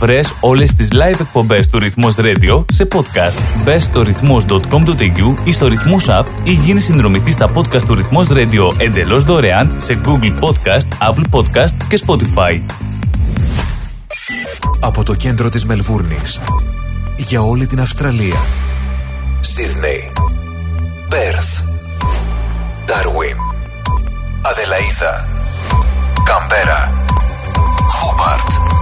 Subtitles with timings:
[0.00, 3.62] Βρες όλες τις live εκπομπές του Ρυθμός Radio σε podcast.
[3.64, 8.72] Μπες στο ρυθμός.com.au ή στο Ρυθμός App ή γίνεις συνδρομητής στα podcast του Ρυθμός Radio
[8.76, 12.60] εντελώς δωρεάν σε Google Podcast, Apple Podcast και Spotify.
[14.80, 16.40] Από το κέντρο της Μελβούρνης
[17.16, 18.36] για όλη την Αυστραλία.
[19.40, 20.12] Σίδνεϊ,
[21.08, 21.60] Πέρθ,
[22.84, 23.36] Ντάρουιν,
[24.42, 25.28] Αδελαίδα,
[26.24, 26.92] Καμπέρα,
[27.88, 28.79] Χόμπαρτ,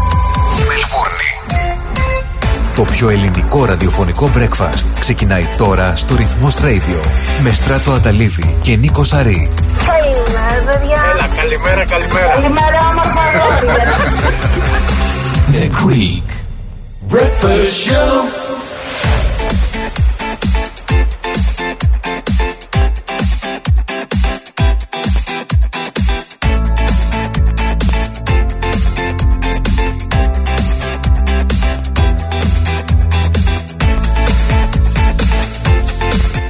[0.78, 1.30] Μελβούρνη.
[2.74, 7.06] Το πιο ελληνικό ραδιοφωνικό breakfast ξεκινάει τώρα στο Ρυθμός Radio
[7.42, 9.48] με Στράτο Αταλίδη και Νίκο Σαρή.
[9.86, 11.04] Καλημέρα, παιδιά.
[11.12, 12.32] Έλα, καλημέρα, καλημέρα.
[12.32, 13.86] Καλημέρα, όμορφα λόγια.
[15.52, 16.28] The Creek.
[17.12, 18.12] Breakfast show.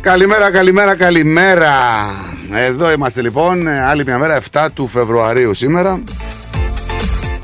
[0.09, 1.75] Καλημέρα, καλημέρα, καλημέρα.
[2.55, 6.03] Εδώ είμαστε λοιπόν, ε, άλλη μια μέρα, 7 του Φεβρουαρίου σήμερα.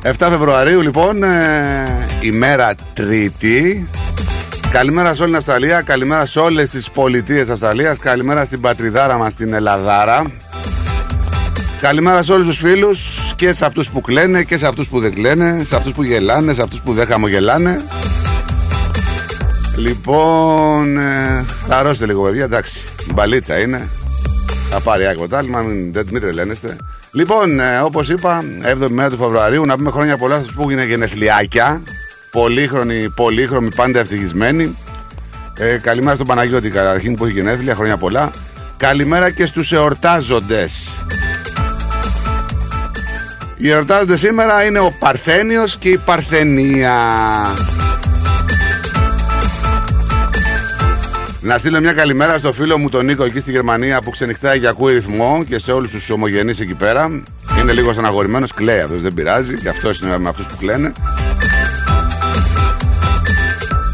[0.02, 3.88] 7 Φεβρουαρίου λοιπόν, ε, ημέρα Τρίτη.
[4.70, 9.34] Καλημέρα σε όλη την Αυστραλία, καλημέρα σε όλες τις πολιτείες Αυστραλίας, καλημέρα στην πατριδάρα μας
[9.34, 10.22] την Ελλαδάρα.
[11.80, 15.14] Καλημέρα σε όλους τους φίλους και σε αυτούς που κλαίνε και σε αυτούς που δεν
[15.14, 17.84] κλαίνε, σε αυτούς που γελάνε, σε αυτούς που δεν χαμογελάνε.
[19.76, 23.88] Λοιπόν, ε, χαρώστε λίγο παιδιά, εντάξει, μπαλίτσα είναι.
[24.70, 26.76] Θα πάρει άκρη ποτάλμα, μην, δεν, μην τρελαίνεστε.
[27.12, 30.84] Λοιπόν, ε, όπως είπα, 7η μέρα του Φεβρουαρίου, να πούμε χρόνια πολλά σα που είναι
[30.84, 31.82] γενεθλιάκια.
[32.30, 34.76] Πολύχρονοι, πολύχρωμοι, πάντα ευτυχισμένοι.
[35.58, 38.30] Ε, καλημέρα στον Παναγιώτη καταρχήν που έχει γενέθλια, χρόνια πολλά.
[38.76, 40.96] Καλημέρα και στους εορτάζοντες.
[43.56, 46.92] Οι εορτάζοντες σήμερα είναι ο Παρθένιος και η Παρθενία.
[51.44, 54.70] Να στείλω μια καλημέρα στο φίλο μου τον Νίκο εκεί στη Γερμανία που ξενυχτάει για
[54.70, 57.22] ακούει ρυθμό και σε όλους τους ομογενείς εκεί πέρα.
[57.60, 60.92] Είναι λίγο στεναχωρημένος, κλαίει αυτός, δεν πειράζει και αυτό είναι με αυτούς που κλαίνε.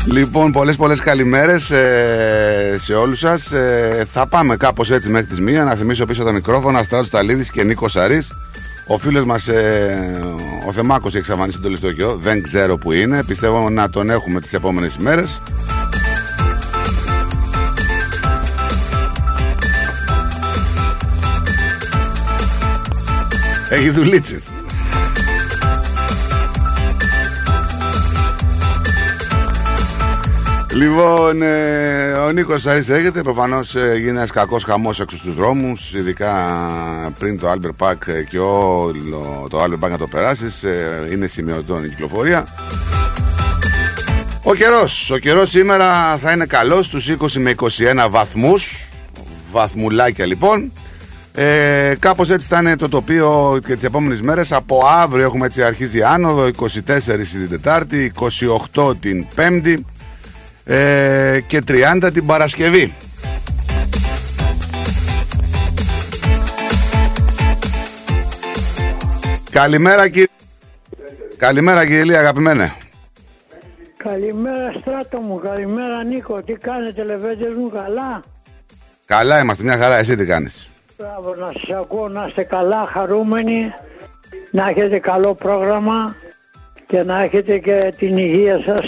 [0.06, 3.52] Λοιπόν, πολλές πολλές καλημέρες ε, σε όλους σας.
[3.52, 5.64] Ε, Θα πάμε κάπως έτσι μέχρι τις μία.
[5.64, 8.32] Να θυμίσω πίσω τα μικρόφωνα Στράτος Ταλίδης και Νίκος Σαρής.
[8.86, 10.20] Ο φίλος μας ε,
[10.66, 13.24] Ο Θεμάκος έχει εξαφανίσει τον Τελεστοκιό Δεν ξέρω που είναι.
[13.24, 15.40] Πιστεύω να τον έχουμε τις επόμενες ημέρες
[23.70, 24.42] Έχει δουλίτσες
[30.72, 33.22] Λοιπόν, ε, ο Νίκος Σαρή έρχεται.
[33.22, 36.32] Προφανώς ε, γίνει ένας κακός χαμός έξω στους δρόμους, ειδικά
[37.18, 40.62] πριν το Albert Park και όλο το Albert Park να το περάσεις.
[40.62, 42.46] Ε, είναι σημειωτό η κυκλοφορία.
[44.42, 45.10] Ο καιρός.
[45.10, 48.88] Ο καιρός σήμερα θα είναι καλός στους 20 με 21 βαθμούς.
[49.52, 50.72] Βαθμουλάκια λοιπόν.
[51.34, 54.52] Ε, κάπως έτσι θα είναι το τοπίο και τις επόμενες μέρες.
[54.52, 56.72] Από αύριο έχουμε έτσι αρχίζει άνοδο 24
[57.30, 58.12] την Τετάρτη
[58.74, 59.84] 28 την Πέμπτη
[60.64, 62.94] ε, Και 30 την Παρασκευή.
[69.50, 70.26] Καλημέρα κύριε.
[71.36, 72.72] Καλημέρα κύριε Λία αγαπημένε.
[73.96, 78.22] Καλημέρα στράτο μου, καλημέρα Νίκο, τι κάνετε λεβέντες μου καλά;
[79.06, 79.96] Καλά είμαστε μια χαρά.
[79.96, 80.69] Εσύ τι κάνεις;
[81.00, 83.72] Μπράβο να σας ακούω να είστε καλά χαρούμενοι
[84.50, 86.14] Να έχετε καλό πρόγραμμα
[86.86, 88.80] Και να έχετε και την υγεία σας.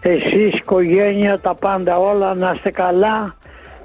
[0.00, 3.36] Εσείς, οικογένεια, τα πάντα όλα Να είστε καλά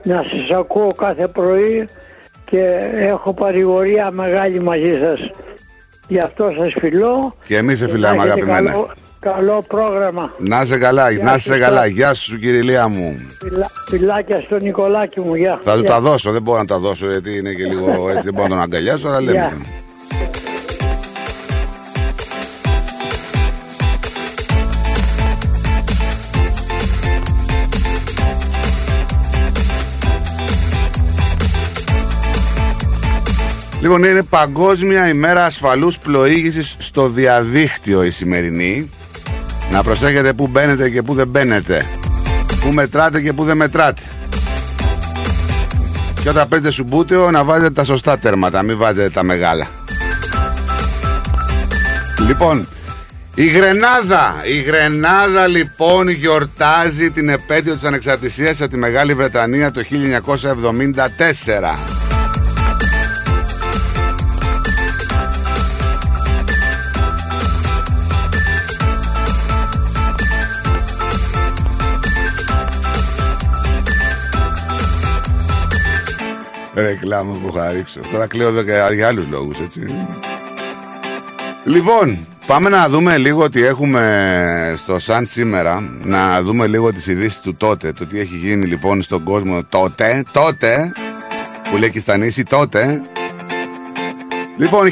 [0.03, 1.87] Να σας ακούω κάθε πρωί
[2.45, 2.63] Και
[2.93, 5.29] έχω παρηγορία μεγάλη μαζί σας.
[6.07, 8.89] Γι' αυτό σας φιλώ Και εμείς σε και φιλάμε να έχετε αγαπημένα καλό,
[9.31, 11.87] καλό πρόγραμμα Να είσαι καλά, Γεια να σου, είσαι καλά Στράτο.
[11.89, 15.89] Γεια σου κύριε Λία μου Φιλά, Φιλάκια στο Νικολάκη μου, γεια Θα του Γεια.
[15.89, 18.53] τα δώσω, δεν μπορώ να τα δώσω γιατί είναι και λίγο έτσι, δεν μπορώ να
[18.53, 19.31] τον αγκαλιάσω, αλλά λέμε.
[19.31, 19.57] Γεια.
[33.81, 38.89] Λοιπόν, είναι Παγκόσμια ημέρα ασφαλούς πλοήγησης στο διαδίκτυο η σημερινή.
[39.77, 41.85] Να προσέχετε που μπαίνετε και που δεν μπαίνετε.
[42.61, 44.01] Που μετράτε και που δεν μετράτε.
[46.23, 49.67] Και όταν παίζετε σουμπούτιο να βάζετε τα σωστά τέρματα, μην βάζετε τα μεγάλα.
[52.27, 52.67] Λοιπόν,
[53.35, 59.81] η Γρενάδα, η Γρενάδα λοιπόν γιορτάζει την επέτειο της ανεξαρτησίας από τη Μεγάλη Βρετανία το
[59.81, 62.06] 1974.
[76.77, 77.99] Ρεκλάμα που θα ρίξω.
[78.11, 79.81] Τώρα κλαίω εδώ και για άλλους λόγους, έτσι.
[81.63, 85.89] Λοιπόν, πάμε να δούμε λίγο τι έχουμε στο Σαν σήμερα.
[86.03, 87.91] Να δούμε λίγο τις ειδήσεις του τότε.
[87.91, 90.23] Το τι έχει γίνει λοιπόν στον κόσμο τότε.
[90.31, 90.91] Τότε.
[91.71, 93.01] Που λέει και στα νήσι τότε.
[94.57, 94.91] Λοιπόν, 1497.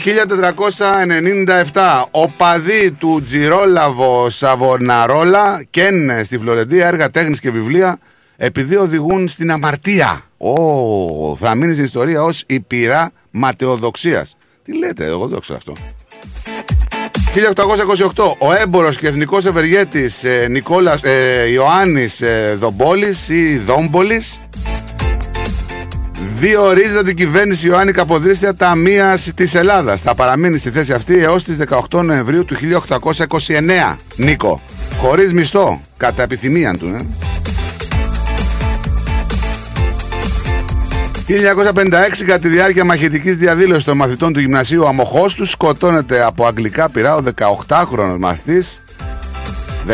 [2.12, 8.00] Ο παδί του Τζιρόλαβο Σαβοναρόλα καίνε στη Φλωρεντία έργα τέχνης και βιβλία
[8.38, 10.22] επειδή οδηγούν στην αμαρτία.
[10.48, 14.38] Ω, θα μείνει στην ιστορία ως η πυρά ματαιοδοξίας.
[14.64, 15.74] Τι λέτε, εγώ δεν το ξέρω αυτό.
[17.34, 18.36] 1828.
[18.38, 24.40] Ο έμπορος και εθνικός ευεργέτης ε, Νικόλας ε, Ιωάννης ε, Δομπόλης ή Δόμπολης
[26.38, 30.02] διορίζεται την κυβέρνηση Ιωάννη Καποδρίστια Ταμεία της Ελλάδας.
[30.02, 31.58] Θα παραμείνει στη θέση αυτή έως τις
[31.92, 33.98] 18 Νοεμβρίου του 1829.
[34.16, 34.62] Νίκο.
[34.98, 35.82] Χωρίς μισθό.
[35.98, 36.88] Κατά επιθυμία του.
[36.88, 37.25] Ε.
[41.28, 46.90] 1956 κατά τη διάρκεια μαχητικής διαδήλωσης των μαθητών του γυμνασίου αμοχώς τους σκοτώνεται από αγγλικά
[46.90, 48.82] πειρά ο 18χρονος μαθητής.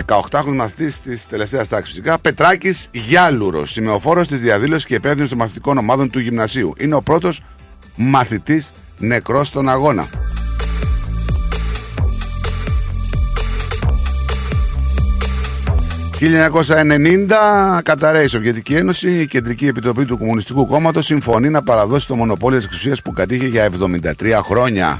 [0.07, 2.19] 18χρονος μαθητής της τελευταίας τάξης φυσικά.
[2.19, 6.73] Πετράκης Γιάλουρος σημεοφόρος της διαδήλωσης και υπεύθυνος των μαθητικών ομάδων του γυμνασίου.
[6.77, 7.43] Είναι ο πρώτος
[7.95, 10.07] μαθητής νεκρός στον αγώνα
[16.21, 16.27] 1990
[17.83, 22.57] καταραίει η Σοβιετική Ένωση, η Κεντρική Επιτροπή του Κομμουνιστικού Κόμματος συμφωνεί να παραδώσει το μονοπόλιο
[22.57, 23.69] της εξουσίας που κατήχε για
[24.19, 24.99] 73 χρόνια.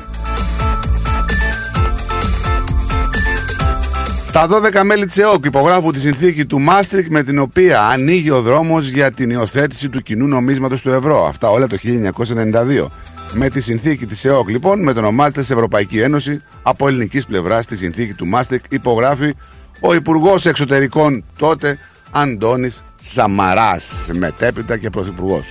[4.32, 8.42] Τα 12 μέλη της ΕΟΚ υπογράφουν τη συνθήκη του Μάστρικ με την οποία ανοίγει ο
[8.42, 11.26] δρόμος για την υιοθέτηση του κοινού νομίσματος του ευρώ.
[11.26, 12.88] Αυτά όλα το 1992.
[13.34, 18.14] Με τη συνθήκη της ΕΟΚ λοιπόν μετονομάζεται σε Ευρωπαϊκή Ένωση από ελληνικής πλευράς τη συνθήκη
[18.14, 19.34] του Μάστρικ υπογράφει
[19.82, 21.78] ο Υπουργός Εξωτερικών τότε
[22.12, 25.46] Αντώνης Σαμαράς μετέπειτα και Πρωθυπουργός.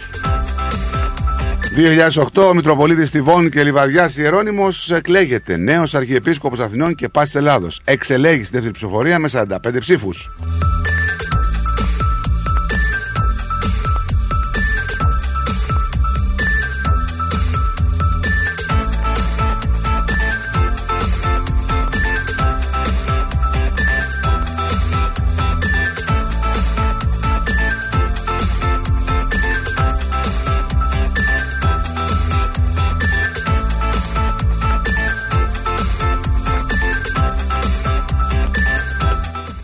[2.35, 7.81] 2008 ο Μητροπολίτης Τιβών και Λιβαδιάς Ιερώνυμος εκλέγεται νέος Αρχιεπίσκοπος Αθηνών και Πάσης Ελλάδος.
[7.85, 10.31] Εξελέγει στη δεύτερη ψηφοφορία με 45 ψήφους.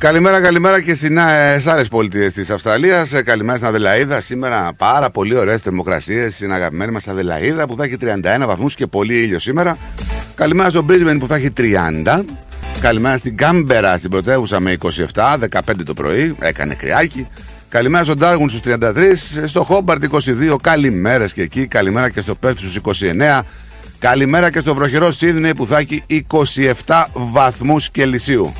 [0.06, 1.18] Καλημέρα, καλημέρα και στι
[1.66, 3.12] άλλες πολιτείες της Αυστραλίας.
[3.12, 4.20] Ε, καλημέρα στην Αδελαίδα.
[4.20, 8.86] Σήμερα πάρα πολύ ωραίες θερμοκρασίες στην αγαπημένη μας Αδελαίδα που θα έχει 31 βαθμούς και
[8.86, 9.78] πολύ ήλιο σήμερα.
[10.34, 12.24] Καλημέρα στο Brisbane που θα έχει 30.
[12.80, 14.76] Καλημέρα στην Κάμπερα στην πρωτεύουσα με
[15.14, 16.36] 27, 15 το πρωί.
[16.40, 17.28] Έκανε κρυάκι.
[17.68, 19.46] Καλημέρα στον Ντάργουν στους 33.
[19.46, 20.04] Στο Χόμπαρτ
[20.50, 20.56] 22.
[20.62, 21.66] Καλημέρες και εκεί.
[21.66, 23.40] Καλημέρα και στο Πέρθ στους 29.
[23.98, 26.04] Καλημέρα και στο βροχερό Σίδνεϊ που θα έχει
[26.86, 28.52] 27 βαθμούς Κελσίου.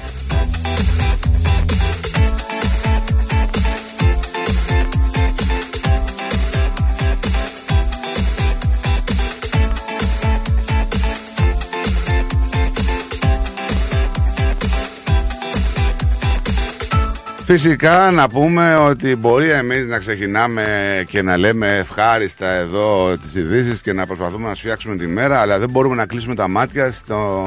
[17.46, 20.64] Φυσικά να πούμε ότι μπορεί εμείς να ξεκινάμε
[21.08, 25.58] και να λέμε ευχάριστα εδώ τις ειδήσεις και να προσπαθούμε να σφιάξουμε τη μέρα αλλά
[25.58, 27.46] δεν μπορούμε να κλείσουμε τα μάτια στο...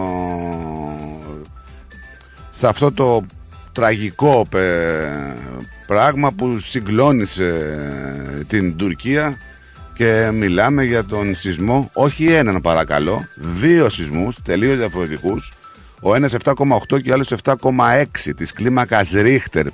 [2.49, 3.25] σε αυτό το
[3.71, 4.47] τραγικό
[5.87, 7.77] πράγμα που συγκλώνησε
[8.47, 9.37] την Τουρκία
[9.93, 15.53] και μιλάμε για τον σεισμό, όχι έναν παρακαλώ, δύο σεισμούς τελείως διαφορετικούς
[16.01, 18.03] ο ένας 7,8 και ο άλλος 7,6
[18.35, 19.67] της κλίμακας Ρίχτερ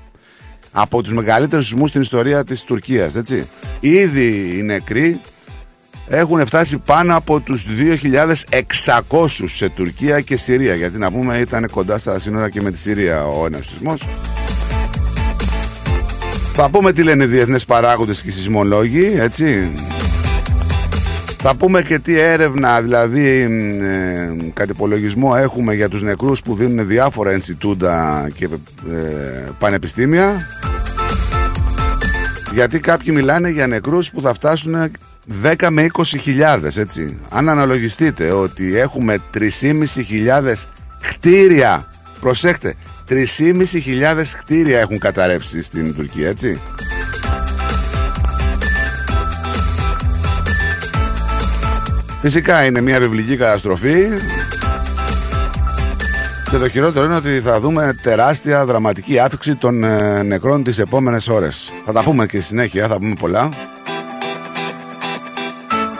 [0.78, 3.48] από τους μεγαλύτερους σεισμούς στην ιστορία της Τουρκίας, έτσι.
[3.80, 5.20] Ήδη οι νεκροί
[6.08, 11.98] έχουν φτάσει πάνω από τους 2.600 σε Τουρκία και Συρία, γιατί να πούμε ήταν κοντά
[11.98, 14.08] στα σύνορα και με τη Συρία ο ένας σεισμός.
[16.54, 19.72] Θα πούμε τι λένε οι διεθνές παράγοντες και οι σεισμολόγοι, έτσι.
[21.48, 23.28] Θα πούμε και τι έρευνα, δηλαδή
[23.82, 30.48] ε, κατ' υπολογισμό έχουμε για τους νεκρούς που δίνουν διάφορα ενσιτούντα και ε, πανεπιστήμια.
[32.54, 34.92] Γιατί κάποιοι μιλάνε για νεκρούς που θα φτάσουν
[35.44, 37.18] 10 με 20 χιλιάδες, έτσι.
[37.30, 39.44] Αν αναλογιστείτε ότι έχουμε 3.500
[41.02, 41.88] κτίρια,
[42.20, 42.76] προσέχτε,
[43.10, 43.18] 3.500
[44.40, 46.62] κτίρια έχουν καταρρεύσει στην Τουρκία, έτσι.
[52.28, 54.08] Φυσικά είναι μια βιβλική καταστροφή
[56.52, 61.28] και το χειρότερο είναι ότι θα δούμε τεράστια δραματική άφηξη των ε, νεκρών τις επόμενες
[61.28, 61.72] ώρες.
[61.86, 63.50] Θα τα πούμε και στη συνέχεια, θα πούμε πολλά.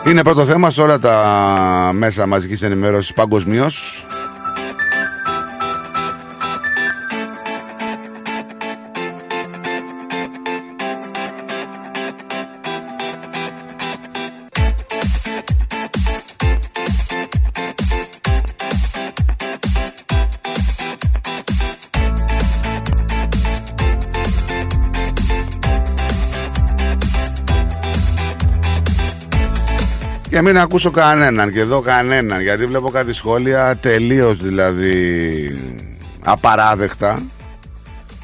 [0.06, 4.06] Είναι πρώτο θέμα σε όλα τα μέσα μαζικής ενημέρωσης παγκοσμίως.
[30.46, 35.60] Μην ακούσω κανέναν και εδώ κανέναν γιατί βλέπω κάτι σχόλια τελείως δηλαδή
[36.24, 37.22] απαράδεκτα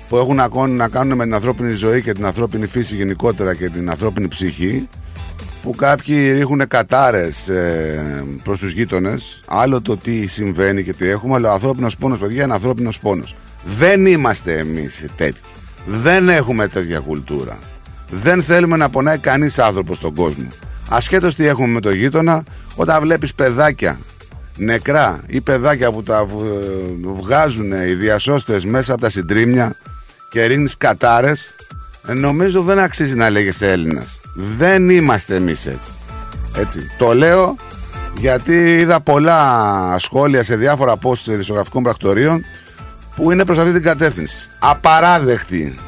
[0.09, 3.55] που έχουν να κάνουν, να κάνουν με την ανθρώπινη ζωή και την ανθρώπινη φύση γενικότερα
[3.55, 4.89] και την ανθρώπινη ψυχή
[5.63, 9.43] που κάποιοι ρίχνουν κατάρες ε, προς τους γείτονες.
[9.47, 13.35] Άλλο το τι συμβαίνει και τι έχουμε αλλά ο ανθρώπινος πόνος παιδιά είναι ανθρώπινος πόνος.
[13.65, 15.41] Δεν είμαστε εμείς τέτοιοι.
[15.87, 17.59] Δεν έχουμε τέτοια κουλτούρα.
[18.11, 20.49] Δεν θέλουμε να πονάει κανείς άνθρωπος στον κόσμο
[20.95, 22.43] Ασχέτως τι έχουμε με το γείτονα,
[22.75, 23.99] όταν βλέπεις παιδάκια
[24.57, 26.27] νεκρά ή παιδάκια που τα
[27.03, 29.77] βγάζουν οι διασώστες μέσα από τα συντρίμια
[30.31, 31.55] και ρίχνεις κατάρες,
[32.07, 34.21] ε, νομίζω δεν αξίζει να λέγεσαι Έλληνας.
[34.35, 35.93] Δεν είμαστε εμείς έτσι.
[36.57, 36.81] έτσι.
[36.99, 37.57] Το λέω
[38.19, 42.45] γιατί είδα πολλά σχόλια σε διάφορα posts δισογραφικών πρακτορείων
[43.17, 44.49] που είναι προς αυτή την κατεύθυνση.
[44.59, 45.79] Απαράδεκτη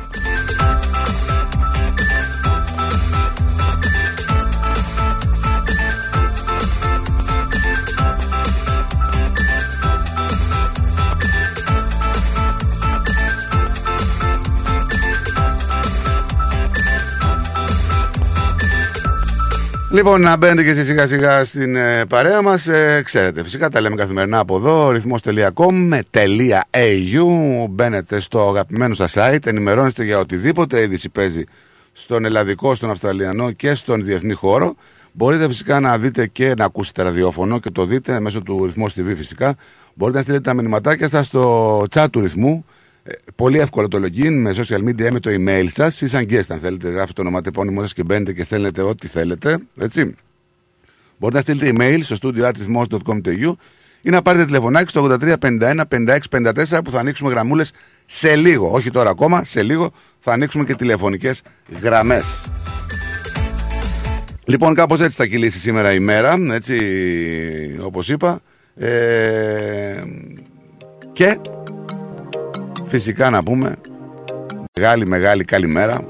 [19.94, 22.68] Λοιπόν, να μπαίνετε και εσείς σιγά σιγά στην ε, παρέα μας.
[22.68, 27.66] Ε, ξέρετε, φυσικά τα λέμε καθημερινά από εδώ, ρυθμός.com με .au.
[27.70, 31.44] Μπαίνετε στο αγαπημένο σας site, ενημερώνεστε για οτιδήποτε είδηση παίζει
[31.92, 34.74] στον ελλαδικό, στον αυστραλιανό και στον διεθνή χώρο.
[35.12, 39.12] Μπορείτε φυσικά να δείτε και να ακούσετε ραδιόφωνο και το δείτε μέσω του ρυθμός TV
[39.16, 39.54] φυσικά.
[39.94, 42.82] Μπορείτε να στείλετε τα μηνυματάκια σας στο chat του ρυθμού ε,
[43.34, 46.58] πολύ εύκολο το login με social media με το email σας ή σαν guest αν
[46.58, 46.88] θέλετε.
[46.88, 49.58] Γράφετε το ονοματεπώνυμό σας και μπαίνετε και στέλνετε ό,τι θέλετε.
[49.78, 50.14] Έτσι.
[51.18, 53.52] Μπορείτε να στείλετε email στο studioatrismos.com.au
[54.02, 57.72] ή να πάρετε τηλεφωνάκι στο 8351 5654 που θα ανοίξουμε γραμμούλες
[58.04, 58.70] σε λίγο.
[58.70, 61.42] Όχι τώρα ακόμα, σε λίγο θα ανοίξουμε και τηλεφωνικές
[61.82, 62.44] γραμμές.
[64.44, 66.78] Λοιπόν, κάπως έτσι θα κυλήσει σήμερα η μέρα, έτσι
[67.80, 68.40] όπως είπα.
[68.76, 70.02] Ε,
[71.12, 71.38] και
[72.86, 73.74] Φυσικά να πούμε.
[74.76, 76.04] Μεγάλη μεγάλη καλημέρα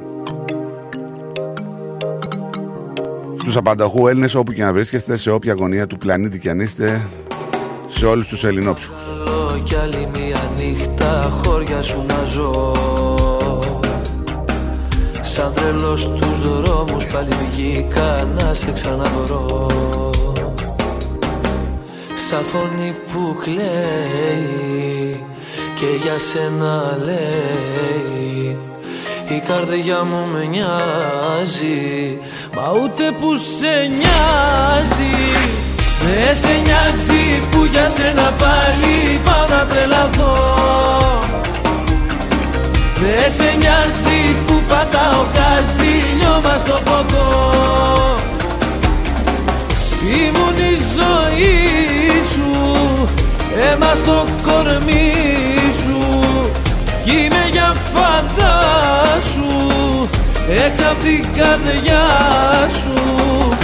[3.38, 7.00] Στους απανταχού Έλληνες όπου και να βρίσκεστε Σε όποια γωνία του πλανήτη και αν είστε
[7.88, 9.04] Σε όλους τους ελληνόψυχους.
[9.64, 12.72] Κι άλλη μία νύχτα χώρια σου να ζω.
[15.22, 19.66] Σαν τρελός στους δρόμους πάλι βγήκα να σε ξαναβρω
[22.28, 24.93] Σαν φωνή που κλαίει
[25.84, 28.58] και για σένα λέει
[29.28, 32.18] η καρδιά μου με νοιάζει
[32.56, 35.16] Μα ούτε που σε νοιάζει.
[36.02, 40.34] Δεν σε νοιάζει που για σένα πάλι πάω να τρελαθώ.
[43.00, 47.28] Δεν σε νοιάζει που πατάω καζίνιο μας στο ποτό.
[50.02, 51.54] Ήμουν η ζωή
[52.32, 52.50] σου
[53.60, 55.53] αίμα στο κορμί
[57.04, 59.46] κι είμαι για φαντάσου
[60.66, 62.06] έξω απ' την καρδιά
[62.80, 63.63] σου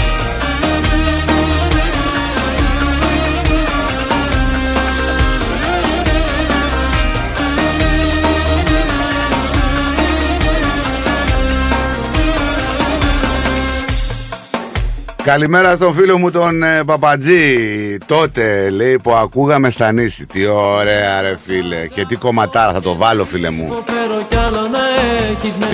[15.30, 17.98] Καλημέρα στον φίλο μου τον ε, Παπατζή.
[18.06, 20.26] Τότε λέει που ακούγαμε στα νήσι.
[20.26, 21.86] Τι ωραία ρε φίλε.
[21.86, 23.84] Και τι κομματάρα θα το βάλω φίλε μου.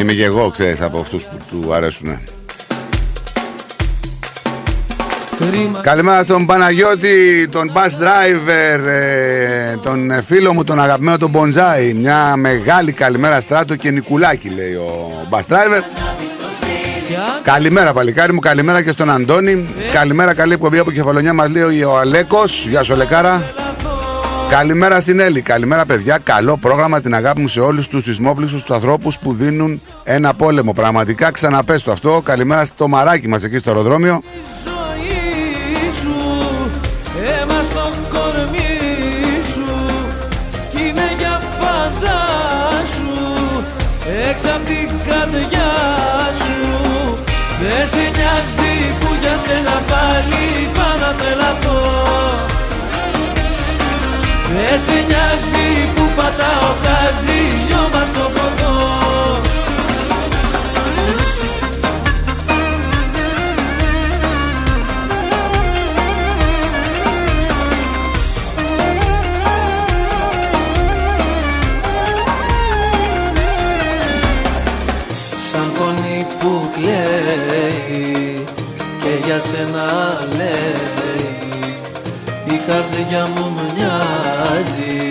[0.01, 2.21] Είμαι και εγώ ξέρεις από αυτούς που του αρέσουνε.
[5.83, 11.93] Καλημέρα στον Παναγιώτη, τον bus driver, ε, τον φίλο μου, τον αγαπημένο τον Μπονζάι.
[11.93, 15.83] Μια μεγάλη καλημέρα στράτο και Νικουλάκη λέει ο bus driver.
[17.43, 19.69] Καλημέρα παλικάρι μου, καλημέρα και στον Αντώνη.
[19.93, 22.67] Καλημέρα, καλή εκπομπή από κεφαλονιά μας λέει ο Αλέκος.
[22.69, 23.43] Γεια σου, Αλεκάρα.
[24.51, 25.41] Καλημέρα στην Έλλη.
[25.41, 26.19] Καλημέρα, παιδιά.
[26.19, 27.01] Καλό πρόγραμμα.
[27.01, 30.73] Την αγάπη μου σε όλους τους σεισμόπληξους, τους ανθρώπους που δίνουν ένα πόλεμο.
[30.73, 32.21] Πραγματικά ξαναπέστο αυτό.
[32.25, 34.23] Καλημέρα στο μαράκι μας εκεί στο αεροδρόμιο.
[49.47, 50.45] Σένα πάλι
[50.77, 51.81] πάω να τρελαθώ
[54.55, 57.46] Δεν σε νοιάζει που πατάω γκάζι
[82.67, 85.09] καρδιά μου μοιάζει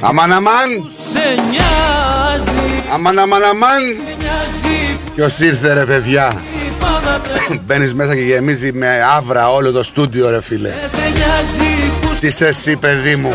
[0.00, 3.82] Αμάν, αμάν, σε νοιάζει αμάν, αμάν, αμάν.
[3.82, 9.02] σε νοιάζει Ποιος ήρθε ρε παιδιά; που πάω να τρελαθώ Μπαίνεις μέσα και γεμίζει με
[9.16, 10.68] άβρα όλο το στούντιο ρε φίλε.
[10.68, 13.34] Δεν σε νοιάζει που Τι είσαι εσύ παιδί μου;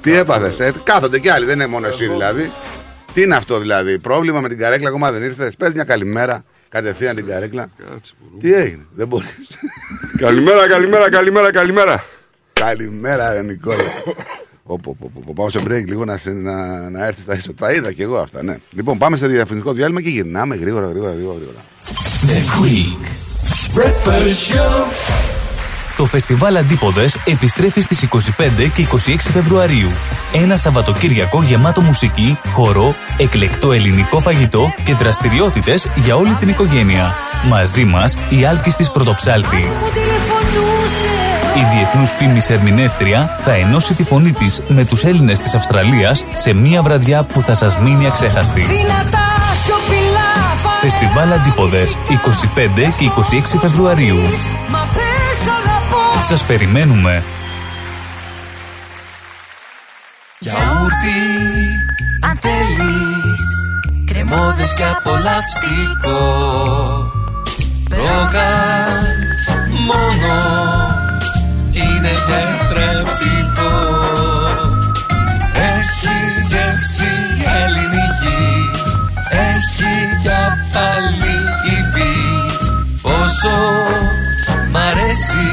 [0.00, 2.52] Τι έπαθες, ε, κάθονται κι άλλοι, δεν είναι μόνο εσύ δηλαδή.
[3.12, 7.16] Τι είναι αυτό δηλαδή, πρόβλημα με την καρέκλα ακόμα δεν ήρθες; Πες μια καλημέρα, κατευθείαν
[7.16, 7.68] την καρέκλα.
[8.40, 9.48] Τι έγινε, δεν μπορείς.
[10.16, 12.04] Καλημέρα, καλημέρα, καλημέρα, καλημέρα.
[12.66, 13.76] Καλημέρα, ρε Νικόλα.
[14.64, 15.32] Όπο, όπο, όπο.
[15.32, 17.52] Πάω σε break λίγο να, σε- να, να έρθεις στα ίσο.
[17.54, 18.56] Τα είδα και εγώ αυτά, ναι.
[18.70, 21.36] Λοιπόν, πάμε σε διαφημιστικό διάλειμμα και γυρνάμε γρήγορα, γρήγορα, γρήγορα.
[21.38, 21.58] γρήγορα.
[22.26, 23.06] The Quick.
[23.78, 24.92] Breakfast Show.
[25.96, 28.18] Το φεστιβάλ Αντίποδες επιστρέφει στις 25
[28.74, 29.88] και 26 Φεβρουαρίου.
[30.32, 37.14] Ένα Σαββατοκύριακο γεμάτο μουσική, χορό, εκλεκτό ελληνικό φαγητό και δραστηριότητες για όλη την οικογένεια.
[37.48, 39.64] Μαζί μας η Άλκης της Πρωτοψάλτη.
[41.56, 46.52] Η διεθνούς φήμης ερμηνεύτρια θα ενώσει τη φωνή της με τους Έλληνες της Αυστραλίας σε
[46.52, 48.66] μία βραδιά που θα σας μείνει αξέχαστη.
[50.80, 54.18] Φεστιβάλ Αντίποδες 25 και 26 Φεβρουαρίου.
[56.22, 57.22] Σας περιμένουμε.
[60.38, 61.20] Γιαούρτι,
[62.28, 63.42] αν θέλεις
[64.06, 66.18] Κρεμόδες και απολαυστικό
[67.90, 69.22] Ρόγαν
[69.86, 70.21] μόνο
[72.28, 73.74] Είναι τετρεπτικό
[75.54, 76.16] Έχει
[76.48, 77.12] γεύση
[77.62, 78.70] ελληνική
[79.30, 81.34] Έχει για πάλι
[81.66, 82.18] υφή.
[83.02, 83.56] Πόσο
[84.70, 85.50] μ' αρέσει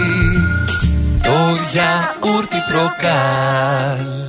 [1.21, 1.37] Το
[1.71, 4.28] γιαούρτι προκάλ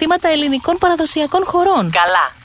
[0.29, 1.91] ελληνικών παραδοσιακών χωρών.
[1.91, 2.40] Καλά,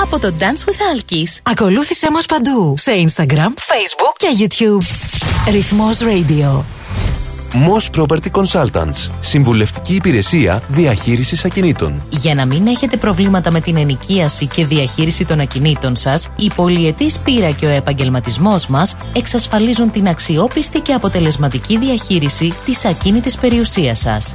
[0.00, 1.40] από το Dance with Alkis.
[1.42, 4.82] Ακολούθησέ μας παντού σε Instagram, Facebook και YouTube.
[5.50, 6.62] Ρυθμός Radio.
[7.54, 9.10] Moss Property Consultants.
[9.20, 12.02] Συμβουλευτική υπηρεσία διαχείρισης ακινήτων.
[12.10, 17.18] Για να μην έχετε προβλήματα με την ενοικίαση και διαχείριση των ακινήτων σας, η πολυετής
[17.18, 24.32] πείρα και ο επαγγελματισμός μας εξασφαλίζουν την αξιόπιστη και αποτελεσματική διαχείριση της ακίνητης περιουσίας σας.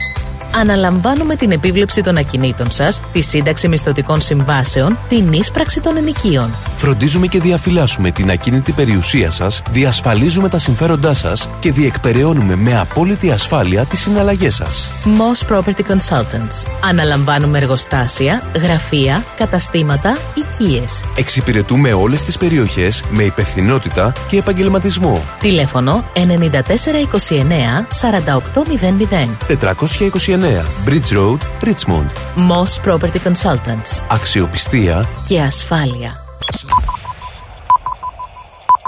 [0.56, 6.50] Αναλαμβάνουμε την επίβλεψη των ακινήτων σας, τη σύνταξη μισθωτικών συμβάσεων, την ίσπραξη των ενοικίων.
[6.76, 13.09] Φροντίζουμε και διαφυλάσσουμε την ακίνητη περιουσία σας, διασφαλίζουμε τα συμφέροντά σας και διεκπεραιώνουμε με απόλυτη
[13.32, 14.92] ασφάλεια τις συναλλαγές σας.
[15.06, 16.72] Moss Property Consultants.
[16.84, 21.04] Αναλαμβάνουμε εργοστάσια, γραφεία, καταστήματα, οικίες.
[21.16, 25.22] Εξυπηρετούμε όλες τις περιοχές με υπευθυνότητα και επαγγελματισμό.
[25.40, 29.38] Τηλέφωνο 9429 4800.
[29.48, 32.10] 429 Bridge Road, Richmond.
[32.50, 34.02] Moss Property Consultants.
[34.08, 36.24] Αξιοπιστία Και ασφάλεια.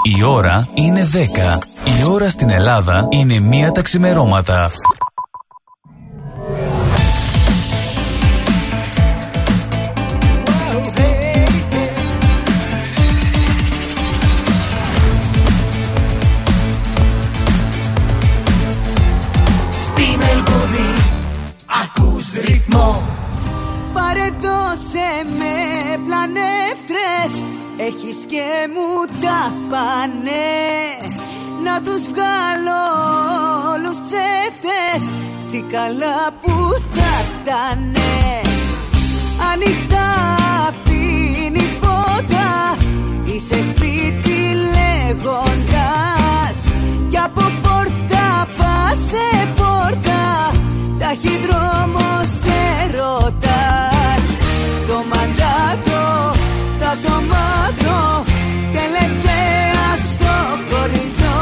[0.04, 1.60] Η ώρα είναι 10.
[2.00, 4.72] Η ώρα στην Ελλάδα είναι μία τα ξημερώματα.
[19.82, 20.90] Στη Μελβούνι
[21.84, 23.21] ακούς ρυθμό
[23.94, 25.56] Πάρε δώσε με
[26.06, 27.46] πλανεύτρες.
[27.78, 30.50] Έχεις και μου τα πάνε
[31.64, 32.84] να τους βγάλω
[33.74, 35.14] όλους ψεύτες.
[35.52, 36.54] Τι καλά που
[36.94, 38.42] θα ήτανε.
[39.52, 40.10] Ανοιχτά
[40.68, 42.78] αφήνεις φώτα.
[43.24, 44.40] Είσαι σπίτι
[44.76, 46.58] λέγοντας.
[47.10, 50.52] Κι από πόρτα πας σε πόρτα
[51.02, 52.32] Ταχυδρόμος
[52.82, 54.26] έρωτας
[54.88, 56.04] Το μαντάτο
[56.80, 58.24] θα το μάθω
[58.74, 60.36] Τελευταία στο
[60.70, 61.42] χωριό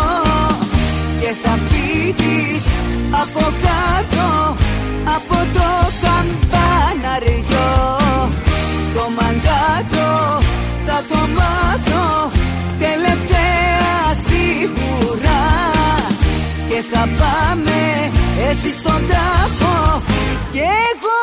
[1.22, 2.66] Και θα φύγεις
[3.12, 4.56] από κάτω
[5.16, 5.89] Από το
[18.50, 20.02] εσύ στον τάφο
[20.52, 21.19] Και εγώ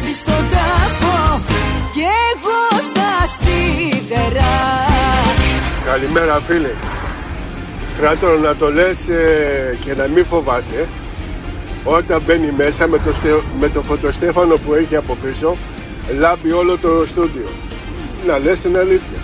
[0.00, 1.40] εσύ στον τάφο
[1.94, 4.50] Και εγώ στα σίδερα
[5.84, 6.70] Καλημέρα φίλε.
[7.94, 10.74] Στράτο να το λες ε, και να μην φοβάσαι.
[10.80, 10.84] ε.
[11.84, 15.56] Όταν μπαίνει μέσα με το, στε- με το φωτοστέφανο που έχει από πίσω,
[16.18, 17.48] λάμπει όλο το στούντιο.
[18.26, 19.18] Να λες την αλήθεια.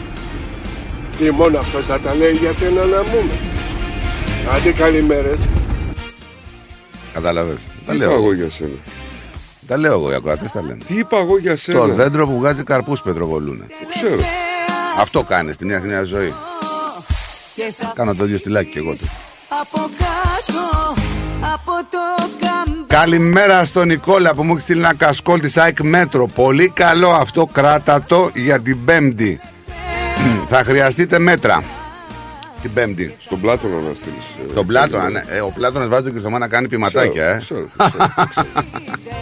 [1.19, 3.33] Τι μόνο αυτός θα τα λέει για σένα να πούμε.
[4.55, 5.39] Άντε καλημέρες.
[7.13, 7.57] Κατάλαβες.
[7.87, 8.09] Τα Τι λέω.
[8.11, 8.71] είπα εγώ για σένα;
[9.67, 10.79] Τα λέω εγώ, οι ακροατές τα λένε.
[10.87, 13.65] Τι είπα εγώ για σένα; Το δέντρο που βγάζει καρπούς πετροβολούνε.
[13.69, 14.21] Το ξέρω.
[14.99, 16.35] Αυτό κάνεις στη μια νέα ζωή.
[17.95, 18.91] Κάνω το ίδιο στυλάκι και εγώ.
[18.91, 19.11] τους.
[19.61, 20.95] Από κάτω
[21.55, 26.27] από το καμπαναριό Καλημέρα στον Νικόλα που μου έχει στείλει ένα κασκόλ της ΑΕΚ Μέτρο.
[26.27, 29.41] Πολύ καλό αυτό, κράτα το για την Πέμπτη.
[30.49, 31.63] Θα χρειαστείτε μέτρα.
[32.65, 33.15] Την Πέμπτη.
[33.19, 34.27] Στον Πλάτωνα να στείλεις.
[34.51, 35.23] ε, Τον Πλάτωνα, ναι.
[35.29, 37.39] Ε, ο Πλάτωνας βάζει τον Κριστομά να κάνει ποιηματάκια, ε.
[37.39, 38.47] Ξέρω, ξέρω, ξέρω.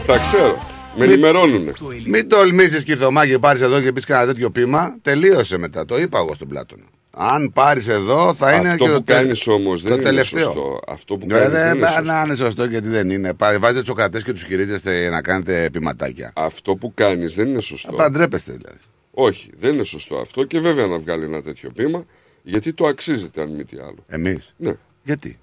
[0.06, 0.58] Τα ξέρω.
[0.96, 1.68] Με ενημερώνουν.
[2.06, 4.94] Μην τολμήσεις, Κυρθωμά, και πάρεις εδώ και πεις κανένα τέτοιο πείμα.
[5.02, 5.84] Τελείωσε μετά.
[5.84, 6.82] Το είπα εγώ στον Πλάτωνα.
[7.16, 10.04] Αν πάρεις εδώ, θα είναι Αυτό και που το, τε- κάνεις όμως δεν το είναι
[10.06, 10.44] τελευταίο.
[10.44, 10.80] σωστό.
[10.88, 12.02] Αυτό που Ε, κάνεις δεν δεν είναι πά- σωστό.
[12.12, 13.32] να είναι σωστό γιατί δεν είναι.
[13.34, 16.32] Πα- Βάζετε τους κρατέ και τους χειρίζεστε να κάνετε ποιηματάκια.
[16.34, 17.92] Αυτό που κάνεις δεν είναι σωστό.
[17.92, 18.78] Παντρέπεστε δηλαδή.
[19.14, 22.04] Όχι, δεν είναι σωστό αυτό και βέβαια να βγάλει ένα τέτοιο πείμα
[22.42, 24.04] γιατί το αξίζεται αν μη τι άλλο.
[24.06, 24.54] Εμείς.
[24.56, 24.72] Ναι.
[25.02, 25.38] Γιατί;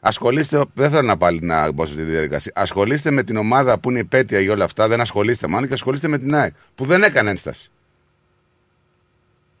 [0.00, 2.52] Ασχολείστε, δεν θέλω να πάλι να μπω σε αυτή τη διαδικασία.
[2.54, 4.88] Ασχολείστε με την ομάδα που είναι υπέτεια για όλα αυτά.
[4.88, 7.70] Δεν ασχολείστε μάλλον και ασχολείστε με την ΑΕΚ που δεν έκανε ένσταση.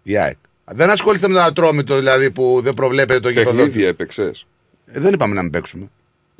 [0.02, 0.36] Η ΑΕΚ.
[0.64, 3.50] Δεν ασχολείστε με τον Ατρόμητο δηλαδή που δεν προβλέπετε το γηπεδό.
[3.50, 4.46] Παιχνίδια έπαιξες.
[4.86, 5.90] Ε, δεν είπαμε να μην παίξουμε.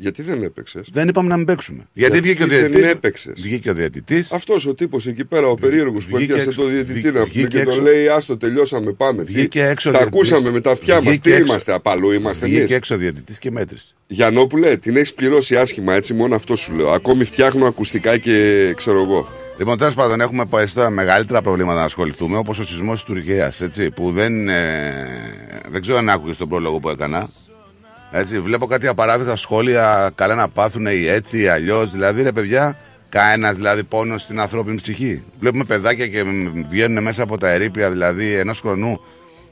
[0.01, 1.87] Γιατί δεν έπαιξες; Δεν είπαμε να μην παίξουμε.
[1.93, 3.33] Γιατί, βγήκε ο δεν διαιτητής; έπαιξες.
[3.43, 4.33] Βγήκε ο διαιτητής.
[4.33, 7.21] Αυτός ο τύπος εκεί πέρα, ο περίεργος που βγήκε έπιασε έξω- το διαιτητή βγήκε- να
[7.21, 9.25] πούμε βγήκε και το έξω- λέει Άστο, τελειώσαμε, πάμε.
[9.25, 10.29] Τι- Βγήκε έξω ο Τα διαιτητής.
[10.33, 11.03] ακούσαμε με τα αυτιά μας.
[11.05, 13.95] Βγήκε Τι έξω- είμαστε, απαλού είμαστε εμείς; Βγήκε έξω ο διαιτητής και μέτρησε.
[14.07, 16.91] Γιαννόπουλε, την έχεις πληρώσει άσχημα έτσι, μόνο αυτό σου λέω.
[16.91, 19.29] Ακόμη φτιάχνω ακουστικά και ξέρω εγώ.
[19.59, 23.63] Λοιπόν, τέλος πάντων, έχουμε πάρει τώρα μεγαλύτερα προβλήματα να ασχοληθούμε, όπως ο σεισμός της Τουρκίας.
[23.95, 24.49] Που δεν.
[24.49, 24.95] Ε,
[25.71, 27.29] δεν ξέρω αν άκουγες τον πρόλογο που έκανα.
[28.11, 30.11] Έτσι, βλέπω κάτι απαράδεκτα σχόλια.
[30.14, 31.90] Καλά να πάθουν ή έτσι ή αλλιώς.
[31.90, 32.77] Δηλαδή, ρε παιδιά,
[33.09, 35.23] κανένας δηλαδή πόνος στην ανθρώπινη ψυχή.
[35.40, 39.01] Βλέπουμε παιδάκια και μ, βγαίνουν μέσα από τα ερήπια δηλαδή ενός χρονού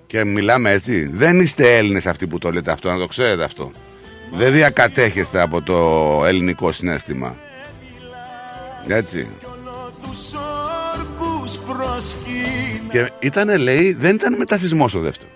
[0.07, 1.11] και μιλάμε έτσι.
[1.12, 3.71] Δεν είστε Έλληνες αυτοί που το λέτε αυτό, να το ξέρετε αυτό.
[4.33, 5.77] Δεν διακατέχεστε από το
[6.27, 7.37] ελληνικό συνέστημα.
[8.88, 9.27] Έτσι.
[12.90, 15.31] Και ήταν, λέει, δεν ήταν μετά σεισμό ο δεύτερο.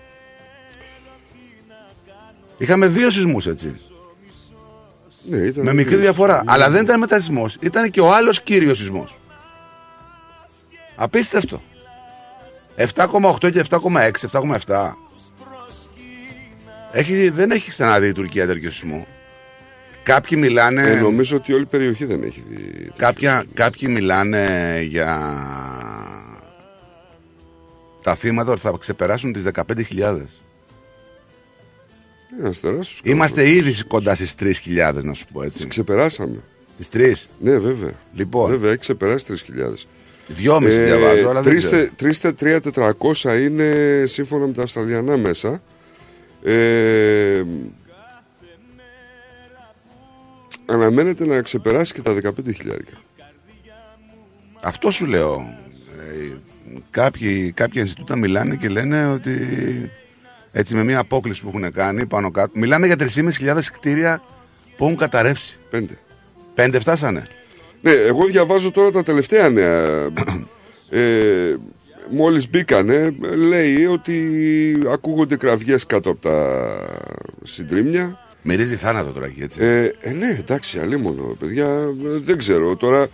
[2.61, 3.75] Είχαμε δύο σεισμούς, έτσι.
[5.29, 6.03] Ναι, ήταν Με μικρή δύο.
[6.03, 6.43] διαφορά.
[6.45, 7.45] Αλλά δεν ήταν μετά σεισμό.
[7.59, 9.17] Ήταν και ο άλλος κύριος σεισμός.
[10.95, 11.61] Απίστευτο.
[12.75, 14.93] 7,8 και 7,6, 7,7.
[16.91, 19.07] Έχει, δεν έχει ξαναδεί η Τουρκία τέτοιο σεισμό.
[20.03, 20.81] Κάποιοι μιλάνε.
[20.89, 22.91] Ε, νομίζω ότι όλη η περιοχή δεν έχει δει.
[22.97, 25.19] Κάποια, κάποιοι μιλάνε για
[28.01, 30.17] τα θύματα ότι θα ξεπεράσουν τις 15.000.
[32.39, 35.57] Ένας τεράστιος Είμαστε ήδη κοντά στις 3.000 να σου πω έτσι.
[35.57, 36.37] Τις ξεπεράσαμε.
[36.77, 37.13] Τις 3.
[37.39, 37.93] Ναι, βέβαια.
[38.13, 38.49] Λοιπόν.
[38.49, 39.73] Βέβαια, έχει ξεπεράσει 3.000.
[40.27, 41.87] Δυόμιση διαβάζω, αλλά δεν ξέρω.
[41.99, 45.61] 3.400 είναι σύμφωνα με τα Αυστραλιανά μέσα.
[46.43, 47.43] Ε,
[50.65, 52.31] αναμένεται να ξεπεράσει και τα 15.000.
[54.61, 55.59] Αυτό σου λέω.
[55.99, 56.37] Ε,
[56.89, 59.31] κάποιοι, κάποια Ινστιτούτα μιλάνε και λένε ότι
[60.51, 62.59] έτσι με μια απόκληση που έχουν κάνει πάνω κάτω.
[62.59, 64.21] Μιλάμε για 3.500 κτίρια
[64.77, 65.57] που έχουν καταρρεύσει.
[65.69, 65.97] Πέντε.
[66.53, 67.27] Πέντε φτάσανε.
[67.81, 70.09] Ναι, εγώ διαβάζω τώρα τα τελευταία νέα.
[70.89, 71.55] ε,
[72.09, 74.37] μόλις μπήκανε, λέει ότι
[74.91, 76.69] ακούγονται κραυγές κάτω από τα
[77.43, 78.19] συντρίμια.
[78.41, 79.63] Μυρίζει θάνατο τώρα εκεί, έτσι.
[79.63, 82.75] Ε, ε, ναι, εντάξει, αλίμονο, παιδιά, ε, δεν ξέρω.
[82.75, 83.07] Τώρα,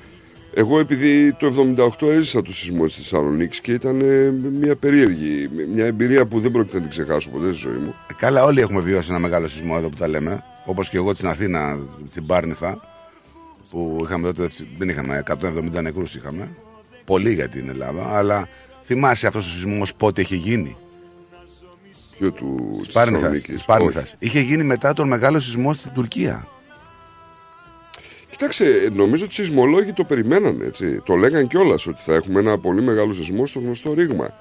[0.60, 5.86] εγώ επειδή το 78 έζησα το σεισμό της Θεσσαλονίκη και ήταν ε, μια περίεργη, μια
[5.86, 7.96] εμπειρία που δεν πρόκειται να την ξεχάσω ποτέ στη ζωή μου.
[8.10, 10.43] Ε, Καλά, όλοι έχουμε βιώσει ένα μεγάλο σεισμό εδώ που τα λέμε.
[10.65, 12.82] Όπως και εγώ στην Αθήνα, στην Πάρνηθα,
[13.70, 16.50] που είχαμε τότε, δεν είχαμε 170 νεκρούς είχαμε.
[17.06, 18.48] Πολύ για την Ελλάδα, αλλά
[18.84, 20.76] θυμάσαι αυτός ο σεισμός πότε είχε γίνει;
[22.17, 24.15] Ποιο του Της Πάρνηθας, Θεσσαλονίκης, της Πάρνηθας.
[24.20, 26.48] Είχε γίνει μετά τον μεγάλο σεισμό στην Τουρκία.
[28.38, 31.02] Κοιτάξτε, νομίζω ότι οι σεισμολόγοι το περιμένανε έτσι.
[31.06, 34.34] Το λέγαν κιόλας ότι θα έχουμε ένα πολύ μεγάλο σεισμό στο γνωστό ρήγμα.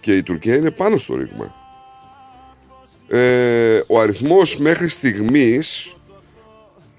[0.00, 1.54] Και η Τουρκία είναι πάνω στο ρήγμα.
[3.08, 5.96] Ε, ο αριθμός μέχρι στιγμής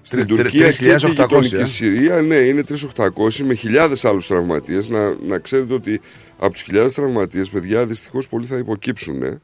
[0.02, 1.64] στην Τρι- Τουρκία και 3.800, τη γειτονική ε.
[1.64, 2.64] Συρία ναι, είναι
[2.96, 4.88] 3.800 με χιλιάδες άλλους τραυματίες.
[4.88, 6.00] Να, να ξέρετε ότι
[6.38, 9.22] από τους χιλιάδες τραυματίες, παιδιά, δυστυχώς πολλοί θα υποκύψουν.
[9.22, 9.40] Ε.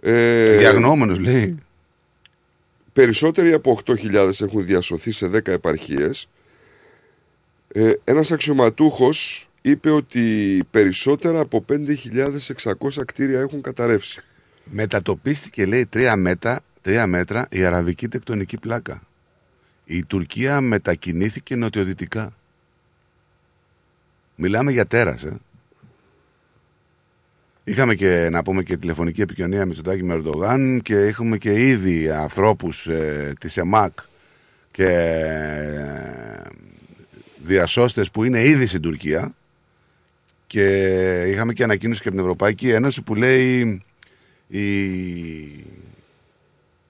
[0.00, 1.58] Ε, Διαγνώμενος λέει.
[2.94, 6.28] Περισσότεροι από 8.000 έχουν διασωθεί σε 10 επαρχίες.
[7.68, 14.22] Ε, ένας αξιωματούχος είπε ότι περισσότερα από 5.600 κτίρια έχουν καταρρεύσει.
[14.64, 19.02] Μετατοπίστηκε λέει τρία μέτρα, τρία μέτρα η αραβική τεκτονική πλάκα.
[19.84, 22.36] Η Τουρκία μετακινήθηκε νοτιοδυτικά.
[24.34, 25.36] Μιλάμε για τέρας, ε.
[27.64, 32.10] Είχαμε και να πούμε και τηλεφωνική επικοινωνία με Τσοτάκη με Ερντογάν και έχουμε και ήδη
[32.10, 33.98] ανθρώπους ε, της ΕΜΑΚ
[34.70, 36.42] και ε,
[37.44, 39.34] διασώστες που είναι ήδη στην Τουρκία
[40.46, 43.80] και είχαμε και ανακοίνωση και από την Ευρωπαϊκή Ένωση που λέει
[44.46, 44.64] η...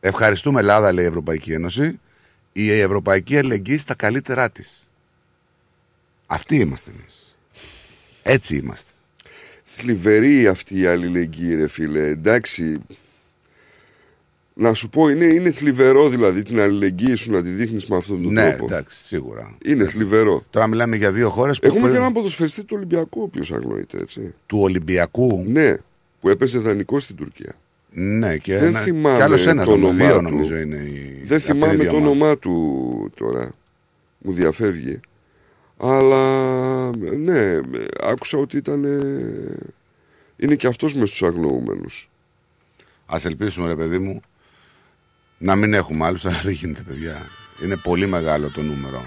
[0.00, 2.00] ευχαριστούμε Ελλάδα λέει η Ευρωπαϊκή Ένωση
[2.52, 4.86] η Ευρωπαϊκή Αλληλεγγύη στα καλύτερά της.
[6.26, 7.36] Αυτοί είμαστε εμείς.
[8.22, 8.90] Έτσι είμαστε.
[9.76, 12.06] Θλιβερή αυτή η αλληλεγγύη ρε φίλε.
[12.06, 12.78] Εντάξει,
[14.54, 18.22] να σου πω είναι, είναι θλιβερό δηλαδή την αλληλεγγύη σου να τη δείχνεις με αυτόν
[18.22, 18.64] τον Ναι, τρόπο.
[18.74, 19.56] εντάξει, σίγουρα.
[19.64, 20.44] Είναι θλιβερό.
[20.50, 23.52] Τώρα μιλάμε για δύο χώρες που Έχουμε πριν- και έναν ποδοσφαιριστή του Ολυμπιακού, ο οποίος
[23.52, 24.34] αγνοείται, έτσι.
[24.46, 25.74] του Ολυμπιακού; Ναι,
[26.20, 27.52] που έπαιζε δανεικό στην Τουρκία.
[27.90, 30.22] Ναι, και δεν ένα- θυμάμαι κι άλλος ένας, το νομίζω, όνομά δύο του.
[30.22, 32.10] νομίζω είναι η- Δεν από την θυμάμαι ίδια το ομάδα.
[32.10, 33.50] όνομά του τώρα.
[34.18, 35.00] Μου διαφεύγει.
[35.76, 37.60] Αλλά ναι,
[38.02, 38.84] άκουσα ότι ήταν.
[38.84, 39.72] ε,
[40.36, 42.10] Είναι και αυτός μες στους αγνοούμενους.
[43.06, 44.20] Ας ελπίσουμε ρε παιδί μου
[45.38, 47.28] να μην έχουμε άλλους, αλλά δεν γίνεται παιδιά.
[47.62, 49.02] Είναι πολύ μεγάλο το νούμερο.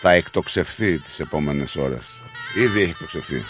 [0.00, 2.14] Θα εκτοξευθεί τις επόμενες ώρες.
[2.56, 3.44] Ήδη έχει εκτοξευθεί.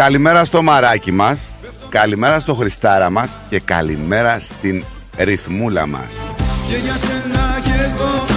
[0.00, 1.54] Καλημέρα στο μαράκι μας,
[1.88, 4.84] καλημέρα στο Χριστάρα μας και καλημέρα στην
[5.18, 6.12] ρυθμούλα μας.
[6.68, 8.29] Και για σένα και εγώ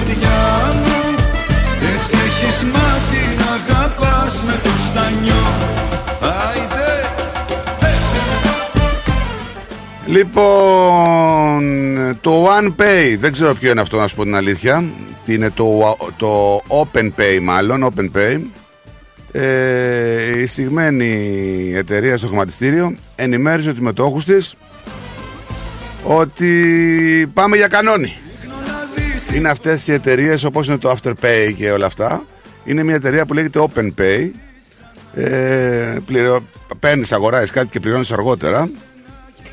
[0.00, 0.98] καρδιά μου
[1.94, 5.44] Εσύ έχεις μάθει να αγαπάς με το στανιό
[6.20, 6.88] Άιντε
[10.06, 11.62] Λοιπόν,
[12.20, 14.84] το OnePay, δεν ξέρω ποιο είναι αυτό να σου πω την αλήθεια.
[15.24, 18.40] Τι Είναι το, το OpenPay μάλλον, OpenPay.
[19.32, 24.54] Ε, η συγμένη εταιρεία στο χρηματιστήριο ενημέρωσε τους μετόχους της
[26.04, 28.12] ότι πάμε για κανόνι.
[29.34, 32.24] Είναι αυτές οι εταιρείες όπως είναι το Afterpay και όλα αυτά.
[32.64, 34.30] Είναι μια εταιρεία που λέγεται OpenPay.
[35.14, 36.40] Ε, πληρω...
[36.80, 38.70] Παίρνεις, αγοράζεις κάτι και πληρώνεις αργότερα.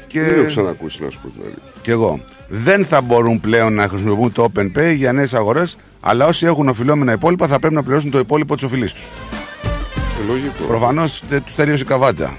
[0.08, 0.22] Και...
[0.22, 1.62] Δεν έχω ξανακούσει να σου πω την αλήθεια.
[1.82, 2.24] Κι εγώ.
[2.48, 7.12] Δεν θα μπορούν πλέον να χρησιμοποιούν το OpenPay για νέες αγορές αλλά όσοι έχουν οφειλόμενα
[7.12, 9.04] υπόλοιπα θα πρέπει να πληρώσουν το υπόλοιπο της οφειλής τους.
[10.22, 10.64] Ε, λογικό.
[10.68, 12.38] Προφανώς δεν τους τελείωσε η καβάτζα.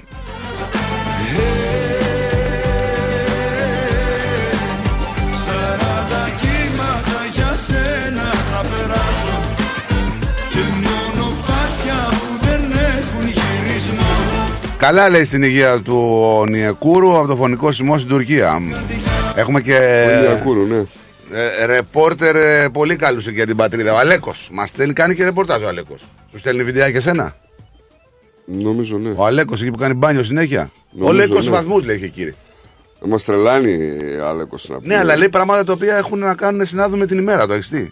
[14.79, 15.95] Καλά λέει στην υγεία του
[16.39, 18.59] ο Νιεκούρου από το φωνικό σημείο στην Τουρκία.
[19.35, 19.75] Έχουμε και
[20.19, 20.83] Ο Ιακούρου, ναι.
[21.31, 23.93] ε, ρεπόρτερ ε, πολύ καλούς εκεί για την πατρίδα.
[23.93, 24.49] Ο Αλέκος.
[24.53, 26.05] Μας στέλνει, κάνει και ρεπορτάζ ο Αλέκος.
[26.31, 27.35] Σου στέλνει βιντεάκι και σένα.
[28.45, 29.13] Νομίζω ναι.
[29.15, 31.51] Ο Αλέκος εκεί που κάνει μπάνιο συνέχεια; Νομίζω, ο Λέκος ναι.
[31.51, 32.33] βαθμούς λέει και κύριε.
[33.05, 34.87] Μας τρελάνει Άλεκο να πει.
[34.87, 37.69] Ναι, αλλά λέει πράγματα τα οποία έχουν να κάνουν συνάδουν με την ημέρα, το έχεις
[37.69, 37.91] δει;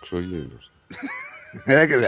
[0.00, 0.70] Ξογένος.
[1.64, 2.06] Ε, και δε-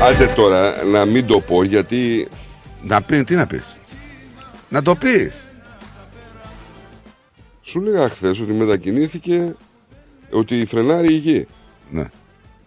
[0.00, 2.28] Άντε τώρα να μην το πω γιατί.
[2.82, 3.76] Να πει, τι να πεις;
[4.68, 5.34] Να το πεις.
[7.62, 9.54] Σου λέγα χθες ότι μετακινήθηκε
[10.30, 11.46] ότι φρενάρει η γη.
[11.90, 12.04] Ναι.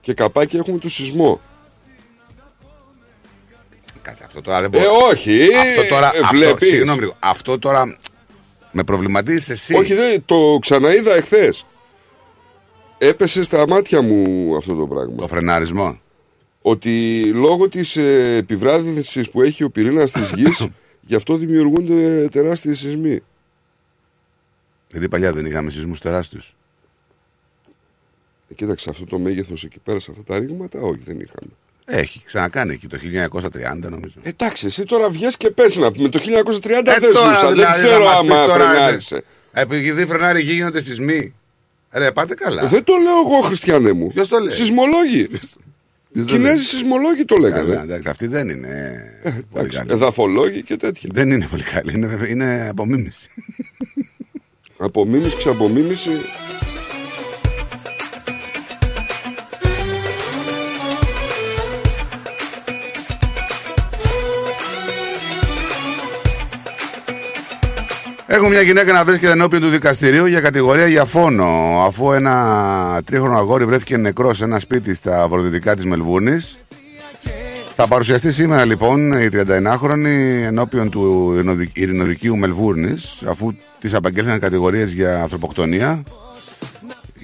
[0.01, 1.41] Και καπάκι έχουμε το σεισμό.
[4.01, 5.05] Κάτσε αυτό τώρα δεν Ε, μπορώ.
[5.11, 5.49] όχι.
[5.55, 6.11] Αυτό τώρα.
[6.15, 6.67] ε, αυτό, βλέπεις.
[6.67, 7.13] συγγνώμη λίγο.
[7.19, 7.97] Αυτό τώρα
[8.71, 9.73] με προβληματίζεις εσύ.
[9.75, 11.65] Όχι, δεν, το ξαναείδα εχθές.
[12.97, 15.15] Έπεσε στα μάτια μου αυτό το πράγμα.
[15.15, 15.99] Το φρενάρισμό.
[16.65, 20.67] Ότι λόγω της ε, επιβράδυνσης που έχει ο πυρήνας της γης
[21.07, 23.19] γι' αυτό δημιουργούνται τεράστιοι σεισμοί.
[24.91, 26.55] Γιατί παλιά δεν είχαμε σεισμούς τεράστιους.
[28.49, 31.51] Ε, κοίταξε αυτό το μέγεθος εκεί πέρα σε αυτά τα ρήγματα, όχι δεν είχαμε.
[31.85, 34.15] Έχει ξανακάνει εκεί το 1930 νομίζω.
[34.21, 36.09] Εντάξει, εσύ τώρα βγες και πες να πούμε.
[36.09, 39.23] Το 1930 Ε, δεν τώρα ζούσα, δεν δηλαδή ξέρω να μας πεις άμα τώρα, φρενάρισε.
[39.51, 41.33] ε, Επειδή φρενάρει η γη γίνονται σεισμοί.
[41.91, 42.67] Ρε, πάτε καλά.
[42.67, 44.07] Δεν το λέω εγώ, Χριστιανέ μου.
[44.07, 45.29] Ποιος το λέει; Σεισμολόγοι.
[46.13, 47.81] Ποιος το Κινέζοι λέει; σεισμολόγοι το Καλά, λέγανε.
[47.81, 49.91] εντάξει, αυτή δεν είναι πολύ Εντάξει, καλή.
[49.91, 51.09] Εδαφολόγοι και τέτοια.
[51.13, 51.93] Δεν είναι πολύ καλή.
[51.95, 53.29] Είναι, είναι απομίμηση.
[54.77, 56.09] Απομίμηση, ξαπομίμηση.
[68.33, 71.45] Έχουμε μια γυναίκα να βρίσκεται ενώπιον του δικαστηρίου για κατηγορία για φόνο,
[71.87, 76.39] αφού ένα τρίχρονο αγόρι βρέθηκε νεκρός σε ένα σπίτι στα βορειοδυτικά της Μελβούρνη.
[77.75, 84.91] Θα παρουσιαστεί σήμερα λοιπόν η 39χρονη ενώπιον του Ειρηνοδικ- Ειρηνοδικείου Μελβούρνης, αφού της απαγγέλθηκαν κατηγορίες
[84.93, 86.03] για ανθρωποκτονία.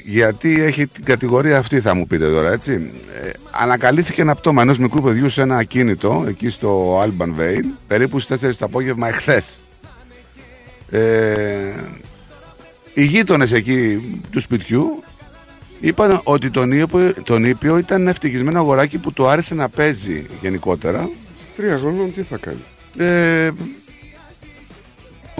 [0.05, 2.91] Γιατί έχει την κατηγορία αυτή, θα μου πείτε τώρα, έτσι.
[3.25, 8.19] Ε, ανακαλύφθηκε ένα πτώμα ενός μικρού παιδιού σε ένα ακίνητο εκεί στο Alban Vale, περίπου
[8.19, 9.59] στις 4 το απόγευμα εχθές.
[10.91, 11.73] Ε,
[12.93, 15.03] οι γείτονες εκεί του σπιτιού
[15.79, 20.25] είπαν ότι τον ήπιο, τον ήπιο ήταν ένα ευτυχισμένο αγοράκι που του άρεσε να παίζει
[20.41, 21.09] γενικότερα.
[21.55, 22.63] Τρία χρονών τι θα κάνει;
[22.97, 23.49] Ε,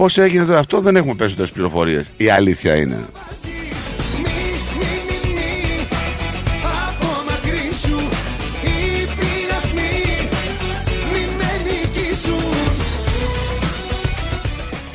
[0.00, 2.10] Πώς έγινε τώρα αυτό, δεν έχουμε περισσότερε πληροφορίες.
[2.16, 2.98] Η αλήθεια είναι.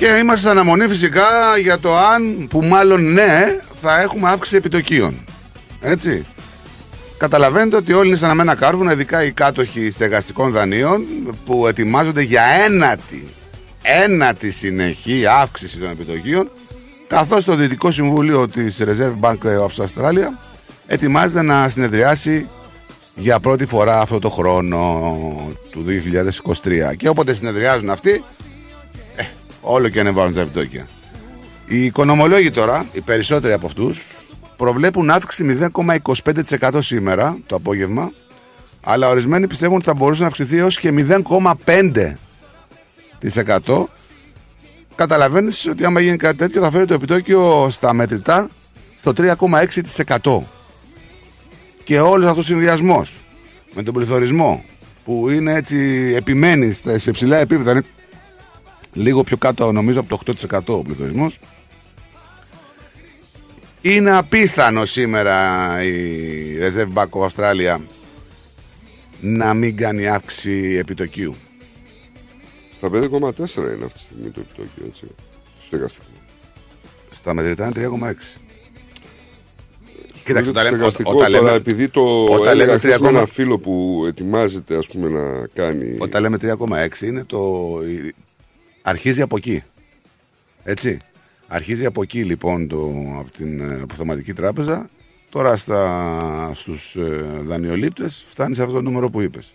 [0.06, 5.24] Και είμαστε σε αναμονή φυσικά για το αν, που μάλλον ναι, θα έχουμε αύξηση επιτοκίων.
[5.82, 6.26] Έτσι.
[7.18, 11.06] Καταλαβαίνετε ότι όλοι είναι σαν αμένα κάρβουνα, ειδικά οι κάτοχοι στεγαστικών δανείων
[11.46, 13.28] που ετοιμάζονται για ένατη,
[13.82, 16.50] ένατη συνεχή αύξηση των επιτοκίων
[17.08, 20.28] καθώς το Δυτικό Συμβούλιο της Reserve Bank of Australia
[20.88, 22.48] ετοιμάζεται να συνεδριάσει
[23.16, 25.02] για πρώτη φορά αυτό το χρόνο
[25.72, 25.86] του
[26.64, 26.96] 2023.
[26.98, 28.55] Και όποτε συνεδριάζουν αυτοί, ε,
[29.66, 30.88] όλο και ανεβάζουν τα επιτόκια.
[31.68, 34.00] Οι οικονομολόγοι τώρα, οι περισσότεροι από αυτούς,
[34.58, 38.12] προβλέπουν αύξηση 0,25% σήμερα το απόγευμα,
[38.84, 43.88] αλλά ορισμένοι πιστεύουν ότι θα μπορούσε να αυξηθεί έως και 0,5%.
[44.96, 48.50] Καταλαβαίνεις ότι άμα γίνει κάτι τέτοιο θα φέρει το επιτόκιο στα μετρητά
[49.00, 50.42] στο 3,6%.
[51.84, 53.14] Και όλος αυτός ο συνδυασμός
[53.76, 54.64] με τον πληθωρισμό
[55.06, 55.78] που είναι έτσι
[56.16, 57.82] επιμένει στα- σε ψηλά επίπεδα είναι
[58.96, 61.40] λίγο πιο κάτω νομίζω από το 8% ο πληθωρισμός
[63.82, 67.78] είναι απίθανο σήμερα η Reserve Bank of Australia
[69.22, 71.36] να μην κάνει αύξηση επιτοκίου.
[72.74, 75.06] Στα 5,4 είναι αυτή τη στιγμή το επιτόκιο, έτσι.
[75.58, 76.06] Στο στεγαστικό.
[77.12, 78.14] Στα μετρητά είναι 3,6.
[80.14, 83.08] Στο Κοίταξε, όταν λέμε, στεγαστικό, όταν τώρα, λέμε, επειδή το όταν έλεγα λέμε χθες με
[83.08, 87.72] 3,6 ένα φίλο που ετοιμάζεται ας πούμε να κάνει Όταν λέμε 3,6 είναι το.
[88.88, 89.64] Αρχίζει από εκεί.
[90.64, 90.98] Έτσι.
[91.48, 94.90] Αρχίζει από εκεί λοιπόν το, από την ε, αποθεματική τράπεζα.
[95.30, 99.54] Τώρα στα, στους ε, δανειολήπτες φτάνει σε αυτό το νούμερο που είπες.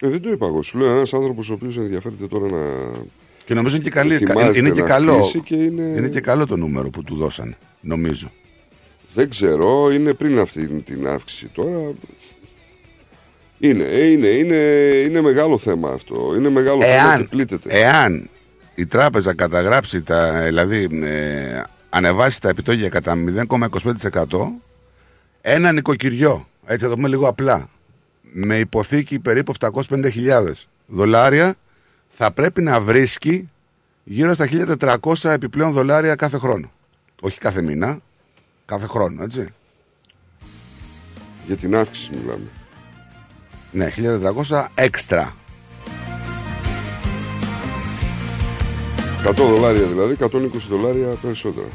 [0.00, 0.62] Ε, δεν το είπα εγώ.
[0.62, 2.92] Σου λέω ένας άνθρωπος ο οποίος ενδιαφέρεται τώρα να.
[3.44, 5.82] Και νομίζω είναι και, καλή, ετοιμάζεται είναι, και να καλό, χτίσει Και είναι...
[5.82, 7.56] είναι και καλό το νούμερο που του δώσανε.
[7.80, 8.32] Νομίζω.
[9.14, 11.92] Δεν ξέρω, είναι πριν αυτή την αύξηση τώρα.
[13.62, 14.56] Είναι, ε, είναι, είναι,
[15.08, 16.32] είναι μεγάλο θέμα αυτό.
[16.36, 17.68] Είναι μεγάλο θέμα Εάν, και πλήττεται.
[17.70, 18.28] εάν
[18.74, 23.14] η τράπεζα καταγράψει τα, δηλαδή ε, ανεβάσει τα επιτόκια κατά
[23.48, 24.24] 0,25%
[25.40, 27.68] ένα νοικοκυριό, έτσι θα το πούμε λίγο απλά,
[28.22, 29.72] με υποθήκη περίπου 750.000
[30.86, 31.54] δολάρια
[32.08, 33.50] θα πρέπει να βρίσκει
[34.04, 34.48] γύρω στα
[34.80, 36.70] 1.400 επιπλέον δολάρια κάθε χρόνο.
[37.20, 38.00] Όχι κάθε μήνα,
[38.66, 39.46] κάθε χρόνο, έτσι.
[41.46, 42.44] Για την αύξηση μιλάμε.
[43.72, 43.92] Ναι,
[44.48, 45.34] 1.400 έξτρα.
[49.26, 50.28] 100 δολάρια δηλαδή, 120
[50.68, 51.66] δολάρια περισσότερα.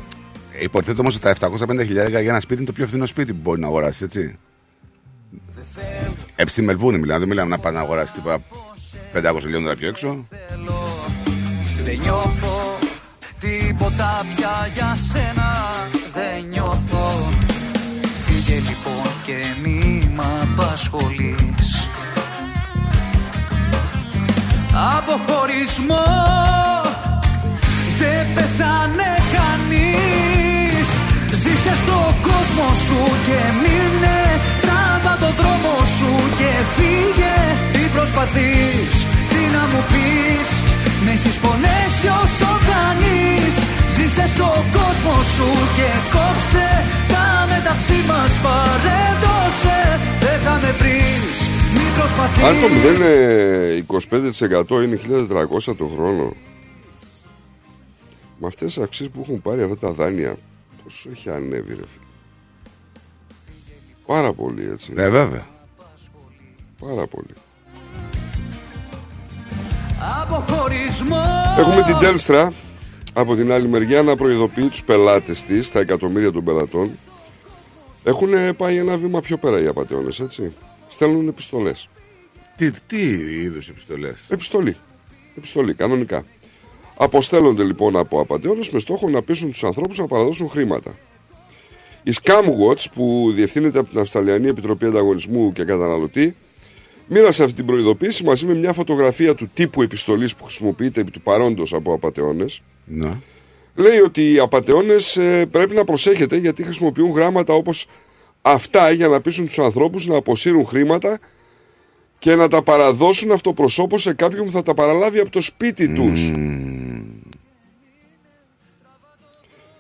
[0.52, 3.40] Ε, Υποτίθεται όμως τα 750 χιλιάρικα για ένα σπίτι είναι το πιο φθηνό σπίτι που
[3.42, 4.38] μπορεί να αγοράσεις, έτσι.
[6.36, 8.44] Ε, στη Μελβούνι μιλάμε, δεν μιλάμε να πάει να αγοράσεις τίποτα
[9.14, 10.28] 500 χιλιόμετρα πιο έξω.
[11.84, 12.78] Δεν νιώθω
[13.40, 17.30] τίποτα πια για σένα Δεν νιώθω
[18.26, 21.65] Φύγε λοιπόν και μη μ' απασχολείς
[24.78, 26.08] Από χωρισμό
[28.00, 30.90] Δεν πεθάνε κανείς.
[31.42, 34.20] Ζήσε στο κόσμο σου και μείνε.
[34.62, 37.38] Τράβα το δρόμο σου και φύγε.
[37.74, 38.94] Τι προσπαθείς,
[39.30, 40.50] τι να μου πεις.
[41.04, 43.54] Με έχεις πονέσει όσο κανείς
[43.96, 46.70] Ζήσε στο κόσμο σου και κόψε.
[47.08, 51.45] Τα μεταξύ μας παρέδωσε Δεν θα με βρεις, μη προσπαθείς
[52.46, 52.68] Αν το
[54.70, 55.00] 0 25% είναι
[55.68, 56.34] 1400 το χρόνο.
[58.38, 60.36] Με αυτές τις αυξήσεις που έχουν πάρει αυτά τα δάνεια,
[60.84, 62.06] πόσο έχει ανέβει ρε φίλε.
[64.06, 64.94] Πάρα πολύ έτσι.
[64.94, 65.48] Ναι, βέβαια.
[66.80, 67.34] Πάρα πολύ.
[70.22, 71.24] Από χωρισμό
[71.58, 72.54] Έχουμε την Τέλστρα
[73.14, 76.92] από την άλλη μεριά να προειδοποιεί τους πελάτες της, τα εκατομμύρια των πελατών.
[78.04, 80.54] Έχουν πάει ένα βήμα πιο πέρα οι απαταιώνες, έτσι.
[80.96, 81.90] Στέλνουν επιστολές.
[82.56, 83.02] Τι, τι
[83.42, 84.78] είδους επιστολές; Επιστολή.
[85.38, 86.26] Επιστολή, κανονικά.
[86.98, 90.96] Αποστέλλονται λοιπόν από απαταιώνες με στόχο να πείσουν τους ανθρώπους να παραδώσουν χρήματα.
[92.04, 96.36] Η Scamwatch που διευθύνεται από την Αυστραλιανή Επιτροπή Ανταγωνισμού και Καταναλωτή
[97.08, 101.22] μοίρασε αυτή την προειδοποίηση μαζί με μια φωτογραφία του τύπου επιστολής που χρησιμοποιείται επί του
[101.22, 102.62] παρόντος από απαταιώνες.
[102.86, 103.12] Ναι.
[103.76, 107.88] Λέει ότι οι απαταιώνες ε, πρέπει να προσέχετε γιατί χρησιμοποιούν γράμματα όπως
[108.48, 111.20] αυτά για να πείσουν τους ανθρώπους να αποσύρουν χρήματα
[112.20, 116.32] και να τα παραδώσουν αυτοπροσώπως σε κάποιον που θα τα παραλάβει από το σπίτι τους.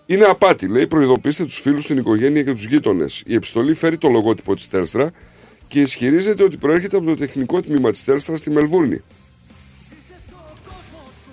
[0.06, 0.88] Είναι απάτη, λέει.
[0.88, 3.24] Προειδοποιήστε τους φίλους, την οικογένεια και τους γείτονες.
[3.26, 5.12] Η επιστολή φέρει το λογότυπο της Τέλστρα
[5.68, 9.04] και ισχυρίζεται ότι προέρχεται από το τεχνικό τμήμα της Τέλστρα στη Μελβούρνη.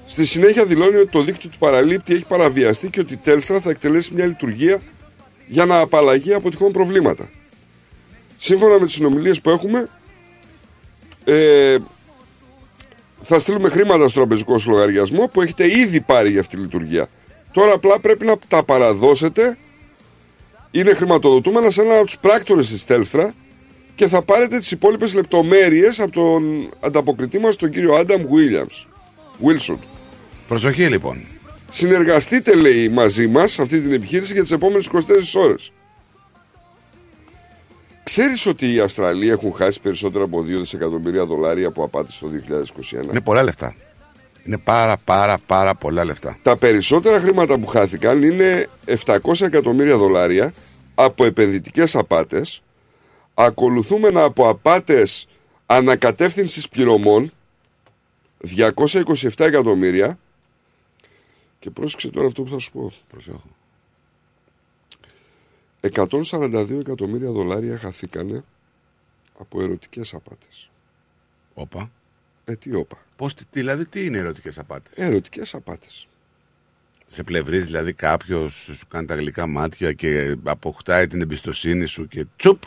[0.07, 3.71] Στη συνέχεια δηλώνει ότι το δίκτυο του παραλήπτη έχει παραβιαστεί και ότι η Τέλστρα θα
[3.71, 4.81] εκτελέσει μια λειτουργία
[5.53, 7.31] για να απαλλαγεί από τυχόν προβλήματα.
[8.37, 9.89] Σύμφωνα με τις συνομιλίες που έχουμε,
[11.25, 11.77] ε,
[13.21, 17.09] θα στείλουμε χρήματα στο τραπεζικό σου λογαριασμό που έχετε ήδη πάρει για αυτή τη λειτουργία.
[17.53, 19.59] Τώρα απλά πρέπει να τα παραδώσετε.
[20.71, 23.35] Είναι χρηματοδοτούμενα σε ένα από τους πράκτορες της Τέλστρα
[23.95, 28.87] και θα πάρετε τις υπόλοιπες λεπτομέρειες από τον ανταποκριτή μας, τον κύριο Άνταμ Williams.
[29.47, 29.79] Wilson.
[30.49, 31.27] Προσοχή λοιπόν.
[31.75, 35.73] Συνεργαστείτε, λέει, μαζί μας σε αυτή την επιχείρηση για τις επόμενες 24 ώρες.
[38.03, 43.03] Ξέρεις ότι οι Αυστραλοί έχουν χάσει περισσότερα από 2 δισεκατομμύρια δολάρια από απάτη το 2021.
[43.03, 43.75] Είναι πολλά λεφτά.
[44.45, 46.39] Είναι πάρα πάρα πάρα πολλά λεφτά.
[46.43, 48.67] Τα περισσότερα χρήματα που χάθηκαν είναι
[49.05, 50.53] 700 εκατομμύρια δολάρια
[50.95, 52.63] από επενδυτικές απάτες,
[53.35, 55.27] ακολουθούμενα από απάτες
[55.67, 57.33] ανακατεύθυνσης πληρωμών,
[58.39, 60.19] 227 εκατομμύρια,
[61.63, 62.93] και πρόσεξε τώρα αυτό που θα σου πω.
[63.09, 63.51] Προσέχω.
[65.81, 68.45] 142 εκατομμύρια δολάρια χαθήκανε
[69.39, 70.71] από ερωτικές απάτες.
[71.55, 71.91] Όπα.
[72.45, 72.99] Ε, τι όπα.
[73.17, 76.07] Πώς, τι- δηλαδή, τι είναι ερωτικές απάτες; Ερωτικές απάτες.
[77.07, 82.27] Σε πλευρίζει δηλαδή κάποιος, σου κάνει τα γλυκά μάτια και αποκτάει την εμπιστοσύνη σου και
[82.37, 82.63] τσουπ!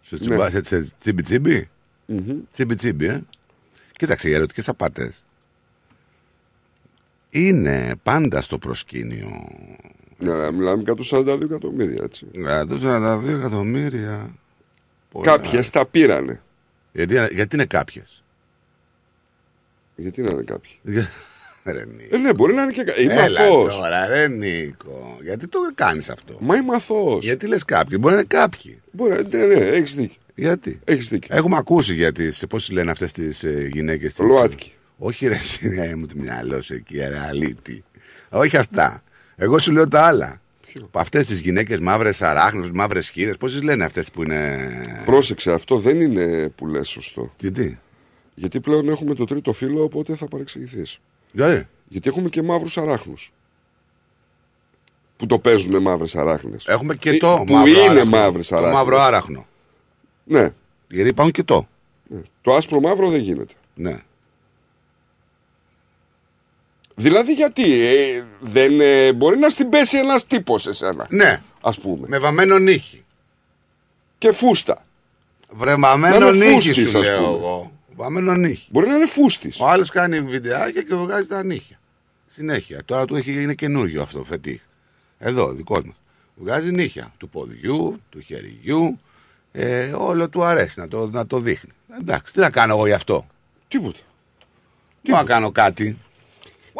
[0.00, 0.56] Σε τσιμπά, Ναι.
[0.58, 1.68] έτσι, έτσι, τσίμπι τσίμπι.
[2.06, 2.38] Μμμ.
[2.52, 3.22] Τσίμπι τσίμπι, ε.
[3.92, 5.24] Κοίταξε, οι ερωτικές απάτες
[7.30, 9.48] είναι πάντα στο προσκήνιο.
[10.18, 12.26] Ναι, μιλάμε 142 εκατομμύρια, έτσι.
[12.34, 14.34] 142 εκατομμύρια.
[15.10, 15.24] Πολλά.
[15.24, 16.42] Κάποιες τα πήρανε.
[16.92, 18.24] Γιατί, γιατί είναι κάποιες;
[19.96, 20.78] Γιατί να είναι κάποιοι.
[21.64, 22.16] Ρε Νίκο.
[22.16, 23.04] Ε, ναι, μπορεί να είναι και κάποιοι.
[23.10, 23.76] Είμαι Έλα αθώος.
[23.76, 25.18] τώρα, ρε Νίκο.
[25.22, 27.24] Γιατί το κάνεις αυτό; Μα είμαι αθώος.
[27.24, 28.80] Γιατί λες κάποιοι; Μπορεί να είναι κάποιοι.
[28.92, 30.20] Μπορεί, ναι, ναι, έχεις δίκιο.
[30.34, 31.36] Γιατί; Έχεις δίκιο.
[31.36, 32.44] Έχουμε ακούσει για τις.
[32.48, 34.18] Πώς λένε αυτές τις ε, γυναίκες.
[34.18, 34.72] Λοάτκι.
[35.02, 37.84] Όχι, ρε, σιγά μου το μυαλό σου εκεί, ρε, αλήτη.
[38.30, 39.02] Όχι αυτά.
[39.36, 40.40] Εγώ σου λέω τα άλλα.
[40.92, 45.02] Αυτές τις γυναίκες μαύρες αράχνους, μαύρες χείρε, πώς τις λένε αυτές που είναι.
[45.04, 47.32] Πρόσεξε, αυτό δεν είναι που λες σωστό.
[47.40, 47.78] Γιατί.
[48.34, 51.00] Γιατί πλέον έχουμε το τρίτο φύλλο, οπότε θα παρεξηγηθείς.
[51.32, 51.68] Γιατί.
[51.88, 53.32] Γιατί έχουμε και μαύρους αράχνους.
[55.16, 56.66] Που το παίζουν μαύρες αράχνες.
[56.68, 58.04] Έχουμε και το Που μαύρο είναι άραχνο.
[58.18, 58.76] μαύρες Το αράχνες.
[58.78, 59.46] μαύρο άραχνο.
[60.24, 60.48] Ναι.
[60.88, 61.68] Γιατί υπάρχουν και το.
[62.06, 62.20] ναι.
[62.42, 63.54] Το άσπρο μαύρο δεν γίνεται.
[63.74, 63.96] Ναι.
[67.00, 71.06] Δηλαδή γιατί ε, δεν ε, μπορεί να στην πέσει ένας τύπος σε σένα.
[71.10, 71.42] Ναι.
[71.60, 72.06] Α πούμε.
[72.08, 73.04] Με βαμμένο νύχι.
[74.18, 74.82] Και φούστα.
[75.50, 77.36] Βρεμαμένο Να είναι νύχι φούστης, σου ας λέω πούμε.
[77.36, 77.72] εγώ.
[77.96, 78.66] Βαμμένο νύχι.
[78.70, 79.60] Μπορεί να είναι φούστης.
[79.60, 81.80] Ο άλλος κάνει βιντεάκια και βγάζει τα νύχια.
[82.26, 82.80] Συνέχεια.
[82.84, 84.60] Τώρα του έχει, είναι καινούριο αυτό φετίχ.
[85.18, 85.94] Εδώ, δικός μας.
[86.34, 87.12] Βγάζει νύχια.
[87.18, 88.98] Του ποδιού, του χεριού.
[89.52, 91.70] Ε, όλο του αρέσει να το, να το δείχνει.
[92.00, 93.26] Εντάξει, τι να κάνω εγώ γι' αυτό;
[93.68, 93.98] Τίποτα.
[95.02, 95.98] Τι να κάνω κάτι.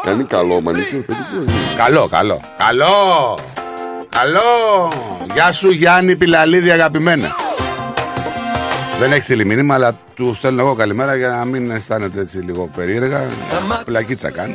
[0.04, 1.44] Κάνει καλό μανικιούρ, παιδικούρ.
[1.76, 2.40] Καλό, καλό.
[2.56, 3.38] Καλό!
[4.08, 4.92] Καλό!
[5.34, 7.34] Γεια σου Γιάννη Πιλαλίδη αγαπημένα.
[9.00, 12.70] Δεν έχεις στείλει μήνυμα, αλλά του στέλνω εγώ καλημέρα για να μην αισθάνεται έτσι λίγο
[12.76, 13.20] περίεργα.
[13.84, 14.54] Πλακίτσα κάνει.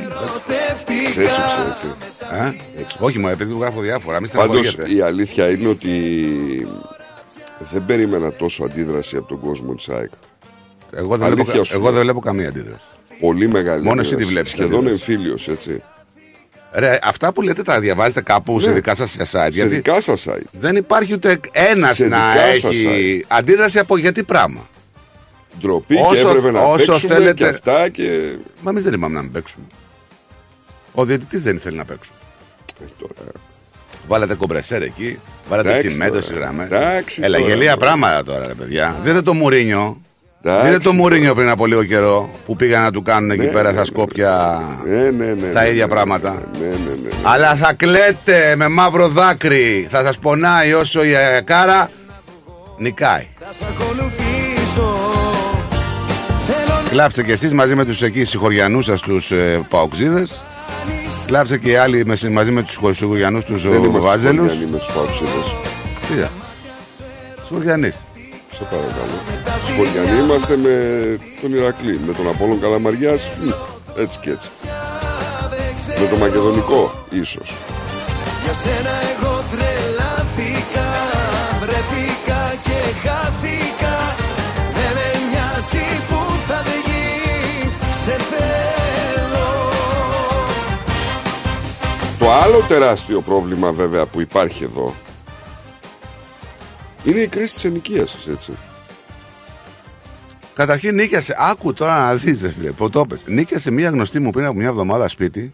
[1.05, 1.85] Ξέτσουξε έτσι.
[2.31, 2.53] Ε;
[2.99, 4.95] Όχι μου, επειδή του γράφω διάφορα, μην Πάντως στεναχωριέται.
[4.95, 5.91] η αλήθεια είναι ότι
[7.71, 10.11] δεν περίμενα τόσο αντίδραση από τον κόσμο της ΑΕΚ.
[10.95, 11.91] Εγώ δεν, Αλήθεια βλέπω, σου εγώ λέω.
[11.91, 12.85] δεν βλέπω καμία αντίδραση.
[13.20, 13.84] Πολύ μεγάλη.
[13.84, 14.26] Μόνος εσύ αντίδραση.
[14.28, 15.11] τη βλέπεις, Σχεδόν αντίδραση.
[15.11, 15.82] εμφύλιος, έτσι.
[16.72, 18.74] Ρε, αυτά που λέτε τα διαβάζετε κάπου σε Ναι.
[18.74, 19.26] δικά σας site.
[19.26, 20.41] Σε γιατί δικά σας site.
[20.51, 24.68] δεν υπάρχει ούτε ένας Σε να δικά σας έχει αντίδραση από γιατί πράγμα.
[25.61, 28.36] Ντροπή και Όσο- έπρεπε να όσο παίξουμε θέλετε- και αυτά και.
[28.61, 29.66] Μα εμείς δεν είπαμε να μην παίξουμε.
[30.93, 32.18] Ο διαιτητής δεν ήθελε να παίξουμε.
[32.82, 33.32] Ε, τώρα.
[34.07, 36.24] Βάλατε κομπρεσέρ εκεί, βάλατε Εντάξει τσιμέντο τώρα.
[36.26, 36.66] στις γραμμές.
[36.66, 37.49] Εντάξει Έλα, τώρα.
[37.49, 38.99] γελία πράγματα τώρα, ρε παιδιά.
[39.03, 40.01] Δείτε το Μουρίνιο.
[40.47, 40.95] Εντάξει Δείτε το τώρα.
[40.95, 43.79] Μουρίνιο πριν από λίγο καιρό που πήγαν να του κάνουν εκεί Ναι, πέρα ναι, στα
[43.79, 45.51] ναι, Σκόπια Ναι, ναι, ναι.
[45.53, 46.29] τα ναι, ίδια ναι, πράγματα.
[46.59, 46.75] Ναι, ναι, ναι.
[47.03, 47.09] ναι.
[47.23, 49.87] Αλλά θα κλαίτε με μαύρο δάκρυ.
[49.91, 51.89] Θα σας πονάει όσο η ε, κάρα
[52.77, 53.27] νικάει.
[53.39, 54.97] Θα σ' ακολουθήσω
[56.47, 60.41] Θέλω να Κλάψτε κι εσείς μαζί με τους εκεί συγχωριανούς σας τους ε, παοξίδες.
[61.25, 64.51] Κλάψτε και οι άλλοι με- μαζί με τους συγχωριανούς τους Δεν ε, είμαστε βάζελους.
[64.51, 65.29] σχολιανοί με του παουξίδε.
[66.07, 66.29] Τι είστε.
[67.47, 67.95] Συγχωριανείς.
[68.58, 69.18] Σε παρακαλώ.
[69.68, 70.76] Σχολιανοί είμαστε με
[71.41, 73.49] τον Ηρακλή, με τον Απόλλων Καλαμαριάς, μ,
[74.01, 74.49] έτσι και έτσι.
[75.99, 77.56] Με το Μακεδονικό, ίσως.
[78.43, 80.89] Για σένα εγώ τρελάθηκα
[81.60, 83.95] Βρεθήκα και χάθηκα
[84.74, 89.47] Δεν με νοιάζει που θα βγει Σε θέλω
[92.20, 94.93] Το άλλο τεράστιο πρόβλημα βέβαια που υπάρχει εδώ
[97.06, 98.51] είναι η κρίση της ενοικίας σας, έτσι.
[100.53, 103.24] Καταρχήν νίκιασε, άκου τώρα να δεις ρε φίλε, που το πες.
[103.28, 105.53] Νίκιασε μία γνωστή μου πριν από μια εβδομάδα σπίτι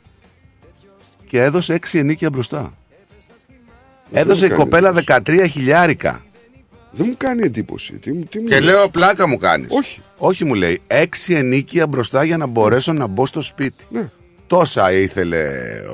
[1.28, 2.74] και έδωσε έξι ενίκια μπροστά.
[4.12, 5.43] έδωσε η μου κάνει κοπέλα εντύπωση.
[5.45, 6.24] 13 χιλιάρικα.
[6.91, 7.93] Δεν μου κάνει εντύπωση.
[7.93, 8.64] Τι, μου- τι μου Και λες.
[8.64, 9.68] λέω πλάκα μου κάνεις.
[9.72, 10.02] Όχι.
[10.18, 13.84] Όχι μου λέει, έξι ενίκια μπροστά για να μπορέσω να μπω στο σπίτι.
[13.89, 14.10] Ναι.
[14.52, 15.43] Τόσα ήθελε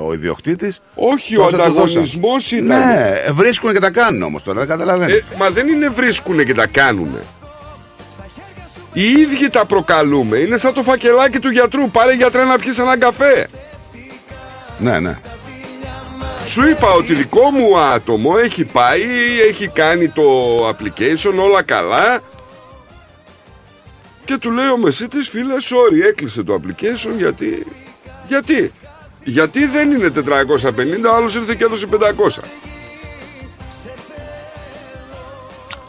[0.08, 0.82] ο ιδιοκτήτης.
[0.96, 2.66] Όχι, ο τόσα του ανταγωνισμός δώσαν.
[2.66, 2.80] ήταν.
[2.80, 5.16] Ναι, βρίσκουν και τα κάνουν όμως τώρα, δεν καταλαβαίνεις.
[5.16, 7.24] Ε, μα δεν είναι βρίσκουνε και τα κάνουνε.
[8.94, 10.38] Οι ίδιοι τα προκαλούμε.
[10.38, 11.90] Είναι σαν το φακελάκι του γιατρού.
[11.90, 13.48] Πάρε γιατρέ να πιεις έναν καφέ.
[14.80, 15.20] Ναι, ναι.
[16.46, 19.02] Σου είπα ότι δικό μου άτομο έχει πάει,
[19.50, 20.24] έχει κάνει το
[20.70, 22.20] application, όλα καλά.
[24.26, 27.66] Και του λέει ο μεσίτης, φίλε, sorry, έκλεισε το application γιατί...
[28.28, 28.72] Γιατί;
[29.24, 32.44] Γιατί δεν είναι 450, ο άλλος ήρθε και έδωσε 500.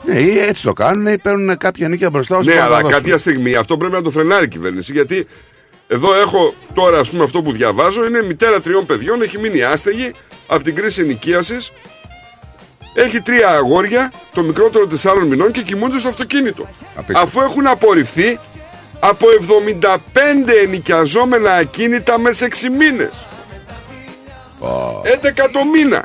[0.04, 2.80] Ναι, ή έτσι το κάνουν ή παίρνουν κάποια νίκια μπροστά όσο Ναι, πάνε να αλλά
[2.82, 2.96] δώσουν.
[2.98, 4.92] κάποια στιγμή αυτό πρέπει να το φρενάρει η κυβέρνηση.
[4.92, 5.26] Γιατί
[5.88, 10.12] εδώ έχω τώρα, ας πούμε, αυτό που διαβάζω είναι μητέρα τριών παιδιών, έχει μείνει άστεγη
[10.46, 11.72] από την κρίση ενοικίασης.
[12.94, 16.68] Έχει τρία αγόρια, το μικρότερο τεσσάρων μηνών και κοιμούνται στο αυτοκίνητο.
[16.96, 17.20] Απίστευτο.
[17.20, 18.38] Αφού έχουν απορριφθεί
[19.00, 19.26] από
[19.82, 19.96] 75
[20.64, 23.26] ενοικιαζόμενα ακίνητα μέσα σε 6 μήνες.
[24.60, 26.04] 11 το μήνα.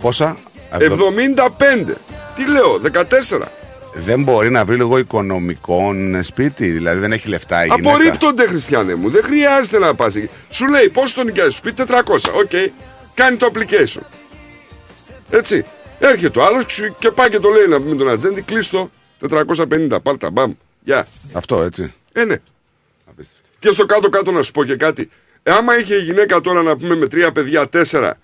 [0.00, 0.36] Πόσα;
[0.70, 1.94] 75.
[2.36, 3.48] Τι λέω, 14.
[3.94, 7.88] δεν μπορεί να βρει λίγο οικονομικό σπίτι, δηλαδή δεν έχει λεφτά η γυναίκα.
[7.88, 9.10] Απορρίπτονται, Χριστιανέ μου.
[9.10, 10.28] Δεν χρειάζεται να πας εκεί.
[10.50, 12.32] Σου λέει πόσο το νοικιάζεις, σπίτι 400.
[12.34, 12.50] Οκ.
[13.14, 14.02] Κάνει το application.
[15.30, 15.64] Έτσι.
[15.98, 16.64] Έρχεται ο άλλος
[16.98, 18.90] και πάει και το λέει να με τον ατζέντη, κλείστο
[19.30, 20.02] 450.
[20.02, 20.52] Πάρτα, μπαμ.
[20.84, 21.06] Γεια.
[21.32, 21.92] Αυτό έτσι.
[22.12, 22.36] Ε, ναι.
[23.58, 25.10] Και στο κάτω-κάτω να σου πω και κάτι.
[25.42, 28.18] Ε, άμα είχε η γυναίκα τώρα να πούμε με τρία παιδιά, τέσσερα,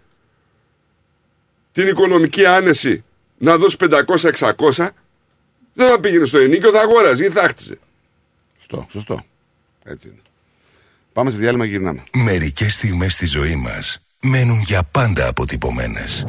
[1.73, 3.05] την οικονομική άνεση
[3.39, 4.89] να δώσει 500-600,
[5.73, 7.79] δεν θα πήγαινε στο ενίκιο, θα αγόραζε ή θα χτιζε.
[8.59, 9.25] Σωστό, σωστό.
[9.85, 10.21] Έτσι είναι.
[11.13, 12.05] Πάμε σε διάλειμμα και γυρνάμε.
[12.15, 16.27] Μερικές στιγμές στη ζωή μας μένουν για πάντα αποτυπωμένες.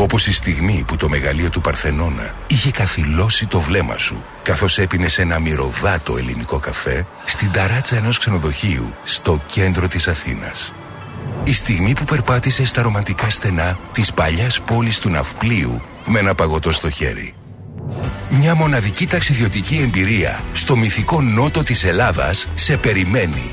[0.00, 5.18] Όπως η στιγμή που το μεγαλείο του Παρθενώνα είχε καθυλώσει το βλέμμα σου καθώς έπινες
[5.18, 10.74] ένα μυρωδάτο ελληνικό καφέ στην ταράτσα ενός ξενοδοχείου στο κέντρο της Αθήνας.
[11.44, 16.72] Η στιγμή που περπάτησε στα ρομαντικά στενά της παλιάς πόλης του Ναυπλίου με ένα παγωτό
[16.72, 17.34] στο χέρι.
[18.30, 23.52] Μια μοναδική ταξιδιωτική εμπειρία στο μυθικό νότο της Ελλάδας σε περιμένει.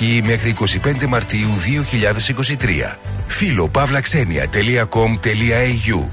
[0.23, 1.49] μέχρι 25 Μαρτίου
[2.93, 2.95] 2023.
[3.25, 6.07] Φίλο pavlaxenia.com.au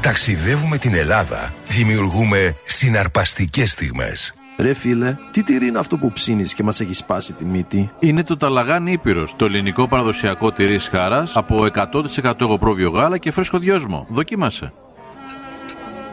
[0.00, 1.54] Ταξιδεύουμε την Ελλάδα.
[1.66, 4.34] Δημιουργούμε συναρπαστικές στιγμές.
[4.58, 8.22] Ρε φίλε, τι τυρί είναι αυτό που ψήνεις και μας έχει σπάσει τη μύτη; Είναι
[8.22, 14.06] το Ταλαγάνι Ήπειρος, το ελληνικό παραδοσιακό τυρί χάρας από 100% εγωπρόβιο γάλα και φρέσκο δυόσμο.
[14.08, 14.72] Δοκίμασε.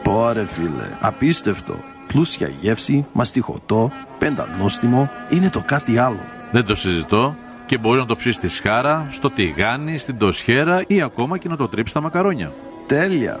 [0.02, 1.84] Πόρε φίλε, απίστευτο.
[2.06, 6.24] Πλούσια γεύση, μαστιχωτό, πεντανόστιμο, είναι το κάτι άλλο.
[6.50, 7.36] Δεν το συζητώ
[7.66, 11.56] και μπορεί να το ψήσει στη σχάρα, στο τηγάνι, στην τοσχέρα ή ακόμα και να
[11.56, 12.52] το τρίψεις στα μακαρόνια.
[12.86, 13.40] Τέλεια!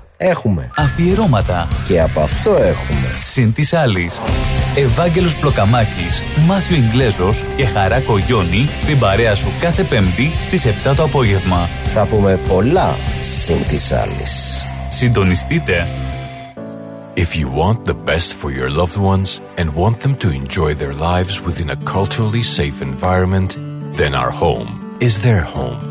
[0.23, 0.69] Έχουμε.
[0.77, 1.67] Αφιερώματα.
[1.87, 3.07] Και από αυτό έχουμε.
[3.23, 4.21] Συν της άλλης.
[4.75, 11.03] Ευάγγελος Πλοκαμάκης, Μάθιο Ιγκλέζος και Χαρά Κογιόνι στην παρέα σου κάθε Πέμπτη στις 7 το
[11.03, 11.69] απόγευμα.
[11.85, 14.65] Θα πούμε πολλά συν της άλλης.
[14.89, 15.87] Συντονιστείτε.
[17.15, 20.93] If you want the best for your loved ones and want them to enjoy their
[20.93, 23.49] lives within a culturally safe environment,
[23.99, 24.69] then our home
[25.07, 25.90] is their home.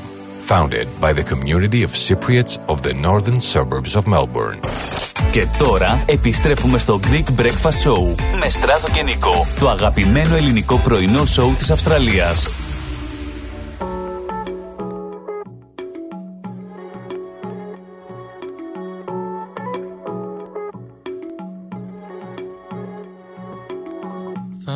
[0.59, 4.59] Founded by the community of Cypriots of the northern suburbs of Melbourne.
[5.31, 11.25] Και τώρα επιστρέφουμε στο Greek Breakfast Show με Στράτο και Νικό, το αγαπημένο ελληνικό πρωινό
[11.25, 12.47] σοου της Αυστραλίας.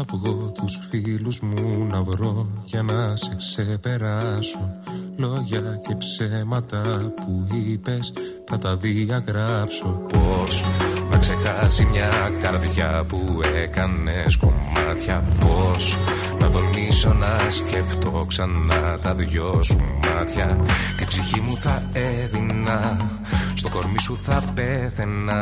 [0.07, 4.73] Θα βγω τους φίλους μου να βρω για να σε ξεπεράσω.
[5.17, 8.13] Λόγια και ψέματα που είπες
[8.45, 10.01] θα τα διαγράψω.
[10.13, 10.63] Πώς
[11.09, 15.23] να ξεχάσει μια καρδιά που έκανες κομμάτια.
[15.39, 15.97] Πώς
[16.39, 20.59] να τολμήσω να σκεφτώ ξανά τα δυο σου μάτια.
[20.97, 23.09] Την ψυχή μου θα έδινα
[23.53, 25.41] στο κορμί σου θα πέθαινα.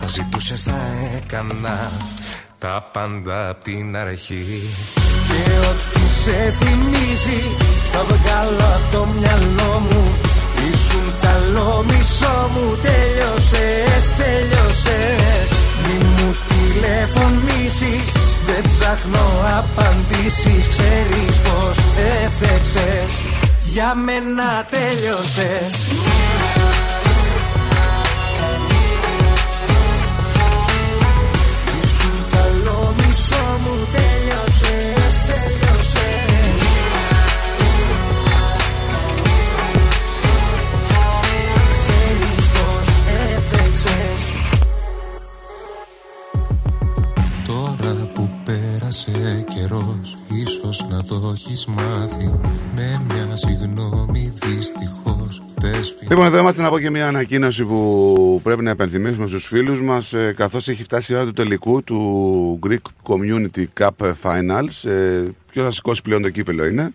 [0.00, 0.78] Αν ζητούσες θα
[1.16, 1.90] έκανα
[2.58, 4.62] τα πάντα απ' την αρχή.
[5.28, 7.42] Και ό,τι σε θυμίζει
[7.92, 10.14] θα βγάλω απ' το μυαλό μου.
[10.72, 15.48] Ήσουν καλό μισό μου Τέλειωσες, τέλειωσες.
[15.84, 19.26] Μη μου τηλεφωνήσεις Δεν ψάχνω
[19.58, 20.68] απαντήσεις.
[20.68, 21.78] Ξέρεις πως
[22.22, 23.10] έφτεξες
[23.70, 25.72] Για μένα τέλειωσες
[49.18, 52.34] πέρασε καιρός Ίσως να το έχεις μάθει
[52.74, 58.62] Με μια συγγνώμη δυστυχώς Θες Λοιπόν, εδώ είμαστε να πω και μια ανακοίνωση που πρέπει
[58.62, 63.12] να επενθυμίσουμε στους φίλους μας ε, καθώς έχει φτάσει η ώρα του τελικού του Greek
[63.12, 64.90] Community Cup Finals.
[64.90, 66.92] Ε, ποιος θα σηκώσει πλέον το κύπελο είναι.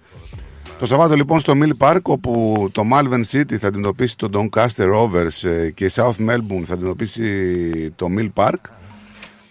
[0.80, 5.50] Το Σαββάτο λοιπόν στο Mill Park όπου το Malvern City θα αντιμετωπίσει το Doncaster Rovers
[5.50, 8.83] ε, και η South Melbourne θα αντιμετωπίσει το Mill Park.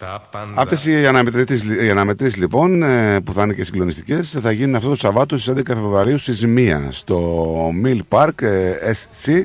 [0.03, 0.53] Τα πάντα.
[0.55, 4.89] Αυτές οι αναμετρήσεις, οι αναμετρήσεις, λοιπόν ε, που θα είναι και συγκλονιστικές θα γίνουν αυτό
[4.89, 9.43] το Σαββάτο στις 11 Φεβρουαρίου στις 1 στο Mill Park ε, SC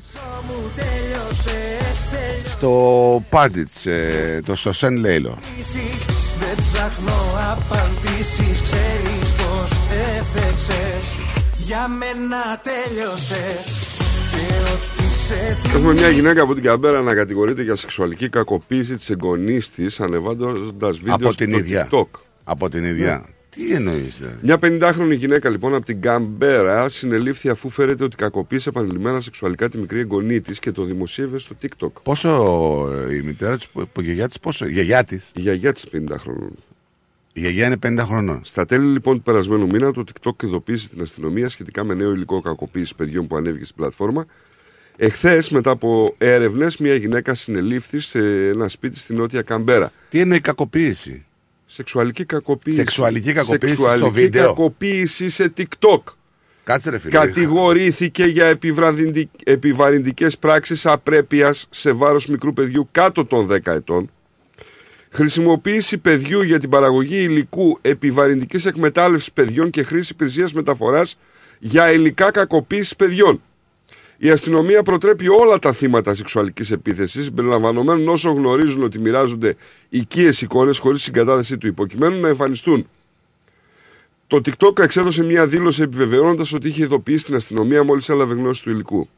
[2.46, 5.38] στο Πάντιτς, ε, το στο Σεν Λέιλο.
[6.40, 7.20] Δεν ψάχνω
[7.52, 9.72] απαντήσεις Ξέρεις πως
[10.18, 11.16] έφτεξες.
[11.58, 13.66] Για μένα τέλειωσες.
[14.32, 14.97] Και ό,τι σε
[15.76, 20.98] Έχουμε μια γυναίκα από την Καμπέρα να κατηγορείται για σεξουαλική κακοποίηση της εγγονής της, ανεβάζοντας
[20.98, 21.88] βίντεο Από στο την ίδια.
[21.92, 22.08] TikTok.
[22.44, 23.14] Από την ίδια.
[23.16, 23.34] Ναι.
[23.50, 24.38] Τι εννοείς, δηλαδή.
[24.42, 29.78] Μια 50χρονη γυναίκα λοιπόν από την Καμπέρα συνελήφθη αφού φέρεται ότι κακοποίησε επανειλημμένα σεξουαλικά τη
[29.78, 31.92] μικρή εγγονή της και το δημοσίευε στο TikTok.
[32.04, 32.30] Πόσο
[33.10, 33.68] ε, η μητέρα της,
[33.98, 34.66] η γιαγιά της, πόσο.
[34.66, 36.52] Η γιαγιά της; Η γιαγιά της 50 χρόνων.
[37.34, 38.40] Η γιαγιά είναι 50 χρονών.
[38.44, 42.42] Στα τέλη λοιπόν του περασμένου μήνα, το TikTok ειδοποίησε την αστυνομία σχετικά με νέο υλικό
[42.42, 44.26] κακοποίησης παιδιών που ανέβηκε στην πλατφόρμα.
[45.00, 49.92] Εχθές, μετά από έρευνες, μια γυναίκα συνελήφθη σε ένα σπίτι στη νότια Καμπέρα.
[50.10, 51.26] Τι εννοεί κακοποίηση;
[51.66, 52.78] Σεξουαλική κακοποίηση.
[52.78, 56.02] Σεξουαλική κακοποίηση στο Σεξουαλική βίντεο; κακοποίηση σε TikTok.
[56.64, 57.12] Κάτσε ρε φίλε.
[57.12, 64.12] Κατηγορήθηκε για επιβραδυντι- επιβαρυντικές πράξεις απρέπειας σε βάρος μικρού παιδιού κάτω των 10 ετών.
[65.10, 71.18] Χρησιμοποίηση παιδιού για την παραγωγή υλικού επιβαρυντικής εκμετάλλευσης παιδιών και χρήση υπηρεσίας μεταφοράς
[71.60, 73.42] για υλικά κακοποίησης παιδιών.
[74.18, 79.56] Η αστυνομία προτρέπει όλα τα θύματα σεξουαλικής επίθεσης, συμπεριλαμβανομένων όσων γνωρίζουν ότι μοιράζονται
[79.90, 82.88] οικίες εικόνες χωρίς συγκατάθεση του υποκειμένου, να εμφανιστούν.
[84.28, 88.70] Το TikTok εξέδωσε μια δήλωση επιβεβαιώνοντας ότι είχε ειδοποιήσει την αστυνομία μόλις έλαβε γνώση του
[88.70, 89.10] υλικού.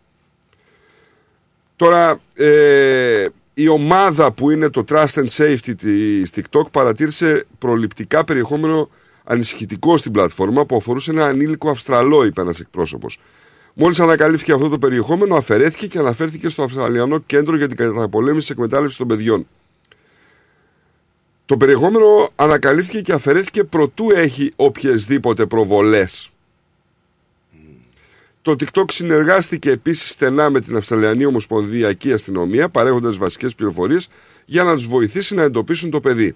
[1.75, 8.89] Τώρα, ε, η ομάδα που είναι το Trust and Safety της TikTok παρατήρησε προληπτικά περιεχόμενο
[9.23, 13.19] ανησυχητικό στην πλατφόρμα που αφορούσε ένα ανήλικο Αυστραλό, είπε ένας εκπρόσωπος.
[13.73, 18.49] Μόλις ανακαλύφθηκε αυτό το περιεχόμενο, αφαιρέθηκε και αναφέρθηκε στο Αυστραλιανό Κέντρο για την Καταπολέμηση της
[18.49, 19.47] Εκμετάλλευσης των Παιδιών.
[21.45, 26.31] Το περιεχόμενο ανακαλύφθηκε και αφαιρέθηκε προτού έχει οποιασδήποτε προβολές.
[28.41, 34.09] Το TikTok συνεργάστηκε επίσης στενά με την Αυστραλιανή Ομοσπονδιακή Αστυνομία, παρέχοντας βασικές πληροφορίες
[34.45, 36.35] για να τους βοηθήσει να εντοπίσουν το παιδί.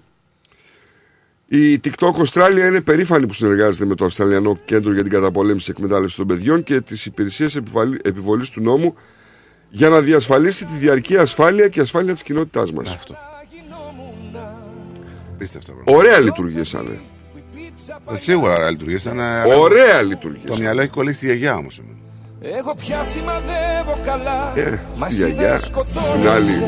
[1.48, 5.74] Η TikTok Australia είναι περήφανη που συνεργάζεται με το Αυστραλιανό Κέντρο για την Καταπολέμηση της
[5.74, 7.56] Εκμετάλλευσης των Παιδιών και τις υπηρεσίες
[8.02, 8.94] επιβολής του νόμου
[9.70, 12.98] για να διασφαλίσει τη διαρκή ασφάλεια και ασφάλεια της κοινότητάς μας.
[15.38, 15.96] Απίστευτα, bro.
[15.96, 16.98] Ωραία λειτουργήσανε.
[18.12, 19.18] Ε, Σίγουρα ρε, λειτουργήσαν.
[19.58, 20.50] Ωραία λειτουργήσανε.
[20.54, 21.80] Το μυαλό έχει κολλήσει στη γιαγιά όμως.
[22.40, 26.30] Εγώ πια σημαδεύω καλά Ε, Μα στη εσύ γιαγιά, δεν την σκοτώνεσαι.
[26.30, 26.62] άλλη,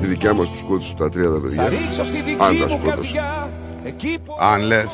[0.00, 1.68] τη δικιά μας που σκότωσε τα τρία τα Θα παιδιά.
[1.68, 3.14] ρίξω στη δική Αν τα μου σκότωσε.
[3.82, 4.86] Καρδιά Εκεί που Αν λες.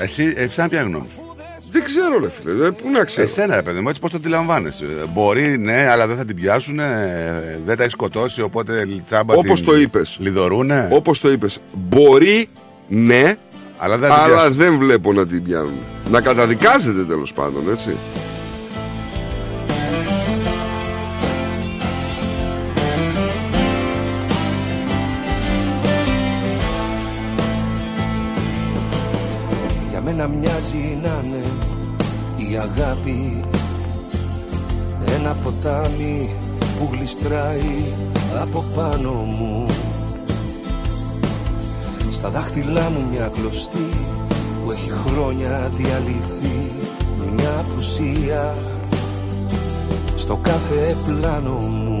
[0.00, 1.06] Εσύ, εσύ ποια γνώμη.
[1.72, 2.66] Δεν ξέρω, ρε φίλε.
[2.66, 3.26] ε, Πού να ξέρω.
[3.26, 4.84] Εσένα, ρε παιδί μου, έτσι πώς το αντιλαμβάνεσαι.
[4.84, 6.76] Ε, Μπορεί, ναι, αλλά δεν θα την πιάσουν.
[7.66, 9.34] Δεν τα έχεις σκοτώσει, οπότε τσάμπα.
[9.34, 10.16] Όπως την το είπες.
[10.20, 10.88] Λιδωρούνε.
[10.92, 12.46] Όπως το είπες, μπορεί,
[12.88, 13.34] ναι,
[13.78, 14.54] Αλλά δεν θα την αλλά πιάσουν.
[14.56, 15.72] δεν βλέπω να την πιάνουν.
[16.10, 17.96] Να καταδικάζεται τέλος πάντων, έτσι.
[32.60, 33.40] Αγάπη.
[35.18, 36.30] Ένα ποτάμι
[36.78, 37.92] που γλιστράει
[38.40, 39.66] από πάνω μου.
[42.10, 43.90] Στα δάχτυλά μου μια κλωστή
[44.64, 46.72] που έχει χρόνια διαλυθεί.
[47.34, 48.54] Μια απουσία
[50.16, 51.96] στο κάθε πλάνο μου.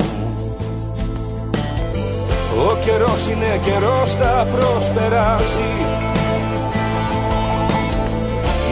[2.68, 5.99] Ο καιρός είναι καιρός θα προσπεράσει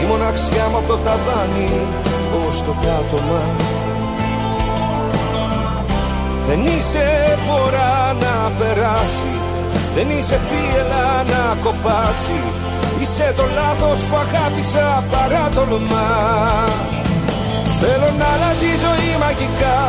[0.01, 1.71] Η μοναξιά μου από το ταβάνι
[2.41, 3.43] ως το πάτωμα.
[6.47, 9.33] Δεν είσαι φορά να περάσει
[9.95, 12.39] Δεν είσαι φίελα να κοπάσει.
[13.01, 16.09] Είσαι το λάθος που αγάπησα παρά τολμά
[17.79, 19.79] Θέλω να αλλάζει η ζωή μαγικά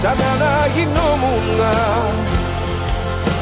[0.00, 1.48] σαν να γινόμουν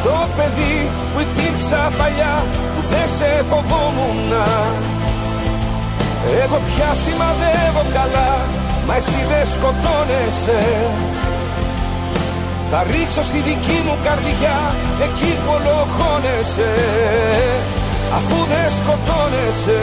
[0.04, 0.76] Το παιδί
[1.12, 2.34] που υπήρξα παλιά
[2.74, 4.30] που δεν σε φοβόμουν
[6.42, 8.30] Εγώ πια σημαδεύω καλά
[8.86, 10.62] μα εσύ δεν σκοτώνεσαι.
[12.70, 14.58] Θα ρίξω στη δική μου καρδιά
[15.06, 16.72] εκεί που ολοχώνεσαι.
[18.16, 19.80] Αφού δεν σκοτώνεσαι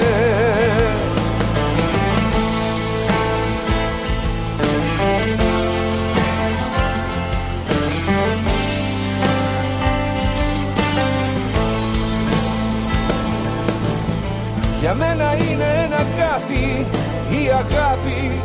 [14.81, 16.87] Για μένα είναι ένα κάθι
[17.29, 18.41] η αγάπη.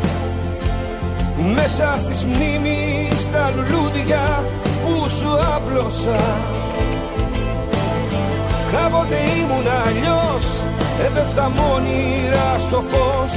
[1.55, 4.43] Μέσα στις μνήμεις τα λουλούδια
[4.83, 6.21] που σου άπλωσα.
[8.71, 10.45] Κάποτε ήμουν αλλιώς
[11.05, 13.31] Έπεφτα μόνιρα στο φως.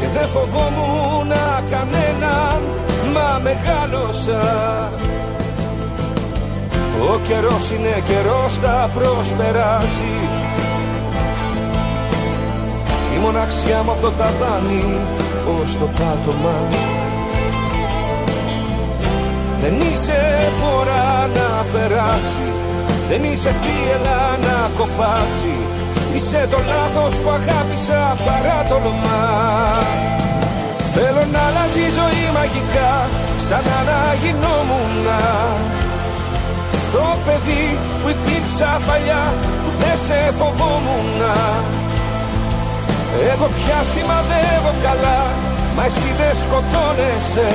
[0.00, 1.32] Και δεν φοβόμουν
[1.70, 2.60] κανέναν
[3.12, 4.42] Μα μεγάλωσα.
[7.10, 10.12] Ο καιρός είναι καιρός θα προσπεράσει
[13.14, 14.84] Η μοναξιά μου από το ταβάνι
[15.60, 16.58] ως το πάτωμα.
[19.60, 20.20] Δεν είσαι
[20.60, 22.48] πορά να περάσει
[23.10, 25.54] δεν είσαι φίελα να κοπάσει.
[26.14, 29.22] Είσαι το λάθος που αγάπησα παρά τολμά
[30.94, 32.92] Θέλω να αλλάζει η ζωή μαγικά
[33.46, 35.06] Σαν να γινόμουν
[36.92, 37.66] Το παιδί
[38.00, 39.24] που υπήρξα παλιά
[39.62, 41.20] Που δεν σε φοβόμουν
[43.32, 45.20] Εγώ πια σημαδεύω καλά
[45.76, 47.50] Μα εσύ δεν σκοτώνεσαι.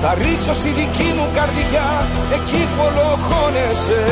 [0.00, 1.88] Θα ρίξω στη δική μου καρδιά
[2.36, 4.04] εκεί που ολοχώνεσαι.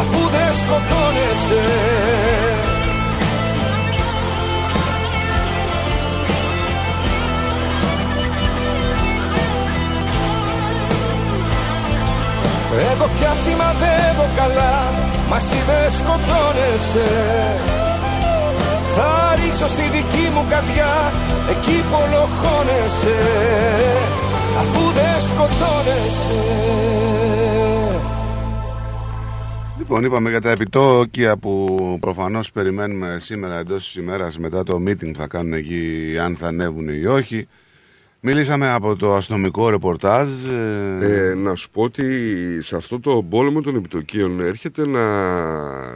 [0.00, 1.64] Αφού δεν σκοτώνεσαι.
[12.92, 14.74] Εγώ πια σημαδεύω καλά
[15.30, 17.83] Μα εσύ δεν σκοτώνεσαι
[18.96, 20.92] Θα ρίξω στη δική μου καρδιά
[21.50, 23.18] Εκεί που ολοχώνεσαι
[24.60, 26.42] αφού δεν σκοτώνεσαι
[29.78, 35.10] Λοιπόν, είπαμε για τα επιτόκια που προφανώς περιμένουμε σήμερα εντός της ημέρας μετά το meeting
[35.12, 37.48] που θα κάνουν εκεί, αν θα ανέβουν ή όχι.
[38.20, 40.28] Μιλήσαμε από το αστυνομικό ρεπορτάζ.
[41.02, 42.04] Ε, να σου πω ότι
[42.62, 45.00] σε αυτό το πόλεμο των επιτοκίων έρχεται να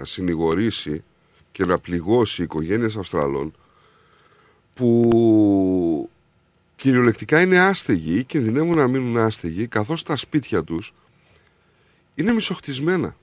[0.03, 1.05] συνηγορήσει
[1.59, 3.55] και να πληγώσει οικογένειες Αυστραλών
[4.75, 6.11] που
[6.77, 10.95] κυριολεκτικά είναι άστεγοι ή κινδυνεύουν να μείνουν άστεγοι καθώς τα σπίτια τους
[12.15, 13.17] είναι μισοχτισμένα.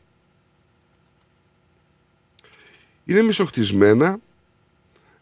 [3.05, 4.17] Είναι μισοχτισμένα,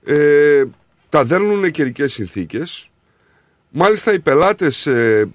[0.04, 0.64] ε,
[1.10, 2.90] τα δέρνουν καιρικές συνθήκες,
[3.70, 5.30] μάλιστα οι πελάτες, ε,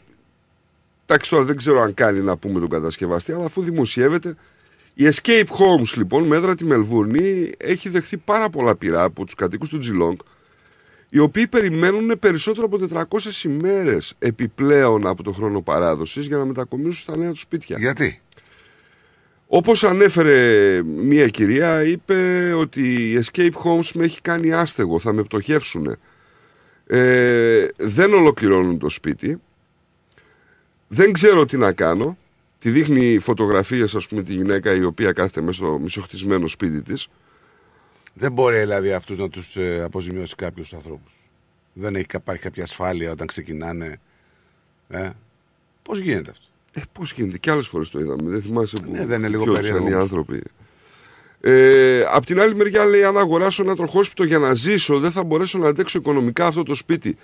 [1.06, 4.36] εντάξει τώρα δεν ξέρω αν κάνει να πούμε τον κατασκευαστή, αλλά αφού δημοσιεύεται,
[5.01, 9.68] η Escape Homes λοιπόν, μέτρα τη Μελβούρνη, έχει δεχθεί πάρα πολλά πειρά από τους κατοίκους
[9.68, 10.18] του Τζιλόγκ,
[11.09, 16.92] οι οποίοι περιμένουν περισσότερο από 400 ημέρες επιπλέον από το χρόνο παράδοσης για να μετακομίσουν
[16.92, 17.78] στα νέα τους σπίτια.
[17.78, 18.20] Γιατί;
[19.46, 25.22] Όπως ανέφερε μία κυρία, είπε ότι η Escape Homes με έχει κάνει άστεγο, θα με
[25.22, 25.96] πτωχεύσουν.
[26.86, 29.40] Ε, δεν ολοκληρώνουν το σπίτι.
[30.88, 32.16] Δεν ξέρω τι να κάνω.
[32.59, 37.09] Τη δείχνει φωτογραφίες, ας πούμε, τη γυναίκα η οποία κάθεται μέσα στο μισοχτισμένο σπίτι της.
[38.14, 41.12] Δεν μπορεί δηλαδή αυτούς να τους ε, αποζημιώσει κάποιου ανθρώπους.
[41.72, 44.00] Δεν έχει υπάρχει κάποια ασφάλεια όταν ξεκινάνε.
[44.88, 45.11] Ε,
[45.82, 48.30] Πώς γίνεται αυτό; Ε, Πώς γίνεται, και άλλες φορές το είδαμε.
[48.30, 48.90] Δεν θυμάσαι που.
[48.90, 50.04] Ναι, δεν είναι λίγο ποιος περίεργο ήταν οι όμως.
[50.11, 50.42] άνθρωποι.
[51.40, 55.24] Ε, απ' την άλλη μεριά λέει: Αν αγοράσω ένα τροχόσπιτο για να ζήσω, δεν θα
[55.24, 57.16] μπορέσω να αντέξω οικονομικά αυτό το σπίτι.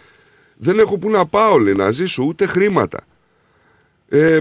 [0.56, 3.00] Δεν έχω που να πάω, λέει, να ζήσω, ούτε χρήματα.
[4.08, 4.40] Ε,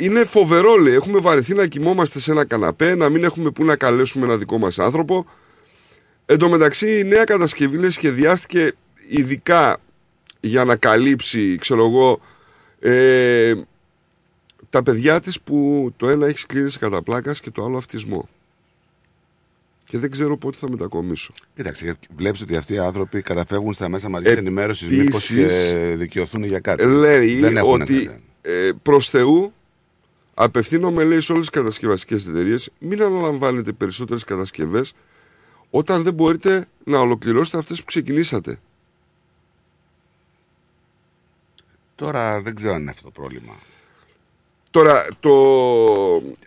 [0.00, 0.94] είναι φοβερό, λέει.
[0.94, 4.58] Έχουμε βαρεθεί να κοιμόμαστε σε ένα καναπέ, να μην έχουμε που να καλέσουμε ένα δικό
[4.58, 5.26] μας άνθρωπο.
[6.26, 8.72] Εν τω μεταξύ, η νέα κατασκευή λέει, σχεδιάστηκε
[9.08, 9.76] ειδικά
[10.40, 12.20] για να καλύψει, ξέρω εγώ,
[12.80, 13.54] ε,
[14.70, 18.28] τα παιδιά της που το ένα έχει σκλήρηση κατά πλάκας και το άλλο αυτισμό.
[19.84, 21.32] Και δεν ξέρω πότε θα μετακομίσω.
[21.56, 26.44] Κοίταξε, βλέπεις ότι αυτοί οι άνθρωποι καταφεύγουν στα μέσα μαζικής ενημέρωσης μήπως Επίσης, και δικαιωθούν
[26.44, 26.84] για κάτι.
[26.84, 28.18] Λέει Δεν έχουν ότι κανένα.
[28.42, 29.52] ε, προς Θεού
[30.42, 34.92] Απευθύνομαι, λέει, σε όλες τις κατασκευαστικές εταιρείες, μην αναλαμβάνετε περισσότερες κατασκευές
[35.70, 38.58] όταν δεν μπορείτε να ολοκληρώσετε αυτές που ξεκινήσατε.
[41.94, 43.52] Τώρα δεν ξέρω αν είναι αυτό το πρόβλημα.
[44.70, 45.32] Τώρα, το...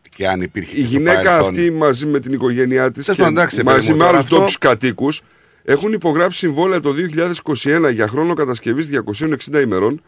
[0.09, 1.47] Και αν υπήρχε η και στο γυναίκα παρελθόν.
[1.49, 4.23] αυτή μαζί με την οικογένειά της Τέλος πάντων, εντάξει, παιδί μαζί μου, με τώρα άλλους
[4.23, 5.21] αυτό- ντόπιου κατοίκους
[5.63, 10.01] έχουν υπογράψει συμβόλαια το 2021 για χρόνο κατασκευής 260 ημερών.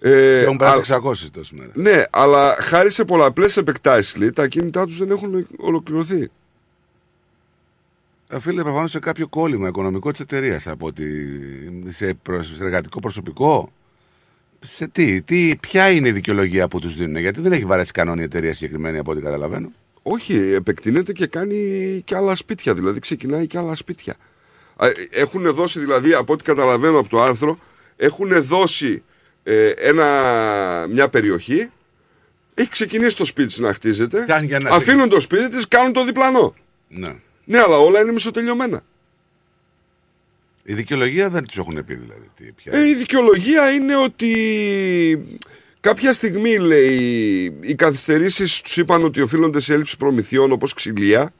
[0.00, 1.72] Ε, Και έχουν περάσει α- 600 τόσες μέρες.
[1.74, 6.28] Ναι, αλλά χάρη σε πολλαπλές επεκτάσεις, λέει, τα κίνητά τους δεν έχουν ολοκληρωθεί.
[8.32, 11.04] Οφείλεται προφανώς σε κάποιο κόλλημα οικονομικό της εταιρείας από ότι
[11.86, 13.72] σε, προ- σε εργατικό προσωπικό.
[14.60, 18.20] Σε τι, τι, ποια είναι η δικαιολογία που τους δίνουν, Γιατί δεν έχει βαρέσει κανόνι
[18.20, 19.72] η εταιρεία συγκεκριμένη από ό,τι καταλαβαίνω.
[20.02, 21.56] Όχι, επεκτείνεται και κάνει
[22.04, 24.14] και άλλα σπίτια, δηλαδή ξεκινάει και άλλα σπίτια.
[25.10, 27.58] Έχουν δώσει δηλαδή, από ό,τι καταλαβαίνω από το άρθρο,
[27.96, 29.02] έχουν δώσει
[29.50, 31.70] ε, ένα, μια περιοχή,
[32.54, 35.92] έχει ξεκινήσει το σπίτι της να χτίζεται, Κάνει για να- αφήνουν το σπίτι της, κάνουν
[35.92, 36.54] το διπλανό.
[36.88, 37.14] Ναι.
[37.44, 38.80] Ναι, αλλά όλα είναι μισοτελειωμένα.
[40.62, 42.30] Η δικαιολογία δεν τους έχουν πει δηλαδή.
[42.36, 42.72] Τι, ποια...
[42.74, 45.38] Ε, η δικαιολογία είναι ότι
[45.80, 46.96] κάποια στιγμή, λέει,
[47.60, 51.30] οι καθυστερήσεις τους είπαν ότι οφείλονται σε έλλειψη προμηθειών όπως ξυλία.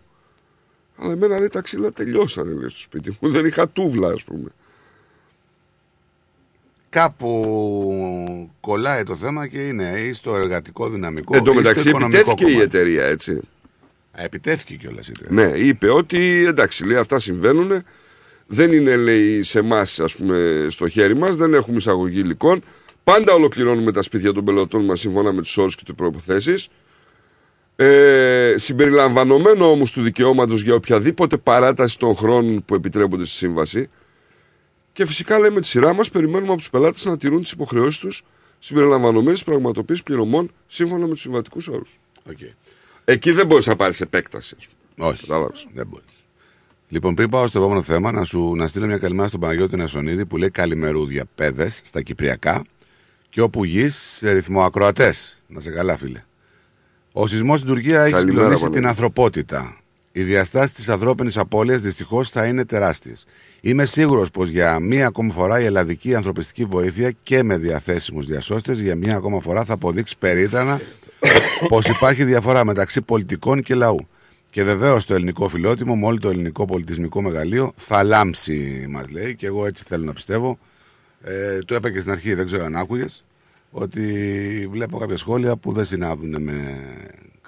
[0.97, 3.29] Αλλά εμένα λέει τα ξύλα τελειώσανε λέει, στο σπίτι μου.
[3.31, 4.49] Δεν είχα τούβλα, ας πούμε.
[6.91, 11.37] Κάπου κολλάει το θέμα και είναι ή στο εργατικό δυναμικό.
[11.37, 12.77] Εν τω ή στο μεταξύ οικονομικό επιτέθηκε η κομμάτι.
[12.77, 13.41] εταιρεία, έτσι.
[14.13, 15.45] Α, Επιτέθηκε κιόλας η εταιρεία.
[15.45, 17.85] Ναι, είπε ότι εντάξει, λέει, αυτά συμβαίνουν.
[18.47, 21.37] Δεν είναι, λέει, σε εμάς, ας πούμε, στο χέρι μας.
[21.37, 22.65] Δεν έχουμε εισαγωγή υλικών.
[23.05, 26.55] Πάντα ολοκληρώνουμε τα σπίτια των πελωτών μας σύμφωνα με τους όρους και τις προποθέσει.
[27.77, 33.89] Ε, συμπεριλαμβανομένο όμως του δικαιώματος για οποιαδήποτε παράταση των χρόνων που επιτρέπονται στη σύμβαση.
[34.99, 38.25] Και φυσικά λέμε τη σειρά μας, περιμένουμε από τους πελάτες να τηρούν τις υποχρεώσεις τους
[38.59, 41.99] συμπεριλαμβανομένης πραγματοποίησης πληρωμών σύμφωνα με τους συμβατικούς όρους.
[42.31, 42.53] Okay.
[43.05, 44.55] Εκεί δεν μπορείς να πάρεις επέκταση.
[44.59, 45.09] ας πούμε.
[45.09, 45.21] Όχι.
[45.21, 45.67] Κατάλαβες.
[45.73, 46.07] Δεν μπορείς.
[46.89, 50.27] Λοιπόν, πριν πάω στο επόμενο θέμα, να σου να στείλω μια καλημέρα στον Παναγιώτη Νεσονίδη
[50.27, 52.65] που λέει καλημερούδια παιδες στα Κυπριακά
[53.29, 55.43] και όπου γης σε ρυθμό ακροατές.
[55.47, 56.25] Να σε καλά, φίλε.
[57.13, 58.79] Ο σεισμός στην Τουρκία έχει Καλημέρα, συγκλονίσει Παναγιώτη.
[58.79, 59.81] την ανθρωπότητα.
[60.13, 63.27] Οι διαστάσεις της ανθρώπινης απώλειας δυστυχώς θα είναι τεράστιες.
[63.61, 68.81] Είμαι σίγουρος πως για μία ακόμα φορά η ελλαδική ανθρωπιστική βοήθεια και με διαθέσιμους διασώστες
[68.81, 70.81] για μία ακόμα φορά θα αποδείξει περίτρανα
[71.69, 74.09] πως υπάρχει διαφορά μεταξύ πολιτικών και λαού.
[74.51, 79.35] Και βεβαίως το ελληνικό φιλότιμο με όλο το ελληνικό πολιτισμικό μεγαλείο θα λάμψει, μας λέει,
[79.35, 80.59] και εγώ έτσι θέλω να πιστεύω.
[81.23, 83.25] Ε, το είπα και στην αρχή, δεν ξέρω αν άκουγες,
[83.71, 84.03] ότι
[84.71, 86.79] βλέπω κάποια σχόλια που δεν συνάδουν με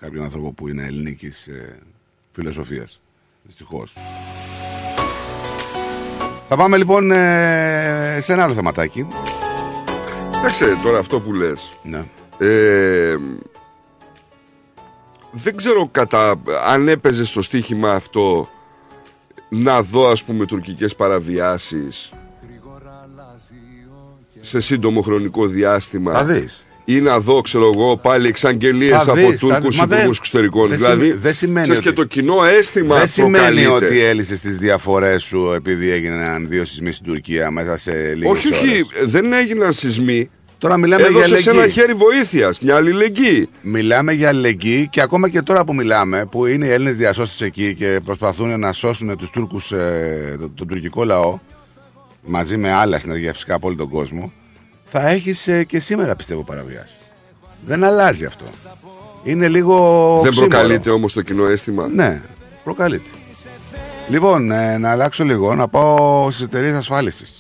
[0.01, 1.79] κάποιον άνθρωπο που είναι ελληνικής ε,
[2.33, 3.01] φιλοσοφίας.
[3.43, 3.95] Δυστυχώς.
[6.53, 9.07] Θα πάμε λοιπόν ε, σε ένα άλλο θεματάκι.
[10.39, 11.79] Εντάξει, τώρα αυτό που λες.
[11.83, 12.05] Ναι.
[12.39, 13.17] Ε,
[15.31, 18.49] δεν ξέρω κατά αν έπαιζε στο στοίχημα αυτό
[19.49, 22.13] να δω ας πούμε τουρκικές παραβιάσεις
[24.41, 26.70] σε σύντομο χρονικό διάστημα Θα δεις.
[26.95, 29.79] Ή να δω ξέρω εγώ πάλι εξαγγελίες Θα από δεις, θα Τούρκους δεις.
[29.79, 32.99] Μα δεν- υπουργούς εξωτερικών δεν δηλαδή σημαίνει- δεν σημαίνει ξέρεις, ότι- και το κοινό αίσθημα
[32.99, 33.87] Δεν σημαίνει προκαλείται.
[33.87, 38.53] ότι έλυσες τις διαφορές σου επειδή έγιναν δύο σεισμοί στην Τουρκία μέσα σε λίγες όχι
[38.53, 41.63] όχι δεν έγιναν σεισμοί Τώρα μιλάμε για Έδωσες αλληλεγγύη.
[41.63, 43.49] ένα χέρι βοήθειας, μια αλληλεγγύη.
[43.63, 47.75] Μιλάμε για αλληλεγγύη και ακόμα και τώρα που μιλάμε, που είναι οι Έλληνες διασώστες εκεί
[47.75, 51.39] και προσπαθούν να σώσουν τους Τούρκους, ε, τον, τον τουρκικό λαό,
[52.25, 54.33] μαζί με άλλα συνεργεία φυσικά από όλο τον κόσμο,
[54.91, 56.97] θα έχεις και σήμερα πιστεύω παραβιάσεις.
[57.67, 58.45] Δεν αλλάζει αυτό.
[59.23, 59.77] Είναι λίγο.
[60.19, 60.49] Δεν οξύμορο.
[60.49, 61.89] προκαλείται όμως το κοινό αίσθημα.
[61.89, 62.23] Ναι,
[62.65, 63.09] προκαλείται.
[64.09, 67.35] Λοιπόν, ε, να αλλάξω λίγο, να πάω στις εταιρείες ασφάλισης.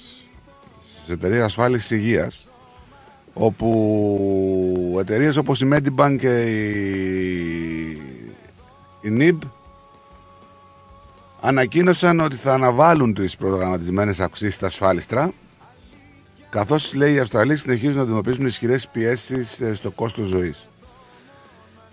[0.94, 2.48] Στις εταιρείες ασφάλισης υγείας,
[3.32, 7.90] όπου εταιρείες όπως η Medibank και η,
[9.00, 9.38] η NIB
[11.40, 15.32] ανακοίνωσαν ότι θα αναβάλουν τις προγραμματισμένες αυξήσεις στα ασφάλιστρα
[16.50, 20.68] καθώς λέει οι Αυστραλοί συνεχίζουν να αντιμετωπίζουν ισχυρές πιέσεις ε, στο κόστος ζωής.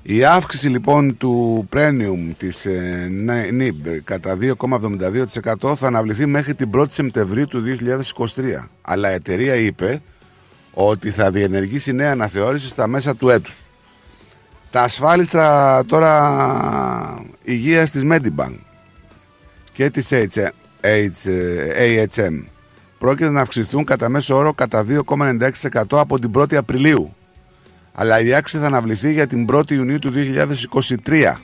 [0.01, 3.11] Η αύξηση λοιπόν του premium της ε,
[3.59, 7.63] NIB κατά 2,72% θα αναβληθεί μέχρι την 1η Σεπτεμβρίου του
[8.35, 8.67] 2023.
[8.81, 10.01] Αλλά η εταιρεία είπε
[10.73, 13.55] ότι θα διενεργήσει νέα αναθεώρηση στα μέσα του έτους.
[14.71, 18.55] Τα ασφάλιστρα τώρα υγείας της Medibank
[19.73, 20.49] και της H-
[20.81, 21.29] H-
[21.79, 22.43] AHM
[22.97, 27.15] πρόκειται να αυξηθούν κατά μέσο όρο κατά 2,96% από την 1η Απριλίου.
[27.93, 31.37] Αλλά η αύξηση θα αναβληθεί για την 1η Ιουνίου του 2023.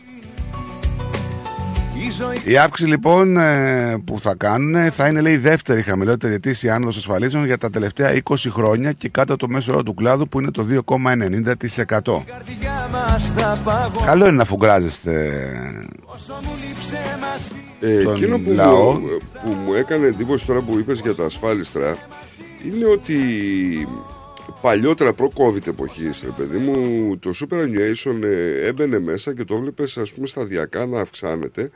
[2.46, 6.98] Η αύξηση λοιπόν ε, που θα κάνουν θα είναι λέει η δεύτερη χαμηλότερη ετήσια άνοδος
[6.98, 10.52] ασφαλίσεων για τα τελευταία 20 χρόνια και κάτω το μέσο όρο του κλάδου που είναι
[10.52, 12.24] το 2,90%.
[14.06, 15.32] Καλό είναι να φουγκράζεστε
[17.86, 18.92] Ε, τον εκείνο που λαό.
[18.92, 21.98] μου, που μου έκανε εντύπωση τώρα που είπες για τα ασφάλιστρα
[22.66, 23.18] είναι ότι
[24.62, 30.14] παλιότερα προ-COVID εποχής, ρε παιδί μου, το superannuation ε, έμπαινε μέσα και το βλέπεις ας
[30.14, 31.70] πούμε σταδιακά να αυξάνεται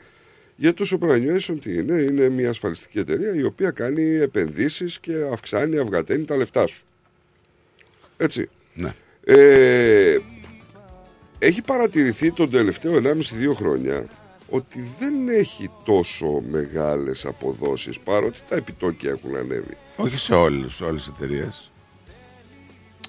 [0.56, 5.78] γιατί το superannuation τι είναι, είναι μια ασφαλιστική εταιρεία η οποία κάνει επενδύσεις και αυξάνει,
[5.78, 6.84] αυγαταίνει τα λεφτά σου.
[8.16, 8.48] Έτσι.
[8.74, 8.94] Ναι.
[9.24, 10.18] Ε,
[11.38, 14.06] έχει παρατηρηθεί τον τελευταίο 1,5-2 χρόνια
[14.50, 19.76] ότι δεν έχει τόσο μεγάλες αποδόσεις παρότι τα επιτόκια έχουν ανέβει.
[19.96, 21.70] Όχι σε όλες, όλες τις εταιρείες.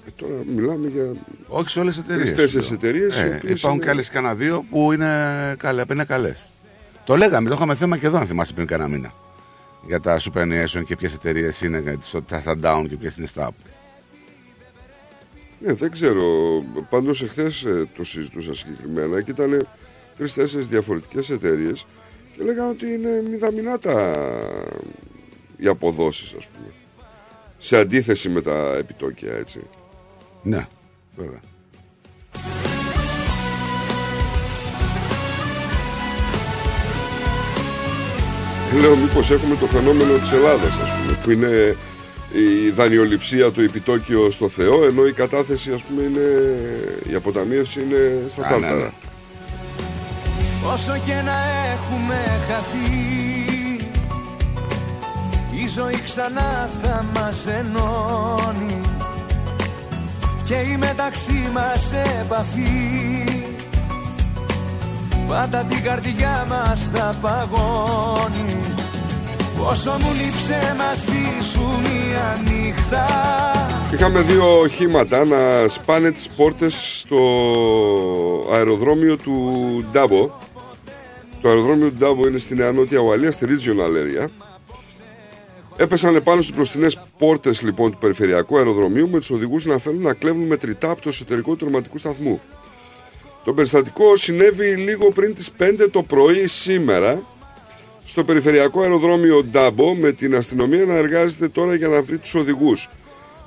[0.06, 1.12] Ε, τώρα μιλάμε για
[1.48, 2.24] Όχι σε όλες τις εταιρείες.
[2.32, 2.78] τρεις-τέσσερις λέω.
[2.82, 6.04] εταιρείες οι Ε, οποίες υπάρχουν είναι- και άλλες κανένα δύο που είναι, καλέ, που είναι
[6.04, 6.50] καλές.
[7.04, 9.12] Το λέγαμε, το είχαμε θέμα και εδώ, αν θυμάσαι πριν κανένα μήνα.
[9.86, 13.48] Για τα superannuation και ποιες εταιρείες είναι στο- τα στα down και ποιες είναι στα
[13.48, 13.64] up.
[15.60, 16.24] Ναι, δεν ξέρω.
[16.90, 19.66] Πάντως εχθές ε, το συζητούσα συγκεκριμένα και ήταν
[20.20, 21.86] τρεις-τέσσερις διαφορετικές εταιρείες
[22.36, 23.78] και λέγανε ότι είναι μηδαμινά
[25.56, 26.72] οι αποδόσεις ας πούμε.
[27.58, 29.60] Σε αντίθεση με τα επιτόκια έτσι.
[30.42, 30.66] Ναι,
[31.16, 31.40] βέβαια.
[38.80, 41.76] Λέω μήπως έχουμε το φαινόμενο της Ελλάδας ας πούμε που είναι
[42.32, 46.54] η δανειοληψία του επιτόκιο στο Θεό ενώ η κατάθεση ας πούμε είναι
[47.10, 48.94] η αποταμίευση είναι στα Α, ναι, τάρταρα.
[50.62, 50.72] Ναι.
[50.72, 51.38] Όσο και να
[51.72, 53.20] έχουμε χαθεί
[55.62, 58.80] Η ζωή ξανά θα μας ενώνει
[60.44, 63.24] Και η μεταξύ μας επαφή
[65.28, 68.56] Πάντα την καρδιά μας θα παγώνει
[69.58, 73.06] Πόσο μου λείψε μαζί σου μία νύχτα
[73.92, 77.18] Είχαμε δύο οχήματα να σπάνε τις πόρτες στο
[78.54, 80.30] αεροδρόμιο του Ντάμπο.
[81.40, 84.26] Το αεροδρόμιο του Ντάμπο είναι στη Νέα Νότια Ουαλία, στη Regional Area.
[85.76, 90.14] Έπεσαν επάνω στις μπροστινές πόρτες λοιπόν του περιφερειακού αεροδρομίου με τους οδηγούς να θέλουν να
[90.14, 92.40] κλέβουν μετρητά από το εσωτερικό του τερματικού σταθμού.
[93.44, 97.22] Το περιστατικό συνέβη λίγο πριν τις 5 το πρωί σήμερα
[98.04, 102.88] στο περιφερειακό αεροδρόμιο Ντάμπο με την αστυνομία να εργάζεται τώρα για να βρει τους οδηγούς.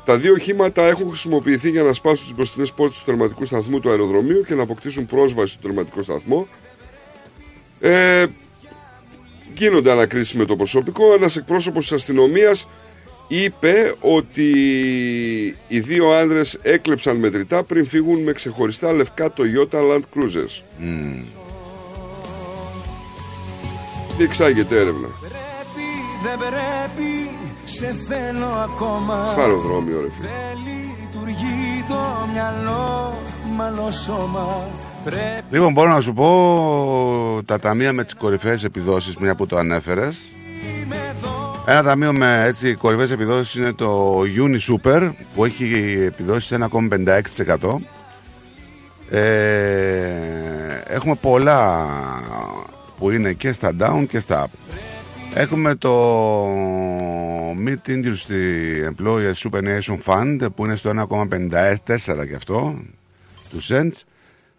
[0.06, 3.89] Τα δύο οχήματα έχουν χρησιμοποιηθεί για να σπάσουν τις μπροστινές πόρτες του τερματικού σταθμού του
[3.89, 6.48] αεροδρομίου και να αποκτήσουν πρόσβαση στο τερματικό σταθμό.
[7.86, 8.26] Ε,
[9.54, 11.14] γίνονται ανακρίσεις με το προσωπικό.
[11.14, 12.68] Ένας εκπρόσωπος της αστυνομίας
[13.28, 14.52] είπε ότι
[15.68, 20.62] οι δύο άνδρες έκλεψαν μετρητά πριν φύγουν με ξεχωριστά λευκά Toyota Land Cruisers.
[24.18, 25.08] Διεξάγεται έρευνα.
[26.24, 27.30] Δεν πρέπει,
[27.66, 30.28] σε θέλω ακόμα Στο αεροδρόμιο, ρε φίλε.
[30.28, 33.22] Δεν λειτουργεί το μυαλό,
[33.56, 34.68] μάλλον σώμα
[35.04, 39.58] Πρέπει Λοιπόν, μπορώ να σου πω τα ταμεία με τις κορυφαίες επιδόσεις, μια που το
[39.58, 40.36] ανέφερες.
[41.66, 47.82] Ένα ταμείο με έτσι κορυφαίες επιδόσεις είναι το Uni Super που έχει επιδόσεις 1,56%.
[49.10, 49.22] Ε,
[50.88, 51.88] έχουμε πολλά
[52.97, 54.76] που είναι και στα down και στα up.
[55.34, 56.47] Έχουμε το
[57.66, 62.76] Mid Industry Employers Superannuation Fund που είναι στο 1,54 και αυτό
[63.49, 64.03] του cents.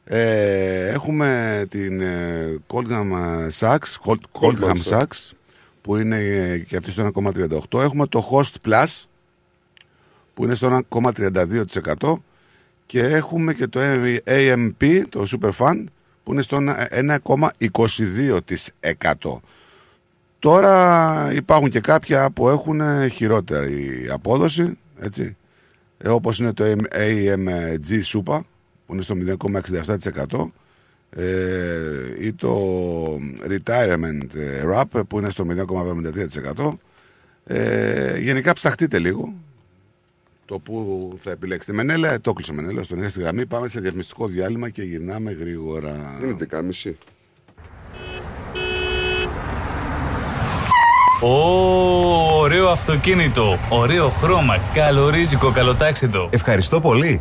[0.04, 3.12] Ε, έχουμε την ε, Goldham
[3.58, 5.00] Sachs, Gold, Goldham Goldman Sachs.
[5.00, 5.30] Sachs
[5.80, 7.10] που είναι ε, και αυτή στο
[7.70, 7.80] 1,38.
[7.80, 8.86] Έχουμε το Host Plus
[10.34, 12.14] που είναι στο 1,32%
[12.86, 13.80] και έχουμε και το
[14.24, 15.84] AMP, το Super Fund
[16.22, 16.58] που είναι στο
[17.70, 19.40] 1,22%.
[20.38, 25.36] Τώρα υπάρχουν και κάποια που έχουν χειρότερη απόδοση, έτσι,
[25.98, 28.40] ε, όπως είναι το AMG Super
[28.86, 29.14] που είναι στο
[30.30, 30.50] 0,67%
[31.10, 32.56] ε, ή το
[33.48, 35.46] Retirement ε, Wrap που είναι στο
[36.56, 36.72] 0,73%.
[37.46, 39.34] Ε, γενικά ψαχτείτε λίγο
[40.46, 41.72] το που θα επιλέξετε.
[41.76, 43.46] Μενέλα, το κλείσα Μενέλα, στον είχα στη γραμμή.
[43.46, 46.18] Πάμε σε διαφημιστικό διάλειμμα και γυρνάμε γρήγορα.
[46.22, 46.98] Είναι δεκάμιση.
[51.22, 56.28] Ω, ωραίο αυτοκίνητο, ωραίο χρώμα, καλορίζικο, καλοτάξιτο.
[56.32, 57.20] Ευχαριστώ πολύ.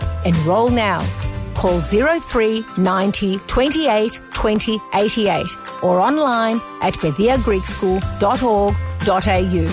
[0.24, 1.00] Enroll now.
[1.54, 5.46] Call 03 90 28 20 88
[5.82, 9.66] or online at pediagreekschool.org.au.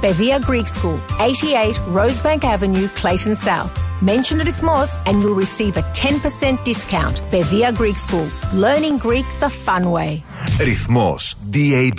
[0.00, 3.70] Pedia Greek School, 88 Rosebank Avenue, Clayton South.
[4.00, 7.20] Mention the Rhythmos and you'll receive a 10% discount.
[7.30, 10.22] Pedia Greek School, learning Greek the fun way.
[10.60, 11.98] Ρυθμός DAB+.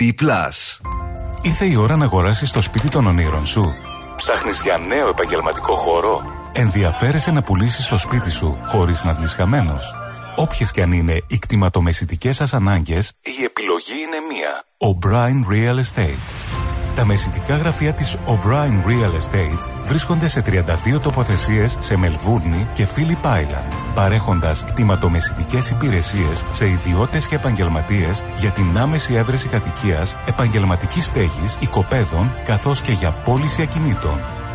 [1.42, 3.74] Ήρθε η ώρα να αγοράσεις το σπίτι των ονείρων σου.
[4.16, 6.22] Ψάχνεις για νέο επαγγελματικό χώρο.
[6.59, 9.93] Ενδιαφέρεσαι να πουλήσεις το σπίτι σου χωρίς να βγεις χαμένος.
[10.35, 14.63] Όποιες και αν είναι οι κτηματομεσητικές σας ανάγκες, η επιλογή είναι μία.
[14.77, 16.31] O'Brien Real Estate.
[16.95, 23.25] Τα μεσητικά γραφεία της O'Brien Real Estate βρίσκονται σε 32 τοποθεσίες σε Μελβούρνη και Phillip
[23.25, 31.57] Island, παρέχοντας κτηματομεσητικές υπηρεσίες σε ιδιώτες και επαγγελματίες για την άμεση έβρεση κατοικίας, επαγγελματικής στέγης,
[31.59, 34.36] οικοπαίδων, καθώς και για πώληση ακινήτων.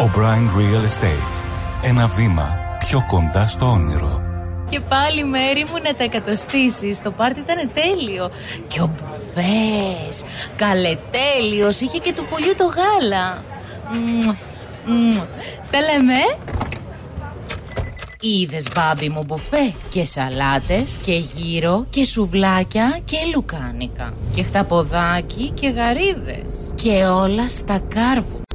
[0.00, 1.44] O'Brien Real Estate.
[1.82, 4.22] Ένα βήμα πιο κοντά στο όνειρο.
[4.68, 7.02] Και πάλι μέρη μου να τα εκατοστήσεις.
[7.02, 8.30] Το πάρτι ήταν τέλειο.
[8.68, 10.22] Και ο Μπουφές
[10.56, 11.80] Καλετέλειος.
[11.80, 13.44] Είχε και του πολιού το γάλα.
[13.92, 14.34] Μμμ,
[14.86, 15.16] μμμ.
[15.70, 16.20] Τα λέμε.
[18.20, 19.72] Είδες μπάμπι μου μπουφέ.
[19.88, 24.14] Και σαλάτες και γύρο Και σουβλάκια και λουκάνικα.
[24.34, 26.72] Και χταποδάκι και γαρίδες.
[26.74, 28.39] Και όλα στα κάρβου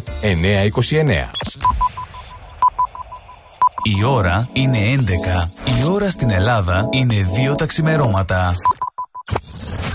[3.83, 5.01] Η ώρα είναι 11.
[5.65, 8.53] Η ώρα στην Ελλάδα είναι 2 τα ξημερώματα.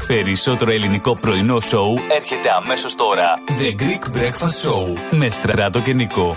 [0.06, 3.24] Περισσότερο ελληνικό πρωινό σοου έρχεται αμέσως τώρα.
[3.46, 6.36] The Greek Breakfast Show με Στράτο και Νικό.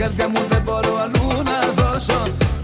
[0.00, 2.20] καρδιά μου δεν μπορώ αλλού να δώσω.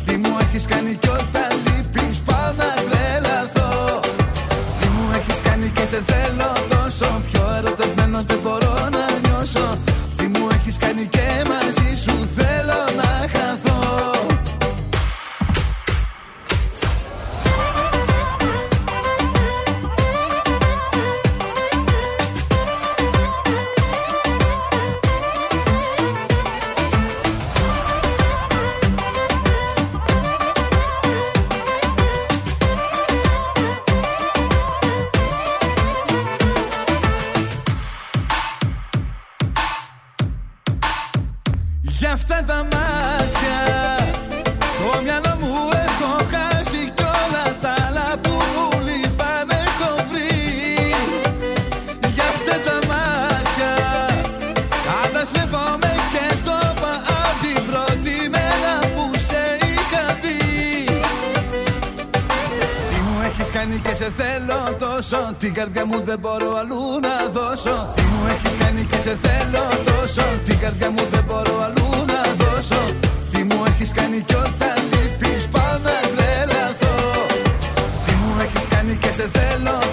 [0.07, 4.01] Τι μου έχεις κάνει κι όταν λείπεις πάω να τρελαθώ.
[4.81, 7.21] Τι μου έχεις κάνει σε θέλω τόσο.
[7.31, 9.79] Πιο ερωτευμένος δεν μπορώ να νιώσω.
[10.17, 11.56] Τι μου έχεις κάνει και μαζί
[65.09, 67.93] θέλω τόσο Την καρδιά μου δεν μπορώ αλλού να δώσω.
[67.95, 70.23] Τι μου έχεις κάνει και σε θέλω τόσο.
[70.45, 72.81] Την καρδιά μου δεν μπορώ αλλού να δώσω.
[73.31, 76.97] Τι μου έχεις κάνει κι όταν λείπεις πάω να τρελαθώ.
[78.07, 79.86] Τι μου έχεις κάνει και σε θέλω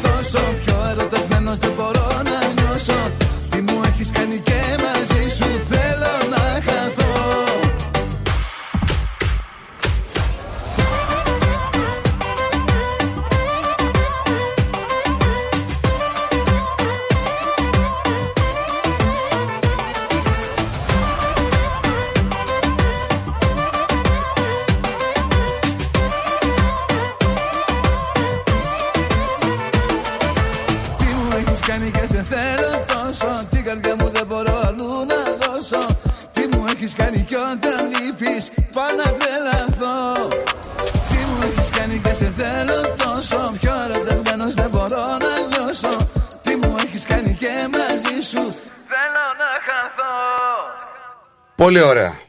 [51.64, 52.20] Πολύ ωραία.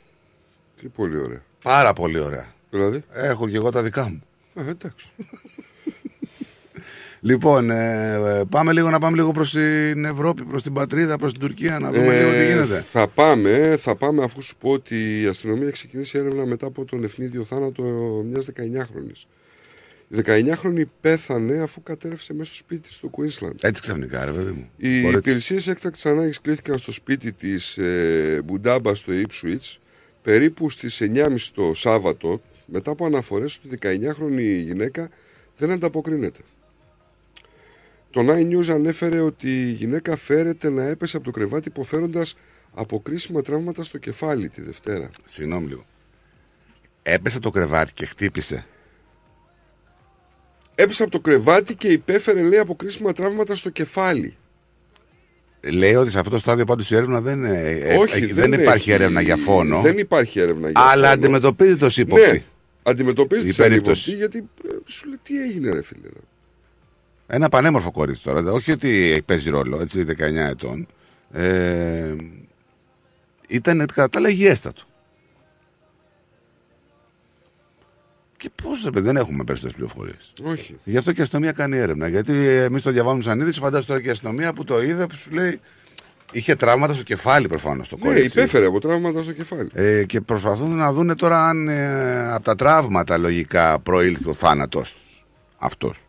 [0.81, 1.43] Τι πολύ ωραία.
[1.62, 2.52] Πάρα πολύ ωραία.
[2.70, 4.23] Δηλαδή; Έχω και εγώ τα δικά μου.
[4.55, 5.06] Ε, εντάξει.
[7.20, 11.32] Λοιπόν, ε, ε, πάμε λίγο να πάμε λίγο προς την Ευρώπη, προς την πατρίδα, προς
[11.32, 12.85] την Τουρκία, να δούμε λίγο τι Ε, γίνεται.
[12.90, 16.85] Θα πάμε, θα πάμε αφού σου πω ότι η αστυνομία έχει ξεκινήσει έρευνα μετά από
[16.85, 17.82] τον ευνίδιο θάνατο
[18.31, 19.27] μιας 19χρονης.
[20.09, 23.55] Η 19χρονη πέθανε αφού κατέρευσε μέσα στο σπίτι της στο Queensland.
[23.60, 24.70] Έτσι ξαφνικά, ρε παιδί μου.
[24.76, 25.18] Οι Κορίτσι.
[25.18, 29.76] υπηρεσίες έκτακτη ανάγκη κλήθηκαν στο σπίτι της ε, Μπουντάμπα στο Ipswich
[30.22, 35.09] περίπου στις 9.30 το Σάββατο, μετά από αναφορές ότι η 19χρονη γυναίκα
[35.56, 36.40] δεν ανταποκρίνεται.
[38.10, 42.36] Το Nine News ανέφερε ότι η γυναίκα φέρεται να έπεσε από το κρεβάτι υποφέροντας
[42.74, 45.10] από κρίσιμα τραύματα στο κεφάλι τη Δευτέρα.
[45.24, 45.85] Συγγνώμη λίγο.
[47.02, 48.66] Έπεσε το κρεβάτι και χτύπησε.
[50.74, 54.36] Έπεσε από το κρεβάτι και υπέφερε, λέει, από κρίσιμα τραύματα στο κεφάλι.
[55.72, 58.52] Λέει ότι σε αυτό το στάδιο πάντως η έρευνα δεν, ε, ε, Όχι, ε, δεν,
[58.52, 59.80] υπάρχει έχει- έρευνα για φόνο.
[59.80, 61.06] Δεν υπάρχει έρευνα για αλλά φόνο.
[61.12, 62.30] αντιμετωπίζεται ως ύποπτη.
[62.30, 62.42] Ναι,
[62.82, 64.10] αντιμετωπίζει Η τη περίπτωση.
[64.14, 66.09] γιατί ε, σου λέει τι έγινε, ρε φίλε.
[67.26, 68.52] Ένα πανέμορφο κορίτσι τώρα.
[68.52, 70.86] Όχι ότι παίζει ρόλο, έτσι, 19 ετών.
[71.32, 72.14] Ε,
[73.48, 74.82] ήταν κατά τα άλλα υγιέστατο.
[78.44, 80.32] Και πώς δεν έχουμε περισσότερες πληροφορίες.
[80.42, 80.78] Όχι.
[80.84, 82.08] Γι' αυτό και η αστυνομία κάνει έρευνα.
[82.08, 85.16] Γιατί εμείς το διαβάζουμε σαν είδηση, φαντάζομαι τώρα και η αστυνομία που το είδε, που
[85.16, 85.60] σου λέει.
[86.32, 88.38] Είχε τραύματα στο κεφάλι προφανώς το Ναι, κορίτσι.
[88.38, 89.68] υπέφερε από τραύματα στο κεφάλι.
[89.72, 94.92] Ε, και προσπαθούν να δούνε τώρα αν ε, από τα τραύματα λογικά προήλθε ο θάνατός
[94.92, 95.24] τους.
[95.58, 96.04] Αυτός.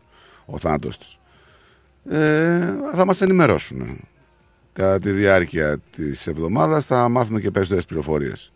[0.46, 1.06] Ο θάνατός τη.
[2.16, 4.00] Ε, θα μας ενημερώσουν.
[4.72, 8.52] Κατά τη διάρκεια της εβδομάδας θα μάθουμε και περισσότερες πληροφορίες.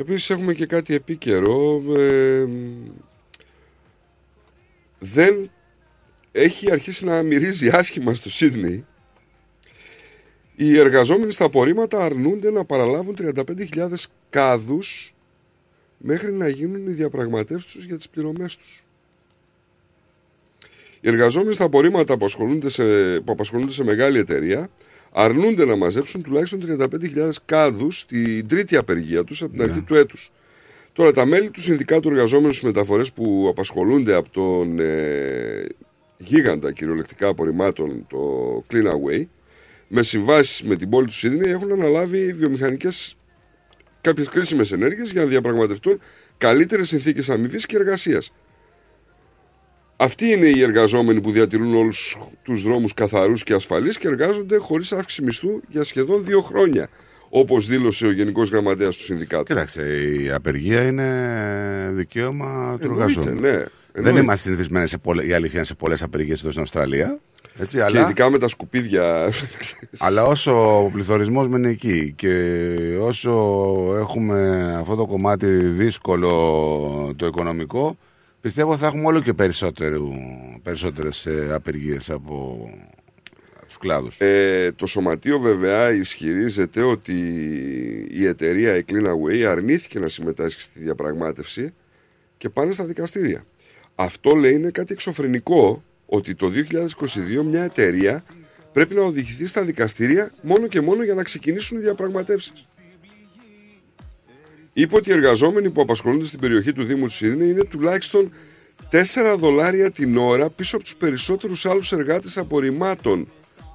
[0.00, 1.82] Επίσης έχουμε και κάτι επίκαιρο.
[1.98, 2.46] ε,
[4.98, 5.50] δεν
[6.32, 8.84] έχει αρχίσει να μυρίζει άσχημα στο Σίδνεϊ.
[10.56, 13.92] Οι εργαζόμενοι στα απορρίμματα αρνούνται να παραλάβουν 35.000
[14.30, 15.14] κάδους
[15.98, 18.84] μέχρι να γίνουν οι διαπραγματεύσεις τους για τις πληρωμές τους.
[21.00, 22.84] Οι εργαζόμενοι στα απορρίμματα που ασχολούνται σε,
[23.20, 24.68] που απασχολούνται σε μεγάλη εταιρεία
[25.10, 30.32] αρνούνται να μαζέψουν τουλάχιστον 35.000 κάδους στην τρίτη απεργία τους από την αρχή του έτους.
[30.92, 35.64] Τώρα τα μέλη του Συνδικάτου Εργαζόμενων στις μεταφορές που απασχολούνται από τον ε,
[36.16, 38.18] γίγαντα κυριολεκτικά απορριμμάτων το
[38.70, 39.24] Clean Away
[39.88, 43.16] με συμβάσεις με την πόλη του Σίδνεϊ έχουν αναλάβει βιομηχανικές
[44.00, 46.00] κάποιες κρίσιμες ενέργειες για να διαπραγματευτούν
[46.38, 48.32] καλύτερες συνθήκες αμοιβής και εργασίας.
[50.02, 54.92] Αυτοί είναι οι εργαζόμενοι που διατηρούν όλους τους δρόμους καθαρούς και ασφαλείς και εργάζονται χωρίς
[54.92, 56.88] αύξηση μισθού για σχεδόν δύο χρόνια.
[57.28, 59.44] Όπως δήλωσε ο Γενικός Γραμματέας του Συνδικάτου.
[59.44, 59.82] Κοίταξε,
[60.22, 63.40] η απεργία είναι δικαίωμα του Εννοείται, εργαζόμενου.
[63.40, 63.50] ναι.
[63.50, 64.20] Δεν Εννοείται.
[64.20, 67.18] είμαστε συνηθισμένοι σε πολλές, η αλήθεια είναι σε πολλές απεργίες εδώ στην Αυστραλία.
[67.58, 69.32] Έτσι, Και αλλά, ειδικά με τα σκουπίδια.
[69.98, 72.54] αλλά όσο ο πληθωρισμός μένει εκεί και
[73.00, 73.30] όσο
[73.98, 77.96] έχουμε αυτό το κομμάτι δύσκολο το οικονομικό,
[78.40, 80.08] πιστεύω θα έχουμε όλο και περισσότερου,
[80.62, 82.68] περισσότερες ε, απεργίες από
[83.66, 84.20] τους κλάδους.
[84.20, 87.14] Ε, το σωματείο βέβαια ισχυρίζεται ότι
[88.10, 91.74] η εταιρεία η Cleanaway αρνήθηκε να συμμετάσχει στη διαπραγμάτευση
[92.36, 93.44] και πάνε στα δικαστήρια.
[93.94, 96.52] Αυτό λέει είναι κάτι εξωφρενικό ότι το
[97.38, 98.22] 2022 μια εταιρεία
[98.72, 102.52] πρέπει να οδηγηθεί στα δικαστήρια μόνο και μόνο για να ξεκινήσουν οι διαπραγματεύσεις.
[104.80, 108.32] Είπε ότι οι εργαζόμενοι που απασχολούνται στην περιοχή του Δήμου του Σίδνεϊ είναι τουλάχιστον
[108.90, 113.28] 4 δολάρια την ώρα πίσω από τους περισσότερους άλλους εργάτες απορριμμάτων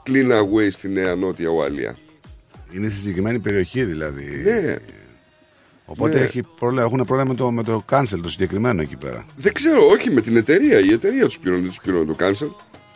[0.07, 1.97] Clean Away στη Νέα Νότια Ουαλία.
[2.71, 4.41] Είναι στη συγκεκριμένη περιοχή δηλαδή.
[4.43, 4.75] Ναι.
[5.85, 6.23] Οπότε Ναι.
[6.23, 9.25] έχει πρόβλημα, έχουν πρόβλημα με το, με το cancel το συγκεκριμένο εκεί πέρα.
[9.37, 10.79] Δεν ξέρω, όχι με την εταιρεία.
[10.79, 12.47] Η εταιρεία τους πληρώνει, δεν τους πληρώνει το cancel.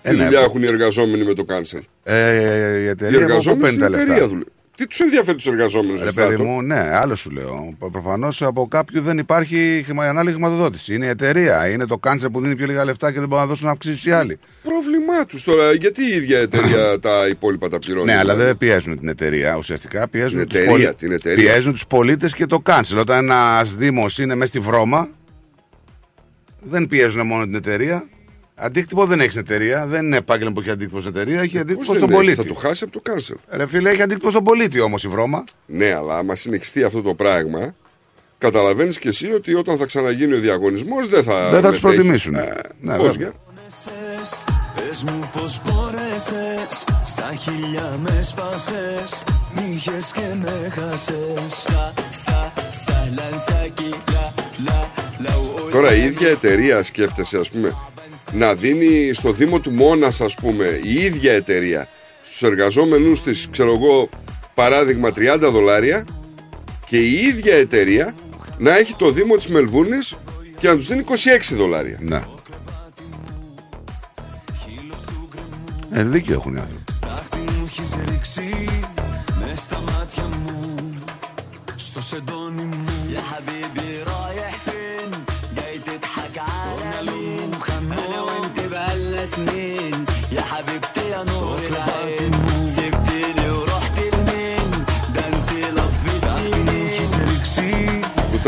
[0.01, 3.17] Ε, Τι ναι, δουλειά που- έχουν οι εργαζόμενοι με το cancel; Ε, η Οι εταιρεία
[3.17, 4.27] από πού εργαζόμενοι παίρνει στην τα εταιρεία λεφτά.
[4.27, 4.51] δουλεύουν.
[4.79, 7.75] Τι τους ενδιαφέρει τους εργαζόμενους, Ρε παιδί μου, ναι, άλλο σου λέω.
[7.91, 10.93] Προφανώς από κάποιου δεν υπάρχει χρημα- ανάλογη χρηματοδότηση.
[10.95, 13.47] Είναι η εταιρεία, είναι το κάνσερ που δίνει πιο λίγα λεφτά και δεν μπορεί να
[13.47, 14.39] δώσουν αυξήσει οι άλλοι.
[14.63, 15.71] Πρόβλημά τους τώρα.
[15.73, 18.05] Γιατί η ίδια εταιρεία τα υπόλοιπα τα πληρώνει.
[18.05, 19.55] Ναι, αλλά δηλαδή; δεν πιέζουν την εταιρεία.
[19.57, 21.51] Ουσιαστικά πιέζουν Την τους εταιρεία, πολι- την εταιρεία.
[21.51, 22.97] Πιέζουν τους πολίτες και το κάνσελ.
[22.97, 25.09] Όταν ένας Δήμος είναι μέσα στη βρώμα,
[26.63, 28.07] δεν πιέζουν μόνο την εταιρεία.
[28.61, 29.85] Αντίκτυπο δεν έχει στην εταιρεία.
[29.85, 32.35] Δεν είναι επάγγελμα που έχει αντίκτυπο στην εταιρεία, έχει αντίκτυπο Πώς στον δεν έχει, πολίτη.
[32.41, 33.35] Θα το χάσει από το cancel.
[33.49, 35.43] Ρε φίλε, έχει αντίκτυπο στον πολίτη όμως η βρώμα.
[35.65, 37.73] Ναι, αλλά άμα συνεχιστεί αυτό το πράγμα,
[38.37, 41.49] καταλαβαίνεις κι εσύ ότι όταν θα ξαναγίνει ο διαγωνισμός δεν θα.
[41.49, 41.95] δεν θα τους μετέχει.
[42.01, 42.35] προτιμήσουν.
[42.35, 43.31] Ε, ναι, πώς, βέβαια.
[43.31, 43.33] για;
[44.75, 49.23] Πες μου πως μπόρεσες Στα χίλια με σπάσες
[49.53, 54.33] Μ' είχες και με χάσες Στα, στα, στα λανσάκι Λα,
[54.65, 54.98] λα, λα ου,
[55.71, 57.75] Τώρα η ίδια εταιρεία σκέφτεσαι, ας πούμε,
[58.31, 61.87] να δίνει στο Δήμο του Μόνας, ας πούμε, η ίδια εταιρεία
[62.23, 64.09] στους εργαζόμενους της, ξέρω εγώ,
[64.53, 66.05] παράδειγμα 30 δολάρια
[66.85, 68.15] και η ίδια εταιρεία
[68.57, 70.15] να έχει το Δήμο της Μελβούνης
[70.59, 71.03] και να τους δίνει
[71.51, 71.97] 26 δολάρια.
[72.01, 72.21] Ναι.
[75.91, 76.91] Ε, δίκιο έχουν οι άνθρωποι.
[76.91, 78.67] Στάχτη μου έχεις ρίξει
[79.39, 80.75] Μες στα μάτια μου
[81.75, 82.38] Στο σεντόνι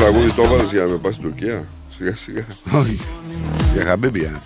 [0.02, 2.46] τραγούδι το έβαλες για να με πας στην Τουρκία; Σιγά σιγά.
[2.74, 3.00] Όχι.
[3.74, 4.42] Για χαμπίμπια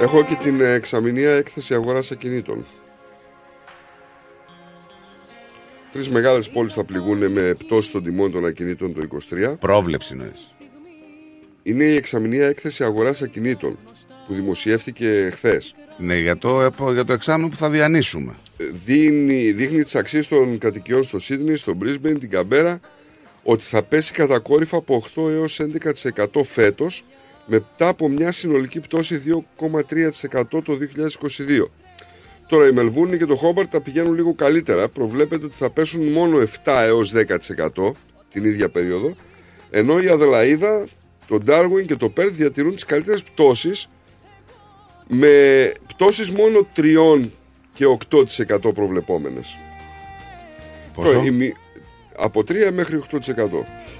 [0.00, 2.66] Έχω και την ε, εξαμηνία έκθεση αγοράς ακινήτων.
[5.92, 9.00] Τρεις μεγάλες πόλεις θα πληγούν με πτώση των τιμών των ακινήτων το
[9.30, 9.54] 23.
[9.60, 10.56] Πρόβλεψη νοείς.
[11.62, 13.78] Είναι η εξαμηνία έκθεση αγοράς ακινήτων
[14.26, 15.74] που δημοσιεύτηκε χθες.
[15.98, 18.34] Ναι, για το, επο- για το εξάμεινο που θα διανύσουμε.
[18.84, 22.80] δίνει, δείχνει τις αξίες των κατοικιών στο Σίδνey, στο Brisbane, την Καμπέρα
[23.42, 27.04] ότι θα πέσει κατακόρυφα από 8 έως 11% φέτος
[27.46, 29.22] μετά από μια συνολική πτώση
[29.58, 30.78] 2,3% το
[31.38, 31.70] 2022.
[32.48, 34.88] Τώρα η Μελβούρνη και το Χόμπαρτ τα πηγαίνουν λίγο καλύτερα.
[34.88, 37.92] Προβλέπεται ότι θα πέσουν μόνο 7 έως 10%
[38.30, 39.16] την ίδια περίοδο.
[39.70, 40.86] Ενώ η Αδελαίδα,
[41.28, 43.88] το Ντάρουιν και το Πέρθ διατηρούν τις καλύτερες πτώσεις
[45.08, 47.30] με πτώσεις μόνο 3
[47.74, 49.58] και 8% προβλεπόμενες.
[50.94, 51.54] Πόσο; Τώρα, η μη-
[52.18, 53.18] Από 3 μέχρι 8%.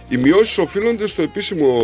[0.09, 1.83] Οι μειώσεις οφείλονται στο επίσημο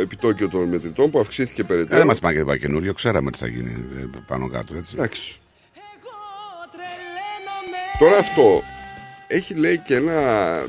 [0.00, 1.96] επιτόκιο των μετρητών που αυξήθηκε Ε, περαιτέρω.
[1.98, 4.74] δεν μας πάνε και τίποτα καινούριο, ξέραμε τι θα γίνει ε, πάνω κάτω.
[4.76, 4.94] Έτσι.
[4.98, 5.36] Εντάξει.
[7.98, 8.62] Τώρα αυτό
[9.26, 10.66] έχει λέει και ένα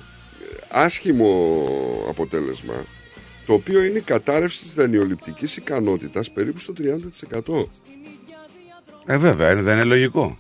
[0.70, 1.56] άσχημο
[2.10, 2.86] αποτέλεσμα
[3.46, 6.74] το οποίο είναι η κατάρρευση της δανειοληπτικής ικανότητας περίπου στο
[7.44, 7.64] 30%.
[9.06, 10.38] Ε, βέβαια, ε, δεν είναι λογικό.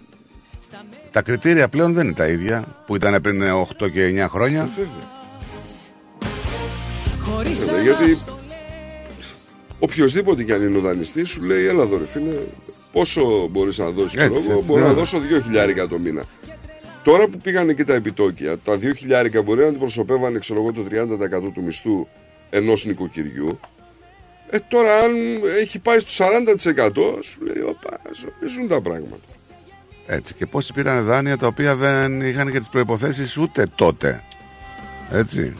[1.13, 3.43] Τα κριτήρια πλέον δεν είναι τα ίδια που ήταν πριν
[3.79, 4.69] 8 και 9 χρόνια.
[4.75, 5.11] Βέβαια.
[7.55, 8.17] Βέβαια, γιατί
[9.79, 12.35] οποιοδήποτε κι αν είναι ο δανειστής σου λέει έλα εδώ ρε φίλε
[12.91, 14.87] πόσο μπορείς να δώσεις ξέρω Έτσι, εγώ έτσι, μπορώ ναι.
[14.87, 16.23] να δώσω 2 χιλιάρικα το μήνα
[17.03, 20.85] τώρα που πήγαν και τα επιτόκια τα 2 χιλιάρικα μπορεί να αντιπροσωπεύανε ξέρω εγώ το
[21.49, 22.07] 30% του μισθού
[22.49, 23.59] ενός νοικοκυριού
[24.49, 25.11] ε, τώρα αν
[25.59, 26.25] έχει πάει στο
[26.85, 26.91] 40%
[27.21, 29.25] σου λέει οπα ζορίζουν τα πράγματα
[30.05, 30.33] Έτσι.
[30.33, 34.23] Και πόσοι πήραν δάνεια τα οποία δεν είχαν και τις προποθέσει ούτε τότε.
[35.11, 35.55] Έτσι.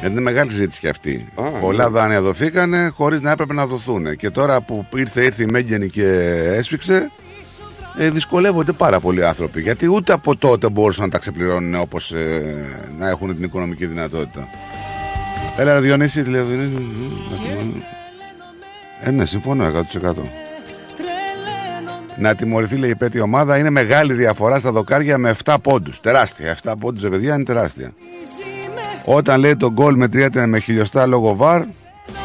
[0.00, 1.28] Γιατί είναι μεγάλη συζήτηση και αυτή.
[1.34, 1.90] Α, Πολλά ναι.
[1.90, 4.16] δάνεια δοθήκανε χωρίς να έπρεπε να δοθούν.
[4.16, 6.06] Και τώρα που ήρθε, ήρθε η Μέγενη και
[6.46, 7.10] έσφιξε,
[7.98, 9.60] ε, δυσκολεύονται πάρα πολλοί άνθρωποι.
[9.60, 12.14] Γιατί ούτε από τότε μπορούσαν να τα ξεπληρώνουν όπως
[12.98, 14.48] να έχουν την οικονομική δυνατότητα.
[15.56, 16.82] Έλα, ρε Διονύση, τηλεδιονύση.
[17.30, 17.84] να στη-
[19.02, 20.30] Ε, ναι, συμφωνώ 100%.
[22.16, 23.58] Να τιμωρηθεί, λέει η πέτη ομάδα.
[23.58, 26.00] Είναι μεγάλη διαφορά στα δοκάρια με 7 πόντους.
[26.00, 26.56] Τεράστια.
[26.62, 27.92] 7 πόντους, ρε παιδιά, είναι τεράστια.
[29.04, 31.62] Όταν λέει το γκολ μετριέται με χιλιοστά λόγω βαρ,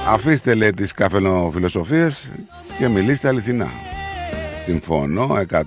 [0.07, 2.31] αφήστε λέει τις καφενοφιλοσοφίες
[2.77, 3.67] και μιλήστε αληθινά.
[4.63, 5.63] Συμφωνώ 100%.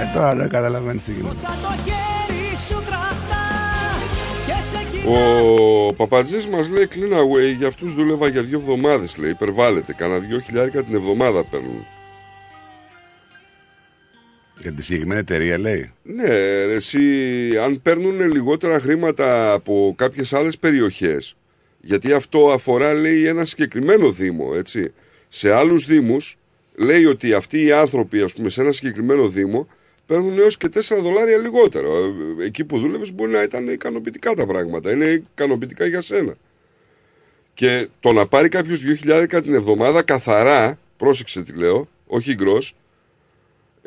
[0.00, 1.36] Ε, τώρα δεν καταλαβαίνεις τι γίνεται.
[5.08, 10.18] Ο Παπατζής μας λέει clean away για αυτούς δούλευα για δύο εβδομάδες λέει υπερβάλλεται κανένα
[10.18, 11.86] δυο χιλιάρικα την εβδομάδα παίρνουν
[14.58, 15.92] Για τη συγκεκριμένη εταιρεία λέει.
[16.02, 16.28] Ναι
[16.64, 17.02] ρε, εσύ
[17.58, 21.36] αν παίρνουν λιγότερα χρήματα από κάποιες άλλες περιοχές
[21.86, 24.92] γιατί αυτό αφορά λέει ένα συγκεκριμένο δήμο έτσι.
[25.28, 26.38] Σε άλλους δήμους
[26.74, 29.68] λέει ότι αυτοί οι άνθρωποι ας πούμε σε ένα συγκεκριμένο δήμο
[30.06, 31.96] παίρνουν έως και 4 δολάρια λιγότερο.
[32.40, 36.34] Ε, εκεί που δούλευες μπορεί να ήταν ικανοποιητικά τα πράγματα είναι ικανοποιητικά για σένα.
[37.54, 42.74] Και το να πάρει κάποιος 2.000 την εβδομάδα καθαρά, πρόσεξε τι λέω, όχι γκρος,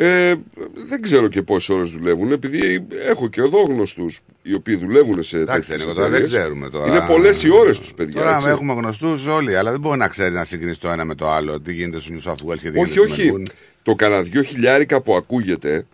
[0.01, 0.35] ε,
[0.73, 5.37] δεν ξέρω και πόσες ώρες δουλεύουν, επειδή έχω και εδώ γνωστούς οι οποίοι δουλεύουν σε
[5.37, 6.39] Εντάξει, τέτοιες Νίκο, τώρα δεν εταιρείες.
[6.39, 6.87] ξέρουμε τώρα.
[6.87, 8.21] Είναι πολλές οι ώρες τους, παιδιά.
[8.21, 8.47] Τώρα έτσι.
[8.47, 11.59] έχουμε γνωστούς όλοι, αλλά δεν μπορεί να ξέρεις να συγκρίνει το ένα με το άλλο.
[11.59, 13.31] Τι γίνεται στο New South Wales και τι Όχι, γίνεται στο όχι.
[13.35, 13.51] Melbourne.
[13.83, 15.85] Το κανένα δυο χιλιάρικα που ακούγεται.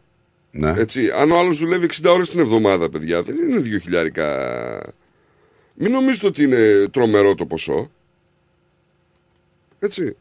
[0.51, 0.73] Ναι.
[0.77, 4.93] Έτσι, αν ο άλλος δουλεύει 60 ώρες την εβδομάδα, παιδιά, δεν είναι δύο χιλιάρικα.
[5.73, 7.91] Μην νομίζετε ότι είναι τρομερό το ποσό.
[9.79, 10.15] Έτσι.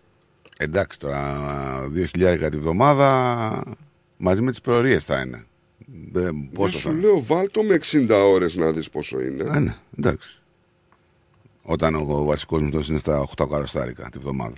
[0.56, 3.62] Εντάξει τώρα, 2.000 τη βδομάδα
[4.16, 5.36] μαζί με τις προορίες θα είναι.
[5.36, 5.42] Ε,
[6.12, 9.50] Δεν πόσο θα σου είναι; λέω, βάλτο με 60 ώρες να δεις πόσο είναι.
[9.50, 10.38] Α, ναι, εντάξει.
[11.62, 14.56] Όταν ο βασικός μου είναι στα 8 καροστάρικα τη βδομάδα.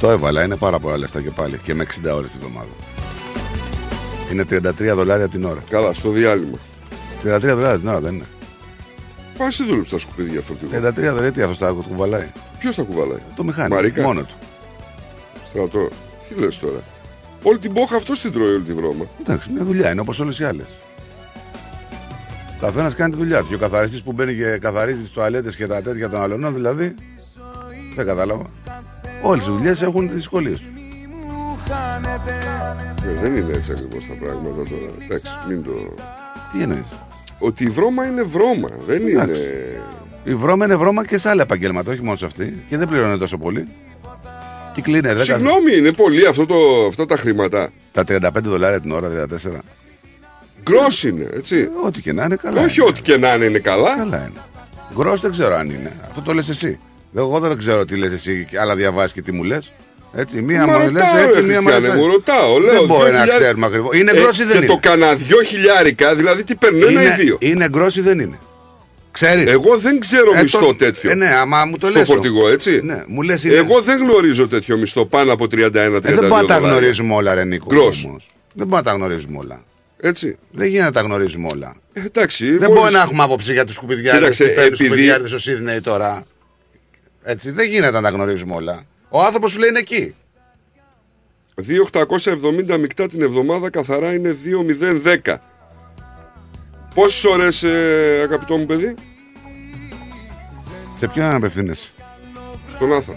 [0.00, 1.58] Το έβαλα, είναι πάρα πολλά λεφτά και πάλι.
[1.62, 2.68] Και με 60 ώρες τη βδομάδα.
[4.32, 5.62] Είναι 33 δολάρια την ώρα.
[5.70, 6.58] Καλά, στο διάλειμμα.
[7.24, 8.24] 33 δολάρια την ώρα δεν είναι.
[9.38, 10.70] Πα εσύ δούλεψε στα σκουπίδια φορτηγό.
[10.88, 12.26] 33 δολάρια τι αυτός τα κουβαλάει;
[12.58, 13.74] Ποιος τα κουβαλάει; Το μηχάνημα.
[13.74, 14.34] Μαρίκα; Μόνο του.
[15.44, 15.88] Στρατό.
[16.28, 16.80] Τι λες τώρα;
[17.42, 19.04] Όλη την μπόχα αυτός την τρώει όλη τη βρώμα.
[19.20, 20.66] Εντάξει, μια δουλειά είναι όπως όλες οι άλλες.
[22.56, 23.48] Ο καθένας κάνει τη δουλειά του.
[23.48, 26.94] Και ο καθαριστής που μπαίνει και καθαρίζει τις τουαλέτες και τα τέτοια των αλλωνών, δηλαδή.
[27.96, 28.44] Δεν κατάλαβα.
[29.22, 30.66] Όλες οι δουλειές έχουν τι δυσκολίες του.
[33.06, 34.92] Ε, δεν είναι έτσι ακριβώς τα πράγματα τώρα.
[35.04, 35.70] Εντάξει, μην το.
[36.52, 36.84] Τι εννοείς;
[37.38, 38.68] Ότι η βρώμα είναι βρώμα.
[38.86, 39.40] Δεν Εντάξει.
[39.40, 39.80] είναι.
[40.24, 42.62] Η βρώμα είναι βρώμα και σε άλλα επαγγέλματα, όχι μόνο σε αυτή.
[42.68, 43.68] Και δεν πληρώνει τόσο πολύ.
[44.74, 47.70] Και cleaner, δεν Συγγνώμη, είναι πολύ αυτό το, αυτά τα χρήματα.
[47.92, 49.24] Τα 35 δολάρια την ώρα, 34.
[50.62, 51.68] Γκρό είναι, έτσι.
[51.84, 52.62] Ό,τι και να είναι καλά.
[52.62, 52.88] Όχι είναι.
[52.90, 53.96] ό,τι και να είναι, είναι καλά.
[53.96, 54.40] Καλά είναι.
[54.94, 55.92] Γκρό δεν ξέρω αν είναι.
[56.08, 56.78] Αυτό το λες εσύ.
[57.16, 59.72] Εγώ δεν ξέρω τι λες εσύ, άλλα διαβάζει και τι μου λες.
[60.14, 61.74] Έτσι, μία Μα μου λες ρωτάω, έτσι, ρε, μία μου λες.
[61.76, 63.96] Χριστιανέ, μου ρωτάω, λέω, Δεν μπορεί δύο να χιλιάδες- ξέρουμε ακριβώς.
[63.98, 66.90] Είναι Ε, γκρό ή δεν και είναι; το κανένα δυο χιλιάρικα, δηλαδή τι παίρνουν ένα
[67.02, 67.36] ή είναι, δύο.
[67.40, 68.38] είναι γκρό ή δεν είναι;
[69.10, 71.10] Ξέρεις; Εγώ δεν ξέρω μισθό τέτοιο.
[71.10, 72.06] Ε, ναι, άμα μου το στο λες.
[72.08, 72.80] φορτηγό, έτσι.
[72.84, 76.40] Ναι, μου λες είναι- Εγώ δεν γνωρίζω τέτοιο μισθό πάνω από 31-32 Ε, δεν μπορούμε
[76.40, 76.68] να τα δολάρια.
[76.78, 77.66] γνωρίζουμε όλα, ρε Νίκο.
[77.68, 78.04] Γκρος.
[78.04, 78.26] όμως.
[78.52, 79.62] Δεν μπορούμε να τα γνωρίζουμε όλα.
[80.00, 80.36] Έτσι.
[80.50, 81.76] Δεν γίνεται να τα γνωρίζουμε όλα.
[81.92, 82.44] Ε, εντάξει.
[82.44, 85.38] Δεν μόλις- μπορεί να έχουμε άποψη για τους σκουπιδιάριδε Κοίταξε, και παίρνουν επειδή- σκουπιδιάριδε στο
[85.38, 86.24] Σίδνεϊ τώρα.
[87.22, 88.82] Έτσι, δεν γίνεται να τα γνωρίζουμε όλα.
[89.08, 90.14] Ο άνθρωπος σου λέει είναι εκεί.
[92.72, 94.36] 2.870 μεικτά την εβδομάδα καθαρά είναι
[95.24, 95.34] 2.010.
[96.94, 98.94] Πόσες ώρες, ε, αγαπητό μου παιδί,
[100.98, 101.90] Σε ποιον απευθύνεσαι.
[102.68, 103.12] στον Άθα.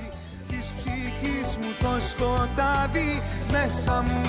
[0.48, 3.22] Της ψυχής μου το σκοτάδι
[3.52, 4.22] μέσα μου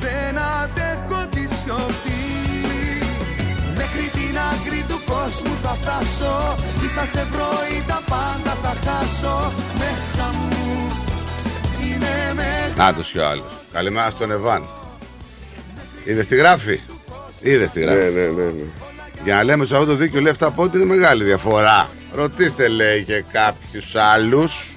[0.00, 2.07] Δεν αντέχω τη σιωπή Μέχρι την
[4.52, 10.24] άκρη του κόσμου θα φτάσω Ή θα σε βρω ή τα πάντα θα χάσω Μέσα
[10.32, 10.92] μου
[11.82, 13.52] είναι με Να το κι ο άλλος.
[13.72, 14.62] Καλημέρα στον Εβάν.
[16.04, 16.80] Είδες τη γράφει.
[17.40, 17.98] Είδες τη γράφει.
[17.98, 18.62] Ναι, ναι, ναι, ναι.
[19.24, 21.88] Για να λέμε σε αυτό το δίκιο λέει αυτά πότε είναι μεγάλη διαφορά.
[22.14, 24.72] Ρωτήστε λέει και κάποιους άλλους.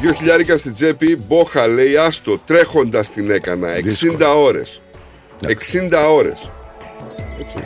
[0.00, 4.42] Δύο χιλιάρικα στην τσέπη, μπόχα λέει, άστο, τρέχοντας την έκανα, 60 Δύσκολο.
[4.42, 4.80] ώρες.
[5.46, 6.50] 60 ώρες.
[7.40, 7.58] Έτσι.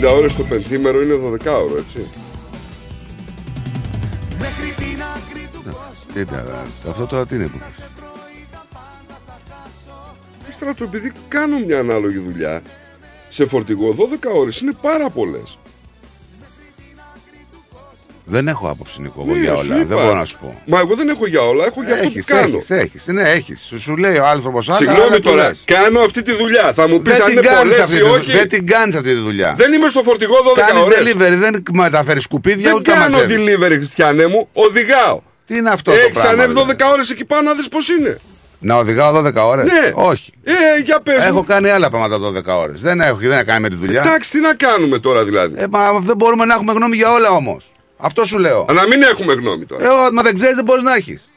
[0.00, 2.06] 60 ώρες το πενθήμερο είναι 12 ώρο, έτσι.
[6.12, 7.58] Κοίτα, αυτό τώρα τι είναι που.
[10.50, 12.62] Στράτο, επειδή κάνω μια ανάλογη δουλειά
[13.28, 15.58] σε φορτηγό, 12 ώρες είναι πάρα πολλές.
[18.24, 19.76] Δεν έχω άποψη Νικό εγώ Ναι, για σου όλα.
[19.80, 19.86] είπα.
[19.94, 20.60] Δεν μπορώ να σου πω.
[20.66, 22.56] Μα εγώ δεν έχω για όλα, έχω για αυτό που Έχεις, κάνω.
[22.56, 23.06] έχεις, έχεις.
[23.06, 23.60] Ναι, έχεις.
[23.68, 24.76] Σου, σου λέει ο άνθρωπος άλλα.
[24.76, 25.62] Συγγνώμη άλλα του τώρα, λες.
[25.64, 26.72] κάνω αυτή τη δουλειά.
[26.74, 28.18] Θα μου πεις Δεν αν την είναι κάνεις πολλές αυτή ή τη όχι.
[28.24, 28.36] δουλειά.
[28.38, 29.54] Δεν την κάνεις αυτή τη δουλειά.
[29.56, 30.98] Δεν είμαι στο φορτηγό 12 Κάνεις ώρες.
[31.14, 33.56] delivery, δεν μεταφέρεις σκουπίδια Δεν ούτε τα κάνω μαζεύεις.
[33.56, 34.48] delivery, Χριστιανέ μου.
[34.52, 35.20] Οδηγάω.
[35.46, 36.30] Τι είναι αυτό το Έχεις πράγμα.
[36.30, 38.20] ανέβει δηλαδή; 12 ώρες εκεί πάνω να δεις πώς είναι.
[38.58, 39.90] Να οδηγάω 12 ώρες; Ναι.
[39.94, 40.32] Όχι.
[40.44, 40.52] Ε,
[40.84, 41.44] για πες Έχω μου.
[41.44, 42.80] κάνει άλλα πράγματα 12 ώρες.
[42.80, 44.00] Δεν έχω, δεν έχω κάνει με τη δουλειά.
[44.00, 47.30] Εντάξει, τι να κάνουμε τώρα δηλαδή; Ε, μα δεν μπορούμε να έχουμε γνώμη για όλα
[47.30, 47.71] όμως.
[48.04, 48.66] Αυτό σου λέω.
[48.72, 49.84] Να μην έχουμε γνώμη τώρα.
[49.84, 51.30] Ε, ό, μα δεν ξέρεις δεν μπορείς να έχεις.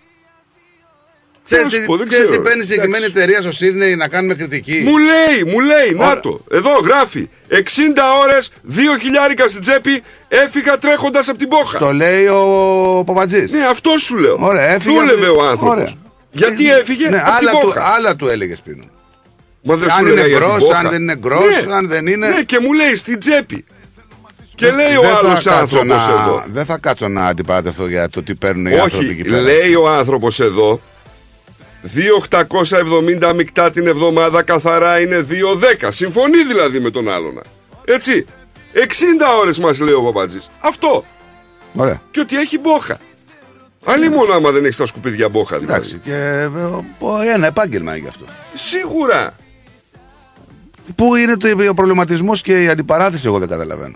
[1.47, 2.43] Τι να Ξέρεις σου τι- πω, δεν ξέρεις τι ξέρω.
[2.47, 3.21] παίρνει η συγκεκριμένη Εντάξει.
[3.23, 6.19] εταιρεία στο Σίδνεϊ να κάνουμε κριτική; Μου λέει, μου λέει, να Ωραία.
[6.19, 6.41] το.
[6.51, 7.29] Εδώ γράφει.
[7.49, 11.79] 60 ώρες, 2 χιλιάρικα στην τσέπη, έφυγα τρέχοντας από την πόχα.
[11.79, 13.51] Το λέει ο Παπατζής.
[13.51, 14.37] Ναι, αυτό σου λέω.
[14.39, 14.99] Ωραία, έφυγε.
[14.99, 15.73] Δούλευε από- ο άνθρωπος.
[15.75, 15.93] Ωραία.
[16.31, 17.81] Γιατί έφυγε Ναι, από άλλα, την του, πόχα.
[17.97, 18.83] άλλα του έλεγε Σπίνο.
[19.61, 20.77] Μα δεν αν σου είναι λέγα για την γκρος, πόχα.
[20.79, 21.73] αν δεν είναι γκρος, Ναι.
[21.75, 23.65] αν δεν είναι- Ναι, και μου λέει στην τσέπη.
[24.55, 26.43] Και Δεν- λέει ο δεν θα άλλος κάτσω άνθρωπος να- εδώ.
[26.53, 29.41] Δεν θα κάτσω να αντιπαρατεθώ για το τι παίρνουν οι άνθρωποι Όχι, εκεί πέρα.
[29.41, 30.81] λέει ο άνθρωπος εδώ
[31.81, 35.91] 2.870 μεικτά την εβδομάδα καθαρά είναι 2.10.
[35.91, 37.41] Συμφωνεί δηλαδή με τον άλλον.
[37.85, 38.25] Έτσι.
[38.73, 40.49] 60 ώρες μας λέει ο Παπατζής.
[40.59, 41.05] Αυτό.
[41.75, 42.01] Ωραία.
[42.11, 42.97] Και ότι έχει μπόχα.
[43.85, 45.73] Άλλη μόνο άμα δεν έχεις τα σκουπίδια μπόχα δηλαδή.
[45.73, 46.45] Εντάξει, και ε,
[47.05, 48.25] ο- ένα επάγγελμα είναι γι' αυτό.
[48.53, 49.33] Σίγουρα.
[50.95, 53.95] Πού είναι το, ο προβληματισμός και η αντιπαράθεση, εγώ δεν καταλαβαίνω.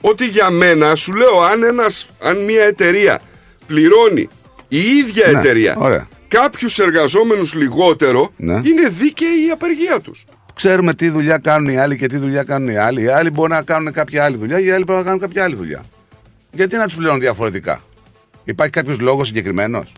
[0.00, 3.20] Ότι για μένα σου λέω αν, ένας, αν μια εταιρεία
[3.66, 4.28] πληρώνει
[4.68, 6.08] η ίδια Ναι, εταιρεία ωραία.
[6.28, 8.52] κάποιους εργαζόμενους λιγότερο Ναι.
[8.52, 10.24] είναι δίκαιη η απεργία τους.
[10.54, 13.02] Ξέρουμε τι δουλειά κάνουν οι άλλοι και τι δουλειά κάνουν οι άλλοι.
[13.02, 15.54] Οι άλλοι μπορεί να κάνουν κάποια άλλη δουλειά, οι άλλοι πρέπει να κάνουν κάποια άλλη
[15.54, 15.82] δουλειά.
[16.52, 17.82] Γιατί να τους πληρώνουν διαφορετικά;
[18.44, 19.92] Υπάρχει κάποιος λόγος συγκεκριμένος;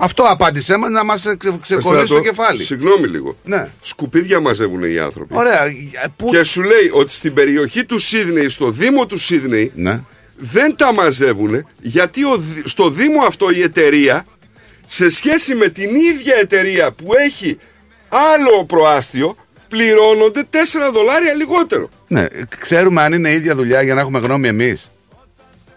[0.00, 1.20] Αυτό απάντησέ μας να μας
[1.60, 2.62] ξεκολλήσει το Στρατό, κεφάλι.
[2.62, 3.36] Συγγνώμη λίγο.
[3.44, 3.68] Ναι.
[3.82, 5.34] Σκουπίδια μαζεύουν οι άνθρωποι.
[5.36, 5.64] Ωραία.
[5.66, 5.72] ε,
[6.16, 6.28] Πού...
[6.30, 10.00] Και σου λέει ότι στην περιοχή του Σίδνεϊ, στο Δήμο του Σίδνεϊ, Ναι.
[10.36, 14.24] δεν τα μαζεύουν γιατί ο Δη- στο Δήμο αυτό η εταιρεία
[14.86, 17.58] σε σχέση με την ίδια εταιρεία που έχει
[18.34, 19.36] άλλο προάστιο
[19.68, 20.56] πληρώνονται 4
[20.92, 21.88] δολάρια λιγότερο.
[22.06, 22.26] ναι.
[22.58, 24.89] Ξέρουμε αν είναι η ίδια δουλειά για να έχουμε γνώμη εμείς.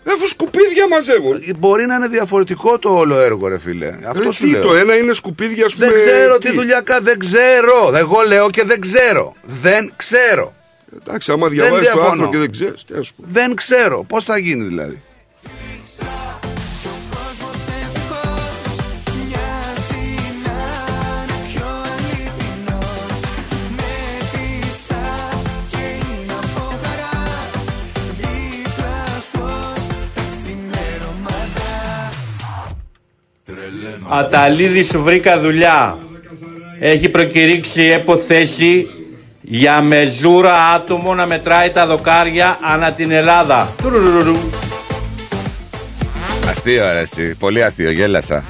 [0.08, 1.44] Αφού σκουπίδια μαζεύουν.
[1.58, 3.98] Μπορεί να είναι διαφορετικό το όλο έργο, ρε φίλε.
[4.06, 4.62] Αυτό Ρε, σου τι, λέω.
[4.62, 5.88] το ένα είναι σκουπίδια, ας πούμε.
[5.88, 7.06] Δεν ξέρω τι; δουλειά κάνει.
[7.06, 7.92] Δεν ξέρω.
[7.96, 9.36] Εγώ λέω και δεν ξέρω.
[9.42, 10.54] Δεν ξέρω.
[11.02, 12.12] Εντάξει, άμα Δεν διαβάζεις το διαφωνώ.
[12.24, 13.24] άρθρο και δεν ξέρεις, τι να σου πω.
[13.28, 14.04] Δεν ξέρω.
[14.04, 15.02] Πώς θα γίνει δηλαδή;
[34.10, 35.98] Αταλίδη σου βρήκα δουλειά.
[36.80, 38.88] Έχει προκηρύξει έποθέση
[39.42, 43.74] για μεζούρα άτομο να μετράει τα δοκάρια ανά την Ελλάδα.
[43.82, 44.38] Τουρουρουρου.
[46.50, 47.36] Αστείο, ρε, έτσι.
[47.36, 47.92] Πολύ αστείο.
[47.92, 48.44] Γέλασα.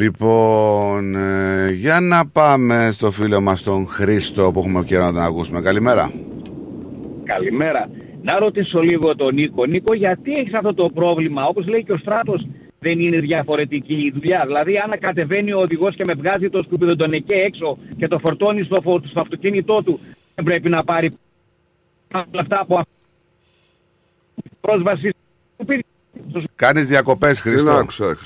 [0.00, 5.22] Λοιπόν, ε, για να πάμε στο φίλο μας τον Χρήστο που έχουμε καιρό να τον
[5.22, 5.60] ακούσουμε.
[5.60, 6.10] Καλημέρα.
[7.24, 7.88] Καλημέρα.
[8.22, 9.64] Να ρωτήσω λίγο τον Νίκο.
[9.64, 12.46] Νίκο, γιατί έχεις αυτό το πρόβλημα, όπως λέει και ο στράτος,
[12.78, 14.42] δεν είναι διαφορετική η δουλειά.
[14.46, 18.18] Δηλαδή, αν κατεβαίνει ο οδηγός και με βγάζει το σκουπίδι τον εκεί έξω και το
[18.18, 20.00] φορτώνει στο, φο- στο αυτοκίνητό του,
[20.34, 21.10] δεν πρέπει να πάρει
[22.14, 22.78] όλα αυτά από
[24.60, 25.18] πρόσβαση στο
[25.54, 25.84] σκουπίδι.
[26.56, 27.70] Κάνεις διακοπές, Δεν Χρήστο.
[27.70, 28.16] άκουσα.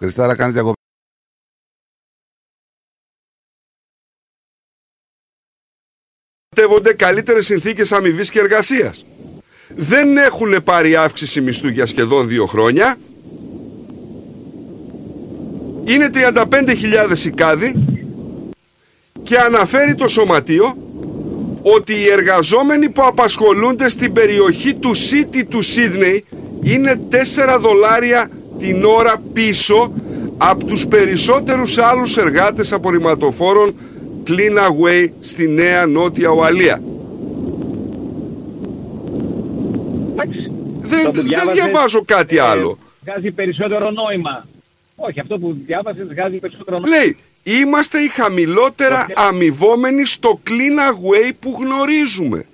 [0.00, 0.82] Χριστάρα, κάνεις διακοπές.
[6.48, 9.04] Πιστεύονται καλύτερες συνθήκες αμοιβής και εργασίας.
[9.68, 12.96] Δεν έχουν πάρει αύξηση μισθού για σχεδόν δύο χρόνια.
[15.84, 17.74] Είναι 35.000 οι κάδοι
[19.22, 20.76] και αναφέρει το σωματείο
[21.62, 26.24] ότι οι εργαζόμενοι που απασχολούνται στην περιοχή του City του Σίδνεϊ
[26.62, 28.30] είναι 4 δολάρια
[28.60, 29.92] την ώρα πίσω
[30.38, 33.74] από τους περισσότερους άλλους εργάτες απορριμματοφόρων
[34.26, 36.82] Clean Away στη Νέα Νότια Ουαλία.
[40.80, 42.78] Δεν, Το που δεν διάβαζες, διαβάζω κάτι ε, άλλο.
[43.04, 44.46] βγάζει περισσότερο νόημα.
[44.96, 46.96] Όχι, αυτό που διάβασες βγάζει περισσότερο νόημα.
[46.96, 52.46] Λέει, είμαστε οι χαμηλότερα αμοιβόμενοι στο clean away που γνωρίζουμε.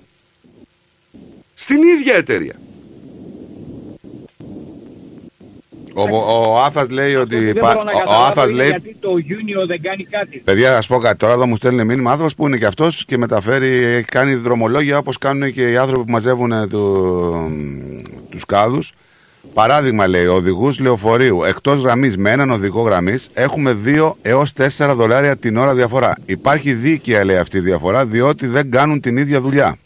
[1.54, 2.54] Στην ίδια εταιρεία.
[5.98, 6.16] Ο,
[6.52, 7.36] ο Άθας λέει ότι.
[7.38, 8.68] Δεν υπά- μπορώ να Ο, ο καταλάβω Άθας είναι λέει.
[8.68, 10.38] γιατί το Junior δεν κάνει κάτι.
[10.44, 11.16] Παιδιά, να σα πω κάτι.
[11.16, 14.98] Τώρα εδώ μου στέλνει μήνυμα άνθρωπος που είναι και αυτός και μεταφέρει, έχει κάνει δρομολόγια
[14.98, 17.52] όπως κάνουν και οι άνθρωποι που μαζεύουν του
[18.30, 18.92] τους κάδους.
[19.54, 25.36] Παράδειγμα, λέει, οδηγούς λεωφορείου εκτός γραμμής με έναν οδηγό γραμμής έχουμε 2 έως 4 δολάρια
[25.36, 26.12] την ώρα διαφορά.
[26.26, 29.76] Υπάρχει δίκαια, λέει αυτή η διαφορά, διότι δεν κάνουν την ίδια δουλειά.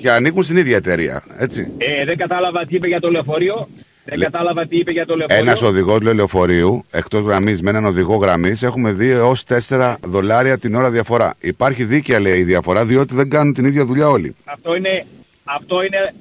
[0.00, 1.66] Και ανήκουν στην ίδια εταιρεία, έτσι.
[1.78, 3.68] Ε, δεν κατάλαβα τι είπε για το λεωφορείο.
[4.08, 5.42] Δεν κατάλαβα τι είπε για το λεωφορείο.
[5.42, 10.74] Ένας οδηγός λεωφορείου εκτός γραμμής με έναν οδηγό γραμμής έχουμε 2 έως 4 δολάρια την
[10.74, 11.34] ώρα διαφορά.
[11.40, 14.34] Υπάρχει δίκαια, λέει, η διαφορά, διότι δεν κάνουν την ίδια δουλειά όλοι.
[14.44, 15.06] Αυτό είναι,
[15.44, 16.14] αυτό είναι,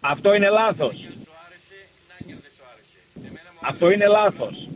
[0.00, 1.04] αυτό είναι λάθος.
[3.60, 4.68] Αυτό είναι λάθος.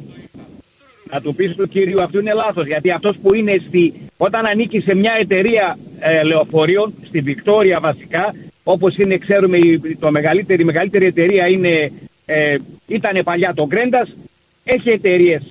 [1.11, 2.67] Να του πεις του κύριου αυτό είναι λάθος.
[2.67, 8.35] Γιατί αυτός που είναι στη, όταν ανήκει σε μια εταιρεία ε, λεωφορείων, στη Βικτόρια βασικά,
[8.75, 11.93] όπως είναι ξέρουμε η, το μεγαλύτερη, η μεγαλύτερη εταιρεία είναι,
[12.27, 14.17] ε, ήταν παλιά το Γκρέντας,
[14.65, 15.43] έχει εταιρείες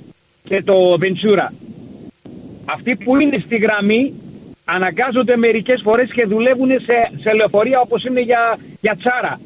[0.43, 1.47] και το Ventura.
[2.65, 4.13] Αυτοί που είναι στη γραμμή
[4.65, 9.39] αναγκάζονται μερικές φορές και δουλεύουν σε, σε λεωφορεία όπως είναι για, για τσάρα.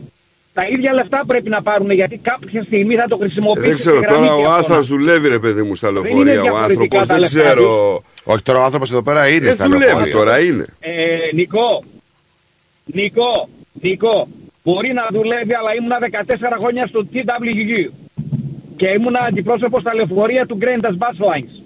[0.53, 3.67] Τα ίδια λεφτά πρέπει να πάρουν γιατί κάποια στιγμή θα το χρησιμοποιήσουν.
[3.67, 4.73] Δεν ξέρω, στη γραμμή τώρα και ο αυτό.
[4.73, 6.39] Άθας δουλεύει ρε παιδί μου στα είναι λεωφορεία.
[6.39, 8.03] Ο διαφορετικά άνθρωπος τα δεν λεφτά ξέρω.
[8.23, 10.13] Όχι, τώρα ο άνθρωπος εδώ πέρα είναι Δεν στα δουλεύει λεωφορεία.
[10.13, 10.65] τώρα, είναι.
[10.79, 10.91] Ε,
[11.33, 11.83] Νικό,
[12.85, 13.49] Νικό,
[13.81, 14.27] Νικό,
[14.63, 17.89] μπορεί να δουλεύει αλλά ήμουνα 14 χρόνια στο TWU
[18.77, 21.63] και ήμουνα αντιπρόσωπος στα λεωφορεία του Grandas Bus Lines.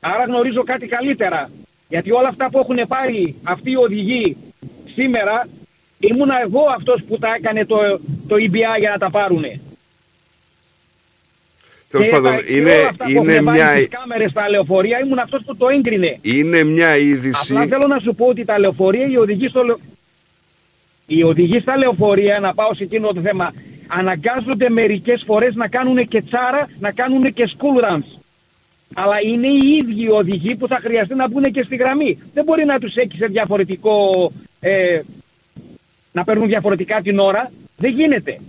[0.00, 1.50] Άρα γνωρίζω κάτι καλύτερα.
[1.88, 4.36] Γιατί όλα αυτά που έχουν πάρει αυτοί οι οδηγοί
[4.94, 5.48] σήμερα,
[5.98, 7.76] ήμουνα εγώ αυτός που τα έκανε το,
[8.28, 9.60] το EBI για να τα πάρουνε.
[11.90, 14.30] Τέλος Και πάντων, τα- και είναι, όλα αυτά που είναι, έχουν βάλει μια, στις κάμερες
[14.30, 16.18] στα λεωφορεία, ήμουν αυτός που το έγκρινε.
[16.22, 17.52] είναι μια είδηση.
[17.52, 19.78] Απλά θέλω να σου πω ότι τα λεωφορεία, οι οδηγοί, στο λεω...
[21.10, 23.52] οι οδηγοί στα λεωφορεία, να πάω σε εκείνο το θέμα,
[23.86, 28.08] αναγκάζονται μερικές φορές να κάνουν και τσάρα, να κάνουν και school runs.
[28.94, 32.18] Αλλά είναι οι ίδιοι οι οδηγοί που θα χρειαστεί να μπουν και στη γραμμή.
[32.34, 33.92] Δεν μπορεί να τους έχει σε διαφορετικό...
[34.60, 35.00] Ε,
[36.12, 37.50] να παίρνουν διαφορετικά την ώρα.
[37.76, 38.40] Δεν γίνεται.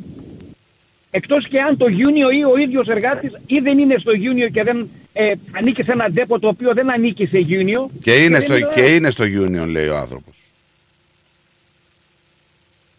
[1.11, 4.63] Εκτός και αν το Γιούνιο ή ο ίδιος εργάτης ή δεν είναι στο Γιούνιο και
[4.63, 7.89] δεν ε, ανήκει σε ένα ντέπο το οποίο δεν ανήκει σε Γιούνιο.
[8.01, 10.48] Και είναι, δεν στο, είναι και είναι στο Union, λέει ο άνθρωπος.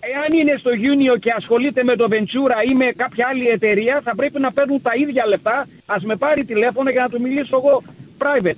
[0.01, 4.15] Εάν είναι στο Γιούνιο και ασχολείται με το Ventura ή με κάποια άλλη εταιρεία, θα
[4.15, 5.67] πρέπει να παίρνουν τα ίδια λεφτά.
[5.87, 7.83] Α με πάρει τηλέφωνο για να του μιλήσω εγώ
[8.19, 8.57] private.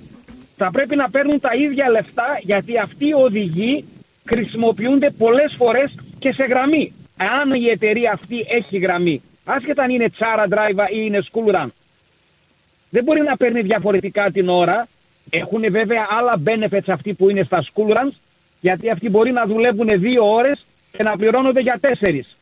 [0.57, 3.85] Θα πρέπει να παίρνουν τα ίδια λεφτά γιατί αυτοί οι οδηγοί
[4.25, 6.93] χρησιμοποιούνται πολλές φορές και σε γραμμή.
[7.17, 11.67] Αν η εταιρεία αυτή έχει γραμμή, άσχετα αν είναι τσάρα driver ή είναι school run,
[12.89, 14.87] δεν μπορεί να παίρνει διαφορετικά την ώρα.
[15.29, 18.15] Έχουν βέβαια άλλα benefits αυτοί που είναι στα school runs,
[18.61, 20.65] γιατί αυτοί μπορεί να δουλεύουν δύο ώρες
[20.97, 22.37] και να πληρώνονται για τέσσερις.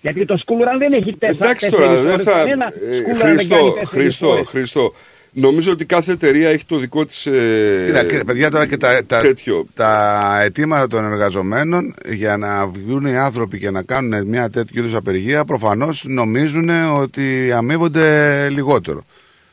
[0.00, 2.26] Γιατί το school run δεν έχει τέσσερα, Εντάξει τώρα, τέσσερις δεν ώρες.
[2.26, 2.32] θα.
[2.32, 4.48] Κανένα ε, school run δεν κάνει Χριστό, τέσσερις Χριστό, ώρες.
[4.48, 4.94] Χριστό.
[5.38, 9.04] Νομίζω ότι κάθε εταιρεία έχει το δικό της ε, Κοίτα, και, παιδιά, τώρα και τα,
[9.06, 9.66] τα, τέτοιο.
[9.74, 14.94] τα αιτήματα των εργαζομένων για να βγουν οι άνθρωποι και να κάνουν μια τέτοιου είδους
[14.94, 19.04] απεργία προφανώς νομίζουν ότι αμείβονται λιγότερο.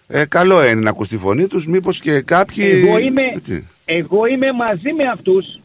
[0.08, 2.84] Ε, καλό είναι να ακούς τη φωνή τους, μήπως και κάποιοι...
[2.86, 3.68] Εγώ είμαι, έτσι.
[3.86, 5.60] εγώ είμαι μαζί με αυτούς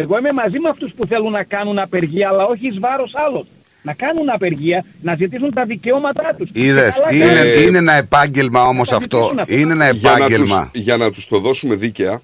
[0.00, 3.46] εγώ είμαι μαζί με αυτούς που θέλουν να κάνουν απεργία αλλά όχι εις βάρος άλλων.
[3.82, 6.48] Να κάνουν απεργία, να ζητήσουν τα δικαιώματά τους.
[6.52, 7.66] Είδες, Και καλά είναι, κάνουν.
[7.68, 9.16] είναι ένα επάγγελμα όμως τα αυτό.
[9.16, 9.54] ζητήσουν αυτά.
[9.54, 10.70] Είναι ένα για να, τους, επάγγελμα.
[10.74, 12.20] για να τους το δώσουμε δίκαια,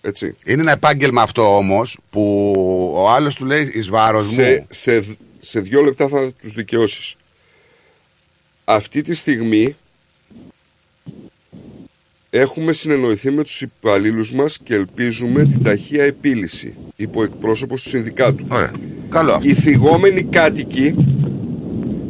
[0.00, 0.36] έτσι.
[0.46, 2.52] Είναι ένα επάγγελμα αυτό όμως που
[2.96, 4.66] ο άλλος του λέει εις βάρος Σε, μου.
[4.70, 5.04] σε,
[5.40, 7.14] σε δύο λεπτά θα τους δικαιώσεις.
[8.64, 9.76] Αυτή τη στιγμή
[12.30, 18.44] έχουμε συνεννοηθεί με τους υπαλλήλους μας και ελπίζουμε την ταχεία επίλυση υπό εκπρόσωπος του συνδικάτου.
[18.48, 18.72] Ωραία.
[19.10, 19.38] Καλό.
[19.42, 20.94] Οι θυγόμενοι κάτοικοι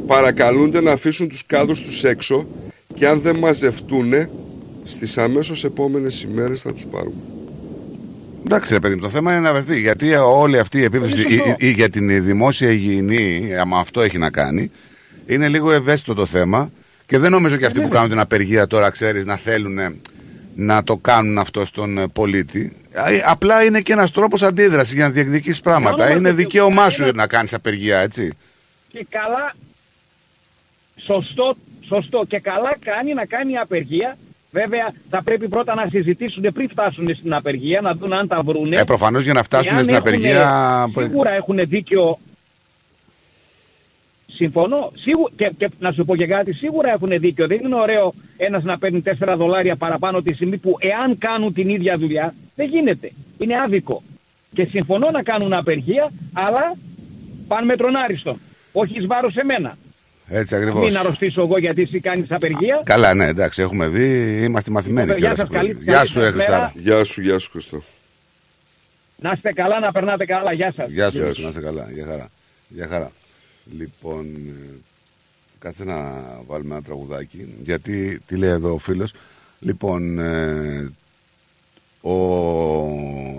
[0.07, 2.47] παρακαλούνται να αφήσουν τους κάδους τους έξω
[2.95, 4.13] και αν δεν μαζευτούν
[4.85, 7.15] στις αμέσως επόμενες ημέρες θα τους πάρουμε.
[8.45, 9.81] Εντάξει, ρε παιδί μου, το θέμα είναι να βρεθεί.
[9.81, 11.55] Γιατί όλη αυτή η επίθεση Είναι σωστό.
[11.59, 14.71] η- η- για την δημόσια υγιεινή, άμα αυτό έχει να κάνει,
[15.27, 16.71] είναι λίγο ευαίσθητο το θέμα.
[17.11, 19.95] Και δεν νομίζω και αυτοί που κάνουν την απεργία τώρα, ξέρεις, να θέλουν ε,
[20.55, 22.77] να το κάνουν αυτό στον ε, πολίτη.
[22.93, 25.95] Ε, Απλά είναι και ένας τρόπος αντίδρασης για να διεκδικήσεις πράγματα.
[26.05, 28.32] όνομα Είναι του Θεού, δικαίωμά σου κανένα- να κάνεις απεργία, έτσι.
[28.93, 29.55] Και καλά,
[31.05, 31.57] σωστό,
[31.89, 34.16] σωστό και καλά κάνει να κάνει απεργία.
[34.53, 38.81] Βέβαια θα πρέπει πρώτα να συζητήσουν πριν φτάσουν στην απεργία, να δουν αν τα βρούνε.
[38.81, 40.87] Ε, προφανώς για να φτάσουν Εάν στην έχουνε- απεργία.
[40.97, 42.19] Σίγουρα έχουν δίκιο.
[44.41, 44.93] Συμφωνώ.
[44.95, 45.31] Σίγου...
[45.37, 47.47] Και, και να σου πω και κάτι, σίγουρα έχουν δίκιο.
[47.47, 51.69] Δεν είναι ωραίο ένας να παίρνει 4 δολάρια παραπάνω τη στιγμή που εάν κάνουν την
[51.69, 53.11] ίδια δουλειά, δεν γίνεται.
[53.39, 54.03] Είναι άδικο.
[54.55, 56.75] Και συμφωνώ να κάνουν απεργία, αλλά
[57.49, 58.39] πάνε με τον άριστο.
[58.73, 59.77] Όχι εις βάρος εμένα.
[60.29, 60.87] Έτσι ακριβώς.
[60.87, 62.81] Μην αρρωστήσω εγώ γιατί εσύ κάνεις απεργία.
[62.85, 65.07] Καλά, ναι, εντάξει, έχουμε δει, είμαστε μαθημένοι.
[65.07, 65.85] Γεια κιόλας σας, που καλή- λέμε.
[65.85, 66.73] Γεια σου, καλή ρε Χριστάρα.
[66.75, 67.83] Γεια σου, γεια σου Χριστό.
[69.17, 70.53] Να είστε καλά, να περνάτε καλά.
[70.53, 70.91] Γεια σας.
[70.91, 71.89] Γεια σου, να είσαι καλά.
[71.95, 72.29] Γεια χαρά.
[72.69, 73.11] Γεια χαρά.
[73.78, 74.74] Λοιπόν, ε,
[75.59, 77.55] κάτσε να βάλουμε ένα τραγουδάκι.
[77.62, 79.12] Γιατί, τι λέει εδώ ο φίλος.
[79.61, 80.91] Λοιπόν, ε,
[82.01, 82.12] ο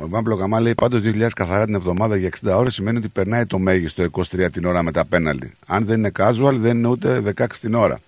[0.03, 3.59] Εβάν Πλοκαμά λέει πάντως 2.000 καθαρά την εβδομάδα για 60 ώρες σημαίνει ότι περνάει το
[3.59, 5.53] μέγιστο 23 την ώρα με τα πέναλτι.
[5.65, 7.99] Αν δεν είναι casual δεν είναι ούτε 16 την ώρα.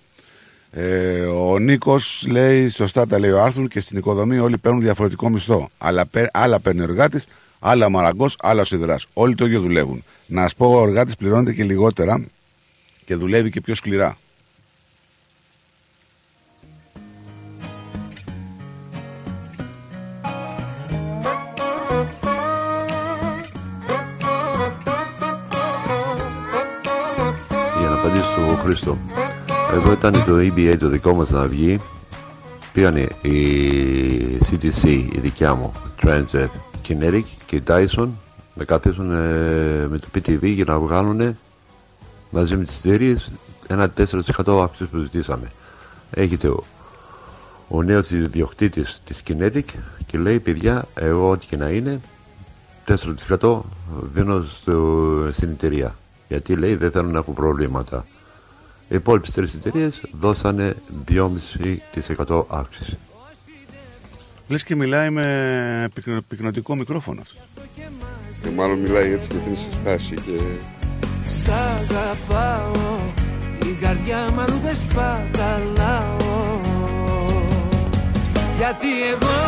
[0.70, 5.28] Ε, ο Νίκος λέει, σωστά τα λέει ο Άρθουρ και στην οικοδομή όλοι παίρνουν διαφορετικό
[5.28, 5.68] μισθό.
[5.78, 7.26] Αλλά, παι- άλλα παίρνει ο εργάτης,
[7.58, 9.06] άλλα μαραγκός, άλλα ο σιδεράς.
[9.12, 10.04] Όλοι το ίδιο δουλεύουν.
[10.26, 12.24] Να σου πω, ο εργάτης πληρώνεται και λιγότερα
[13.04, 14.16] και δουλεύει και πιο σκληρά.
[27.78, 28.98] Για να απαντήσω στον Χρήστο.
[29.72, 31.80] Εδώ ήταν το EBA το δικό μας να βγει.
[32.72, 33.38] Πήγανε η
[34.50, 35.72] CTC, η δικιά μου,
[36.02, 36.48] Transit,
[36.88, 38.08] Kinetic και η Dyson
[38.54, 41.36] να καθίσουν ε, με το PTV για να βγάλουν
[42.30, 43.32] μαζί με τις εταιρείες
[43.66, 45.50] ένα 4% αύξηση που ζητήσαμε.
[46.10, 46.64] Έχετε ο,
[47.68, 49.64] ο νέος ιδιοκτήτης της Kinetic
[50.06, 52.00] και λέει παιδιά εγώ ό,τι και να είναι
[53.40, 53.60] 4%
[54.12, 55.94] δίνω στο, στην εταιρεία.
[56.28, 58.06] Γιατί λέει δεν θέλουν να έχουν προβλήματα.
[58.88, 60.76] Οι υπόλοιπες τρεις εταιρείες δώσανε
[61.08, 62.98] 2,5% αύξηση.
[64.48, 67.38] Λες και μιλάει με πυκνο, πυκνοτικό μικρόφωνο αυτός.
[68.42, 70.36] Και μάλλον μιλάει έτσι γιατί είναι σε στάση και...
[71.40, 72.96] Σ' αγαπάω
[73.62, 76.32] Η καρδιά μου αλλού δεν σπαταλάω.
[78.58, 79.38] Γιατί εγώ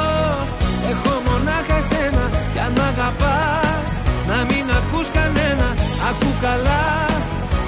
[0.91, 3.91] έχω μονάχα σένα Κι αν μ' αγαπάς
[4.29, 5.69] να μην ακούς κανένα.
[6.11, 6.87] Ακού καλά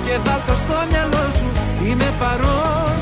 [0.04, 1.48] και βάλ' το στο μυαλό σου
[1.86, 2.94] Είμαι παρόν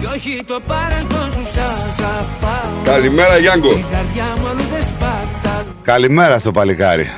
[0.00, 1.42] και όχι το παρελθόν σου.
[1.54, 2.82] Σ' αγαπάω.
[2.84, 3.70] Καλημέρα Γιάνγκο.
[3.70, 5.72] Η καρδιά μου αλλού δεν σπαταλάω.
[5.82, 7.10] Καλημέρα στο παλικάρι.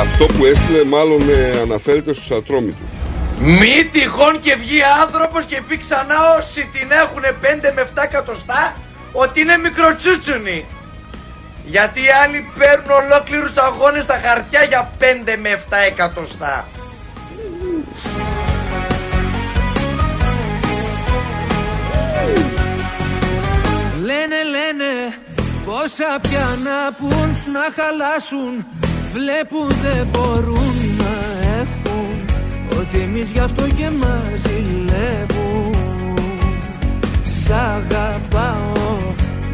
[0.00, 2.90] Αυτό που έστειλε μάλλον ε, αναφέρεται στους ατρόμητους.
[3.38, 8.74] Μη τυχόν και βγει άνθρωπος και πει ξανά όσοι την έχουν 5 με 7 εκατοστά
[9.12, 10.64] ότι είναι μικροτσούτσουνοι.
[11.64, 15.02] Γιατί οι άλλοι παίρνουν ολόκληρους αγώνες στα χαρτιά για 5
[15.42, 16.68] με 7 εκατοστά.
[24.02, 25.18] Λένε, λένε
[25.64, 28.66] πόσα πια να πουν να χαλάσουν
[29.14, 31.14] Βλέπουν δεν μπορούν να
[31.60, 32.24] έχουν
[32.80, 35.74] Ότι εμείς γι' αυτό και μας ζηλεύουν
[37.24, 38.96] Σ' αγαπάω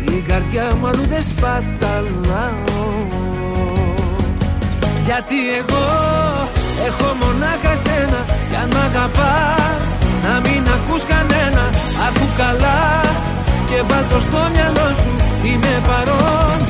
[0.07, 2.89] Την καρδιά μου αλλού δεν σπαταλάω.
[5.05, 5.87] Γιατί εγώ
[6.87, 9.89] έχω μονάχα σένα Κι αν μ' αγαπάς
[10.25, 11.65] να μην ακούς κανένα.
[12.07, 13.01] Ακού καλά
[13.69, 15.13] και βάλ' το στο μυαλό σου
[15.45, 16.70] Είμαι παρόν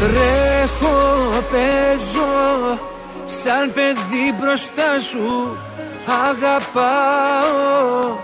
[0.00, 0.98] Τρέχω,
[1.50, 2.78] παίζω
[3.26, 5.56] σαν παιδί μπροστά σου
[6.30, 8.16] Αγαπάω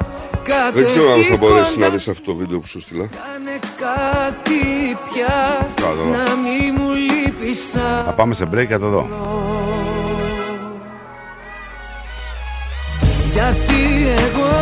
[0.43, 2.81] κάθε Δεν ξέρω αν θα τι μπορέσεις κοντά να δεις αυτό το βίντεο που σου
[2.81, 3.07] στείλα.
[3.07, 6.05] Κάνε κάτι πια Κάτω εδώ.
[6.05, 7.71] να μη μου λείπεις
[8.05, 9.09] Θα πάμε σε break για το δω.
[13.33, 14.57] Γιατί εγώ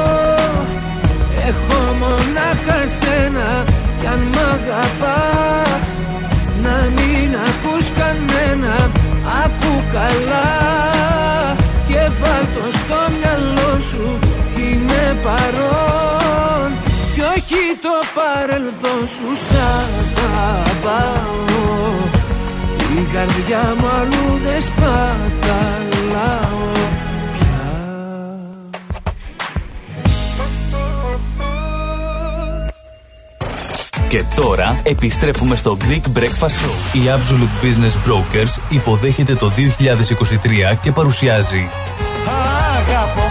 [1.47, 3.65] έχω μονάχα σένα
[4.01, 5.74] Κι αν μ' αγαπάς
[6.65, 8.75] να μην ακούς κανένα.
[9.45, 10.51] Ακού καλά
[11.89, 14.07] και βάλ' το στο μυαλό σου
[14.57, 16.69] Είμαι παρόν.
[17.15, 19.57] Κι όχι το παρελθόν σου Σ'
[20.49, 21.39] αγαπάω.
[22.77, 25.95] Την καρδιά μου αλλού δεν σπαταλάω
[34.15, 36.95] Και τώρα επιστρέφουμε στο Greek Breakfast Show.
[36.95, 39.53] Η Absolute Business Brokers υποδέχεται το
[40.73, 41.69] 2023 και παρουσιάζει
[42.79, 43.23] Αγαπώ,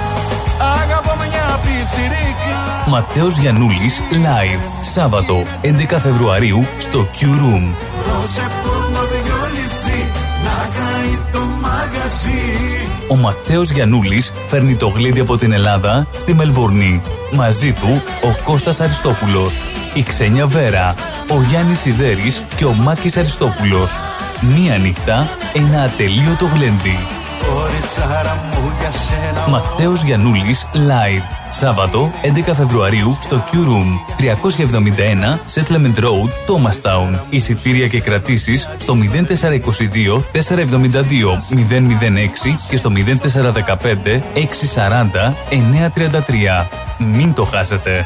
[0.81, 5.67] αγαπώ μια πιτσιρίκα Ματέος Γιαννούλης Live Σάββατο 11
[5.99, 7.73] Φεβρουαρίου στο Q Room.
[8.07, 10.05] Δώσε πόρνο δυο λιτσί
[10.43, 12.63] να καεί το μαγαζί
[13.07, 17.01] Ο Ματέος Γιαννούλης φέρνει το γλέντι από την Ελλάδα στη Μελβορνή.
[17.31, 19.61] Μαζί του ο Κώστας Αριστόπουλος,
[19.93, 20.95] η Ξένια Βέρα,
[21.29, 23.95] ο Γιάννης Σιδέρης και ο Μάκης Αριστόπουλος.
[24.41, 26.97] Μία νύχτα, ένα ατελείωτο γλέντι.
[27.47, 31.23] Κοριτσάρα μου για σένα Ματέος Γιαννούλης Live.
[31.51, 32.11] Σάββατο
[32.47, 37.19] 11 Φεβρουαρίου στο Q Room 371 Settlement Road, Thomastown.
[37.29, 45.33] Εισιτήρια και κρατήσεις στο 0422 472 006 και στο 0415 640
[46.61, 46.65] 933.
[46.97, 48.05] Μην το χάσετε.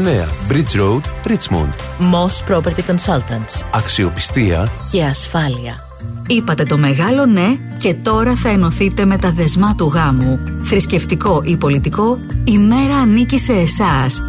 [0.00, 1.72] Bridge Road, Richmond.
[1.98, 3.66] Moss Property Consultants.
[3.70, 5.84] Αξιοπιστία Και ασφάλεια.
[6.26, 10.38] Είπατε το μεγάλο ναι και τώρα θα ενωθείτε με τα δεσμά του γάμου.
[10.62, 14.22] Θρησκευτικό ή πολιτικό, η μέρα ανήκει σε εσάς.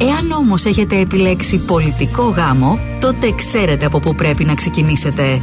[0.00, 5.42] Εάν όμως έχετε επιλέξει πολιτικό γάμο, τότε ξέρετε από πού πρέπει να ξεκινήσετε.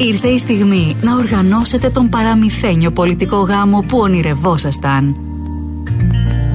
[0.00, 5.16] Ήρθε η στιγμή να οργανώσετε τον παραμυθένιο πολιτικό γάμο που ονειρευόσασταν.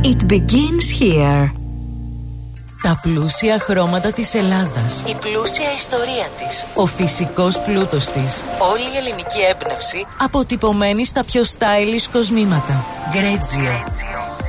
[0.03, 1.51] It begins here.
[2.81, 5.03] Τα πλούσια χρώματα της Ελλάδας.
[5.07, 6.67] Η πλούσια ιστορία της.
[6.76, 8.43] Ο φυσικός πλούτος της.
[8.72, 10.05] Όλη η ελληνική έμπνευση.
[10.22, 12.85] Αποτυπωμένη στα πιο stylish κοσμήματα.
[13.11, 14.14] Γκρέτζιο.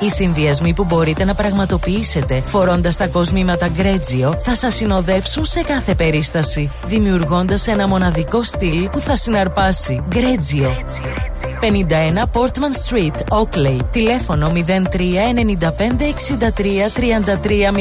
[0.00, 5.94] Οι συνδυασμοί που μπορείτε να πραγματοποιήσετε φορώντας τα κοσμήματα Γκρέτζιο θα σας συνοδεύσουν σε κάθε
[5.94, 10.02] περίσταση, δημιουργώντας ένα μοναδικό στυλ που θα συναρπάσει.
[10.08, 10.76] Γκρέτζιο.
[11.60, 13.78] 51 Portman Street, Oakley.
[13.90, 17.72] Τηλέφωνο 03 95 63 33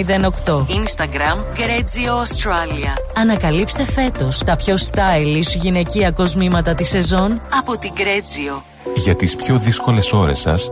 [0.45, 0.65] 08.
[0.68, 3.02] Instagram Γκρέτζιο Australia.
[3.15, 8.64] Ανακαλύψτε φέτος τα πιο stylish γυναικεία κοσμήματα της σεζόν από την Γκρέτζιο.
[8.95, 10.72] Για τις πιο δύσκολες ώρες σας,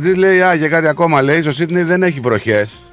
[0.00, 2.88] Ο Παπατζής λέει, α, για κάτι ακόμα λέει, στο Σίδνεϊ δεν έχει βροχές.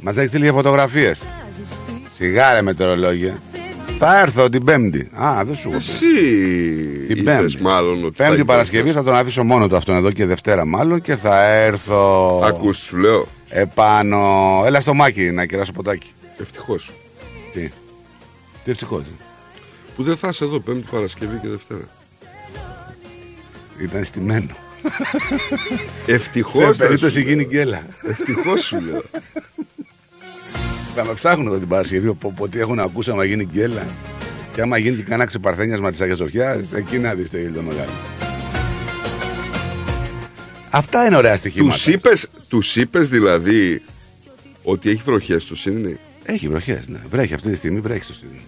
[0.00, 1.26] Μας έχει στείλει και φωτογραφίες.
[2.14, 3.34] Σιγάρε με το ρολόγιο.
[3.98, 5.10] Θα έρθω την Πέμπτη.
[5.14, 5.84] Α, δεν σου έχω πει.
[5.84, 7.62] Εσύ Την είπες Πέμπτη.
[7.62, 10.64] μάλλον ότι θα Πέμπτη έχει Παρασκευή θα τον αφήσω μόνο του αυτόν εδώ και Δευτέρα
[10.64, 12.40] μάλλον και θα έρθω.
[12.44, 13.26] Ακούς, σου λέω.
[13.48, 14.62] Επάνω.
[14.64, 16.10] Έλα στο μάκι να κεράσω ποτάκι.
[16.38, 16.92] Ευτυχώς.
[17.52, 17.70] Τι;
[18.64, 19.02] Τι ευτυχώς.
[19.96, 21.88] Που δεν θα είσαι εδώ Πέμπτη Παρασκευή και Δευτέρα.
[23.82, 24.54] Ήταν στημένο.
[26.06, 26.64] Ευτυχώς.
[26.64, 27.86] Σε θα περίπτωση σου γίνει γκέλα.
[28.08, 29.02] Ευτυχώς σου λέω.
[30.94, 32.08] Θα με ψάχνουν εδώ την Παρασκευή.
[32.08, 33.86] Οπότε τι έχουν ακούσει άμα γίνει γκέλα.
[34.52, 37.62] Και άμα γίνει και κανένα ξεπαρθένιασμα τη Αγία Σοφιά, εκεί να δεις το ήλιο το
[37.62, 37.90] μεγάλο.
[40.70, 41.74] Αυτά είναι ωραία στοιχήματα.
[41.74, 43.82] Τους είπες, τους είπες δηλαδή
[44.62, 46.98] ότι έχει βροχές στο Σίδνεϊ; Έχει βροχές, ναι.
[47.10, 48.42] Βρέχει αυτή τη στιγμή, βρέχει στο Σίδνεϊ.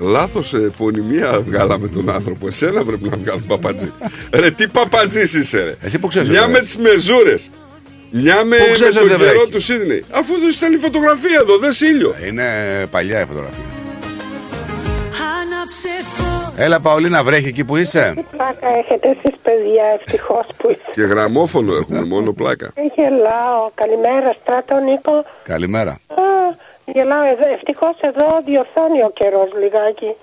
[0.00, 2.46] Λάθος επωνυμία βγάλαμε τον άνθρωπο.
[2.46, 3.92] Εσένα πρέπει να βγάλουμε παπατζή.
[4.32, 5.74] ρε τι παπατζής είσαι ρε.
[5.82, 7.50] Εσύ που ξέρεις Μια ότι με δεν τις μεζούρες.
[8.10, 9.50] Μια με, Πού με ξέρεις τον ότι δεν καιρό βρέχει.
[9.50, 10.04] του Σίδνεϊ.
[10.10, 12.14] Αφού δεν στέλνει φωτογραφία εδώ, δεν ήλιο.
[12.26, 12.44] Είναι
[12.90, 13.64] παλιά η φωτογραφία.
[15.40, 18.14] Άναψε φώτα Έλα, Παολίνα, βρέχει εκεί που είσαι.
[18.30, 20.90] Πλάκα έχετε εσείς παιδιά, ευτυχώς που είστε.
[20.92, 22.72] Και γραμμόφωνο έχουμε, μόνο πλάκα.
[22.94, 23.70] Γελάω.
[23.74, 25.24] Καλημέρα, Στράτο, Νίκο.
[25.44, 25.98] Καλημέρα.
[26.90, 27.52] Α, γελάω εδώ.
[27.54, 30.14] Ευτυχώς εδώ διορθώνει ο καιρός λιγάκι.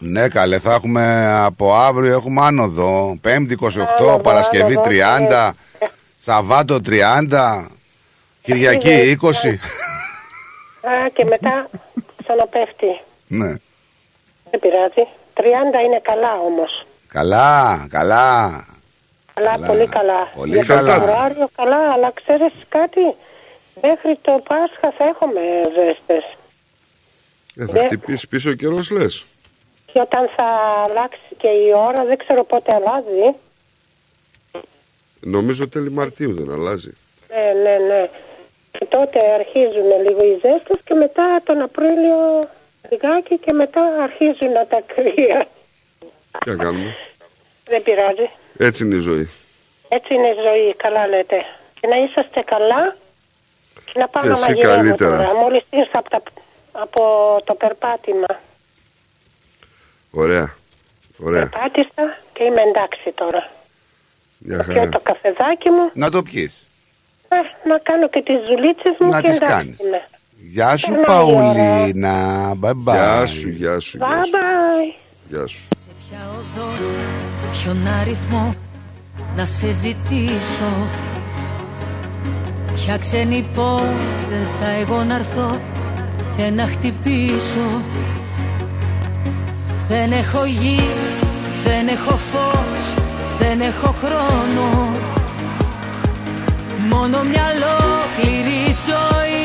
[0.00, 3.18] Ναι, καλέ, θα έχουμε από αύριο έχουμε άνοδο.
[3.20, 3.66] Πέμπτη 28,
[3.98, 5.50] Άνοδο, Παρασκευή άνοδο, 30,
[6.16, 6.78] Σαββάτο
[7.30, 7.66] 30,
[8.42, 9.26] Κυριακή 20.
[10.88, 11.68] Α, και μετά
[12.22, 13.00] ξαναπέφτει.
[13.26, 13.46] Ναι.
[14.50, 15.08] Δεν πειράζει.
[15.34, 15.40] 30
[15.86, 16.86] είναι καλά όμως.
[17.08, 18.64] Καλά, καλά.
[19.34, 19.66] Καλά, Καλά.
[19.66, 20.28] πολύ καλά.
[20.36, 20.94] Πολύ Για καλά.
[20.94, 23.00] το Φεβρουάριο καλά, αλλά ξέρεις κάτι;
[23.82, 25.40] Μέχρι το Πάσχα θα έχουμε
[25.74, 26.36] ζέστες.
[27.56, 29.24] Ε, θα χτυπήσει πίσω ο καιρός λες.
[29.92, 30.44] Και όταν θα
[30.88, 33.36] αλλάξει και η ώρα, δεν ξέρω πότε αλλάζει.
[35.20, 36.96] Νομίζω τέλη Μαρτίου δεν αλλάζει.
[37.28, 38.10] Ναι, ναι, ναι.
[38.70, 42.48] Και τότε αρχίζουν λίγο οι ζέστες και μετά τον Απρίλιο
[42.90, 45.46] λιγάκι και μετά αρχίζουν τα κρύα.
[46.38, 46.94] Τι να κάνουμε;
[47.64, 48.30] Δεν πειράζει.
[48.58, 49.30] Έτσι είναι η ζωή.
[49.88, 51.44] Έτσι είναι η ζωή, καλά λέτε.
[51.80, 52.96] Και να είσαστε καλά
[53.92, 55.16] και να πάω Και να εσύ μαγειρεύω καλύτερα.
[55.16, 55.34] τώρα.
[55.34, 56.20] Μόλις ήρθα από, τα,
[56.72, 57.00] από
[57.44, 58.26] το περπάτημα.
[60.10, 60.54] Ωραία.
[61.18, 61.48] Ωραία.
[61.48, 63.50] Περπάτησα και είμαι εντάξει τώρα.
[64.38, 64.98] Μια Πιω το χαρά.
[65.02, 66.66] καφεδάκι μου, Να το πιείς.
[67.28, 69.78] ε, να κάνω και τις δουλίτσες μου Να και τις εντάξει κάνεις.
[69.80, 70.08] είμαι.
[70.52, 71.52] Γεια σου, Περνάει η ώρα.
[71.52, 72.52] Παολίνα.
[72.62, 72.92] Bye bye.
[72.94, 74.30] Γεια σου, γεια σου, Bye γεια σου.
[74.32, 74.94] bye.
[75.28, 75.68] Γεια σου.
[76.08, 76.68] Ποια οδό,
[77.52, 78.54] ποιον αριθμό
[79.36, 80.70] να σε ζητήσω
[82.76, 85.60] Ποια ξένη πόρτα εγώ να έρθω
[86.36, 87.68] και να χτυπήσω.
[89.88, 90.80] Δεν έχω γη,
[91.64, 93.04] δεν έχω φως,
[93.38, 94.90] δεν έχω χρόνο.
[96.88, 99.44] Μόνο μια ολόκληρη ζωή.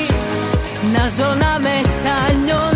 [0.93, 2.70] Να ζω να μετανιώνω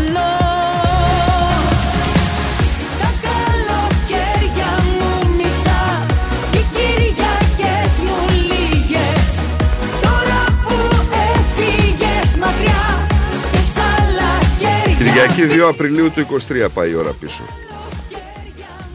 [15.16, 17.44] Κυριακή 2 Απριλίου του 23 πάει η ώρα πίσω.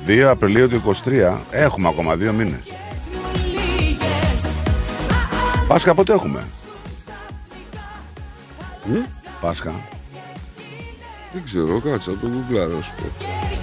[0.07, 1.39] 2 Απριλίου του 23.
[1.51, 2.73] Έχουμε ακόμα δύο μήνες.
[5.69, 6.47] Πάσχα πότε έχουμε;
[8.85, 8.93] Μ;
[9.41, 9.75] Πάσχα.
[11.33, 13.60] Δεν ξέρω, κάτσα το γκουγκλάρω να σου πω.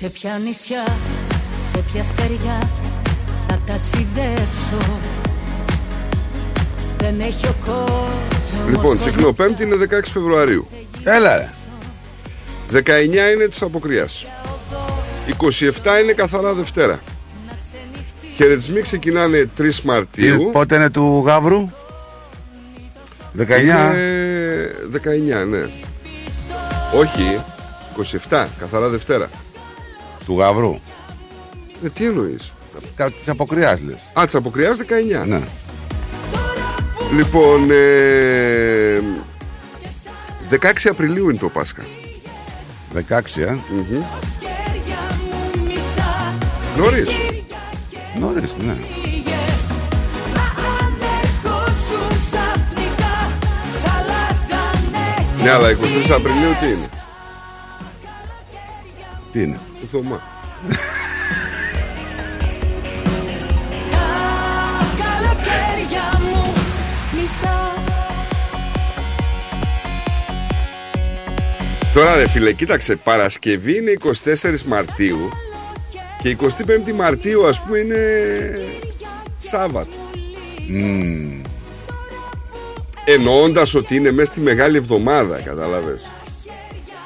[0.00, 0.84] Σε ποια νησιά,
[1.70, 2.70] σε ποια στεριά
[3.48, 5.00] να ταξιδέψω
[6.98, 10.68] Δεν έχει ο κόσμος Λοιπόν, Τσικνοπέμπτη είναι 16 Φεβρουαρίου.
[11.04, 11.50] Έλα ρε.
[12.72, 14.26] 19 είναι της Αποκριάς.
[15.40, 17.00] 27 είναι καθαρά Δευτέρα.
[18.36, 20.50] Χαιρετισμοί ξεκινάνε 3 Μαρτίου.
[20.52, 21.70] Πότε είναι του Γαύρου;
[23.38, 23.60] 19.
[23.60, 23.94] Είναι
[25.42, 25.70] 19, ναι.
[26.94, 27.42] Όχι,
[28.28, 29.28] 27, καθαρά Δευτέρα.
[30.28, 30.74] Του γαβρού.
[31.84, 32.52] Ε, τι εννοείς;
[32.96, 33.98] Τη αποκριάς λες.
[34.20, 35.24] Α, τις αποκριάς 19.
[35.26, 35.40] Ναι.
[37.16, 39.00] Λοιπόν, ε,
[40.50, 41.82] 16 Απριλίου είναι το Πάσχα.
[42.92, 43.56] 16, ε.
[43.56, 44.02] Mm-hmm.
[46.78, 47.08] Νωρίς.
[48.20, 48.76] Νωρίς, ναι.
[55.42, 56.88] Ναι, αλλά 23 Απριλίου τι είναι;
[59.32, 60.20] Τι είναι; Το Θωμά.
[64.96, 66.52] καλοκαίρια μου
[67.12, 67.72] μισά
[71.92, 73.92] Τώρα ρε φίλε, κοίταξε, Παρασκευή είναι
[74.24, 75.28] 24 Μαρτίου
[76.22, 76.36] και
[76.88, 77.96] 25 Μαρτίου ας πούμε είναι
[79.38, 79.90] Σάββατο.
[80.68, 81.42] Μμμ.
[83.04, 86.10] Εννοώντας ότι είναι μέσα στη Μεγάλη Εβδομάδα, κατάλαβες.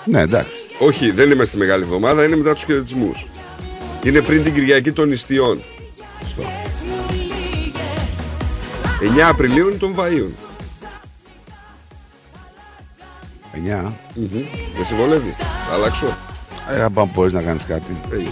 [0.05, 0.57] Ναι, εντάξει.
[0.85, 3.27] Όχι, δεν είναι μέσα στη Μεγάλη Εβδομάδα, είναι μετά τους χαιρετισμούς.
[4.05, 5.63] Είναι πριν την Κυριακή των Ιστιών.
[9.01, 10.31] 9 Απριλίου είναι των Βαΐων.
[13.53, 13.93] 9.
[14.15, 14.29] Μμμ.
[14.77, 15.35] Δεν σε βολεύει.
[15.69, 16.07] Θα αλλάξω.
[16.71, 17.97] Ε, αν μπορείς να κάνεις κάτι.
[18.13, 18.31] Έγινε.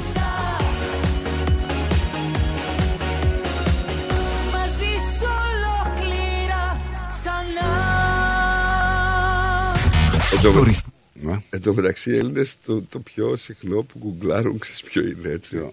[10.52, 10.90] μαζί
[11.22, 11.38] σου ολόκληρα ξανά Εν τω- Ναι.
[11.50, 15.70] Εν τω μεταξύ, οι Έλληνες το, το πιο συχνό που γκουγκλάρουν, ξέρεις ποιο είναι έτσι.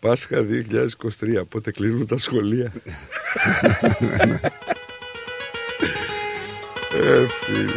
[0.00, 2.72] Πάσχα 2023, πότε κλείνουν τα σχολεία.
[6.94, 7.72] ε, φίλε.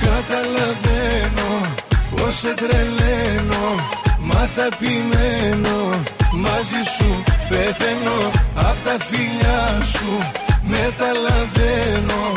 [0.00, 1.74] Καταλαβαίνω
[2.16, 3.74] πως σε τρελαίνω
[4.20, 6.02] Μα θα επιμένω
[6.32, 10.18] Μαζί σου πεθαίνω Απ' τα φιλιά σου
[10.62, 12.32] Μεταλαβαίνω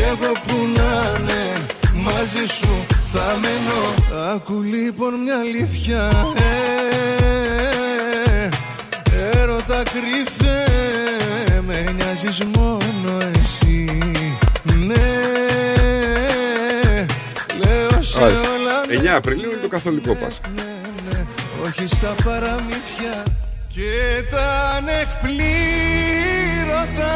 [0.00, 1.52] Κι εγώ που να είναι
[2.02, 3.80] Μαζί σου θα μένω
[4.34, 6.40] Άκου λοιπόν μια αλήθεια ε,
[9.38, 10.64] Έρωτα κρυφέ
[11.66, 14.00] Με νοιάζεις μόνο εσύ
[14.64, 14.94] Ναι
[17.64, 18.48] Λέω σε Μάλιστα.
[18.58, 20.40] όλα 9 Απριλίου είναι το καθολικό Πάσχα.
[20.56, 21.24] ναι,
[21.64, 23.22] όχι στα παραμύθια
[23.74, 25.40] και τα ανεκπλήρωτα.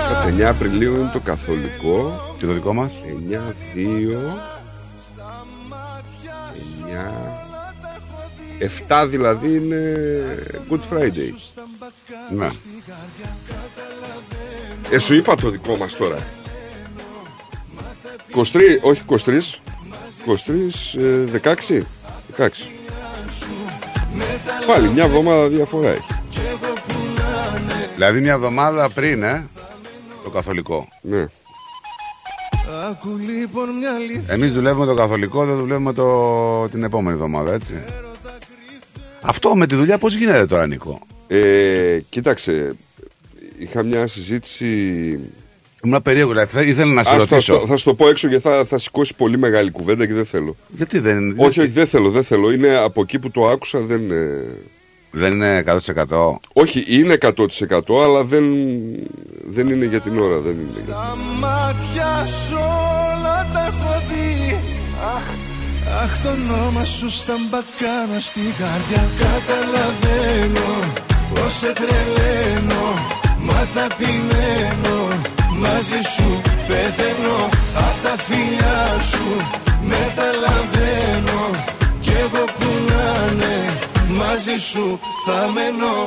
[0.08, 2.34] Κάτσε, 9 Απριλίου είναι το καθολικό.
[2.38, 2.92] Και το δικό μας;
[3.28, 4.38] 9, 2,
[8.58, 9.92] 9, 7 δηλαδή είναι
[10.70, 11.32] Good Friday.
[12.30, 12.48] Ναι.
[14.90, 16.18] Ε, σου είπα το δικό μας τώρα.
[18.34, 18.42] 23,
[18.80, 19.16] όχι 23,
[20.26, 21.82] 23, ε, 16,
[22.36, 22.48] 16.
[24.66, 26.23] Πάλι μια εβδομάδα διαφορά έχει.
[27.94, 29.46] Δηλαδή μια εβδομάδα πριν, ε,
[30.24, 30.88] το καθολικό.
[31.00, 31.26] Ναι.
[32.90, 34.34] Άκου λοιπόν μια αλήθεια.
[34.34, 36.68] Εμείς δουλεύουμε το καθολικό, δεν δουλεύουμε το...
[36.68, 37.74] την επόμενη εβδομάδα, έτσι.
[39.20, 42.76] Αυτό με τη δουλειά πώς γίνεται τώρα, Νίκο; Ε, κοίταξε,
[43.58, 44.66] είχα μια συζήτηση.
[45.84, 47.58] Ήμουν περίεργο, δηλαδή θα- ήθελα να σε Ας το- ρωτήσω.
[47.60, 50.24] Θα, θα σου το πω έξω και θα, θα σηκώσει πολύ μεγάλη κουβέντα και δεν
[50.26, 50.56] θέλω.
[50.68, 51.34] Γιατί δεν.
[51.38, 52.50] Όχι, όχι, δεν θέλω, δεν θέλω.
[52.52, 54.00] Είναι από εκεί που το άκουσα, δεν.
[55.14, 56.36] Ε, Δεν είναι 100%.
[56.52, 58.44] Όχι, είναι 100% αλλά δεν,
[59.44, 60.38] δεν είναι για την ώρα.
[60.38, 60.92] Δεν είναι για την...
[60.92, 64.56] Τα μάτια σου όλα τα έχω δει.
[65.14, 65.26] Αχ,
[66.02, 70.68] αχ το όνομα σου στα μπακάνα στην καρδιά Καταλαβαίνω
[71.34, 72.84] πως σε τρελαίνω
[73.46, 74.96] Μα θα επιμένω
[75.62, 77.38] μαζί σου πεθαίνω
[77.86, 78.80] Απ' τα φιλιά
[79.10, 79.26] σου
[79.90, 81.73] μεταλαβαίνω
[84.14, 86.06] μαζί σου θα μένω.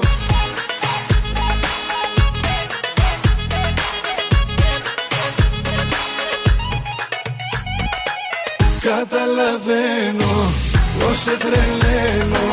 [8.82, 10.52] Καταλαβαίνω
[11.00, 12.48] πως σε τρελαίνω.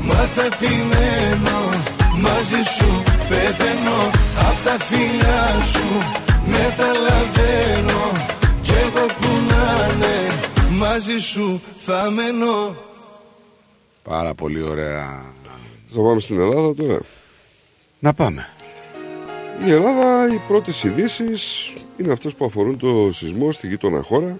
[0.00, 1.58] Μα θα επιμένω
[2.20, 4.10] μαζί σου πεθαίνω.
[4.48, 5.86] Απ' τα φιλιά σου
[6.46, 8.12] μεταλαβαίνω.
[8.62, 10.26] Κι εγώ που να είναι
[10.78, 12.74] μαζί σου θα μένω
[14.04, 15.24] Πάρα πολύ ωραία.
[15.86, 17.00] Θα πάμε στην Ελλάδα τώρα.
[17.98, 18.48] Να πάμε.
[19.66, 24.38] Η Ελλάδα, οι πρώτες ειδήσεις είναι αυτές που αφορούν το σεισμό στη γείτονα χώρα.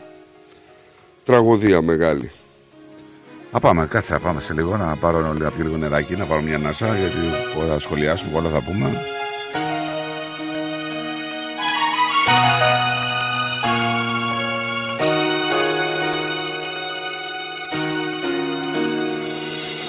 [1.25, 2.31] Τραγωδία μεγάλη.
[3.53, 6.41] Να πάμε, κάτσε να πάμε σε λίγο να πάρω να πιω λίγο νεράκι, να πάρω
[6.41, 7.19] μια ανάσα γιατί
[7.55, 9.05] πολλά θα σχολιάσουμε, πολλά θα πούμε.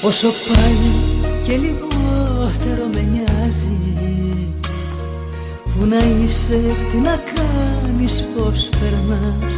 [0.05, 0.93] Όσο πάλι
[1.45, 3.77] και λιγότερο με νοιάζει
[5.63, 6.59] Που να είσαι,
[6.91, 9.55] τι να κάνεις, πώς περνάς.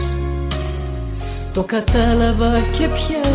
[1.53, 3.31] Το κατάλαβα και πια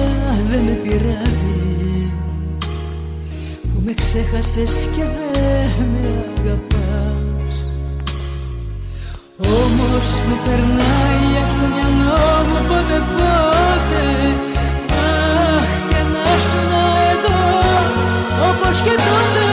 [0.50, 2.10] δεν με πειράζει
[3.60, 5.02] Που με ξέχασες και
[5.32, 7.76] δεν με αγαπάς.
[9.38, 14.51] Όμως μου περνάει από το μυαλό μου πότε πότε
[17.24, 17.40] εδώ
[18.50, 19.46] όπως και τότε.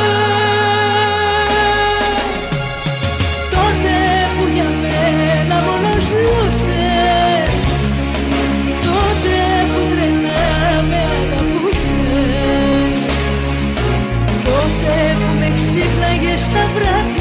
[3.49, 3.95] Τότε
[4.35, 7.55] που για μένα μόνο ζούσες
[8.85, 9.35] Τότε
[9.69, 12.95] που τρελά με αγαπούσες
[14.43, 17.18] Τότε που με ξύπναγες τα βράδια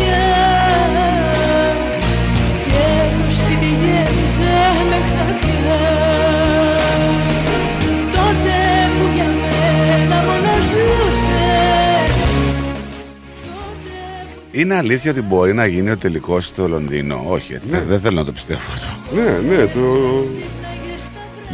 [14.58, 18.24] Είναι αλήθεια ότι μπορεί να γίνει ο τελικός στο Λονδίνο; Όχι, έτσι, δεν θέλω να
[18.24, 18.88] το πιστεύω αυτό.
[19.14, 19.80] Ναι, ναι, το...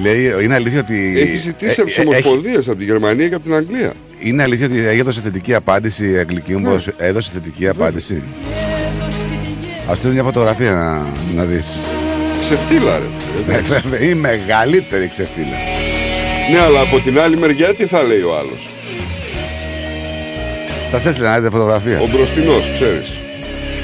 [0.03, 1.15] Λέει, είναι αλήθεια ότι.
[1.19, 3.93] Έχει ζητήσει ε, από τις ε, ομοσπονδίες, από τη Γερμανία και από την Αγγλία.
[4.19, 6.59] Είναι αλήθεια ότι έδωσε θετική απάντηση η Αγγλική Ναι.
[6.59, 6.85] μου.
[6.97, 8.23] Έδωσε θετική απάντηση.
[9.91, 11.07] Α στείλω μια φωτογραφία να,
[11.37, 11.75] να δεις.
[12.41, 13.05] Ξεφτύλα, ρε.
[13.49, 15.57] Ναι, βέβαια, η μεγαλύτερη ξεφτύλα.
[16.53, 18.71] Ναι, αλλά από την άλλη μεριά τι θα λέει ο άλλος;
[20.95, 22.01] Θα σε έστειλα να δείτε φωτογραφία.
[22.01, 23.21] Ο μπροστινός, ξέρεις.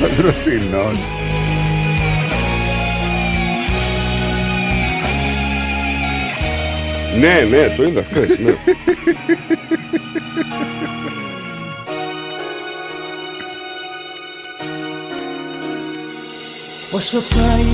[0.02, 0.98] Ο μπροστινός.
[7.20, 8.38] Ναι, ναι, το είδα χθες.
[8.38, 8.54] Ναι.
[16.92, 17.64] Όσο πάει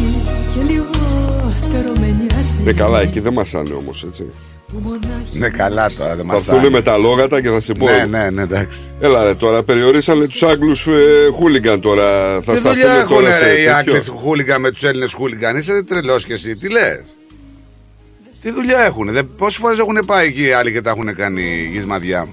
[0.54, 4.26] και λιγότερο με νοιάζει ναι, καλά, εκεί δεν μασάνε όμως, έτσι.
[4.76, 7.72] Που μονάχη Ναι, καλά τώρα, δεν Θα μας έρθουν με τα λόγατα και θα σε
[7.72, 7.86] πω.
[7.86, 8.78] Ναι, ναι, ναι, εντάξει.
[9.00, 10.92] Έλα ρε τώρα, περιορίσανε τους Άγγλους ε,
[11.32, 12.40] χούλιγκαν τώρα.
[12.42, 13.74] Θα Τι δουλειά σταθούν έχουν τώρα σε ρε, οι τέτοιο.
[13.76, 17.00] Άγγλοι χούλιγκαν με τους Έλληνες χούλιγκαν; Είσαι τρελός κι εσύ, τι λες;
[18.42, 19.36] Τι δουλειά έχουν.
[19.36, 22.28] Πόσες φορές έχουν πάει εκεί οι άλλοι και τα έχουν κάνει γυσμαδιά;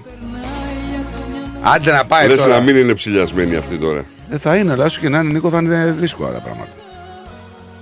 [1.62, 2.54] Άντε να πάει Λες τώρα.
[2.54, 4.04] να μην είναι ψηλιασμένοι αυτοί τώρα.
[4.30, 6.70] Ε, θα είναι, αλλά όσο και να είναι, Νίκο, θα είναι δύσκολα τα πράγματα.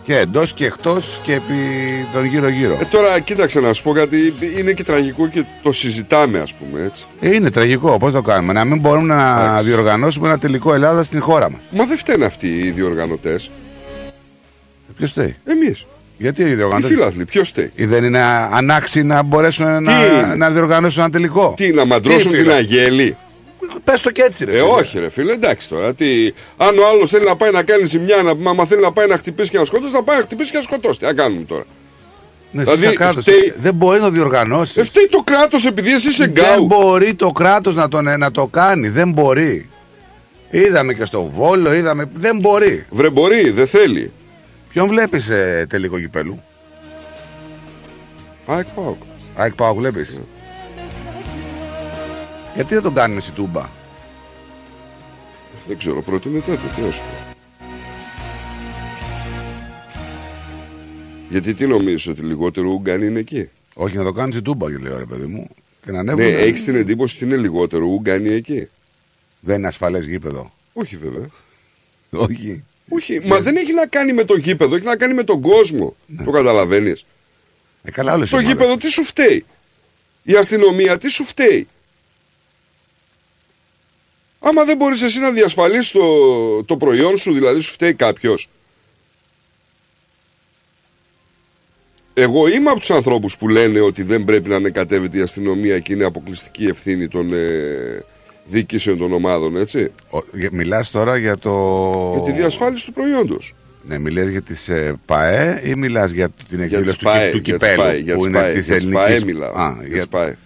[0.04, 1.54] Και εντός και εκτός και επί
[2.12, 2.78] τον γύρω-γύρω.
[2.80, 6.82] Ε, τώρα κοίταξε να σου πω κάτι, είναι και τραγικό και το συζητάμε ας πούμε
[6.82, 7.04] έτσι.
[7.20, 7.98] Ε, είναι τραγικό.
[7.98, 9.64] Πώς το κάνουμε, Να μην μπορούμε να Εντάξει.
[9.64, 11.60] διοργανώσουμε ένα τελικό Ελλάδα στην χώρα μας.
[11.70, 13.50] Μα δεν φταίνουν αυτοί οι διοργανωτές.
[14.96, 15.86] Ποιος φταίει; Εμείς.
[16.18, 16.94] Γιατί οι Οι διοργανωτέ.
[16.94, 18.20] φίλαθλοι, ποιος φταίει; Δεν είναι
[18.52, 22.52] ανάξιοι να μπορέσουν να, είναι; να διοργανώσουν ένα τελικό; Τι, να μαντρώσουν Τι, την φίλε;
[22.54, 23.16] αγέλη;
[23.92, 24.50] Πες το και έτσι, ρε.
[24.50, 24.70] Ε, φίλε.
[24.70, 25.94] όχι ρε φίλε, εντάξει τώρα.
[25.94, 26.06] Τι,
[26.56, 29.16] αν ο άλλος θέλει να πάει να κάνει ζημιά, να, άμα θέλει να πάει να
[29.16, 30.98] χτυπήσει και να σκοτώσει, θα πάει να χτυπήσει και να σκοτώσει.
[30.98, 31.64] Τι να κάνουμε τώρα;
[32.50, 34.76] Ναι, Δηλαδή, εσύ σαν κράτος, φταίει- Δεν μπορείς να το διοργανώσεις.
[34.76, 36.64] Ε, φταίει το κράτος επειδή εσύ είσαι Δεν γκάου.
[36.64, 38.88] μπορεί το κράτος να, τον- να το κάνει.
[38.88, 39.70] Δεν μπορεί.
[40.50, 42.10] Είδαμε και στο Βόλο, είδαμε.
[42.14, 42.86] Δεν μπορεί.
[42.90, 44.12] Βρε μπορεί, δεν θέλει.
[44.68, 46.42] Ποιον βλέπεις ε, τελικό κυπέλλου;
[48.46, 48.96] ΑΕΚ ΠΑΟΚ.
[49.36, 50.16] ΑΕΚ Πάοκ βλέπεις.
[52.54, 53.68] Γιατί δεν τον κάνουν εσύ τούμπα;
[55.66, 57.36] Δεν ξέρω, προτείνεται το, τι να σου πω.
[61.30, 64.92] Γιατί τι νομίζεις ότι λιγότερο Ούγγαν είναι εκεί; Όχι να το κάνει η τούμπα, λέει
[64.98, 65.48] ρε παιδί μου.
[65.84, 66.34] Και να Ναι, ανέβουν.
[66.38, 68.68] έχεις την εντύπωση ότι είναι λιγότερο Ούγγαν εκεί;
[69.40, 70.52] Δεν είναι ασφαλές γήπεδο.
[70.72, 71.26] Όχι βέβαια.
[72.10, 72.64] Όχι.
[72.88, 75.96] Όχι, μα δεν έχει να κάνει με το γήπεδο, έχει να κάνει με τον κόσμο.
[76.24, 77.04] Το καταλαβαίνεις.
[77.82, 78.52] Ε, καλά, όλες οι Το ομάδες.
[78.56, 79.44] γήπεδο τι σου φταίει;
[80.22, 81.66] Η αστυνομία τι σου φταίει;
[84.44, 88.48] Άμα δεν μπορείς εσύ να διασφαλίσεις το, το προϊόν σου, δηλαδή σου φταίει κάποιος.
[92.14, 95.92] Εγώ είμαι από τους ανθρώπους που λένε ότι δεν πρέπει να ανεκατεύεται η αστυνομία και
[95.92, 98.04] είναι αποκλειστική ευθύνη των ε,
[98.44, 99.92] διοικήσεων των ομάδων, έτσι.
[100.50, 101.50] Μιλάς τώρα για το.
[102.14, 103.54] Για τη διασφάλιση του προϊόντος.
[103.88, 107.40] Ναι, μιλάς για τις ε, ΠΑΕ ή μιλάς για την εκδήλωση τις του, ΠΑΕ, του
[107.44, 109.06] για τις κυπέλου ΠΑΕ, για που τις είναι ΠΑΕ, της για τις ελληνικής...
[109.06, 109.96] ΠΑΕ μιλάω, Α, για για...
[109.96, 110.38] τις ΠΑΕ.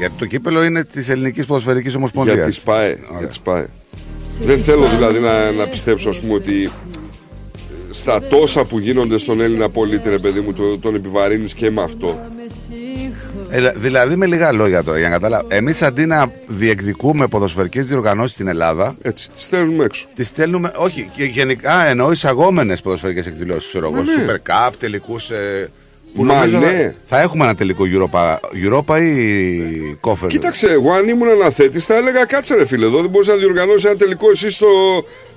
[0.00, 2.36] Γιατί το κύπελο είναι της ελληνικής ποδοσφαιρικής ομοσπονδίας.
[2.36, 2.98] Για τις ΠΑΕ.
[3.18, 3.66] Για τις ΠΑΕ.
[4.40, 6.70] Δεν θέλω δηλαδή να, να πιστέψω ας πούμε ότι
[7.90, 11.82] στα τόσα που γίνονται στον Έλληνα πολίτη ρε παιδί μου το, τον επιβαρύνεις και με
[11.82, 12.18] αυτό.
[13.50, 15.46] Ε, δηλαδή με λίγα λόγια τώρα για να καταλάβω.
[15.50, 20.06] Εμείς αντί να διεκδικούμε ποδοσφαιρικές διοργανώσεις στην Ελλάδα Έτσι, τις στέλνουμε έξω.
[20.14, 24.12] Τις στέλνουμε, όχι, και γενικά εννοώ εισαγόμενες ποδοσφαιρικές εκδηλώσεις, ξέρω εγώ, ναι.
[24.26, 25.30] Super Cup, τελικούς...
[25.30, 25.70] Ε,
[26.14, 26.94] που Μα νομίζω θα- ναι.
[27.08, 28.34] θα, έχουμε ένα τελικό Europa,
[28.64, 30.28] Europa ή κόφερ.
[30.28, 33.84] Κοίταξε, εγώ αν ήμουν αναθέτης θα έλεγα κάτσε ρε φίλε εδώ δεν μπορείς να διοργανώσεις
[33.84, 34.68] ένα τελικό εσύ στο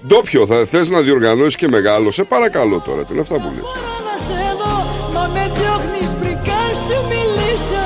[0.07, 0.45] ντόπιο.
[0.47, 2.11] Θα θες να διοργανώσεις και μεγάλο.
[2.11, 3.71] Σε παρακαλώ τώρα, τι είναι αυτά που λες.
[4.07, 4.73] να σε δω
[5.13, 7.85] Μα με διώχνεις πριν καν σου μιλήσω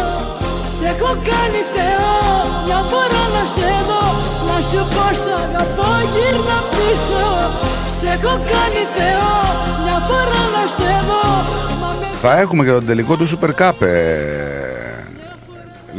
[0.79, 2.15] Σε έχω κάνει Θεό
[2.67, 4.03] Μια φορά να σε δω
[4.49, 7.21] Να σου πω σ' αγαπώ γύρνα πίσω
[7.99, 9.29] Σε έχω κάνει Θεό
[9.83, 11.27] Μια φορά να σε δω
[11.79, 14.17] Μα με Θα έχουμε και τον τελικό του Super Cup ε,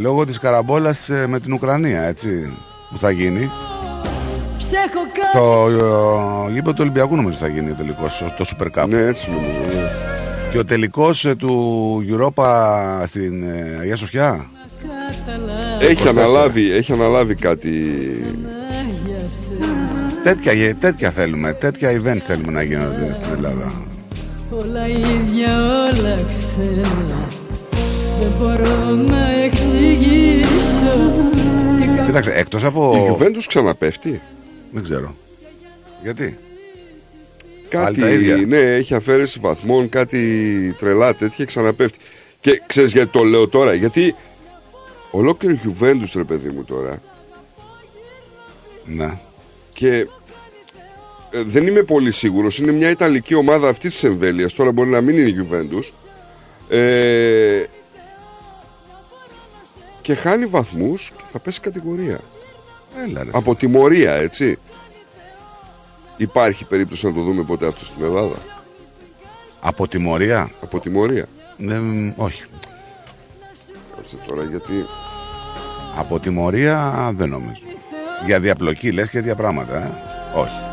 [0.01, 2.53] λόγω της καραμπόλας ε, με την Ουκρανία, έτσι,
[2.91, 3.51] που θα γίνει.
[4.59, 5.70] σε έχω κάνει Το
[6.49, 8.89] ε, γήπεδο του Ολυμπιακού νομίζω θα γίνει ο τελικός, το Super Cup.
[8.89, 9.53] Ναι, έτσι νομίζω.
[9.75, 9.91] ναι.
[10.51, 12.45] Και ο τελικός ε, του Europa
[13.07, 14.47] στην ε, Αγία Σοφιά.
[15.81, 16.09] Έχει 24.
[16.09, 17.70] αναλάβει, έχει αναλάβει κάτι.
[20.28, 23.72] Τέτοια, γε- τέτοια θέλουμε, τέτοια event θέλουμε να γίνονται στην Ελλάδα.
[24.50, 25.56] Όλα ίδια,
[25.92, 27.28] όλα ξένα
[28.18, 31.12] Δεν μπορώ να εξηγήσω
[31.80, 33.16] Τι κα- Κοίταξε, εκτός Η από...
[33.20, 34.20] Juventus ξαναπέφτει.
[34.72, 35.14] Δεν ξέρω.
[36.02, 36.38] Γιατί;
[37.70, 38.36] Πάλι τα Κάτι, ίδια.
[38.36, 41.98] ναι, έχει αφαίρεση βαθμών, κάτι τρελά τέτοια, ξαναπέφτει.
[42.40, 44.14] Και ξέρεις γιατί το λέω τώρα, γιατί
[45.10, 47.02] ολόκληρη Juventus, ρε παιδί μου τώρα,
[48.84, 49.18] Ναι.
[49.72, 50.06] και ε,
[51.30, 55.18] δεν είμαι πολύ σίγουρος, είναι μια Ιταλική ομάδα αυτής της εμβέλειας, τώρα μπορεί να μην
[55.18, 55.92] είναι η Juventus,
[56.68, 57.64] ε,
[60.02, 62.20] και χάνει βαθμούς και θα πέσει κατηγορία.
[63.06, 63.30] Έλα, ρε.
[63.32, 64.59] Από τιμωρία, έτσι.
[66.16, 68.36] Υπάρχει περίπτωση να το δούμε ποτέ αυτό στην Ελλάδα.
[69.60, 71.26] Από τιμωρία; Από τιμωρία.
[71.56, 72.44] Ναι, μ, όχι.
[73.96, 74.84] Κάτσε τώρα γιατί.
[75.96, 77.62] Από τιμωρία δεν νομίζω.
[78.26, 79.92] Για διαπλοκή λες και τέτοια πράγματα, ε.
[80.40, 80.68] Όχι.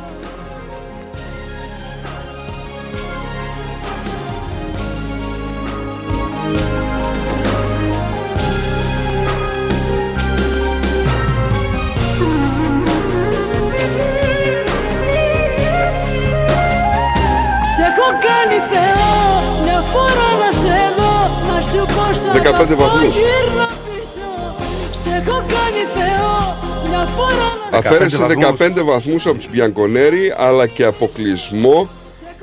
[19.96, 21.14] Φορά να σε δω
[21.54, 23.16] Να σου πω σ' 15 αγαπώ, βαθμούς.
[23.16, 24.28] γύρνα πίσω
[25.04, 26.34] Σε έχω κάνει Θεό
[26.90, 28.26] μια φορά να Αφαίρεσε
[28.60, 31.90] 15 15 βαθμούς από τους Μπιανκονέρη αλλά και αποκλεισμό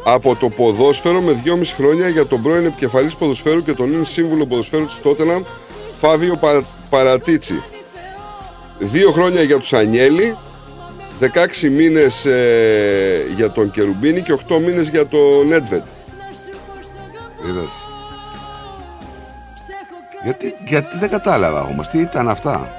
[0.05, 4.47] από το ποδόσφαιρο με 2,5 χρόνια για τον πρώην επικεφαλής ποδοσφαίρου και τον νυν σύμβουλο
[4.47, 5.43] ποδοσφαίρου της Τότεναμ
[6.01, 7.63] Φάβιο Παρα- Παρατίτσι.
[8.79, 10.37] Δύο χρόνια για τους Ανιέλη,
[11.21, 15.83] 16 μήνες ε, για τον Κερουμπίνη και 8 μήνες για τον Νέντβεντ.
[17.47, 17.71] Είδες;
[20.25, 21.89] Γιατί, γιατί δεν κατάλαβα όμως.
[21.89, 22.75] Τι ήταν αυτά;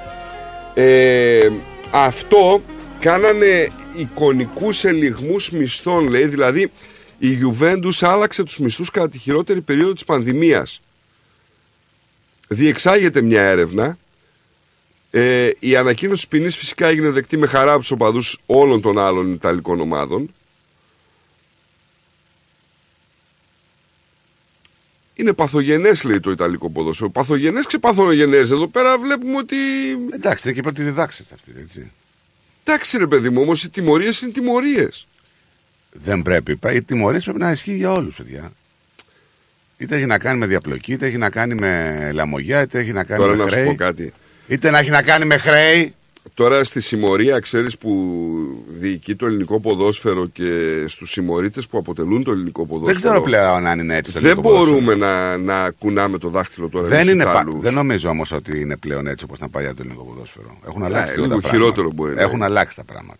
[0.74, 1.50] Ε,
[1.90, 2.62] αυτό
[3.00, 6.70] κάνανε εικονικούς ελιγμούς μισθών, λέει, δηλαδή
[7.18, 10.80] η Juventus άλλαξε τους μισθούς κατά τη χειρότερη περίοδο της πανδημίας.
[12.48, 13.98] Διεξάγεται μια έρευνα.
[15.10, 18.98] Ε, η ανακοίνωση της ποινής φυσικά έγινε δεκτή με χαρά από τους οπαδούς όλων των
[18.98, 20.34] άλλων Ιταλικών ομάδων.
[25.14, 27.10] Είναι παθογενές λέει το Ιταλικό ποδόσφαιρο.
[27.10, 28.50] Παθογενές ξεπαθογενές.
[28.50, 29.56] Εδώ πέρα βλέπουμε ότι
[30.14, 31.90] Εντάξει, είναι και πρώτη διδάξεις αυτή, έτσι.
[32.64, 35.06] Εντάξει ρε παιδί μου, όμως οι τιμωρίες είναι τιμωρίες.
[36.04, 36.56] Δεν πρέπει.
[36.56, 38.52] πα- Οι τιμωρίες πρέπει να ισχύει για όλους, παιδιά.
[39.78, 43.04] Είτε έχει να κάνει με διαπλοκή, είτε έχει να κάνει με λαμογιά, είτε έχει να
[43.04, 43.64] κάνει Τώρα με να σου χρέη.
[43.66, 44.12] πω κάτι.
[44.48, 45.94] Είτε να έχει να κάνει με χρέη.
[46.34, 47.92] Τώρα στη συμμορία, ξέρεις που
[48.68, 53.66] διοικεί το ελληνικό ποδόσφαιρο και στους συμμορίτες που αποτελούν το ελληνικό ποδόσφαιρο; Δεν ξέρω πλέον
[53.66, 54.80] αν είναι έτσι το Δεν ελληνικό ποδόσφαιρο.
[54.80, 56.86] μπορούμε να, να κουνάμε το δάχτυλο τώρα.
[56.88, 57.60] Δεν, στους είναι, πα- Ιταλούς.
[57.60, 60.56] δεν νομίζω όμως ότι είναι πλέον έτσι όπως ήταν παλιά το ελληνικό ποδόσφαιρο.
[60.66, 61.48] Έχουν Ναι, αλλάξει λίγο τα πράγματα.
[61.48, 62.44] χειρότερο μπορεί να Έχουν είναι.
[62.44, 63.18] αλλάξει τα πράγματα.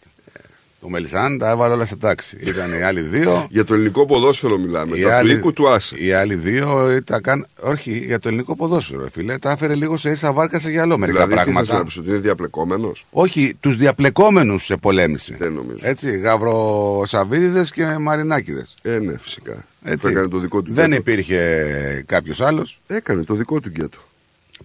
[0.85, 2.37] Το Μελισάν τα έβαλε όλα σε τάξη.
[2.41, 3.47] Ήταν οι άλλοι δύο.
[3.51, 4.97] Για το ελληνικό ποδόσφαιρο μιλάμε.
[4.99, 5.97] Οι Τα του άλλοι- οίκου του Άσε.
[5.99, 7.47] Οι άλλοι δύο τα καν...
[7.61, 9.39] Όχι, για το ελληνικό ποδόσφαιρο, ρε φίλε.
[9.39, 11.79] Τα έφερε λίγο σε ίσα βάρκα σε γυαλό μερικά Δηλαδή, τι θες πράγματα.
[11.79, 15.35] να πεις, ότι είναι διαπλεκόμενος; Όχι, τους διαπλεκόμενους σε πολέμηση.
[15.39, 15.79] Δεν νομίζω.
[15.81, 18.75] Έτσι, γαυροσαβίδιδες και μαρινάκιδες.
[18.83, 19.65] Ε, ναι, φυσικά.
[19.85, 20.09] Έτσι.
[20.09, 21.01] Έκανε το δικό του Δεν γκέτο.
[21.01, 22.81] υπήρχε κάποιος άλλος.
[22.87, 23.99] Έκανε το δικό του γκέτο.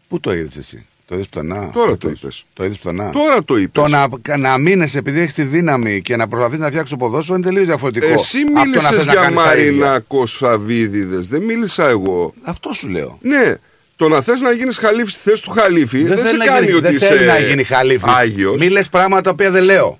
[0.07, 1.69] Πού το είδες εσύ, Το είδες πουθενά.
[1.73, 2.45] Τώρα φέτος; το είπες.
[2.53, 3.09] Το είδες πουθενά.
[3.09, 3.83] Τώρα το είπες.
[3.83, 4.07] Το να,
[4.37, 7.65] να μείνεις επειδή έχεις τη δύναμη και να προσπαθείς να φτιάξεις το ποδόσφαιρο είναι τελείως
[7.65, 8.05] διαφορετικό.
[8.07, 9.71] Εσύ από το να μίλησες θες να για κάνεις τα ίδια.
[9.71, 11.17] Μαρινάκο Σαββίδιδε.
[11.19, 12.33] Δεν μίλησα εγώ.
[12.41, 13.17] Αυτό σου λέω.
[13.21, 13.55] Ναι.
[13.95, 16.59] Το να θες να γίνεις χαλίφης στη θέση του χαλίφη δεν, σε θέλει να κάνει
[16.65, 18.03] γίνει- ότι δεν είσαι θέλει να γίνει χαλίφης.
[18.13, 18.59] Άγιος.
[18.59, 19.99] Μη λες πράγματα τα οποία δεν λέω.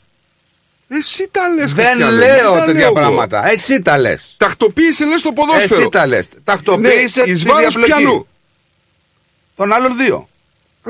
[0.87, 1.73] Εσύ τα λες.
[1.73, 3.49] δεν λέω τέτοια πράγματα.
[3.51, 4.33] Εσύ τα λες.
[4.37, 5.79] Τακτοποίησε λες το ποδόσφαιρο.
[5.79, 6.27] Εσύ τα λες.
[6.43, 8.01] Τακτοποίησε Ναι, τη εις βάρος διαπλοκή.
[8.03, 8.27] ποιανού;
[9.55, 10.28] Των άλλων δύο.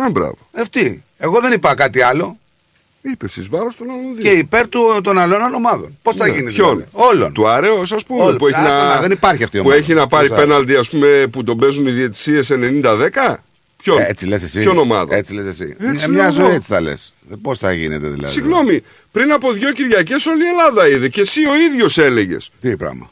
[0.05, 0.37] Α, μπράβο.
[0.53, 1.03] Αυτή.
[1.17, 2.37] Εγώ δεν είπα κάτι άλλο.
[3.01, 4.23] Είπε εις βάρος των άλλων δύο.
[4.23, 5.97] Και υπέρ του, των άλλων ομάδων.
[6.01, 7.33] Πώς θα Ναι, γίνει ποιον; δηλαδή; Όλων.
[7.33, 8.23] Του Αρέως, ας πούμε.
[8.23, 8.37] Όλων.
[8.37, 8.93] Που έχει, Άστα να...
[8.93, 9.81] να, δεν υπάρχει αυτή η που ομάδα.
[9.81, 13.35] έχει να πάρει Πώς θα- πέναλτι, ας πούμε, που τον παίζουν οι διαιτησίες 90-10.
[13.83, 14.59] Ποιον; Έτσι λες εσύ.
[14.59, 15.75] Ποιον ομάδα; Έτσι λες εσύ.
[15.79, 16.53] Έτσι μια λέω ζωή εγώ.
[16.53, 17.13] έτσι θα λες.
[17.41, 21.45] Πώς θα γίνεται δηλαδή; Συγγνώμη, πριν από δύο Κυριακές όλη η Ελλάδα είδε και εσύ
[21.45, 22.51] ο ίδιος έλεγες.
[22.61, 23.11] Τι πράγμα.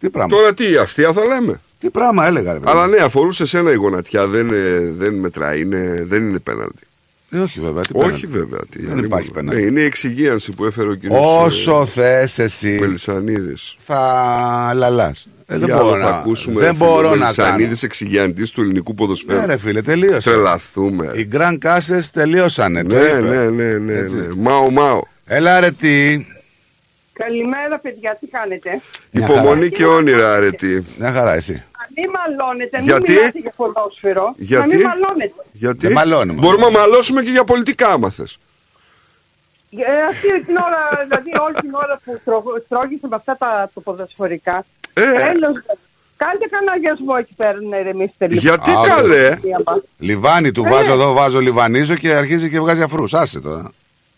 [0.00, 0.36] Τι πράγμα.
[0.36, 2.70] Τώρα τι, αστεία θα λέμε; Τι πράγμα έλεγα, ρε παιδί.
[2.70, 6.82] Αλλά ναι, αφορούσε σένα η γονατιά, δεν, ε, δεν μετράει, είναι, δεν είναι πέναλτι.
[7.30, 7.82] Ε, όχι βέβαια.
[7.82, 8.26] Τι Όχι πέναλτι.
[8.26, 8.60] βέβαια.
[8.70, 9.04] Τι, Δεν αλλήμον.
[9.04, 9.60] υπάρχει πέναλτι.
[9.60, 13.76] Ναι, είναι η εξυγίανση που έφερε ο κύριος Όσο θες εσύ Μελισανίδης.
[13.86, 15.28] θα λαλάς.
[15.46, 16.60] Ε, δεν Τι μπορώ άλλο θα να, ακούσουμε.
[16.60, 17.18] δεν μπορώ να κάνω.
[17.18, 19.38] Μελισανίδη εξυγιαντής του ελληνικού ποδοσφαίρου.
[19.40, 20.20] Ναι, ρε φίλε, τελείωσε.
[20.30, 21.10] Τρελαθούμε.
[21.14, 22.82] Οι Grand Casses τελείωσανε.
[22.82, 23.20] το Ναι, είπε.
[23.20, 24.14] ναι, ναι, ναι, Έτσι.
[24.16, 24.26] ναι.
[24.36, 25.00] Μάω, μάω.
[25.26, 26.26] Έλα ρε τι.
[27.18, 28.80] Καλημέρα, παιδιά, τι κάνετε;
[29.10, 30.84] Υπομονή και όνειρα, αρετή.
[30.98, 31.52] Μια χαρά εσύ.
[31.52, 34.34] Να μην μαλώνετε, μην Γιατί; μιλάτε για ποδόσφαιρο.
[34.36, 35.32] Γιατί; Να μην μαλώνετε.
[35.52, 36.40] Γιατί; Δεν μαλώνουμε.
[36.40, 38.38] μπορούμε να μαλώσουμε και για πολιτικά, άμα θες.
[39.70, 43.80] Ε, αυτή την ώρα, δηλαδή όλη την ώρα που τρο- τρώγησε με αυτά τα το
[43.80, 44.64] ποδοσφορικά.
[44.94, 45.02] Ε.
[45.02, 45.54] Τέλος,
[46.16, 48.40] κάντε κανένα αγιασμό εκεί πέρα να ηρεμήσετε λίγο.
[48.40, 49.38] Γιατί Α, καλέ.
[49.98, 50.68] Λιβάνι του Ε.
[50.70, 53.14] βάζω εδώ, βάζω λιβανίζω και αρχίζει και βγάζει αφρούς.
[53.14, 53.70] Άσε τώρα.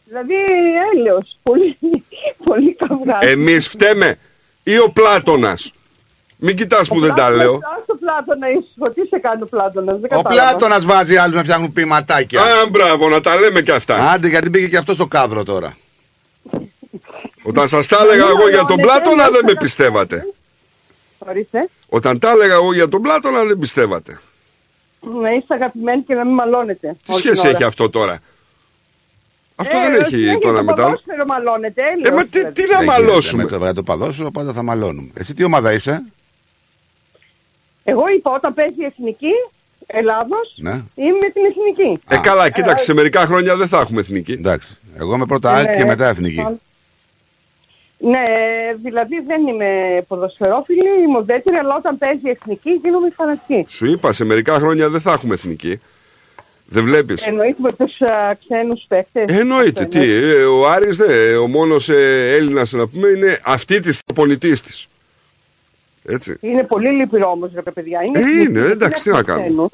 [0.09, 0.35] Δηλαδή
[0.95, 1.79] έλεος, πολύ,
[2.45, 3.19] πολύ καυγάς.
[3.21, 4.19] Εμείς φταίμε
[4.63, 5.71] ή ο Πλάτωνας.
[6.37, 7.55] Μην κοιτάς που δεν τα λέω.
[7.55, 10.49] Ας το Πλάτωνας ίσως, τι σε κάνει ο Πλάτωνας, δεν Ο κατάλαβα.
[10.49, 12.43] Πλάτωνας βάζει άλλους να φτιάχνουν ποιηματάκια.
[12.43, 14.11] Α, μπράβο, να τα λέμε και αυτά.
[14.11, 15.77] Άντε, γιατί πήγε και αυτό στο κάδρο τώρα.
[17.43, 20.27] Όταν σας τα έλεγα εγώ για τον Πλάτωνα δεν με πιστεύατε.
[21.19, 24.21] Ορίστε, Όταν τα έλεγα εγώ για τον Πλάτωνα δεν πιστεύατε.
[25.23, 26.97] να είστε αγαπημένοι και να μην μαλώνετε.
[27.07, 28.19] Τι σχέση έχει αυτό τώρα;
[29.57, 30.65] Αυτό δεν έχει τώρα μετά.
[30.65, 30.75] μετά.
[30.75, 32.09] Το ποδόσφαιρο μαλώνετε, έλεος.
[32.09, 32.63] Ε, μα τι, δηλαδή.
[32.63, 35.11] τι να Δεν μαλώσουμε; γίνεται, Με το, με το παδόσφαιρο πάντα θα μαλώνουμε.
[35.15, 36.03] Εσύ τι ομάδα είσαι;
[37.85, 39.33] Εγώ είπα όταν παίζει η εθνική
[39.87, 40.71] Ελλάδος, Ναι.
[40.95, 42.01] είμαι την εθνική.
[42.09, 44.33] Ε, καλά, κοίταξε, σε μερικά χρόνια δεν θα έχουμε εθνική.
[44.33, 44.79] Εντάξει.
[44.99, 45.77] Εγώ είμαι πρώτα ΑΕΚ Ναι.
[45.77, 46.47] και μετά εθνική.
[47.99, 48.23] Ναι,
[48.83, 53.65] δηλαδή δεν είμαι ποδοσφαιρόφιλη, είμαι ουδέτερη, αλλά όταν παίζει η εθνική γίνομαι φανατική.
[53.69, 55.81] Σου είπα, σε μερικά χρόνια δεν θα έχουμε εθνική.
[56.69, 59.39] Δεν βλέπεις; Εννοείται με τους α, ξένους παίκτες.
[59.39, 59.85] Εννοείται.
[59.85, 64.63] Τι, ε, ο Άρης, δε, ο μόνος ε, Έλληνας να πούμε, είναι αυτή της προπονητής
[64.63, 64.87] της.
[66.05, 66.37] Έτσι.
[66.41, 68.03] Είναι πολύ λυπηρό όμως ρε παιδιά.
[68.03, 69.69] Είναι, Ε, εθνική, είναι, δεν εντάξει, τι να έχουμε κάνουμε.
[69.69, 69.71] ξένους.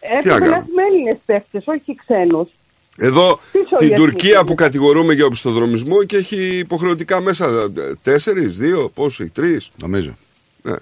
[0.00, 0.56] Τι να Έπρεπε να κάνουμε.
[0.68, 2.48] έχουμε Έλληνες παίκτες, όχι ξένους.
[2.96, 7.46] Εδώ Πίσω την η Τουρκία εθνική που κατηγορούμε για οπισθοδρομισμό και έχει υποχρεωτικά μέσα
[7.76, 9.70] ε, τέσσερις, δύο, πόσο έχει, τρεις.
[9.80, 10.16] Νομίζω.
[10.62, 10.74] Ναι.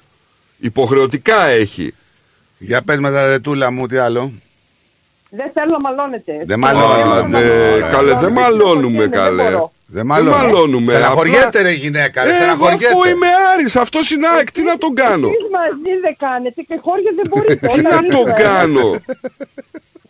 [0.59, 1.95] Υποχρεωτικά έχει.
[2.59, 4.33] Για πες με τα ρετούλα μου, τι άλλο.
[5.31, 6.33] Δεν θέλω να μαλώνετε.
[6.45, 7.41] Δεν μαλώνουμε.
[7.41, 7.89] Ε, Ωραία.
[7.91, 9.43] καλέ, δεν μαλώνουμε, Δεν καλέ.
[9.43, 9.73] μπορώ.
[9.87, 10.43] Δεν μαλώνουμε.
[10.43, 10.93] μαλώνουμε.
[10.93, 12.23] Στεναχωριέται Απλά- ρε γυναίκα.
[12.25, 12.87] ρε, Ε, εγώ στεναχωριέται.
[12.87, 16.77] αφού είμαι Άρης, αυτός είναι ΑΕΚ, τι να τον κάνω; Εσείς μαζί δεν κάνετε και
[16.83, 17.55] χώρια δεν μπορείτε.
[17.67, 18.87] Τι Όταν να λείπει τον ο ένας- κάνω;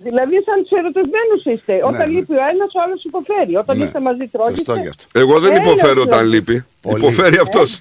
[0.06, 1.74] Δηλαδή σαν τους ερωτευμένους είστε.
[1.90, 2.14] Όταν ναι.
[2.14, 3.56] λείπει ο ένας, ο άλλος υποφέρει.
[3.56, 3.84] Όταν Ναι.
[3.84, 4.56] είστε μαζί τρώγετε.
[4.56, 5.04] Σωστό και αυτό.
[5.22, 6.34] Εγώ δεν Έλεος, υποφέρω όταν δηλαδή.
[6.34, 6.64] λείπει.
[6.80, 6.96] Πολύ.
[7.02, 7.68] Υποφέρει αυτός.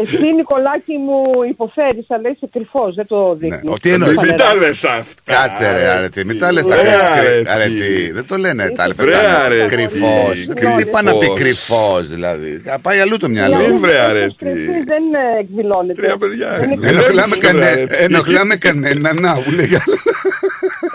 [0.00, 3.34] Εσύ Νικολάκη μου υποφέρεις, αλλά είσαι κρυφός, δεν το Ναι.
[3.48, 3.72] δείχνεις.
[3.72, 4.16] Ο, τι εννοείς.
[4.20, 5.22] Μην τα λες αυτά.
[5.24, 7.48] Κάτσε ρε αρετή, μην τα λες τα Ρε, κρυ- αρετή.
[7.50, 8.10] αρετή.
[8.12, 9.40] Δεν το λένε τα Ρε, λεφτά.
[9.44, 9.68] αρετή.
[9.76, 10.46] Κρυφός.
[10.54, 10.76] Κρυφός.
[10.76, 12.62] Τι πάει να πει κρυφός δηλαδή.
[12.82, 13.76] Πάει αλλού το Μη μυαλό.
[13.78, 14.46] βρε αρέτη.
[14.46, 16.02] Εσείς δεν ε, εκδηλώνετε.
[16.02, 16.48] Τρία παιδιά.
[16.60, 17.96] Ενοχλάμε, Ηρέμησε, ρε, κανέ, αρετή.
[18.04, 19.12] ενοχλάμε κανένα.
[19.12, 19.98] Να, μου λέει άλλα.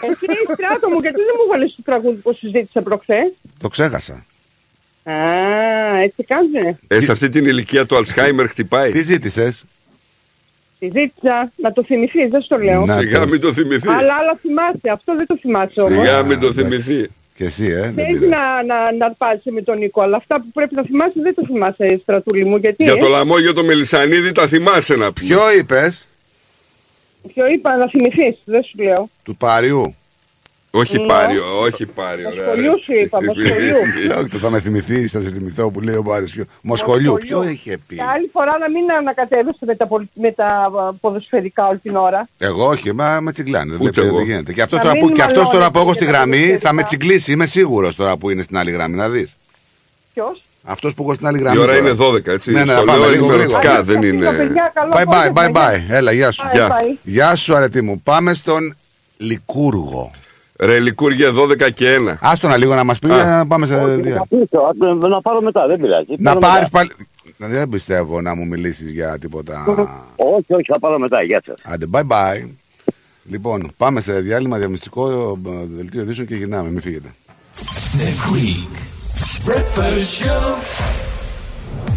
[0.09, 4.25] Εσύ στράτο μου, γιατί δεν μου βάλεις το τραγούδι που σου ζήτησα προχθές; Το ξέχασα.
[5.11, 6.77] Α, έτσι κάνετε.
[6.87, 8.91] Ε, σε αυτή την ηλικία το Αλτσχάιμερ χτυπάει.
[8.91, 9.65] Τι ζήτησες;
[10.79, 12.85] Τη ζήτησα να το θυμηθείς, δεν σου το λέω.
[12.85, 13.27] Να Σιγά το.
[13.27, 13.87] μην το θυμηθεί.
[13.89, 15.93] Αλλά άλλα θυμάσαι, αυτό δεν το θυμάσαι όμως.
[16.05, 16.63] Σιγά μην το εντάξει.
[16.63, 17.09] θυμηθεί.
[17.35, 17.79] Και εσύ, ε.
[17.81, 18.27] δεν Θέλεις πειράζει.
[18.27, 21.43] να, να, να αρπάζεσαι με τον Νίκο, αλλά αυτά που πρέπει να θυμάσαι δεν το
[21.45, 22.57] θυμάσαι, στρατούλη μου.
[22.57, 25.27] Γιατί Για ε; το λαμόγιο το Μελισανίδη τα θυμάσαι να πεις.
[25.27, 26.07] Ποιο είπες;
[27.33, 29.09] Ποιο είπα να θυμηθείς, δεν σου λέω.
[29.23, 29.95] του Παριού.
[30.77, 31.05] Όχι Ναι.
[31.07, 32.29] πάριο, όχι πάριο.
[32.29, 32.81] ρε, Μοσχολιού ρε.
[32.81, 33.75] σου είπα, μοσχολιού.
[34.11, 36.31] Ε, Όχι, το θα με θυμηθείς, θα σε θυμηθώ που λέει ο Πάρης.
[36.31, 40.31] Ποιο- Μοσχολιού, ποιο είχε πει; Και άλλη φορά να μην ανακατεύεσαι με τα, πολ- με
[40.31, 42.27] τα α, ποδοσφαιρικά όλη την ώρα.
[42.37, 43.71] Εγώ όχι, μα με τσιγκλάνε.
[43.71, 44.17] Δεν Ούτε βλέπει εγώ.
[44.17, 44.53] τι γίνεται.
[44.53, 46.59] Και αυτός Να τώρα, μην που, και αυτός τώρα που έχω στη μαλώνετε γραμμή για
[46.59, 46.87] τα θα με ποδοσφαιρικά.
[46.87, 47.31] τσιγκλίσει.
[47.31, 48.95] Είμαι σίγουρος τώρα που είναι στην άλλη γραμμή.
[48.95, 49.37] Να δεις.
[50.13, 51.57] Ποιος; Αυτός που έχω στην άλλη γραμμή.
[51.57, 51.87] Η ώρα τώρα.
[51.89, 52.51] είναι 12, έτσι.
[52.51, 53.83] Ναι, ναι, Στο να πάμε λέω λίγο ενημερωτικά, γρήγορα.
[53.83, 54.51] δεν είναι.
[54.93, 55.79] Bye bye, bye bye.
[55.89, 56.47] Έλα, γεια σου.
[56.47, 56.67] Bye, Γεια.
[56.69, 56.97] bye.
[57.03, 58.01] Γεια σου, αρετή μου.
[58.03, 58.75] Πάμε στον
[59.17, 60.11] Λικούργο.
[60.59, 62.15] Ρε Λικούργια 12 και 1.
[62.21, 63.75] Άστο να λίγο να μας πει, να πάμε σε.
[65.09, 66.13] Να πάρω μετά, δεν πειράζει.
[66.17, 66.93] Να Πάρω πάρεις μετά.
[67.37, 67.51] πάλι.
[67.53, 69.63] Δεν πιστεύω να μου μιλήσεις για τίποτα.
[70.15, 71.21] Όχι, όχι, θα πάρω μετά.
[71.23, 71.55] Γεια σας.
[71.63, 72.47] Άντε, bye bye.
[73.29, 75.09] Λοιπόν, πάμε σε διάλειμμα διαμυστικό
[75.47, 76.69] ε, δελτίο ειδήσεων και γυρνάμε.
[76.69, 77.07] Μην φύγετε.
[77.97, 78.77] The Greek
[79.49, 81.06] Breakfast Show.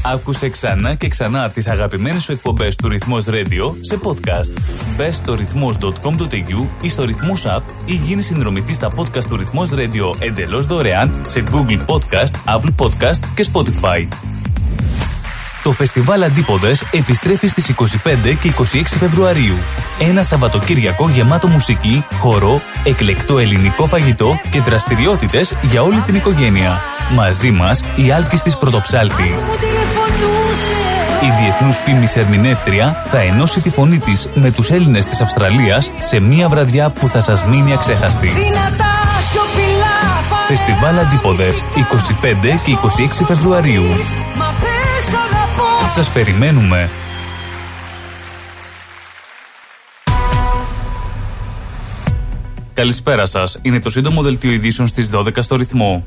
[0.04, 4.52] Άκουσε ξανά και ξανά τις αγαπημένες σου εκπομπές του Ρυθμός Radio σε podcast.
[4.96, 10.14] Μπες στο ρυθμός.com.au ή στο Ρυθμός App ή γίνει συνδρομητής στα podcast του Ρυθμός Radio
[10.18, 14.29] εντελώς δωρεάν σε Google Podcast, Apple Podcast και Spotify.
[15.62, 17.84] Το φεστιβάλ Αντίποδες επιστρέφει στις 25
[18.40, 19.56] και 26 Φεβρουαρίου.
[19.98, 26.80] Ένα Σαββατοκύριακο γεμάτο μουσική, χορό, εκλεκτό ελληνικό φαγητό και δραστηριότητες για όλη την οικογένεια.
[27.14, 29.34] Μαζί μας η Άλκης της Πρωτοψάλτη.
[31.22, 36.20] Η διεθνούς φήμης ερμηνεύτρια θα ενώσει τη φωνή της με τους Έλληνες της Αυστραλίας σε
[36.20, 38.28] μία βραδιά που θα σας μείνει αξέχαστη.
[38.28, 39.00] Δυνατά
[39.30, 43.84] σιωπηλά θα Φεστιβάλ Αντίποδες 25 και 26 Φεβρουαρίου.
[45.90, 46.90] Μα πες αγαπώ Σας περιμένουμε.
[52.74, 53.58] Καλησπέρα σας.
[53.62, 56.02] Είναι το σύντομο δελτίο ειδήσεων στις 12 στο ρυθμό.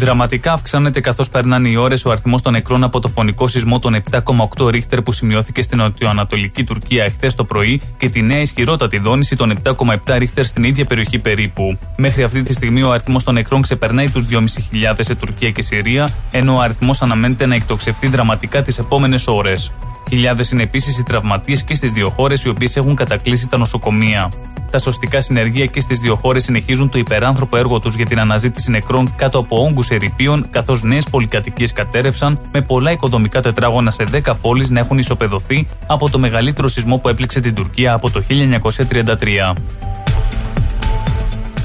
[0.00, 4.02] Δραματικά αυξάνεται καθώς περνάνε οι ώρες ο αριθμός των νεκρών από το φωνικό σεισμό των
[4.10, 9.36] 7,8 ρίχτερ που σημειώθηκε στην νοτιοανατολική Τουρκία εχθές το πρωί και τη νέα ισχυρότατη δόνηση
[9.36, 11.78] των 7,7 ρίχτερ στην ίδια περιοχή περίπου.
[11.96, 16.12] Μέχρι αυτή τη στιγμή ο αριθμός των νεκρών ξεπερνάει τους 2.500 σε Τουρκία και Συρία,
[16.30, 19.72] ενώ ο αριθμός αναμένεται να εκτοξευτεί δραματικά τις επόμενες ώρες.
[20.08, 24.30] Χιλιάδες είναι επίσης οι τραυματίες και στις δύο χώρες οι οποίες έχουν κατακλείσει τα νοσοκομεία.
[24.70, 28.70] Τα σωστικά συνεργεία και στις δύο χώρες συνεχίζουν το υπεράνθρωπο έργο τους για την αναζήτηση
[28.70, 34.34] νεκρών κάτω από όγκους ερηπείων, καθώς νέες πολυκατοικίες κατέρευσαν, με πολλά οικοδομικά τετράγωνα σε 10
[34.40, 39.54] πόλεις να έχουν ισοπεδωθεί από το μεγαλύτερο σεισμό που έπληξε την Τουρκία από το 1933.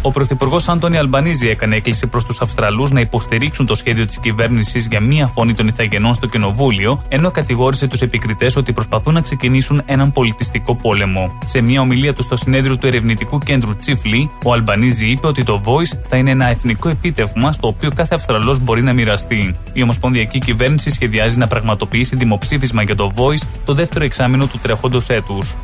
[0.06, 4.88] Ο Πρωθυπουργός Άντωνι Αλμπανίζη έκανε έκκληση προς τους Αυστραλούς να υποστηρίξουν το σχέδιο της κυβέρνησης
[4.88, 9.82] για μία φωνή των Ιθαγενών στο Κοινοβούλιο, ενώ κατηγόρησε τους επικριτές ότι προσπαθούν να ξεκινήσουν
[9.86, 11.38] έναν πολιτιστικό πόλεμο.
[11.46, 15.62] Σε μια ομιλία του στο συνέδριο του Ερευνητικού Κέντρου Τσίφλι, ο Αλμπανίζη είπε ότι το
[15.66, 19.56] Voice θα είναι ένα εθνικό επίτευγμα στο οποίο κάθε Αυστραλός μπορεί να μοιραστεί.
[19.74, 25.10] Η Ομοσπονδιακή Κυβέρνηση σχεδιάζει να πραγματοποιήσει δημοψήφισμα για το Voice το δεύτερο εξάμεινο του τρέχοντος
[25.10, 25.56] έτους.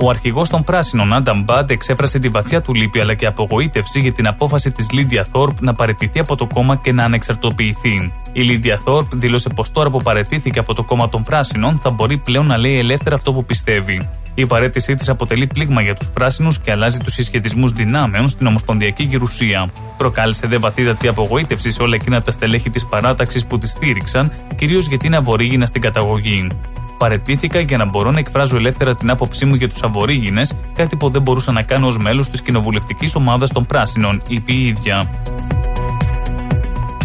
[0.00, 4.12] Ο αρχηγός των Πράσινων, Άνταμ Μπάντ, εξέφρασε τη βαθιά του λύπη αλλά και απογοήτευση για
[4.12, 8.12] την απόφαση της Λίντια Θόρπ να παραιτηθεί από το κόμμα και να ανεξαρτοποιηθεί.
[8.32, 12.18] Η Λίντια Θόρπ δήλωσε πως τώρα που παρετήθηκε από το κόμμα των Πράσινων θα μπορεί
[12.18, 14.08] πλέον να λέει ελεύθερα αυτό που πιστεύει.
[14.34, 19.02] Η παρέτησή της αποτελεί πλήγμα για τους πράσινους και αλλάζει τους συσχετισμούς δυνάμεων στην Ομοσπονδιακή
[19.02, 19.68] Γερουσία.
[19.96, 24.86] Προκάλεσε δε βαθύτατη απογοήτευση σε όλα εκείνα τα στελέχη της παράταξης που τη στήριξαν, κυρίως
[24.86, 26.48] γιατί είναι αβορήγινα στην καταγωγή.
[26.98, 30.42] Παρετήθηκα για να μπορώ να εκφράζω ελεύθερα την άποψή μου για τους Αβορήγινε,
[30.74, 34.66] κάτι που δεν μπορούσα να κάνω ως μέλος της κοινοβουλευτικής ομάδας των Πράσινων, είπε η
[34.66, 35.10] ίδια.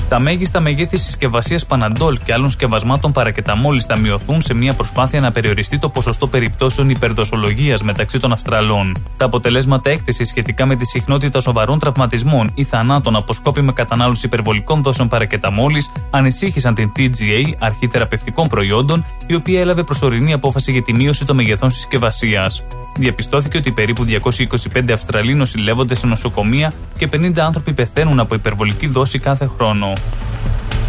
[0.10, 5.32] Τα μέγιστα μεγέθη συσκευασίας Παναντόλ και άλλων σκευασμάτων παρακεταμόλης θα μειωθούν σε μια προσπάθεια να
[5.32, 8.98] περιοριστεί το ποσοστό περιπτώσεων υπερδοσολογίας μεταξύ των Αυστραλών.
[9.18, 14.82] Τα αποτελέσματα έκθεσης σχετικά με τη συχνότητα σοβαρών τραυματισμών ή θανάτων από σκόπιμη κατανάλωση υπερβολικών
[14.82, 20.94] δόσεων παρακεταμόλης ανησύχησαν την TGA, αρχή θεραπευτικών προϊόντων, η οποία έλαβε προσωρινή απόφαση για τη
[20.94, 22.64] μείωση των μεγεθών συσκευασίας
[23.00, 29.20] διαπιστώθηκε ότι περίπου 225 Αυστραλοί νοσηλεύονται σε νοσοκομεία και 50 άνθρωποι πεθαίνουν από υπερβολική δόση
[29.20, 29.94] κάθε χρόνο.
[30.00, 30.89] フッ。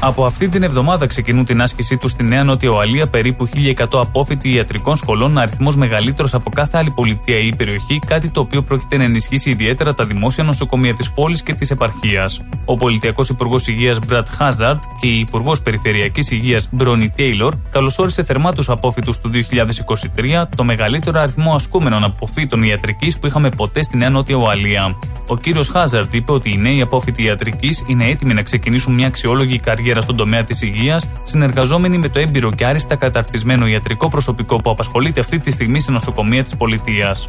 [0.00, 4.52] Από αυτή την εβδομάδα ξεκινούν την άσκησή τους στη Νέα Νότια Ουαλία περίπου 1.100 απόφοιτοι
[4.52, 9.04] ιατρικών σχολών, αριθμός μεγαλύτερος από κάθε άλλη πολιτεία ή περιοχή, κάτι το οποίο πρόκειται να
[9.04, 12.40] ενισχύσει ιδιαίτερα τα δημόσια νοσοκομεία της πόλης και της επαρχίας.
[12.64, 18.52] Ο Πολιτιακός Υπουργός Υγείας Μπρατ Χάζαρτ και η Υπουργός Περιφερειακής Υγείας Μπρόνι Τέιλορ καλωσόρισε θερμά
[18.52, 24.10] του απόφοιτου του 2023, το μεγαλύτερο αριθμό ασκούμενων αποφύτων ιατρικής που είχαμε ποτέ στη Νέα
[24.10, 24.96] Νότια Ουαλία.
[25.26, 29.58] Ο κύριος Χάζαρτ είπε ότι οι νέοι απόφοιτοι ιατρικής είναι έτοιμοι να ξεκινήσουν μια αξιόλογη
[29.58, 34.70] καριέρα στον τομέα της υγείας, συνεργαζόμενοι με το έμπειρο και άριστα καταρτισμένο ιατρικό προσωπικό που
[34.70, 37.26] απασχολείται αυτή τη στιγμή σε νοσοκομεία της πολιτείας.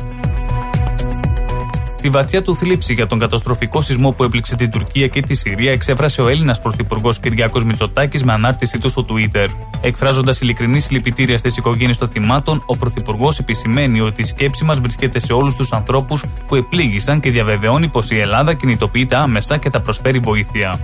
[2.02, 5.72] Τη βαθιά του θλίψη για τον καταστροφικό σεισμό που έπληξε την Τουρκία και τη Συρία
[5.72, 9.48] εξέφρασε ο Έλληνας Πρωθυπουργός Κυριάκος Μητσοτάκης με ανάρτησή του στο Twitter.
[9.82, 15.20] Εκφράζοντας ειλικρινή συλληπιτήρια στις οικογένειες των θυμάτων, ο Πρωθυπουργός επισημαίνει ότι η σκέψη μας βρίσκεται
[15.20, 19.82] σε όλους τους ανθρώπους που επλήγησαν και διαβεβαιώνει πως η Ελλάδα κινητοποιείται άμεσα και θα
[19.82, 20.80] προσφέρει βοήθεια.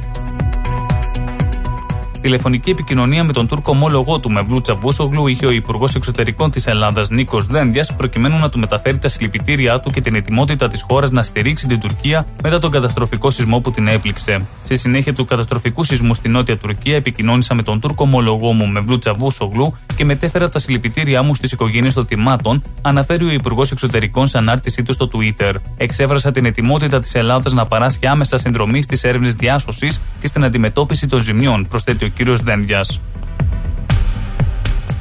[2.23, 7.09] Τηλεφωνική επικοινωνία με τον Τούρκο ομόλογό του Μευλού Τσαβούσογλου είχε ο Υπουργός Εξωτερικών της Ελλάδας
[7.09, 11.23] Νίκος Δένδιας προκειμένου να του μεταφέρει τα συλληπιτήριά του και την ετοιμότητα της χώρας να
[11.23, 14.45] στηρίξει την Τουρκία μετά τον καταστροφικό σεισμό που την έπληξε.
[14.63, 18.97] Στη συνέχεια του καταστροφικού σεισμού στη Νότια Τουρκία επικοινώνησα με τον Τούρκο ομόλογό μου Μευλού
[18.97, 24.37] Τσαβούσογλου και μετέφερα τα συλληπιτήριά μου στις οικογένειες των θυμάτων, αναφέρει ο Υπουργός Εξωτερικών σε
[24.37, 25.53] ανάρτησή του στο Twitter.
[25.77, 31.07] Εξέφρασα την ετοιμότητα της Ελλάδας να παράσχει άμεσα συνδρομή στις έρευνες διάσωσης και στην αντιμετώπιση
[31.07, 32.99] των ζημιών, προσθέτει ο κύριος Δένδιας.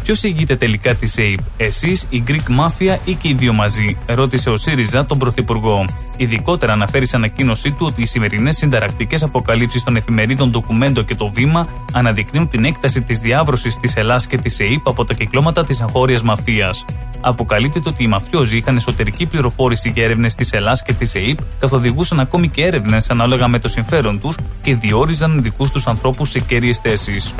[0.03, 4.51] Ποιος ηγείται τελικά της ΑΕΠ, εσείς, η Greek Mafia ή και οι δύο μαζί, ρώτησε
[4.51, 5.85] ο ΣΥΡΙΖΑ τον Πρωθυπουργό.
[6.17, 11.29] Ειδικότερα αναφέρει σε ανακοίνωσή του ότι οι σημερινές συνταρακτικές αποκαλύψεις των εφημερίδων Ντοκουμέντο και το
[11.29, 15.81] Βήμα αναδεικνύουν την έκταση της διάβρωσης της Ελλάδα και της ΑΕΠ από τα κυκλώματα της
[15.81, 16.85] εγχώρια μαφίας.
[17.21, 22.21] Αποκαλύπτεται ότι οι μαφιόζοι είχαν εσωτερική πληροφόρηση για έρευνες της Ελλάδα και της ΑΕΠ, καθοδηγούσαν
[22.21, 26.79] ακόμη και έρευνες ανάλογα με το συμφέρον τους και διόριζαν δικούς τους ανθρώπους σε κέρυες
[26.79, 27.35] θέσεις.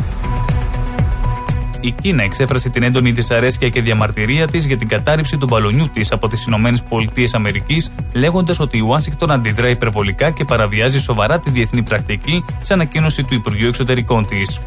[1.85, 6.13] Η Κίνα εξέφρασε την έντονη δυσαρέσκεια και διαμαρτυρία της για την κατάρριψη του μπαλονιού της
[6.13, 12.45] από τις ΗΠΑ, λέγοντας ότι η Ουάσιγκτον αντιδρά υπερβολικά και παραβιάζει σοβαρά τη διεθνή πρακτική,
[12.61, 14.61] σε ανακοίνωση του Υπουργείου Εξωτερικών της.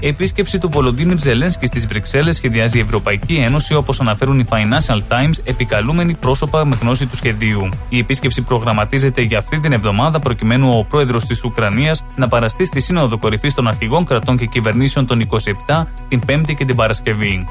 [0.00, 5.40] Επίσκεψη του Βολοντίμιρ Ζελένσκι στις Βρυξέλλες σχεδιάζει η Ευρωπαϊκή Ένωση, όπως αναφέρουν οι Financial Times,
[5.44, 7.68] επικαλούμενοι πρόσωπα με γνώση του σχεδίου.
[7.88, 12.80] Η επίσκεψη προγραμματίζεται για αυτή την εβδομάδα, προκειμένου ο πρόεδρος της Ουκρανίας να παραστεί στη
[12.80, 15.28] Σύνοδο Κορυφής των Αρχηγών Κρατών και Κυβερνήσεων των
[15.66, 17.44] 27 την Πέμπτη και την Παρασκευή.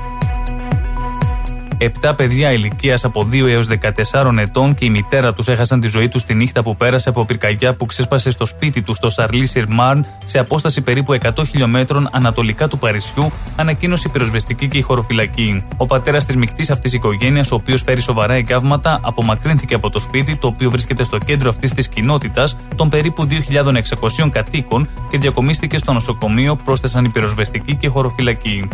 [1.78, 3.68] Επτά παιδιά ηλικίας από 2 έως
[4.12, 7.26] 14 ετών και η μητέρα τους έχασαν τη ζωή τους τη νύχτα που πέρασε από
[7.26, 12.68] πυρκαγιά που ξέσπασε στο σπίτι τους στο Σαρλί Σιρμάρν σε απόσταση περίπου 100 χιλιόμετρων ανατολικά
[12.68, 15.64] του Παρισιού, ανακοίνωσε η πυροσβεστική και η χωροφυλακή.
[15.78, 20.36] Ο πατέρας της μεικτής αυτής οικογένειας, ο οποίος φέρει σοβαρά εγκάβματα, απομακρύνθηκε από το σπίτι,
[20.38, 25.94] το οποίο βρίσκεται στο κέντρο αυτής της κοινότητας των περίπου 2.600 κατοίκων και διακομίστηκε στο
[25.94, 28.68] νοσοκομείο, πρόσθεσαν η πυροσβεστική και η χωροφυλακή.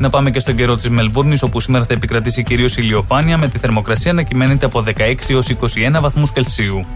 [0.00, 3.58] Να πάμε και στον καιρό της Μελβούρνης, όπου σήμερα θα επικρατήσει κυρίως ηλιοφάνεια, με τη
[3.58, 5.54] θερμοκρασία να κυμαίνεται από 16 έως 21
[6.00, 6.86] βαθμούς Κελσίου.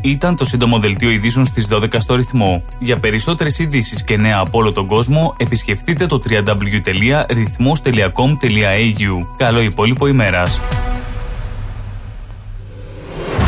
[0.00, 2.64] Ήταν το σύντομο δελτίο ειδήσεων στις 12 στο ρυθμό.
[2.78, 9.26] Για περισσότερες ειδήσεις και νέα από όλο τον κόσμο, επισκεφτείτε το www.rythmos.com.au.
[9.36, 10.60] Καλό υπόλοιπο ημέρας.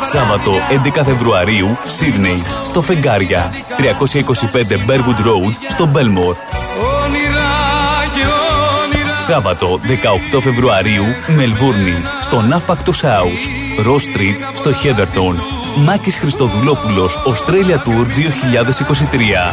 [0.00, 0.52] Σάββατο
[0.98, 6.36] 11 Φεβρουαρίου, Σίδνεϊ, στο Φεγγάρια, 325 Μπέργκουντ Road, στο Μπέλμορ.
[9.18, 9.80] Σάββατο
[10.36, 11.04] 18 Φεβρουαρίου,
[11.36, 15.36] Μελβούρνη, στο Ναύπακτος House, Ross Street, στο Χέδερτον.
[15.84, 19.52] Μάκης Χριστοδουλόπουλος, Australia Tour 2023.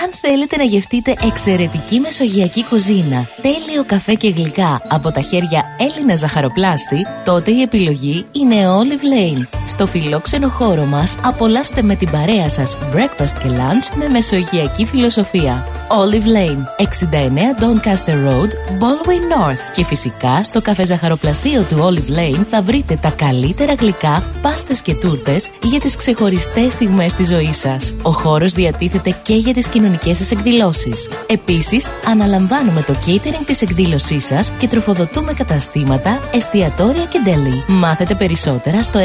[0.00, 6.16] Αν θέλετε να γευτείτε εξαιρετική μεσογειακή κουζίνα, τέλειο καφέ και γλυκά από τα χέρια Έλληνα
[6.16, 9.46] ζαχαροπλάστη, τότε η επιλογή είναι Olive Lane.
[9.82, 15.66] Στο φιλόξενο χώρο μας απολαύστε με την παρέα σας breakfast και lunch με μεσογειακή φιλοσοφία.
[15.92, 16.86] Olive Lane, 69
[17.60, 18.48] Doncaster Road,
[18.80, 19.74] Baldwin North.
[19.74, 24.94] Και φυσικά στο καφέ ζαχαροπλαστείο του Olive Lane θα βρείτε τα καλύτερα γλυκά, πάστες και
[24.94, 27.94] τούρτες για τις ξεχωριστές στιγμές της ζωής σας.
[28.02, 31.08] Ο χώρος διατίθεται και για τις κοινωνικές σας εκδηλώσεις.
[31.26, 37.64] Επίσης, αναλαμβάνουμε το catering της εκδήλωσής σας και τροφοδοτούμε καταστήματα, εστιατόρια και deli.
[37.66, 38.98] Μάθετε περισσότερα στο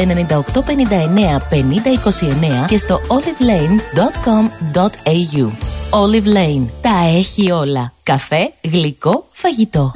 [0.68, 5.50] 9859 5029 και στο olivelane.com.au.
[5.90, 6.66] Olive Lane.
[6.80, 7.92] Τα έχει όλα.
[8.02, 9.92] Καφέ, γλυκό, φαγητό.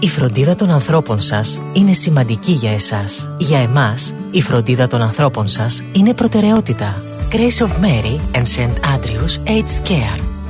[0.00, 3.30] Η φροντίδα των ανθρώπων σας είναι σημαντική για εσάς.
[3.38, 7.02] Για εμάς, η φροντίδα των ανθρώπων σας είναι προτεραιότητα.
[7.32, 8.74] Grace of Mary and St.
[8.94, 10.31] Andrews Aged Care.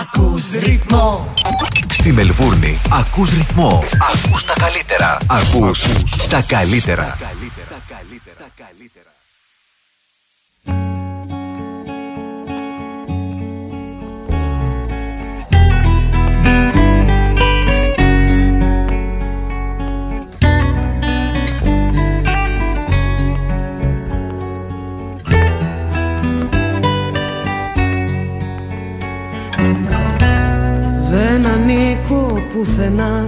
[0.00, 1.34] ακούς ρυθμό.
[1.88, 3.84] Στη Μελβούρνη ακούς ρυθμό.
[4.14, 5.18] Ακούς τα καλύτερα.
[5.26, 5.82] Ακούς
[6.28, 7.18] τα καλύτερα.
[7.20, 9.11] Δεν
[32.52, 33.26] πουθενά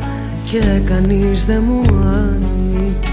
[0.50, 3.12] και κανείς δεν μου ανήκει.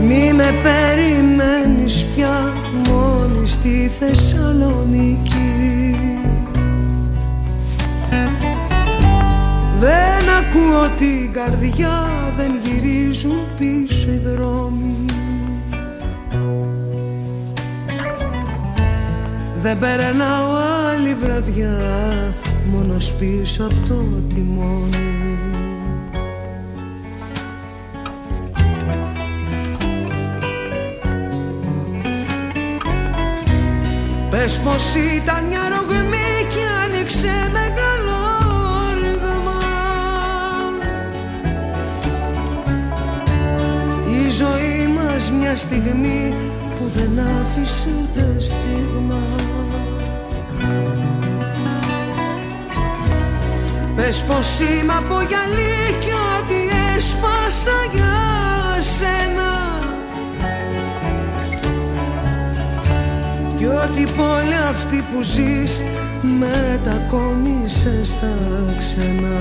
[0.00, 2.52] Μη με περιμένεις πια
[2.88, 5.96] μόνη στη Θεσσαλονίκη.
[9.80, 15.04] Δεν ακούω την καρδιά, δεν γυρίζουν πίσω οι δρόμοι
[19.62, 20.50] Δεν περνάω
[20.92, 21.78] άλλη βραδιά
[22.72, 23.94] Μόνος πίσω από το
[24.34, 25.38] τιμόνι.
[34.30, 38.18] Πες πως ήταν μια ρογμή και άνοιξε μεγάλο
[38.90, 39.60] όργαμα
[44.24, 46.34] Η ζωή μας μια στιγμή
[46.82, 49.20] που δεν άφησε ούτε στίγμα
[53.96, 56.60] Πες πως είμαι από γυαλί και ότι
[56.96, 58.14] έσπασα για
[58.80, 59.52] σένα.
[63.56, 65.82] Κι ότι πόλη αυτή που ζεις
[66.38, 68.34] μετακόμισες στα
[68.78, 69.40] ξένα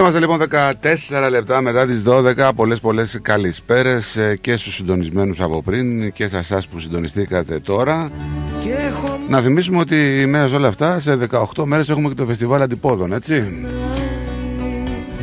[0.00, 0.48] Εδώ είμαστε λοιπόν
[1.26, 6.28] 14 λεπτά μετά τις 12 Πολλές πολλές καλησπέρες ε, και στους συντονισμένους από πριν και
[6.28, 8.10] σε εσάς που συντονιστήκατε τώρα.
[8.62, 12.26] Και έχω Να θυμίσουμε ότι μέσα σε όλα αυτά σε 18 μέρες έχουμε και το
[12.26, 13.66] φεστιβάλ αντιπόδων έτσι.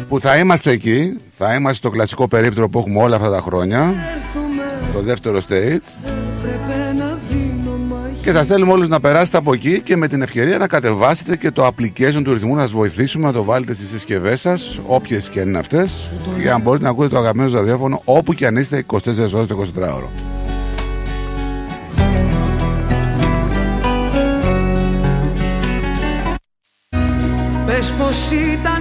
[0.09, 3.93] Που θα είμαστε εκεί Θα είμαστε στο κλασικό περίπτωρο που έχουμε όλα αυτά τα χρόνια.
[4.93, 6.07] Το δεύτερο stage
[8.27, 11.51] Και θα στέλνουμε όλους να περάσετε από εκεί και με την ευκαιρία να κατεβάσετε και
[11.51, 15.39] το application του ρυθμού να σας βοηθήσουμε να το βάλετε στις συσκευές σας, όποιες και
[15.39, 18.83] είναι αυτές, για να μπορείτε να ακούτε το αγαπημένο σας ραδιόφωνο όπου και αν είστε
[18.87, 20.09] 24 ώρες το 24ωρο.
[27.65, 28.76] Πες πως ήταν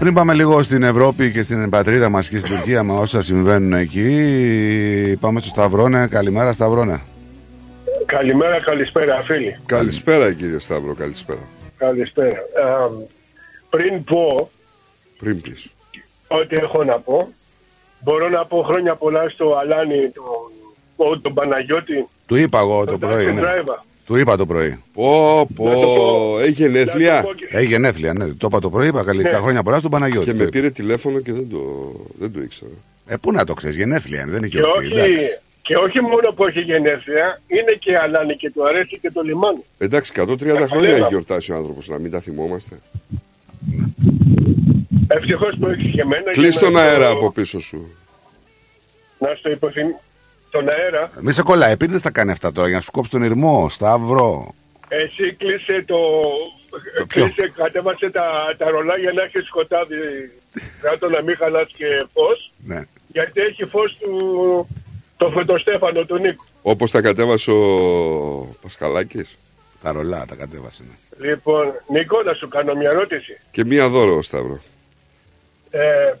[0.00, 3.72] Πριν πάμε λίγο στην Ευρώπη και στην πατρίδα μας και στην Τουρκία με όσα συμβαίνουν
[3.72, 6.06] εκεί, πάμε στο Σταυρόνε.
[6.06, 7.00] Καλημέρα Σταυρόνε.
[8.06, 9.58] Καλημέρα, καλησπέρα φίλοι.
[9.66, 11.38] Καλησπέρα κύριε Σταύρο, καλησπέρα.
[11.76, 12.36] Καλησπέρα.
[12.38, 12.88] Α,
[13.70, 14.50] πριν πω
[15.18, 15.68] Πριν πεις.
[16.28, 17.28] ό,τι έχω να πω,
[18.00, 20.10] μπορώ να πω χρόνια πολλά στο Αλάνι,
[20.96, 23.26] τον, τον Παναγιώτη, Του είπα εγώ το τον πρωί.
[23.28, 23.40] taxi Ναι.
[24.10, 24.14] Driver.
[24.14, 24.78] Του είπα το πρωί.
[24.92, 26.38] Πω, πω, Να το πω.
[26.40, 27.14] έχει γενέθλια.
[27.14, 28.26] Να το πω και- Έχει γενέθλια, ναι.
[28.26, 29.30] Το είπα το πρωί, είπα καλή Ναι.
[29.30, 30.24] χρόνια πολλά στον Παναγιώτη.
[30.24, 30.50] Και Το με είπα.
[30.50, 32.70] πήρε τηλέφωνο και δεν το, δεν το ήξερα.
[33.06, 34.78] Ε, πού να το ξέρεις, γενέθλια είναι, δεν είναι Και γιορτή.
[34.78, 35.38] όχι, εντάξει.
[35.62, 39.64] και όχι μόνο που έχει γενέθλια, είναι και Αλάνι και του αρέσει και το λιμάνι.
[39.78, 40.96] Εντάξει, 130 Ε, χρόνια καλά.
[41.00, 42.78] έχει γιορτάσει ο άνθρωπος, να μην τα θυμόμαστε.
[45.08, 46.30] Ευτυχώς που έχεις και εμένα.
[46.32, 47.88] Κλείς για να τον αέρα το- από πίσω σου.
[49.18, 49.86] Να στο υποθυμ...
[50.50, 53.22] Τον αέρα, Μη σε κολλάει, επίτηδες τα κάνει αυτά τώρα για να σου κόψει τον
[53.22, 54.54] ηρμό, Σταύρο.
[54.88, 55.96] εσύ κλείσε το.
[57.06, 59.96] ποιο; Κλείσε, κατέβασε τα, τα ρολά για να έχεις σκοτάδι
[60.80, 62.82] κάτω να μην χαλάς και φως Ναι.
[63.06, 64.68] γιατί έχει φως του
[65.16, 66.44] το φωτοστέφανο του Νίκου.
[66.62, 69.36] Όπως τα κατέβασε ο Πασχαλάκης.
[69.82, 70.82] Τα ρολά τα κατέβασε.
[71.18, 71.28] Ναι.
[71.28, 73.40] Λοιπόν, Νίκο, να σου κάνω μια ερώτηση.
[73.50, 74.60] Και μία δώρο, Σταύρο.
[75.70, 76.12] Ε,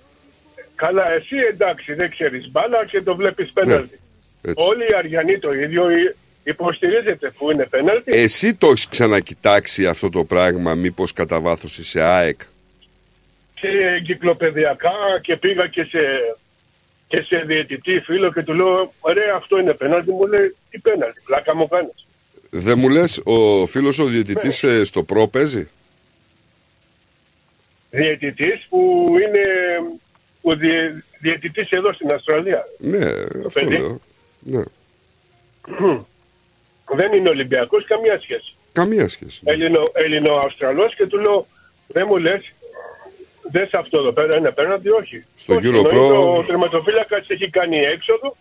[0.74, 3.90] καλά, εσύ εντάξει, δεν ξέρεις μπάλα και το βλέπεις πέναλτι.
[3.90, 3.99] Ναι,
[4.42, 4.66] έτσι.
[4.68, 10.10] Όλοι οι Αριανοί το ίδιο ε, υποστηρίζετε που είναι πέναλτι; Εσύ το έχεις ξανακοιτάξει αυτό
[10.10, 12.40] το πράγμα, μήπως κατά βάθος είσαι ΑΕΚ;
[13.54, 14.90] και εγκυκλοπαιδιακά
[15.22, 15.98] και πήγα και σε,
[17.08, 21.20] και σε διαιτητή φίλο και του λέω ρε αυτό είναι πέναλτι μου λέει τι πέναλτι
[21.24, 22.06] πλάκα μου κάνεις
[22.50, 24.70] Δεν μου λες, ο φίλος ο διαιτητής Ναι.
[24.70, 25.68] ε, στο προ παίζει;
[27.90, 29.42] διαιτητής που είναι
[30.40, 33.06] ο διε, διαιτητής εδώ στην Αυστραλία Ναι,
[33.46, 33.76] αυτό παιδί.
[33.78, 34.00] λέω.
[34.40, 34.62] Ναι.
[36.96, 39.40] δεν είναι Ολυμπιακός καμία σχέση Καμία σχέση.
[39.44, 41.46] Ελληνο, Ελληνο-Αυστραλός και του λέω
[41.86, 42.52] δεν μου λες
[43.52, 47.50] δεν σε αυτό εδώ πέρα είναι πέναλτι όχι Στο Όχι, Europro- εννοείς Ο τερματοφύλακας έχει
[47.50, 48.36] κάνει έξοδο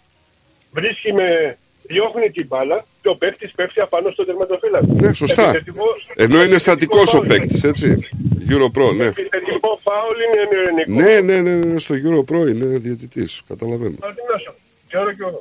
[0.71, 4.85] βρίσκει με διώχνει την μπάλα και ο παίκτης πέφτει απάνω στο τερματοφύλακα.
[4.89, 5.49] Ναι, σωστά.
[5.49, 7.27] Επιθετικό- Ενώ είναι επιθετικό στατικός ο φάουλ.
[7.27, 8.09] παίκτης, έτσι.
[8.49, 9.05] Europro, ναι.
[9.05, 11.01] Επιθετικό φάουλ είναι ελληνικό.
[11.09, 13.95] Ναι, ναι, ναι, ναι, στο Europro είναι διαιτητής, καταλαβαίνω.
[14.01, 15.39] Μα τι να σου πω, και ώρα και ώρα.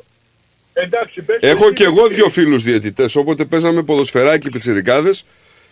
[0.82, 2.16] Εντάξει, πες Έχω εσύ και τι εγώ ξέρεις.
[2.16, 5.24] δύο φίλους διαιτητές, όποτε παίζαμε ποδοσφαιράκι πιτσιρικάδες,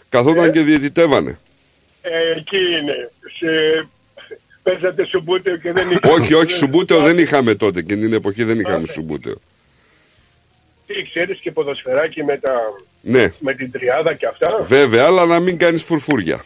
[0.08, 1.38] καθόταν και διαιτητεύανε.
[2.02, 3.10] Ε, εκεί είναι.
[3.38, 3.86] Σε...
[4.62, 5.98] Παίζατε σουμπούτεο και δεν είχε.
[6.10, 9.34] όχι, όχι, σουμπούτεο δεν είχαμε τότε, και την εποχή δεν είχαμε σουμπούτεο.
[10.86, 12.52] Τι ξέρεις και ποδοσφαιράκι με, τα...
[13.00, 16.44] Ναι, με την τριάδα και αυτά; βέβαια, αλλά να μην κάνεις φουρφούρια.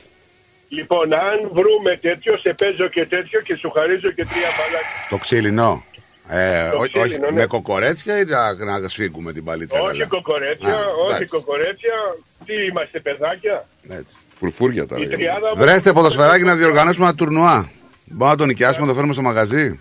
[0.68, 5.06] Λοιπόν, αν βρούμε τέτοιο, σε παίζω και τέτοιο και σου χαρίζω και τρία μπαλάκια.
[5.10, 5.84] Το ξύλινο.
[6.32, 7.30] Ε, Το ό- ξύλινο, όχι, ναι.
[7.30, 10.06] με κοκορέτσια ή να, να σφίγγουμε την παλίτσα όχι καλά.
[10.06, 11.26] κοκορέτσια, Α, όχι εντάξει.
[11.26, 11.92] κοκορέτσια.
[12.44, 13.66] Τι είμαστε, παιδάκια.
[13.88, 14.16] Έτσι.
[14.38, 15.16] Φουρφούρια τα Η λέγαμε.
[15.16, 17.70] τριάδα Βρέστε ποδοσφαιράκι να διοργανώσουμε ένα τουρνουά.
[18.04, 19.80] Μπορούμε να τον νοικιάσουμε να το φέρουμε στο μαγαζί.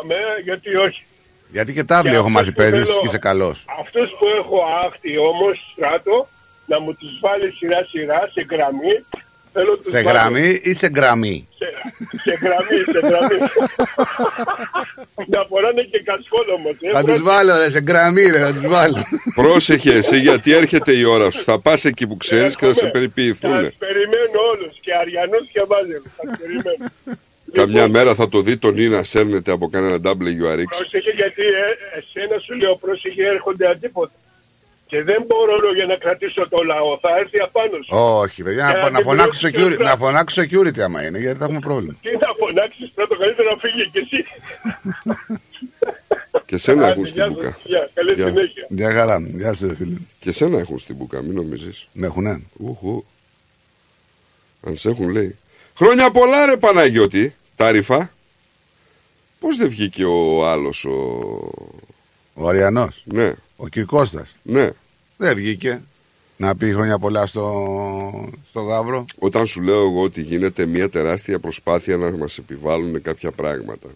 [0.00, 0.14] Αμέ,
[0.44, 1.04] γιατί όχι.
[1.50, 3.64] Γιατί και τάβλη Και έχω μάθει αυτός που παίζεις θέλω- και είσαι καλός.
[3.80, 4.56] Αυτούς που έχω
[4.86, 6.28] άχτη όμως, στράτο,
[6.66, 8.94] να μου τους βάλεις σειρά σειρά σε γραμμή.
[9.56, 11.68] Θέλω τους Σε βάλω- γραμμή ή σε γραμμή; Σε,
[12.22, 13.36] σε γραμμή, σε γραμμή.
[15.26, 16.72] να φοράνε και κασκόλ όμως.
[16.80, 17.12] ε, Θα πρώτα.
[17.12, 19.02] τους βάλω ρε, σε γραμμή ρε, θα τους βάλω.
[19.34, 21.42] Πρόσεχε εσύ γιατί έρχεται η ώρα σου.
[21.44, 23.50] Θα πας εκεί που ξέρεις και θα σε περιποιηθούν.
[23.64, 26.10] Σας περιμένω όλους και Αριανούς και Βάζελους.
[26.16, 26.90] Σας περιμένω.
[27.52, 30.64] Καμιά μέρα θα το δει τον Νίνα σέρνεται από κανένα WRX.
[30.76, 34.12] Πρόσεχε γιατί ε, εσένα σου λέω πρόσεχε έρχονται αντίποτα.
[34.94, 36.98] Και δεν μπορώ λέω, για να κρατήσω το λαό.
[36.98, 37.90] Θα έρθει απάνω σου.
[38.22, 41.18] Όχι, παιδιά, Και να, να, την φωνάξω πληρώσεις security, και να φωνάξω security άμα είναι,
[41.18, 41.96] γιατί θα έχουμε πρόβλημα.
[42.02, 44.24] Τι θα φωνάξεις πρώτο καλύτερα να φύγει και εσύ.
[46.46, 47.50] Και σένα Άντε, έχουν στην γεια μπουκα.
[47.50, 47.90] σας, γεια.
[47.94, 48.26] Καλή Γεια.
[48.28, 48.66] συνέχεια.
[48.68, 49.94] Γεια χαρά, γεια σου ρε φίλε.
[50.20, 51.88] Και σένα έχουν στην μπουκα, μην νομίζεις.
[51.92, 52.40] Με έχουνε.
[52.56, 53.04] Ουχου.
[54.66, 55.38] Αν σε έχουν λέει.
[55.76, 58.10] Χρόνια πολλά ρε Παναγιώτη, τα ρηφά.
[59.40, 60.92] Πώς δεν βγήκε ο άλλος ο...
[62.34, 64.34] Ο Αριανός, Ναι, ο Κυρκώστας.
[64.42, 64.70] ναι.
[65.16, 65.82] Δεν βγήκε
[66.36, 69.04] να πει χρόνια πολλά στο, στο Γαύρο.
[69.18, 73.88] Όταν σου λέω εγώ ότι γίνεται μια τεράστια προσπάθεια να μας επιβάλλουν κάποια πράγματα.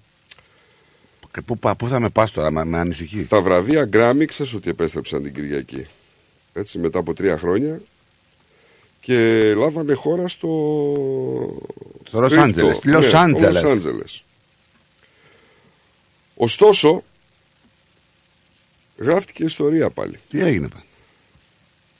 [1.32, 4.54] Και πού, πα- πού θα με πας τώρα, με, με ανησυχείς; Τα βραβεία Γκράμι ξέρεις
[4.54, 5.86] ότι επέστρεψαν την Κυριακή.
[6.52, 7.80] Έτσι μετά από τρία χρόνια
[9.00, 10.48] και λάβανε χώρα στο...
[12.04, 12.48] Στο Λος Τρίπτο.
[12.48, 12.84] Άντζελες.
[12.84, 13.62] Ναι, Λος στο Άντζελες.
[13.62, 14.24] Λος Άντζελες.
[16.34, 17.04] Ωστόσο,
[18.96, 20.20] γράφτηκε ιστορία πάλι.
[20.28, 20.84] Τι έγινε πάλι;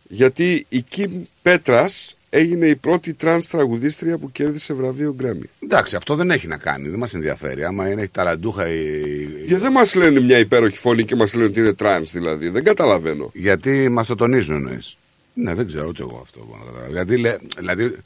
[0.08, 5.50] Γιατί η Κιμ Πέτρας έγινε η πρώτη τρανς τραγουδίστρια που κέρδισε βραβείο Γκράμι.
[5.62, 7.64] Εντάξει, αυτό δεν έχει να κάνει, δεν μας ενδιαφέρει.
[7.64, 8.80] Άμα είναι έχει ταλαντούχα η...
[9.46, 12.48] Γιατί δεν μας λένε μια υπέροχη φωνή και μας λένε ότι είναι τρανς δηλαδή.
[12.48, 13.30] Δεν καταλαβαίνω.
[13.34, 14.96] Γιατί μας το τονίζουν εννοείς.
[15.34, 16.44] Ναι, δεν ξέρω ούτε εγώ αυτό.
[16.48, 16.88] μπορώ να καταλάβω.
[16.92, 17.96] Δηλαδή, λέ- δηλαδή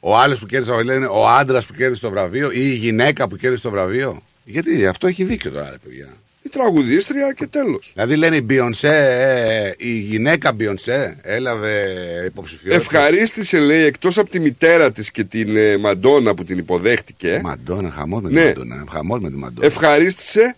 [0.00, 2.74] ο άλλος που κέρδισε το βραβείο είναι ο άντρας που κέρδισε το βραβείο ή η
[2.74, 4.22] γυναίκα που κέρδισε το βραβείο.
[4.44, 6.08] Γιατί αυτό έχει δίκιο τώρα, ρε παιδιά.
[6.52, 7.90] Η τραγουδίστρια και τέλος.
[7.94, 11.84] Δηλαδή λένε η Beyoncé, ε, η γυναίκα Beyoncé έλαβε
[12.26, 12.74] υποψηφιότητα.
[12.74, 17.40] Ευχαρίστησε λέει εκτός από τη μητέρα της και την ε, Μαντόνα που την υποδέχτηκε.
[17.42, 18.40] Μαντόνα, χαμός με Ναι.
[18.52, 18.84] τη Μαντόνα.
[18.90, 19.66] Χαμός με τη Μαντόνα.
[19.66, 20.56] Ευχαρίστησε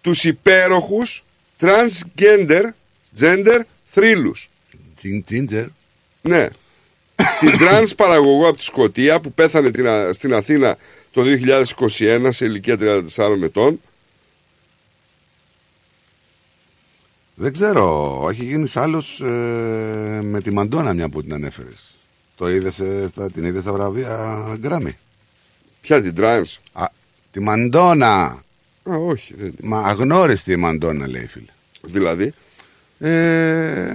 [0.00, 1.24] τους υπέροχους
[1.60, 2.62] transgender
[3.20, 4.50] gender θρύλους.
[5.02, 5.66] Gender.
[6.20, 6.48] Ναι.
[7.40, 10.76] την τρανς παραγωγό από τη Σκωτία που πέθανε την Α- στην Αθήνα
[11.12, 13.80] το 2021 σε ηλικία 34 ετών.
[17.42, 19.20] Δεν ξέρω, έχει γίνει σάλος
[20.22, 21.94] με τη Μαντόνα μια που την ανέφερες.
[22.36, 22.70] Το είδε
[23.08, 24.98] στα, την είδες στα βραβεία Γκράμι.
[25.80, 26.60] Ποια την τρανς.
[26.72, 26.84] Α,
[27.30, 28.22] τη Μαντόνα.
[28.82, 29.34] Α, όχι.
[29.34, 29.54] Δεν...
[29.62, 31.50] Μα αγνώριστη η Μαντόνα, λέει φίλε.
[31.82, 32.34] Δηλαδή;
[32.98, 33.94] Ε,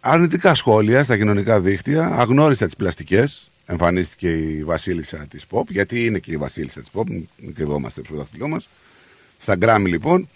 [0.00, 3.50] αρνητικά σχόλια στα κοινωνικά δίκτυα, αγνώριστη τις πλαστικές.
[3.66, 7.04] Εμφανίστηκε η βασίλισσα της pop, γιατί είναι και η βασίλισσα της pop,
[7.36, 8.68] μην κρυβόμαστε στο δάχτυλό μας.
[9.38, 10.28] Στα γκράμι λοιπόν,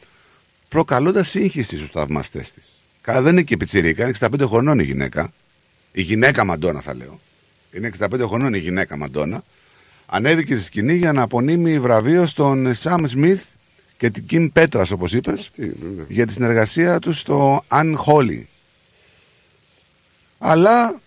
[0.69, 2.65] προκαλώντας σύγχυση στους θαυμαστές της.
[3.01, 5.33] Καλά δεν είναι και πιτσιρίκα, είναι 65 χρονών η γυναίκα.
[5.93, 7.21] Η γυναίκα Μαντόνα θα λέω.
[7.73, 9.43] Είναι 65 χρονών η γυναίκα Μαντόνα.
[10.07, 13.43] Ανέβηκε στη σκηνή για να απονείμει βραβείο στον Σαμ Σμιθ
[13.97, 15.69] και την Κιμ Πέτρας, όπως είπες, ναι.
[16.09, 18.43] για τη συνεργασία τους στο Unholy.
[20.39, 21.01] Αλλά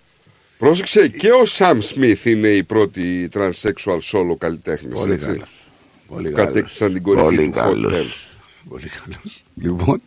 [0.57, 4.99] Πρόσεξε, και ο Σαμ Σμιθ είναι η πρώτη transsexual solo καλλιτέχνης.
[4.99, 5.67] Πολύ καλός.
[6.07, 6.53] Πολύ που καλός.
[6.53, 8.25] κατέκτησαν την κορυφή Πολύ του καλός.
[8.25, 8.30] Hot
[8.69, 9.43] Πολύ καλός.
[9.55, 10.01] Λοιπόν,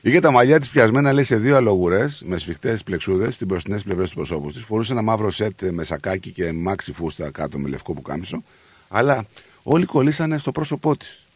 [0.00, 4.08] είχε τα μαλλιά της πιασμένα λέει σε δύο αλογουρές με σφιχτές πλεξούδες στι μπροστινές πλευρές
[4.08, 4.62] του προσώπου της.
[4.62, 8.42] Φορούσε ένα μαύρο σετ με σακάκι και μάξι φούστα κάτω με λευκό πουκάμισο.
[8.88, 9.26] Αλλά
[9.62, 11.26] όλοι κολλήσανε στο πρόσωπό της.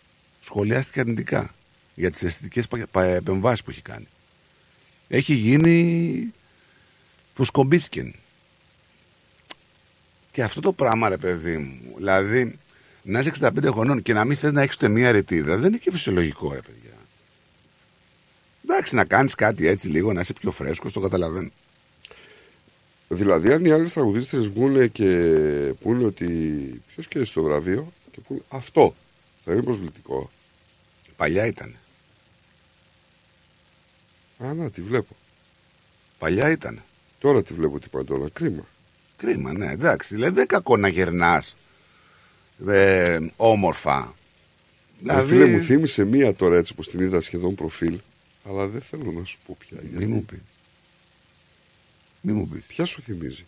[0.45, 1.55] Σχολιάστηκε αρνητικά
[1.95, 4.09] για τις αισθητικές επεμβάσεις που έχει κάνει.
[5.09, 6.33] Έχει γίνει
[7.35, 8.15] φουσκομπίσκιν.
[10.33, 12.59] Και αυτό το πράγμα, ρε παιδί μου, δηλαδή
[13.03, 15.77] να είσαι 65 χρονών και να μην θες να έχεις ούτε μία ρετίδα, δεν είναι
[15.77, 16.91] και φυσιολογικό, ρε παιδιά.
[18.65, 21.51] Εντάξει, να κάνεις κάτι έτσι λίγο, να είσαι πιο φρέσκος, το καταλαβαίνω.
[23.09, 25.07] Δηλαδή, αν οι άλλες τραγουδίστρες βγουν και
[25.81, 26.27] πούνε ότι
[26.87, 28.95] ποιος κέρδισε το βραβείο και πούνε αυτό,
[29.45, 30.31] θα είναι προσβλητικό.
[31.17, 31.77] Παλιά ήταν.
[34.39, 35.17] Α, να, τη βλέπω.
[36.19, 36.83] Παλιά ήταν.
[37.19, 38.29] Τώρα τη βλέπω την Παντόνα.
[38.33, 38.67] Κρίμα.
[39.17, 40.15] Κρίμα, ναι, εντάξει.
[40.15, 41.57] Δηλαδή δεν είναι κακό να γερνάς
[42.69, 44.15] ε, όμορφα.
[44.99, 45.29] Δηλαδή...
[45.29, 47.99] Φίλε μου θύμισε μία τώρα έτσι που την είδα σχεδόν προφίλ,
[48.49, 49.79] αλλά δεν θέλω να σου πω πια.
[49.93, 50.39] Μη μου πεις.
[52.21, 52.65] Μη μου πεις.
[52.65, 53.47] Ποια σου θυμίζει;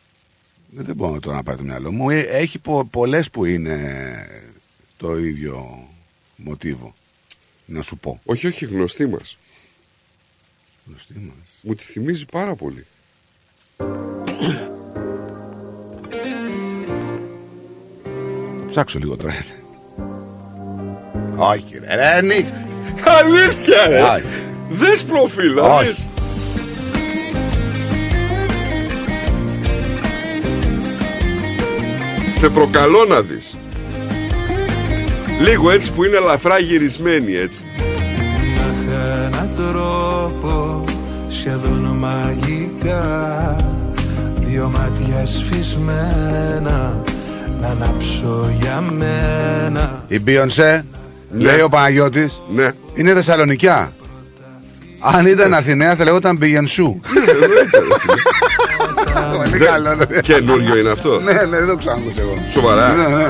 [0.71, 2.11] Δεν, δεν μπορώ τώρα να πάει το μυαλό μου.
[2.11, 4.27] Ε, Έχει πο, πολλές που είναι
[4.97, 5.89] το ίδιο
[6.37, 6.95] μοτίβο.
[7.67, 8.21] Να σου πω.
[8.25, 9.39] Όχι, όχι, γνωστή μας.
[10.87, 11.47] Γνωστή μας.
[11.61, 12.87] Μου τη θυμίζει πάρα πολύ.
[18.75, 19.35] Ψάξω λίγο τώρα.
[21.37, 22.47] Όχι, ρε, ρε, Νίκ.
[23.19, 24.01] Αλήθεια, ρε.
[24.01, 24.25] Όχι.
[24.71, 25.87] Δες προφίλ, Όχι.
[25.87, 26.07] δες.
[32.35, 33.57] Σε προκαλώ να δεις.
[35.41, 37.65] Λίγο έτσι που είναι ελαφρά γυρισμένη έτσι.
[37.79, 40.85] Είχα έναν τρόπο
[41.29, 43.57] σχεδόν μαγικά
[44.35, 47.03] Δυο μάτια σφισμένα
[47.65, 50.85] να ανάψω για μένα Η Μπίονσε,
[51.37, 52.69] λέει ο Παναγιώτης, Ναι.
[52.95, 53.93] είναι Θεσσαλονικιά.
[55.01, 57.01] Αν ήταν Αθηναία θα λέγονταν Μπιγενσού.
[59.37, 59.95] Πολύ καλό.
[59.95, 60.21] ναι.
[60.21, 61.21] Καινούριο είναι αυτό.
[61.21, 62.39] Ναι, ναι, δεν το ξανακούσα εγώ.
[62.53, 62.89] Σοβαρά.
[62.93, 63.25] Ναι, ναι.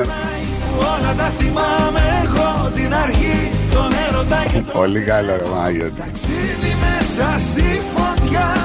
[0.77, 5.93] Όλα τα θυμάμαι εγώ την αρχή Τον έρωτα και το Πολύ καλό ρε Παναγιώτη.
[5.99, 8.57] ταξίδι μέσα στη φωτιά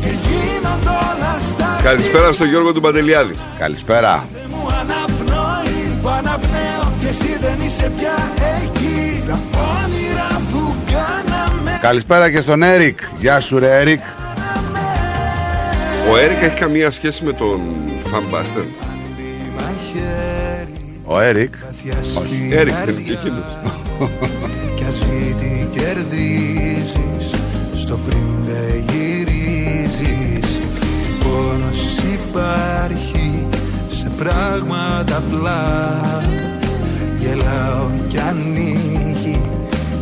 [0.00, 3.36] Και γίνονται όλα στα Καλησπέρα στο Γιώργο του Παντελιάδη.
[3.58, 4.24] Καλησπέρα.
[6.06, 8.14] Μου αναπνοεί που αναπνέω Και εσύ δεν είσαι πια
[8.62, 9.38] εκεί Τα
[9.84, 12.98] όνειρα που κάναμε Καλησπέρα και στον Έρικ.
[13.18, 14.00] Γεια σου ρε Έρικ.
[16.12, 17.60] Ο Έρικ έχει καμία σχέση με τον
[18.10, 18.62] Φαμπάστερ;
[21.04, 21.54] Ο Έρικ.
[21.56, 22.92] Καθιαστή Έρικ, καρδιά.
[22.92, 23.56] είναι και εκείνος.
[24.74, 27.30] Κι ας τι κερδίζεις
[27.72, 30.60] Στο πριν δεν γυρίζεις
[31.18, 33.15] Πόνος υπάρχει σε
[34.16, 35.60] πράγματα απλά.
[37.18, 39.40] Γελάω κι ανοίγει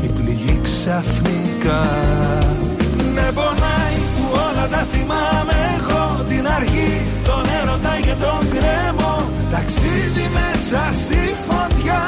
[0.03, 1.83] η πληγή ξαφνικά.
[3.15, 5.57] Με πονάει που όλα τα θυμάμαι.
[5.79, 12.03] Εγώ Την αρχή, τον έρωτα και τον κρέμο Ταξίδι μέσα στη φωτιά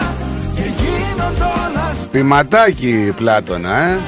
[0.54, 3.98] Και γίνονται όλα Πηματάκι Πλάτωνα, ε.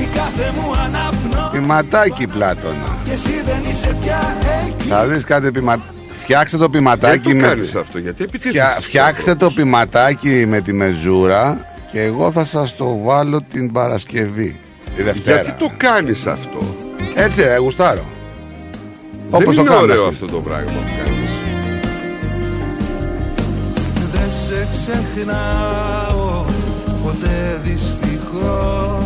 [0.00, 2.96] η κάθε μου αναπνό Πηματάκι Πλάτωνα.
[3.04, 4.20] Και εσύ δεν είσαι πια
[4.66, 4.88] εκεί.
[4.88, 5.78] Θα δεις κάτι πειμα...
[6.26, 7.46] Φτιάξτε το πηματάκι Δεν το με...
[7.46, 8.70] κάνεις αυτό, γιατί επιτίθεσαι Φτια...
[8.72, 14.60] στους Φτιάξτε το πηματάκι με τη μεζούρα και εγώ θα σας το βάλω την Παρασκευή.
[14.96, 15.40] Τη Δευτέρα.
[15.40, 16.58] Γιατί το κάνεις αυτό;
[17.14, 18.04] Έτσι, ε, γουστάρω.
[19.30, 20.14] Δεν Όπως το είναι κάνουν ωραίο αυτοί.
[20.14, 21.32] αυτό το πράγμα που κάνεις.
[24.12, 26.44] Δεν σε ξεχνάω
[27.04, 29.05] ποτέ δυστυχώς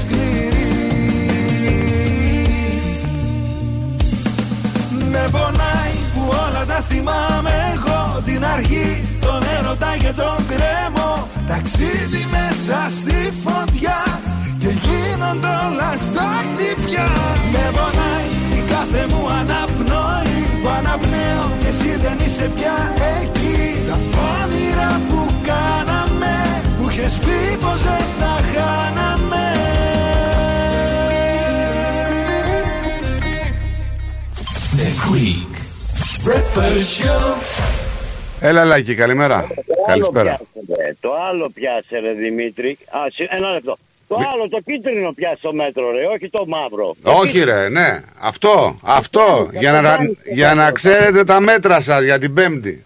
[0.00, 0.72] σκληρή.
[5.12, 8.22] Με πονάει που όλα τα θυμάμαι εγώ.
[8.24, 14.00] Την αρχή, τον έρωτα και τον κρέμο Ταξίδι μέσα στη φωτιά
[14.58, 17.10] Και γίνονται όλα στα χτυπιά.
[17.52, 20.36] Με πονάει η κάθε μου αναπνοή.
[20.62, 22.76] Που αναπνέω και εσύ δεν είσαι πια
[23.20, 23.60] εκεί.
[23.88, 23.96] Τα
[24.38, 26.34] όνειρα που κάναμε
[26.76, 29.57] Που είχες πει πως δεν θα χάναμε
[35.10, 35.52] Greek
[36.26, 37.42] Breakfast Show.
[38.40, 39.46] Έλα, Λάκη, καλημέρα.
[39.86, 40.38] Καλησπέρα.
[40.54, 42.78] πιάσετε, Το άλλο πιάσε ρε Δημήτρη.
[42.90, 43.76] Α, συ- ένα λεπτό.
[44.08, 46.94] Το άλλο το κίτρινο πιάσε το μέτρο ρε, όχι το μαύρο.
[47.02, 47.60] Το Όχι κίτρινο.
[47.60, 48.00] ρε, ναι.
[48.20, 49.48] Αυτό, αυτό.
[49.58, 49.96] Για να,
[50.32, 52.84] για να ξέρετε τα μέτρα σας για την Πέμπτη.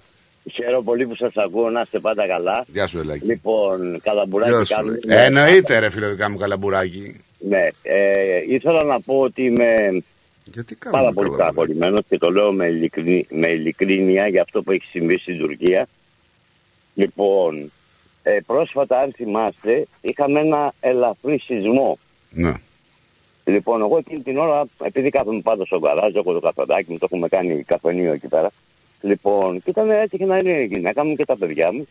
[0.52, 2.64] Χαίρομαι πολύ που σας ακούω, να είστε πάντα καλά.
[2.72, 3.24] Γεια σου, Ελάκη.
[3.26, 4.98] Λοιπόν, καλαμπουράκι κάνουμε.
[5.08, 7.20] Ε, Εννοείται ρε φίλε δικά μου καλαμπουράκι.
[7.48, 7.98] Ναι, ε,
[8.48, 10.02] ήθελα να πω ότι είμαι
[10.90, 13.26] πάρα πολύ παραπολισμένος και το λέω με, ειλικρι...
[13.30, 15.88] με ειλικρίνεια για αυτό που έχει συμβεί στην Τουρκία.
[16.94, 17.72] Λοιπόν,
[18.22, 21.98] ε, πρόσφατα αν θυμάστε είχαμε ένα ελαφρύ σεισμό.
[22.30, 22.52] Ναι.
[23.44, 27.06] Λοιπόν, εγώ εκείνη την ώρα, επειδή κάθομαι πάντα στο γκαράζ, έχω το καφεδάκι μου, το
[27.10, 28.50] έχουμε κάνει καφενείο εκεί πέρα.
[29.00, 31.88] Λοιπόν, και ήταν έτυχε να είναι η γυναίκα μου και τα παιδιά μου.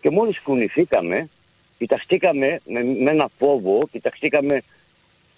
[0.00, 1.28] Και μόλις κουνηθήκαμε,
[1.78, 4.62] κοιταχτήκαμε με, με ένα φόβο, κοιταχτήκαμε.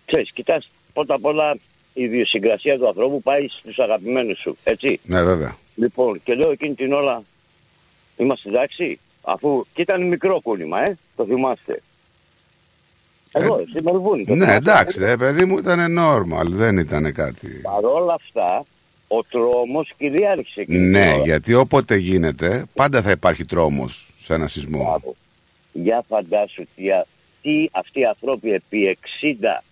[0.07, 1.58] Ξέρεις, κοιτάς πρώτα απ' όλα η
[1.95, 5.01] ιδιοσυγκρασία του ανθρώπου πάει στους αγαπημένους σου, έτσι.
[5.05, 5.57] Ναι, βέβαια.
[5.75, 7.23] Λοιπόν, και λέω εκείνη την ώρα,
[8.17, 11.83] είμαστε εντάξει, αφού και ήταν μικρό κούνημα, ε, το θυμάστε.
[13.33, 14.25] Εδώ, στη Μελβούνι.
[14.25, 14.57] το Ναι, θυμάστε.
[14.71, 17.49] εντάξει, ρε παιδί μου ήταν normal, δεν ήταν κάτι.
[17.49, 18.65] Παρ' όλα αυτά,
[19.09, 21.23] ο τρόμος κυριάρχησε εκείνη την Ναι, ώρα.
[21.25, 25.01] γιατί όποτε γίνεται, πάντα θα υπάρχει τρόμος σε ένα σεισμό.
[25.73, 27.07] Για φαντάσου τι, α-
[27.43, 29.63] τι αυτοί οι άνθρωποι επί 60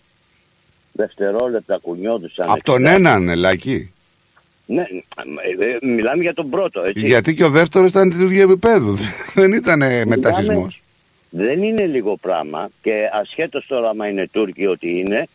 [0.92, 2.50] δευτερόλεπτα κουνιόντουσαν.
[2.50, 3.92] Από τον εξτρά- έναν, Ελάκη.
[4.66, 7.00] Ναι, ε, ε, μιλάμε για τον πρώτο, έτσι.
[7.06, 8.96] Γιατί και ο δεύτερος ήταν του ίδιου επίπεδου.
[9.34, 10.82] Δεν ήταν μετασυσμός.
[11.30, 15.26] Δεν είναι λίγο πράγμα και ασχέτως τώρα άμα είναι Τούρκοι ότι είναι,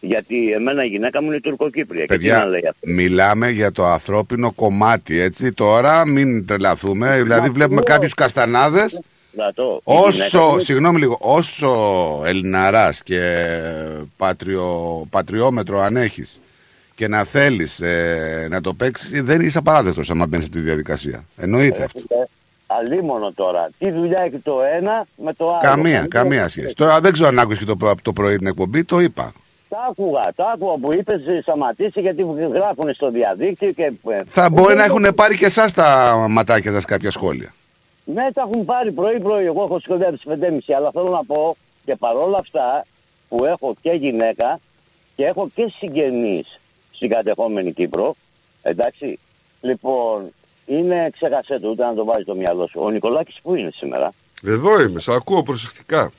[0.00, 2.04] Γιατί εμένα η γυναίκα μου είναι τουρκοκύπρια.
[2.06, 2.86] Και τι να Παιδιά, λέει αυτό.
[2.90, 5.52] μιλάμε για το ανθρώπινο κομμάτι, έτσι.
[5.52, 7.22] Τώρα μην τρελαθούμε.
[7.22, 9.00] Δηλαδή, βλέπουμε κάποιους καστανάδες.
[9.32, 11.70] Στρατό, η γυναίκα Όσο, μου- συγγνώμη λίγο, όσο
[12.24, 13.20] Ελληναράς και
[14.16, 16.40] πατριο, πατριόμετρο αν έχεις
[16.94, 21.24] και να θέλεις ε, να το παίξεις, δεν είσαι απαράδεκτος άμα μπαίνεις σε τη διαδικασία.
[21.36, 21.98] Εννοείται αυτό.
[22.08, 22.14] Ε,
[22.66, 23.68] Αλίμονο τώρα.
[23.78, 26.74] Τι δουλειά έχει το ένα με το άλλο; Καμία, καμία σχέση.
[26.74, 29.32] Τώρα δεν ξέρω αν άκουσες και το, προ- το πρωί την εκπομπή, το είπα.
[29.68, 32.22] Τα άκουγα, τα άκουγα που είπες σταματήσει γιατί
[32.54, 33.82] γράφουν στο διαδίκτυο και.
[33.82, 37.54] ε, Θα μπορεί να εγώ- έχουν πάρει και εσάς τα ματάκια σας κάποια σχόλια.
[38.04, 39.44] Ναι, τα έχουν πάρει πρωί-πρωί.
[39.44, 42.86] Εγώ έχω σκοτέψει 5,5 αλλά θέλω να πω και παρόλα αυτά
[43.28, 44.60] που έχω και γυναίκα
[45.16, 46.60] και έχω και συγγενείς
[46.92, 48.14] στην κατεχόμενη Κύπρο.
[48.62, 49.18] Εντάξει.
[49.60, 50.32] Λοιπόν,
[50.66, 52.80] είναι ξέχασέ το, ούτε να το βάζει το μυαλό σου.
[52.82, 56.12] Ο Νικολάκης που είναι σήμερα; Εδώ είμαι, σε ακούω προσεκτικά.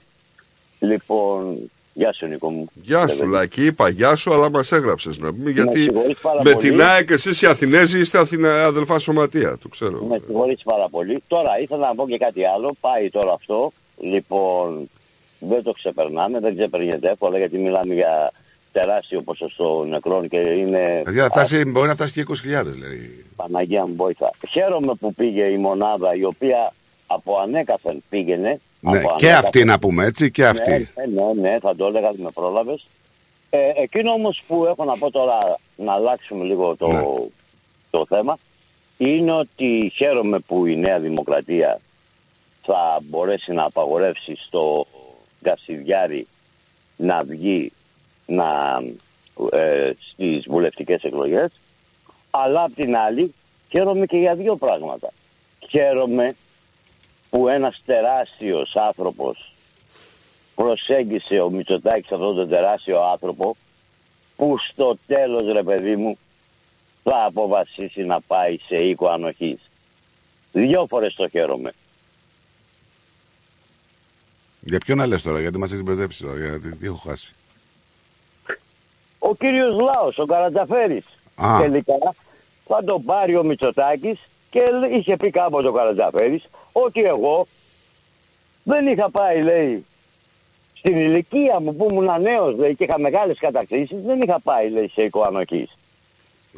[0.79, 2.67] Λοιπόν, γεια σου Νίκο μου.
[2.73, 3.65] Γεια σου, Λάκη.
[3.65, 5.49] Είπα γεια σου, αλλά μας έγραψες να πούμε.
[5.49, 6.69] Γιατί συγχωρείς πάρα με πολύ.
[6.69, 10.01] την ΑΕΚ εσείς οι Αθηνέζοι είστε Αθηνα, αδελφά σωματεία, το ξέρω.
[10.03, 11.23] Με συγχωρείς πάρα πολύ.
[11.27, 12.75] Τώρα ήθελα να πω και κάτι άλλο.
[12.79, 13.71] Πάει τώρα αυτό.
[13.99, 14.89] Λοιπόν,
[15.39, 18.31] δεν το ξεπερνάμε, δεν ξεπερνιέται εύκολα γιατί μιλάμε για
[18.71, 21.01] τεράστιο ποσοστό νεκρών και είναι.
[21.05, 23.25] Δηλαδή θα φτάσει, μπορεί να φτάσει και 20.000 λέει.
[23.35, 24.31] Παναγία μου βοήθα.
[24.49, 26.73] Χαίρομαι που πήγε η μονάδα η οποία
[27.07, 28.59] από ανέκαθεν πήγαινε.
[28.91, 29.45] Ναι, από και ανέκαθεν.
[29.45, 30.89] αυτή να πούμε έτσι, και αυτή.
[30.95, 32.87] Ναι, ναι, ναι, θα το έλεγα, με πρόλαβες.
[33.49, 35.37] Ε, εκείνο όμως που έχω να πω τώρα,
[35.75, 37.03] να αλλάξουμε λίγο το, Ναι.
[37.89, 38.37] το θέμα,
[38.97, 41.79] είναι ότι χαίρομαι που η Νέα Δημοκρατία
[42.65, 44.87] θα μπορέσει να απαγορεύσει στο
[45.41, 46.27] Κασιδιάρη
[46.97, 47.71] να βγει
[48.25, 48.79] να,
[49.51, 51.51] ε, στις βουλευτικές εκλογές
[52.31, 53.33] αλλά απ' την άλλη
[53.69, 55.09] χαίρομαι και για δύο πράγματα.
[55.69, 56.35] Χαίρομαι
[57.33, 59.53] που ένας τεράστιος άνθρωπος
[60.55, 63.55] προσέγγισε ο Μητσοτάκης αυτόν τον τεράστιο άνθρωπο
[64.35, 66.17] που στο τέλος ρε παιδί μου
[67.03, 69.69] θα αποφασίσει να πάει σε οίκο ανοχής.
[70.51, 71.71] Δυο φορές το χαίρομαι.
[74.61, 77.33] Για ποιον να λες τώρα, γιατί μας έχεις μπερδέψει τώρα, γιατί τι έχω χάσει.
[79.19, 81.05] Ο κύριος Λάος, ο Καρατζαφέρης,
[81.35, 81.57] Α.
[81.59, 82.15] τελικά
[82.67, 86.43] θα το πάρει ο Μητσοτάκης και είχε πει κάποτε ο Καρατζαφέρης
[86.73, 87.47] ότι εγώ
[88.63, 89.85] δεν είχα πάει, λέει,
[90.77, 94.87] στην ηλικία μου που ήμουν νέος, λέει, και είχα μεγάλες κατακτήσεις, δεν είχα πάει, λέει,
[94.93, 95.77] σε οίκο ανοχής.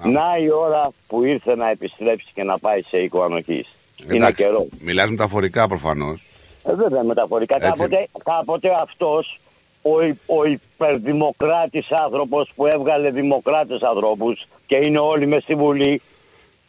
[0.03, 3.67] Να η ώρα που ήρθε να επιστρέψει και να πάει σε οίκο ανοχής.
[4.05, 4.65] Είναι Εντάξει, καιρό.
[4.79, 6.25] Μιλάς μεταφορικά προφανώς.
[6.63, 7.55] Ε, βέβαια μεταφορικά.
[7.55, 7.67] Έτσι.
[7.69, 9.39] Κάποτε, κάποτε αυτός
[9.81, 16.01] ο, υ- ο υπερδημοκράτης άνθρωπος που έβγαλε δημοκράτες ανθρώπους και είναι όλοι με στη Βουλή,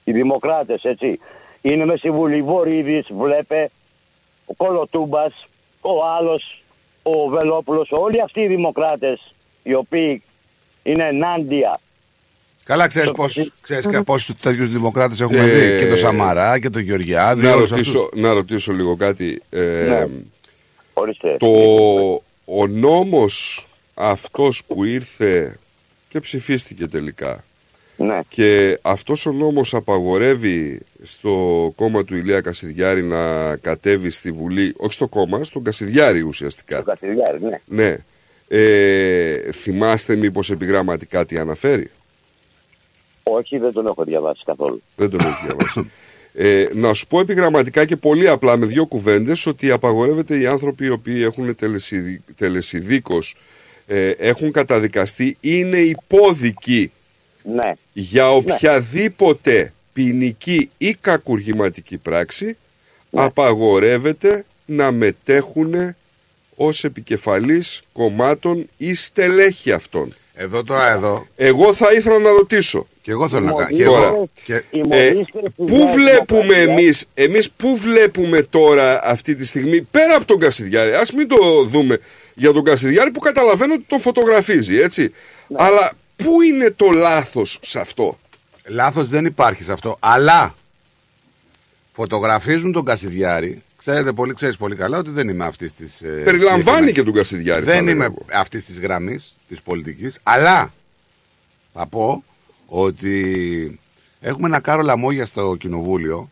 [0.05, 1.19] οι δημοκράτες έτσι,
[1.73, 3.71] είναι με στη Βουλή Βορύδης, βλέπε,
[4.47, 5.47] ο Κολοτούμπας,
[5.81, 6.63] ο άλλος,
[7.03, 10.23] ο Βελόπουλος, όλοι αυτοί οι δημοκράτες οι οποίοι
[10.83, 11.81] είναι ενάντια
[12.65, 15.79] Καλά, ξέρεις, πώς, ξέρεις και πόσους τέτοιους δημοκράτες έχουμε Ε, δει.
[15.85, 17.43] Και το Σαμαρά και το Γεωργιάδη.
[17.43, 18.21] να, όλους ρωτήσω, αυτούς.
[18.21, 19.43] να ρωτήσω λίγο κάτι.
[19.51, 20.07] Ε, Ναι.
[20.93, 21.37] Ορίστε.
[21.39, 21.47] το,
[22.45, 25.59] ο νόμος αυτός που ήρθε
[26.09, 27.45] και ψηφίστηκε τελικά
[27.97, 28.21] Ναι.
[28.29, 34.93] και αυτός ο νόμος απαγορεύει στο κόμμα του Ηλία Κασιδιάρη να κατέβει στη Βουλή, όχι
[34.93, 36.77] στο κόμμα, στον Κασιδιάρη ουσιαστικά.
[36.77, 37.61] Το Κασιδιάρη, ναι.
[37.67, 37.97] Ναι.
[38.49, 41.91] Ε, θυμάστε μήπως επιγραμματικά τι αναφέρει;
[43.23, 44.83] Όχι, δεν τον έχω διαβάσει καθόλου.
[44.97, 45.91] Δεν τον έχεις διαβάσει.
[46.39, 50.85] Ε, να σου πω επιγραμματικά και πολύ απλά με δύο κουβέντες ότι απαγορεύεται οι άνθρωποι
[50.85, 52.23] οι οποίοι έχουν τελεσιδι...
[52.37, 53.37] τελεσιδίκως
[53.87, 56.93] ε, έχουν καταδικαστεί είναι υπόδικοι
[57.55, 57.73] Ναι.
[57.93, 62.57] για οποιαδήποτε ποινική ή κακουργηματική πράξη
[63.13, 65.75] απαγορεύεται να μετέχουν
[66.57, 70.15] ως επικεφαλής κομμάτων ή στελέχη αυτών.
[70.35, 71.27] Εδώ τώρα εδώ.
[71.37, 72.87] Εγώ θα ήθελα να ρωτήσω.
[73.03, 73.63] Και εγώ θέλω να κάνω.
[73.63, 74.29] Μολύς- Και Τώρα, εγώ.
[74.45, 74.63] Και...
[74.89, 75.13] ε,
[75.57, 81.13] πού βλέπουμε εμείς, εμείς πού βλέπουμε τώρα αυτή τη στιγμή πέρα από τον Κασιδιάρη, ας
[81.13, 81.99] μην το δούμε
[82.35, 85.13] για τον Κασιδιάρη που καταλαβαίνω ότι τον φωτογραφίζει έτσι,
[85.55, 88.19] αλλά πού είναι το λάθος σε αυτό;
[88.69, 89.97] Λάθος δεν υπάρχει σε αυτό.
[90.01, 90.55] Αλλά
[91.93, 93.63] φωτογραφίζουν τον Κασιδιάρη.
[93.77, 96.01] Ξέρετε πολύ, ξέρεις πολύ καλά ότι δεν είμαι αυτής της.
[96.25, 97.65] Περιλαμβάνει και τον Κασιδιάρη.
[97.65, 98.25] θα Δεν έλεγα είμαι εγώ.
[98.33, 100.19] αυτής της γραμμής της πολιτικής.
[100.23, 100.73] Αλλά
[101.73, 102.25] θα πω
[102.67, 103.81] ότι
[104.21, 106.31] έχουμε ένα κάρο λαμόγια στο κοινοβούλιο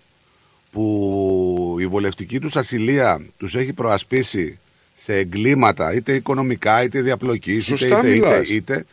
[0.73, 4.59] που η βολευτική τους ασυλία τους έχει προασπίσει
[4.97, 8.49] σε εγκλήματα είτε οικονομικά είτε διαπλοκής είτε, Σωστά είτε, είτε, μιλάς.
[8.49, 8.87] είτε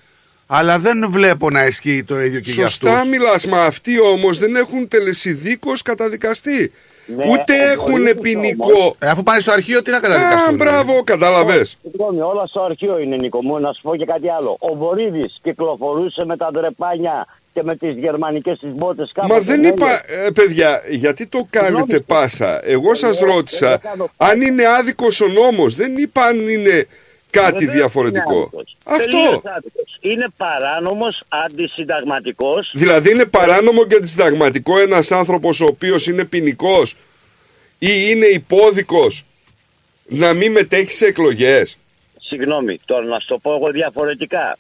[0.54, 4.38] αλλά δεν βλέπω να ισχύει το ίδιο και για αυτούς Σωστά μιλάς, μα αυτοί όμως
[4.38, 6.72] δεν έχουν τελεσιδίκως καταδικαστεί.
[7.06, 8.96] Ναι, Ούτε έχουν ποινικό.
[9.00, 10.56] Ε, αφού πάνε στο αρχείο, τι να Α, καταδικαστούν.
[10.56, 11.78] μπράβο, κατάλαβες.
[11.82, 13.60] Συγγνώμη, όλα στο αρχείο είναι Νίκο μου.
[13.60, 14.58] Να σου πω και κάτι άλλο.
[14.60, 19.28] Ο Βορύδης κυκλοφορούσε με τα ντρεπάνια και με τις γερμανικές τις μπότες κάπου.
[19.28, 22.62] Μα δεν είπα, ε, παιδιά, γιατί το κάνετε πάσα.
[22.64, 23.82] Εγώ σας ρώτησα
[24.18, 25.76] αν είναι άδικος ο νόμος.
[25.76, 26.88] Δεν είπα αν είναι
[27.32, 28.50] κάτι διαφορετικό.
[28.84, 29.42] Αυτό.
[30.02, 32.72] Είναι παράνομος, αντισυνταγματικός.
[32.74, 36.96] Δηλαδή είναι παράνομο και αντισυνταγματικό ένας άνθρωπος ο οποίος είναι ποινικός
[37.80, 39.26] ή είναι υπόδικος
[40.04, 41.78] να μην μετέχει σε εκλογές.
[42.20, 44.58] Συγγνώμη, τώρα να σου το πω εγώ διαφορετικά.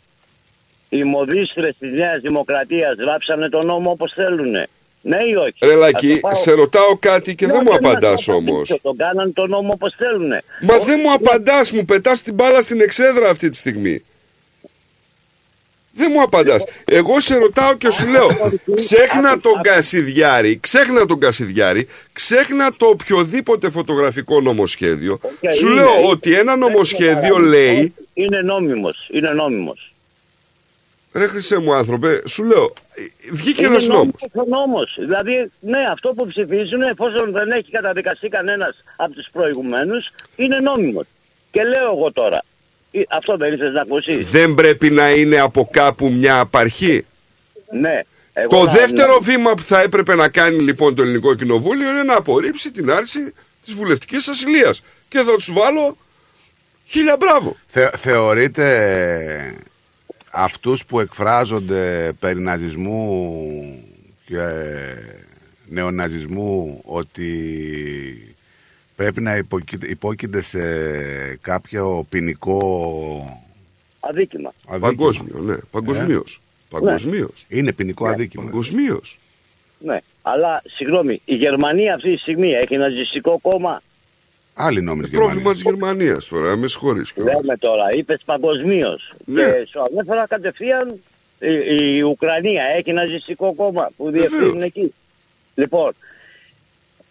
[0.90, 4.68] Οι μοδίστρες της Νέας Δημοκρατίας γράψανε τον νόμο όπως θέλουνε.
[5.02, 7.72] Ναι ή όχι; Ρε Λάκη, Ας το πάω- σε ρωτάω κάτι και Ναι, δεν μου
[7.72, 8.52] δεν μας απαντάς το όμως.
[8.54, 10.44] απαντήσω, Τον κάνανε τον νόμο όπως θέλουνε.
[10.62, 14.04] Μα δεν μου απαντάς, μου πετάς την μπάλα στην εξέδρα αυτή τη στιγμή.
[15.94, 16.64] Δεν μου απαντάς.
[16.86, 18.28] Εγώ σε ρωτάω και σου λέω,
[18.76, 25.20] ξέχνα τον Κασιδιάρη, ξέχνα τον Κασιδιάρη, ξέχνα το οποιοδήποτε φωτογραφικό νομοσχέδιο.
[25.40, 26.08] Και Σου είναι, λέω είναι.
[26.08, 29.91] ότι ένα νομοσχέδιο λέει, Είναι νόμιμος, είναι νόμιμος.
[31.14, 34.14] Ρε χρυσέ μου άνθρωπε, σου λέω, ε, βγήκε Είναι ένας νόμος.
[34.34, 34.96] νόμιμος ο νόμος.
[35.00, 41.06] Δηλαδή, ναι, αυτό που ψηφίζουν, εφόσον δεν έχει καταδικαστεί κανένας από τους προηγουμένους, είναι νόμιμος.
[41.52, 42.44] Και λέω εγώ τώρα,
[42.92, 47.06] ε, αυτό δεν ήθελες να ακούσεις; Δεν πρέπει να είναι από κάπου μια απαρχή.
[47.72, 48.00] Ναι.
[48.34, 51.90] Εγώ Το να- δεύτερο να- βήμα που θα έπρεπε να κάνει λοιπόν το ελληνικό κοινοβούλιο
[51.90, 53.34] είναι να απορρίψει την άρση
[53.66, 54.82] της βουλευτικής ασυλίας.
[55.08, 55.98] Και θα τους βάλω
[56.88, 57.56] χίλια μπράβο.
[57.70, 58.66] Θε, θεωρείτε
[60.32, 63.54] αυτούς που εκφράζονται περί ναζισμού
[64.26, 64.38] και
[65.70, 68.36] νεοναζισμού ότι
[68.96, 70.60] πρέπει να υποκεί- υπόκεινται σε
[71.42, 72.60] κάποιο ποινικό
[74.00, 74.54] Αδίκημα.
[74.68, 74.88] αδίκημα.
[74.90, 75.56] Παγκόσμιο, ναι.
[75.72, 76.42] Παγκοσμίως.
[76.70, 77.46] Παγκοσμίως.
[77.50, 78.12] Είναι ποινικό Ναι.
[78.12, 78.44] αδίκημα.
[78.44, 79.20] Παγκοσμίως.
[79.80, 79.98] Ναι.
[80.22, 83.82] Αλλά, συγγνώμη, η Γερμανία αυτή τη στιγμή έχει ναζιστικό κόμμα.
[84.66, 85.54] Άλλη νόμη της Πρόβλημα Γερμανίας.
[85.64, 87.12] της Γερμανίας τώρα, με συγχωρείς.
[87.12, 87.36] κιόλας.
[87.36, 89.14] Λέμε τώρα, είπες παγκοσμίως.
[89.26, 89.42] Ναι.
[89.44, 91.02] Και σου ανέφερα κατευθείαν
[91.40, 94.64] η, η Ουκρανία έχει ναζιστικό κόμμα που διευθύνουν Βεβαίως.
[94.64, 94.94] εκεί.
[95.56, 95.92] Λοιπόν.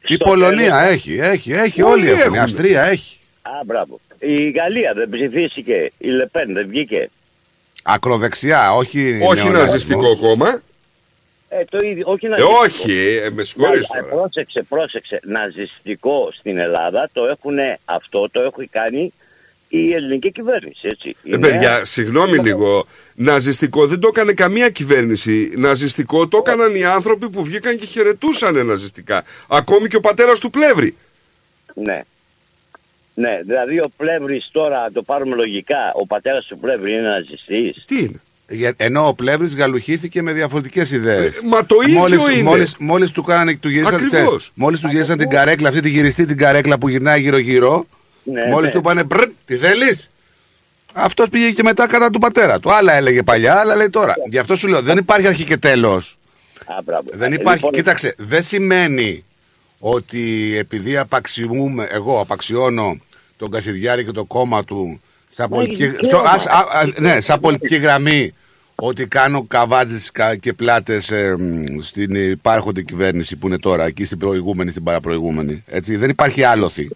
[0.08, 2.18] Η στο Πολωνία τέλος- έχει, έχει, έχει, Όλοι όλοι έχουν.
[2.18, 2.38] Η έχουν.
[2.38, 3.18] Αυστρία έχει.
[3.42, 4.00] Α, μπράβο.
[4.18, 5.90] Η Γαλλία δεν ψηφίστηκε.
[5.98, 7.10] Η Λεπέν δεν βγήκε.
[7.82, 8.98] Ακροδεξιά, όχι.
[8.98, 9.52] Όχι νεοναζισμός.
[9.68, 10.60] ναζιστικό κόμμα.
[11.52, 12.58] Ε, το ίδιο, όχι Ε, ναζιστικό.
[12.62, 14.14] όχι, ε, με συγχωρείς Να- ε, τώρα.
[14.14, 15.20] Πρόσεξε, πρόσεξε.
[15.24, 19.12] Ναζιστικό στην Ελλάδα το έχουν αυτό, το έχει κάνει
[19.68, 21.08] η ελληνική κυβέρνηση, έτσι.
[21.08, 22.86] Ε, Είναι- παιδιά, συγγνώμη λίγο.
[23.14, 25.52] Ναζιστικό δεν το έκανε καμία κυβέρνηση.
[25.56, 29.24] Ναζιστικό το έκαναν οι άνθρωποι που βγήκαν και χαιρετούσαν ναζιστικά.
[29.48, 30.96] Ακόμη και ο πατέρας του Πλεύρη.
[31.74, 32.02] Ναι.
[33.14, 37.84] Ναι, δηλαδή ο Πλεύρης τώρα, αν το πάρουμε λογικά, ο πατέρας του Πλεύρη είναι ναζιστής.
[37.86, 38.20] Τι είναι;
[38.52, 41.36] Για- Ενώ ο Πλεύρης γαλουχήθηκε με διαφορετικές ιδέες.
[41.36, 42.42] Ε, μα το ίδιο μόλις, είναι.
[42.42, 44.22] Μόλις, μόλις του κάνανε, του γυρίσαν, Ακριβώς.
[44.22, 47.86] ξέρεις, μόλις του γυρίσαν την καρέκλα, αυτή τη γυριστή την καρέκλα που γυρνάει γύρω-γύρω,
[48.22, 48.74] Ναι, μόλις ναι.
[48.74, 50.10] του πάνε μπρ, τι θέλεις;
[50.92, 52.72] Αυτός πήγε και μετά κατά του πατέρα του.
[52.72, 54.14] Άλλα έλεγε παλιά, άλλα λέει τώρα.
[54.30, 56.18] Γι' αυτό σου λέω, δεν υπάρχει αρχή και τέλος.
[56.66, 57.04] Α, μπράβο.
[57.12, 59.24] Δεν Ε, υπάρχει, λοιπόν, κοίταξε, δεν σημαίνει
[59.78, 62.98] ότι επειδή απαξιούμε, εγώ απαξιώνω
[63.36, 66.30] τον Κασιδιάρη και το κόμμα του σαν Μα πολιτική, έχει στο- δικαίωμα.
[66.30, 68.34] ας- α- α- ναι, σαν πολιτική γραμμή
[68.80, 74.04] ότι κάνω καβάτες κα- και πλάτες ε, μ, στην υπάρχοντη κυβέρνηση που είναι τώρα, εκεί
[74.04, 75.64] στην προηγούμενη, στην παραπροηγούμενη.
[75.66, 76.88] Έτσι, δεν υπάρχει άλοθη.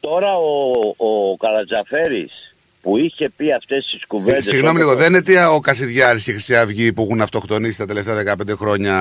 [0.00, 2.47] Τώρα ο, ο Καρατζαφέρης
[2.80, 4.46] που είχε πει αυτές τις κουβέντες...
[4.46, 7.78] Συγγνώμη όπως- λίγο, δεν είναι αιτία ο Κασιδιάρης και η Χρυσή Αυγή που έχουν αυτοκτονήσει
[7.78, 8.94] τα τελευταία 15 χρόνια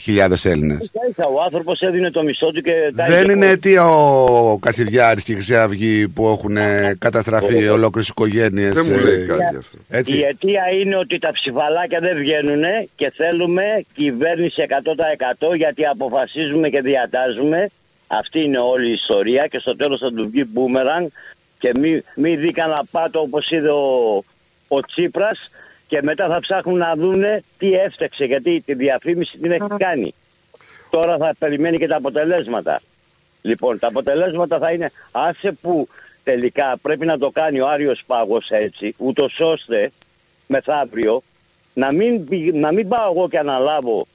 [0.00, 2.92] χιλιάδες Έλληνες; Ίσα ίσα, Ο άνθρωπος έδινε το μισό του και...
[2.96, 7.68] τα Δεν είχε είναι αιτία ο Κασιδιάρης και η Χρυσή Αυγή που έχουν ε, καταστραφεί
[7.68, 8.72] ολόκληρες οικογένειες.
[8.72, 9.78] Δεν μου λέει κάτι αυτό.
[9.88, 10.16] Έτσι.
[10.16, 12.62] Η αιτία είναι ότι τα ψηφαλάκια δεν βγαίνουν
[12.96, 13.62] και θέλουμε
[13.94, 14.66] κυβέρνηση
[15.50, 17.68] 100% γιατί αποφασίζουμε και διατάζουμε.
[18.06, 21.12] Αυτή είναι όλη η ιστορία και στο τέλος θα του βγει μπούμεραν
[21.58, 24.16] και μη, μη δει κανένα πάτο όπως είδε ο,
[24.68, 25.50] ο Τσίπρας
[25.86, 30.14] και μετά θα ψάχνουν να δούνε τι έφταξε γιατί τη διαφήμιση την έχει κάνει.
[30.90, 32.80] Τώρα θα περιμένει και τα αποτελέσματα.
[33.42, 35.88] Λοιπόν, τα αποτελέσματα θα είναι άσε που
[36.24, 39.90] τελικά πρέπει να το κάνει ο Άριος Πάγος έτσι, ούτως ώστε
[40.46, 41.22] μεθαύριο
[41.74, 44.06] να μην, πη- να μην πάω εγώ και αναλάβω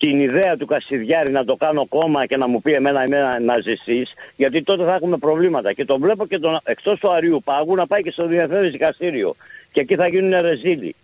[0.00, 4.12] την ιδέα του Κασιδιάρη να το κάνω κόμμα και να μου πει εμένα εμένα ναζιστής,
[4.36, 5.72] γιατί τότε θα έχουμε προβλήματα.
[5.72, 9.36] Και τον βλέπω και τον, εκτός του Αρίου Πάγου να πάει και στο Διεθνές Δικαστήριο.
[9.72, 10.94] Και εκεί θα γίνουν ρεζίλοι.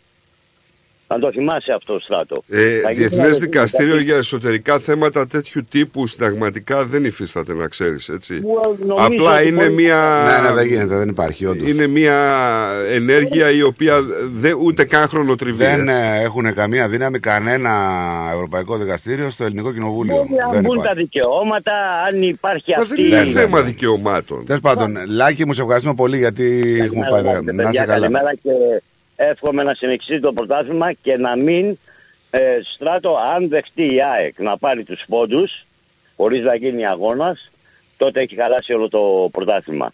[1.09, 2.43] Αν το θυμάσαι αυτό, Στράτο.
[2.49, 8.09] Ε, Θα Διεθνές ήθελα- δικαστήριο για εσωτερικά θέματα τέτοιου τύπου συνταγματικά δεν υφίσταται να ξέρεις,
[8.09, 8.41] έτσι.
[8.43, 10.23] Well, νομίζω Απλά ότι είναι μπορεί- μια.
[10.43, 11.69] Ναι, ναι, δεν γίνεται, δεν υπάρχει όντως.
[11.71, 12.37] Είναι μια
[12.91, 14.01] ενέργεια η οποία
[14.33, 15.65] δεν, ούτε καν χρονοτριβεί.
[15.65, 16.01] Δεν έτσι.
[16.23, 17.71] έχουν καμία δύναμη κανένα
[18.35, 20.15] Ευρωπαϊκό Δικαστήριο στο Ελληνικό Κοινοβούλιο.
[20.17, 20.95] Μπορεί αν Δεν μπουν υπάρχει.
[20.95, 21.73] τα δικαιώματα,
[22.13, 22.95] αν υπάρχει Μα αυτή.
[22.95, 24.45] δεν είναι δεν- θέμα δεν- δικαιωμάτων.
[24.45, 27.23] Τέλος πάντων, Λάκη, μου σε ευχαριστούμε πολύ γιατί έχουμε πάει.
[27.23, 28.09] Καλημέρα, Να παιδιά, είσαι καλά.
[29.17, 31.79] Καλημέρα και εύχομαι να συνεχίσει το πρωτάθλημα και να μην
[32.31, 35.65] ε, στράτο αν δεχτεί η ΑΕΚ να πάρει τους πόντους
[36.17, 37.51] χωρίς να γίνει αγώνας
[37.97, 39.93] τότε έχει χαλάσει όλο το πρωτάθλημα.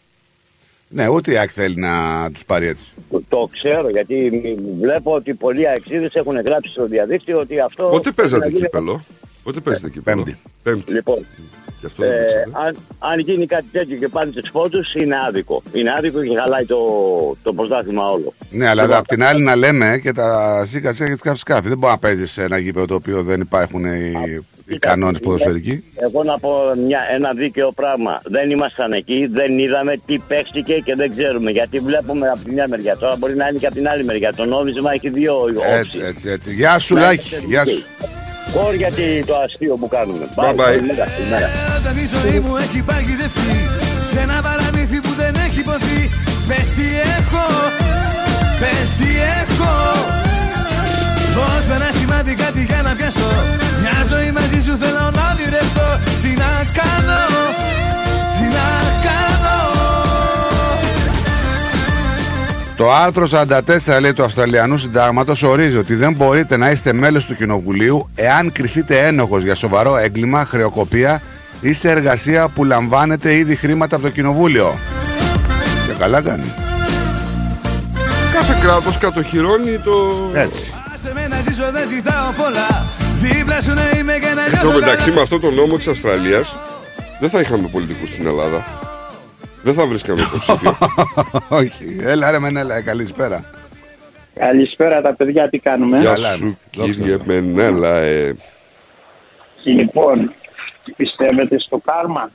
[0.89, 2.92] Ναι, ούτε η ΑΕΚ θέλει να τους πάρει έτσι.
[3.10, 7.86] Το, το ξέρω γιατί μ- βλέπω ότι πολλοί αεξίδες έχουν γράψει στο διαδίκτυο ότι αυτό...
[7.86, 9.05] Πότε παίζατε πρέπει να γίνει- κύπελο.
[9.42, 10.23] Πότε παίζατε κύπελο.
[10.23, 10.39] Πέμπτη.
[10.62, 10.92] Πέμπτη.
[10.92, 11.26] Λοιπόν,
[11.82, 12.50] Γι' αυτό δεν ε, παίξατε.
[12.52, 15.62] αν, αν γίνει κάτι τέτοιο και πάρει τους πόντους είναι άδικο.
[15.72, 16.78] Είναι άδικο και χαλάει το,
[17.42, 18.32] το πρωτάθλημα όλο.
[18.50, 21.68] Ναι, αλλά Λοιπόν, απ' την άλλη να λέμε και τα σίκα σίκα και σκάφη σκάφη.
[21.68, 24.12] Δεν μπορεί να παίζεις σε ένα γήπεδο το οποίο δεν υπάρχουν οι,
[24.66, 25.84] οι κανόνες ποδοσφαιρικοί.
[25.94, 26.50] Εγώ να πω
[26.86, 28.20] μια, ένα δίκαιο πράγμα.
[28.24, 31.50] Δεν ήμασταν εκεί, δεν είδαμε τι παίχτηκε και δεν ξέρουμε.
[31.50, 32.96] Γιατί βλέπουμε από τη μια μεριά.
[32.96, 34.32] Τώρα μπορεί να είναι και από την άλλη μεριά.
[34.32, 35.34] Το νόμισμα έχει δύο
[35.78, 36.54] Έτσι, έτσι, έτσι.
[36.54, 37.36] Γεια σου, Λάκη.
[37.46, 37.84] Γεια σου.
[38.55, 40.24] Χωρ γιατί το αστείο που κάνουμε.
[40.36, 40.56] Bye bye.
[40.56, 41.48] Καλημέρα, καλημέρα.
[41.78, 43.56] Όταν η ζωή μου έχει παγιδευτεί
[44.10, 46.00] Σε ένα παραμύθι που δεν έχει υποθεί
[46.48, 46.86] Πες τι
[47.18, 47.47] έχω,
[48.60, 49.74] πες τι έχω
[51.36, 53.31] Πώς με ένα σημάδι κάτι για να πιάσω
[53.82, 55.89] Μια ζωή μαζί σου θέλω να ονειρευτώ
[56.22, 57.22] Τι να κάνω,
[62.76, 67.34] Το άρθρο 44 λέει του Αυστραλιανού Συντάγματος ορίζει ότι δεν μπορείτε να είστε μέλος του
[67.36, 71.23] Κοινοβουλίου εάν κρυθείτε ένοχος για σοβαρό έγκλημα, χρεοκοπία
[71.60, 74.78] ή σε εργασία που λαμβάνετε ήδη χρήματα από το Κοινοβούλιο.
[75.86, 76.55] Και καλά κάνει.
[78.33, 79.92] Κάθε κράτος κατοχυρώνει το.
[80.33, 80.73] Έτσι.
[81.02, 82.86] Σε μένα ζήσω δεν ζητάω πολλά
[83.20, 85.76] Δίπλα σου να είμαι και να Εν νιώθω τω μεταξύ καλά με αυτό το νόμο
[85.76, 86.55] της Αυστραλίας
[87.20, 88.81] δεν θα είχαμε πολιτικούς στην Ελλάδα.
[89.62, 90.76] Δεν θα βρίσκαμε υποψήφιο.
[91.60, 91.97] Όχι.
[92.00, 93.44] Έλα ρε Μενέλα, ε, καλησπέρα.
[94.34, 97.24] Καλησπέρα τα παιδιά, τι κάνουμε; Γεια Καλά, σου δόξα κύριε τω.
[97.26, 97.97] Μενέλα.
[97.99, 98.36] Ε.
[99.65, 100.32] Λοιπόν,
[100.97, 102.31] πιστεύετε στο κάρμα;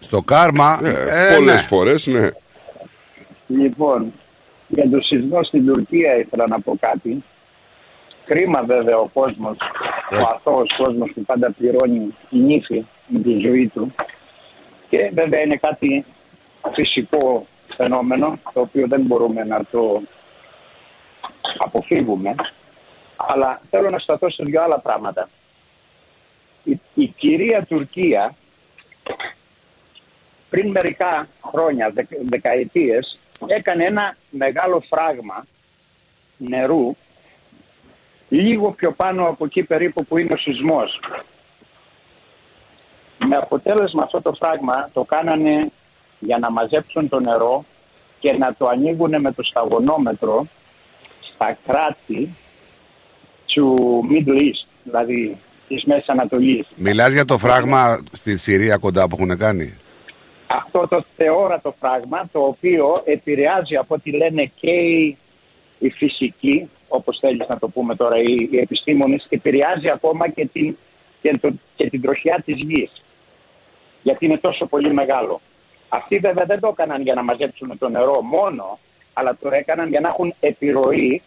[0.00, 1.66] Στο κάρμα; Ε, ε, Πολλές ναι.
[1.68, 2.28] φορές, ναι.
[3.46, 4.12] Λοιπόν,
[4.68, 7.24] για το σεισμό στην Τουρκία ήθελα να πω κάτι.
[8.24, 9.56] Κρίμα βέβαια ο κόσμος,
[10.12, 13.94] ο αθώος κόσμος που πάντα πληρώνει νύφη με τη ζωή του.
[14.88, 16.04] Και βέβαια είναι κάτι
[16.72, 20.02] φυσικό φαινόμενο, το οποίο δεν μπορούμε να το
[21.58, 22.34] αποφύγουμε.
[23.16, 25.28] Αλλά θέλω να σταθώ σε δύο άλλα πράγματα.
[26.64, 28.34] Η, η κυρία Τουρκία
[30.50, 35.46] πριν μερικά χρόνια, δεκ, δεκαετίες, έκανε ένα μεγάλο φράγμα
[36.36, 36.96] νερού
[38.28, 41.00] λίγο πιο πάνω από εκεί περίπου που είναι ο σεισμός.
[43.18, 45.70] Με αποτέλεσμα αυτό το φράγμα το κάνανε
[46.20, 47.64] για να μαζέψουν το νερό
[48.18, 50.46] και να το ανοίγουν με το σταγονόμετρο
[51.32, 52.36] στα κράτη
[53.46, 53.76] του
[54.10, 55.36] Middle East, δηλαδή
[55.68, 56.66] της Μέσης Ανατολής.
[56.74, 59.74] Μιλάς για το φράγμα στη Συρία κοντά που έχουν κάνει;
[60.46, 65.16] αυτό το θεόρατο πράγμα το οποίο επηρεάζει από ό,τι λένε και η,
[65.78, 70.76] η φυσική όπως θέλεις να το πούμε τώρα οι, οι επιστήμονες επηρεάζει ακόμα και την,
[71.22, 72.90] και, το, και την τροχιά της γης
[74.02, 75.40] γιατί είναι τόσο πολύ μεγάλο.
[75.92, 78.78] Αυτοί βέβαια δεν το έκαναν για να μαζέψουν το νερό μόνο
[79.12, 81.22] αλλά το έκαναν για να έχουν επιρροή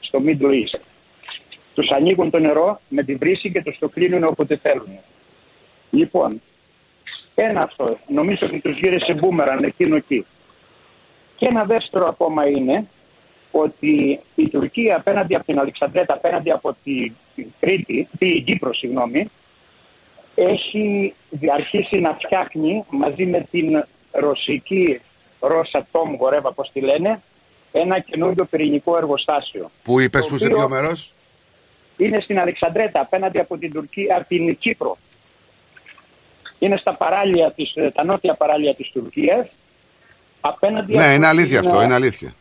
[0.00, 0.80] στο Middle East.
[1.74, 4.98] Τους ανοίγουν το νερό με την βρύση και τους το κλείνουν όποτε θέλουν.
[5.90, 6.40] Λοιπόν,
[7.34, 7.98] ένα αυτό.
[8.08, 10.26] Νομίζω ότι τους γύρισε μπούμεραν εκείνο εκεί.
[11.36, 12.86] Και ένα δεύτερο ακόμα είναι
[13.50, 17.14] ότι η Τουρκία απέναντι από την Αλεξανδρέτα, απέναντι από την
[17.60, 19.30] Κρήτη, την Κύπρο, συγγνώμη,
[20.34, 21.14] έχει
[21.52, 25.00] αρχίσει να φτιάχνει μαζί με την ρωσική
[25.40, 27.20] Ρώσα Τόμ Γορέβα, πώς τη λένε,
[27.72, 29.70] ένα καινούριο πυρηνικό εργοστάσιο.
[29.82, 31.12] Πού είπες που σε οποίο ποιο μέρος;
[31.96, 34.96] Είναι στην Αλεξανδρέτα, απέναντι από την, Τουρκία, από την Κύπρο.
[36.58, 39.46] Είναι στα παράλια της, ε, τα νότια παράλια της Τουρκίας.
[40.40, 42.34] Απέναντι Ναι, από είναι αλήθεια την, αυτό, ε, είναι αλήθεια.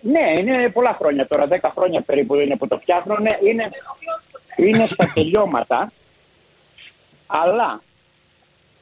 [0.00, 3.26] Ναι, είναι πολλά χρόνια τώρα, 10 χρόνια περίπου είναι που το φτιάχνουν.
[3.44, 3.70] Είναι,
[4.56, 5.92] είναι στα τελειώματα,
[7.26, 7.80] αλλά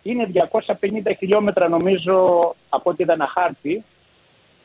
[0.04, 0.30] είναι
[0.80, 3.84] 250 χιλιόμετρα νομίζω από ό,τι είδα ένα χάρτη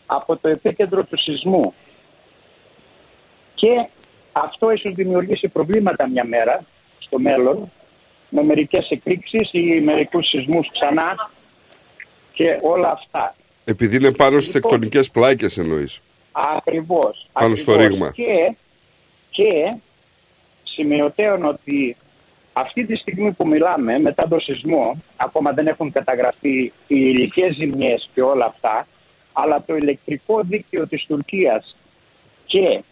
[0.05, 1.73] από το επίκεντρο του σεισμού.
[3.55, 3.87] Και
[4.31, 6.63] αυτό ίσως δημιουργήσει προβλήματα μια μέρα
[6.99, 7.71] στο μέλλον
[8.29, 11.29] με μερικές εκρήξεις ή μερικούς σεισμούς ξανά
[12.33, 13.35] και όλα αυτά.
[13.65, 16.01] Επειδή είναι πάνω στι τεκτονικές πλάκες εννοείς.
[16.31, 17.27] Ακριβώς.
[17.31, 17.91] Πάνω στο ακριβώς.
[17.91, 18.11] ρήγμα.
[18.11, 18.55] Και,
[19.29, 19.75] και
[20.63, 21.95] Σημειωτέων ότι
[22.59, 28.09] αυτή τη στιγμή που μιλάμε, μετά το σεισμό, ακόμα δεν έχουν καταγραφεί οι υλικές ζημιές
[28.13, 28.87] και όλα αυτά,
[29.33, 31.75] αλλά το ηλεκτρικό δίκτυο της Τουρκίας
[32.45, 32.83] και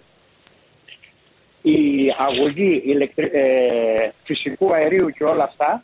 [1.61, 3.29] η αγωγή ηλεκτρι...
[3.33, 5.83] ε, φυσικού αερίου και όλα αυτά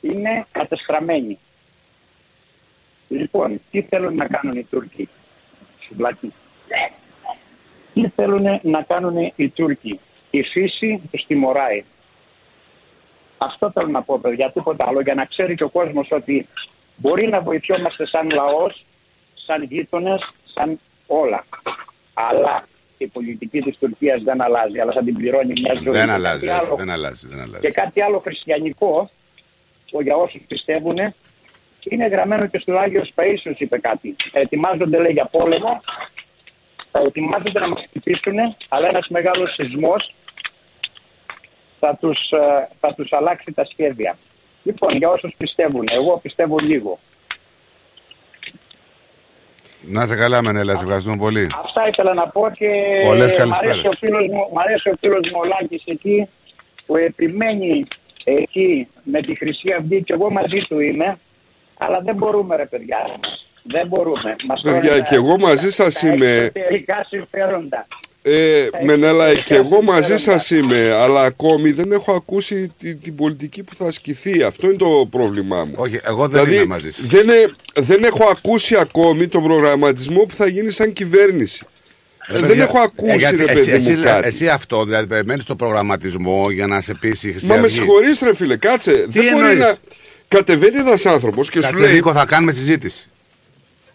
[0.00, 1.38] είναι κατεστραμμένοι.
[3.08, 5.08] Λοιπόν, τι θέλουν να κάνουν οι Τούρκοι;
[5.84, 6.32] Στην πλάτη.
[7.94, 10.00] Τι θέλουν να κάνουν οι Τούρκοι;
[10.30, 11.84] Η φύση τους τιμωράει.
[13.44, 16.46] Αυτό θέλω να πω παιδιά, τίποτα άλλο, για να ξέρει και ο κόσμος ότι
[16.96, 18.84] μπορεί να βοηθιόμαστε σαν λαός,
[19.34, 21.44] σαν γείτονες, σαν όλα.
[22.14, 22.64] Αλλά
[22.98, 25.92] η πολιτική της Τουρκίας δεν αλλάζει, αλλά θα την πληρώνει μια ζωή.
[25.92, 27.60] Δεν Και αλλάζει, κάτι άλλο- δεν αλλάζει, δεν αλλάζει.
[27.60, 29.10] και κάτι άλλο χριστιανικό,
[29.90, 30.96] που για όσους πιστεύουν,
[31.84, 34.16] είναι γραμμένο και στο Άγιος Παΐσιος είπε κάτι.
[34.32, 35.80] Ετοιμάζονται λέει για πόλεμο,
[36.90, 38.34] θα ετοιμάζονται να μας χτυπήσουν,
[38.68, 40.14] αλλά ένας μεγάλος σεισμός
[41.84, 44.16] θα τους, ε, θα τους αλλάξει τα σχέδια.
[44.62, 46.98] Λοιπόν, για όσους πιστεύουν, εγώ πιστεύω λίγο.
[49.80, 51.48] Να είσαι καλά, Μενέλα, σε ευχαριστούμε πολύ.
[51.64, 52.68] Αυτά ήθελα να πω και
[53.04, 53.72] Πολλές μ' καλησπέρες.
[53.72, 56.28] αρέσει ο φίλος μου, μ' αρέσει ο φίλος μου ο Λάκης εκεί
[56.86, 57.84] που επιμένει
[58.24, 61.18] εκεί με τη Χρυσή Αυγή και εγώ μαζί του είμαι
[61.78, 62.98] αλλά δεν μπορούμε ρε παιδιά
[63.62, 66.26] δεν μπορούμε Μας Παιδιά, τρώνε και εγώ μαζί σας τα είμαι.
[66.34, 67.86] εξωτερικά συμφέροντα
[68.24, 73.62] Ε, Μενέλα, και εγώ μαζί σας είμαι, αλλά ακόμη δεν έχω ακούσει τη- την πολιτική
[73.62, 74.42] που θα ασκηθεί.
[74.42, 75.72] Αυτό είναι το πρόβλημά μου.
[75.76, 77.06] Όχι, εγώ δεν δηλαδή, είμαι μαζί σας.
[77.06, 81.66] Δεν, ε- δεν έχω ακούσει ακόμη τον προγραμματισμό που θα γίνει σαν κυβέρνηση.
[82.28, 84.26] Ρε Ε, δεν παιδιά, έχω ακούσει, ε, γιατί ρε εσύ, παιδί εσύ, μου, κάτι.
[84.28, 87.74] εσύ αυτό, δηλαδή περιμένεις το προγραμματισμό για να σε πείσει η Χρυσή Μα με Αυγή;
[87.74, 88.92] συγχωρείς ρε φίλε, κάτσε.
[88.92, 89.74] δεν μπορεί εννοείς; να
[90.28, 91.92] κατεβαίνει ένας άνθρωπος και σου Κάτσε λέει...
[91.92, 93.06] Νίκο, θα κάνουμε συζήτηση.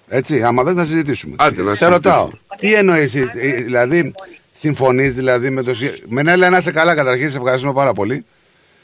[0.09, 1.35] Έτσι, άμα δεν θα συζητήσουμε.
[1.37, 1.89] Άντε, να σε συζητήσουμε.
[1.95, 4.13] ρωτάω, τι εννοείς, ε, ε, δηλαδή,
[4.55, 5.75] συμφωνείς δηλαδή με το...
[5.75, 8.25] συ- Μενέλα, να είσαι καλά καταρχήν, σε ευχαριστούμε πάρα πολύ.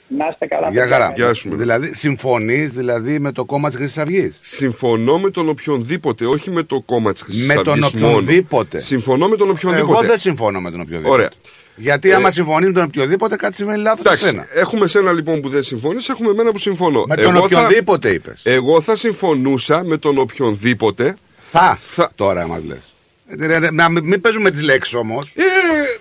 [0.08, 0.98] να είστε καλά Για παιδιά.
[0.98, 1.14] χαρά.
[1.16, 1.78] Γεια σου, Μενέλα.
[1.80, 4.40] δηλαδή, συμφωνείς δηλαδή με το κόμμα της Χρυσής Αυγής.
[4.42, 8.08] Συμφωνώ με τον οποιονδήποτε, όχι με το κόμμα της Χρυσής Με τον Αυγής μόνο.
[8.08, 8.80] οποιονδήποτε.
[8.80, 9.92] Συμφωνώ με τον οποιονδήποτε.
[10.00, 11.14] Εγώ δεν συμφωνώ με τον οποιοδήποτε.
[11.14, 11.30] Ωραία.
[11.76, 14.48] Γιατί Ε, άμα συμφωνεί με τον οποιοδήποτε, κάτι σημαίνει λάθος σε Εντάξει, σένα.
[14.54, 17.04] έχουμε σένα λοιπόν που δεν συμφωνείς, έχουμε εμένα που συμφωνώ.
[17.08, 18.42] Με τον Εγώ οποιονδήποτε είπες.
[18.44, 21.16] Θα, εγώ θα συμφωνούσα με τον οποιονδήποτε.
[21.52, 22.94] Θα, Θα- τώρα μας λες.
[23.28, 25.34] Ε, ρε, ρε, Να μην μην παίζουμε τις λέξεις όμως.
[25.36, 25.44] Ε,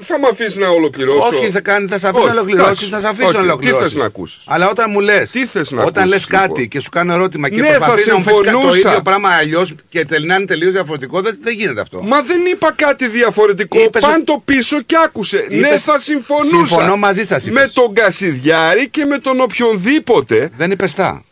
[0.01, 1.37] θα με αφήσεις να ολοκληρώσω.
[1.37, 2.89] Όχι, θα, κάνει, θα σε αφήσω Όχι, να ολοκληρώσεις, εντάξει.
[2.91, 3.83] θα σε αφήσω Όχι, να ολοκληρώσεις.
[3.85, 6.49] Τι θες να ακούσεις; Αλλά όταν μου λε, Τι θες να όταν λες ακούσεις, κάτι
[6.49, 8.89] λοιπόν; και σου κάνω ερώτημα και Ναι, προσπαθεί θα να μου πεις κα- το συμφωνούσα.
[8.89, 12.03] ίδιο πράγμα αλλιώς και τελεινά τελείως διαφορετικό, δεν, δεν γίνεται αυτό.
[12.03, 13.79] Μα δεν είπα κάτι διαφορετικό.
[13.81, 15.47] Είπες Πάν ότι- το πίσω και άκουσε.
[15.51, 16.57] ναι, Είπες- θα συμφωνούσα.
[16.57, 17.63] Συμφωνώ μαζί σας, είπες.
[17.63, 20.51] Με τον Κασιδιάρη και με τον οποιονδήποτε.
[20.57, 21.25] Δεν είπες τα.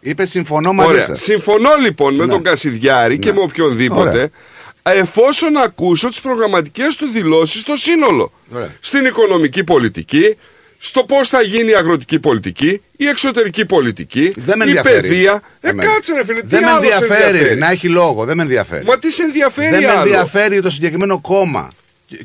[0.00, 1.04] Είπες συμφωνώ μαζί Ωραία.
[1.04, 1.20] σας.
[1.20, 2.32] Συμφωνώ λοιπόν με Ναι.
[2.32, 3.34] τον Κασιδιάρη και Ναι.
[3.36, 4.30] με οποιονδήποτε.
[4.86, 5.00] Ωραία.
[5.00, 8.32] Εφόσον ακούσω τις προγραμματικές του δηλώσεις στο σύνολο.
[8.54, 8.68] Ωραία.
[8.80, 10.36] Στην οικονομική πολιτική,
[10.78, 15.00] στο πώς θα γίνει η αγροτική πολιτική, η εξωτερική πολιτική, Δεν με η ενδιαφέρει.
[15.00, 15.42] παιδεία.
[15.60, 15.92] Ε, Εμένα.
[15.92, 18.84] κάτσε ρε φίλε, τι Δεν με άλλο σε ενδιαφέρει, να έχει λόγο, δεν με ενδιαφέρει.
[18.84, 21.70] Μα τι σε ενδιαφέρει δεν με άλλο; ενδιαφέρει το συγκεκριμένο κόμμα.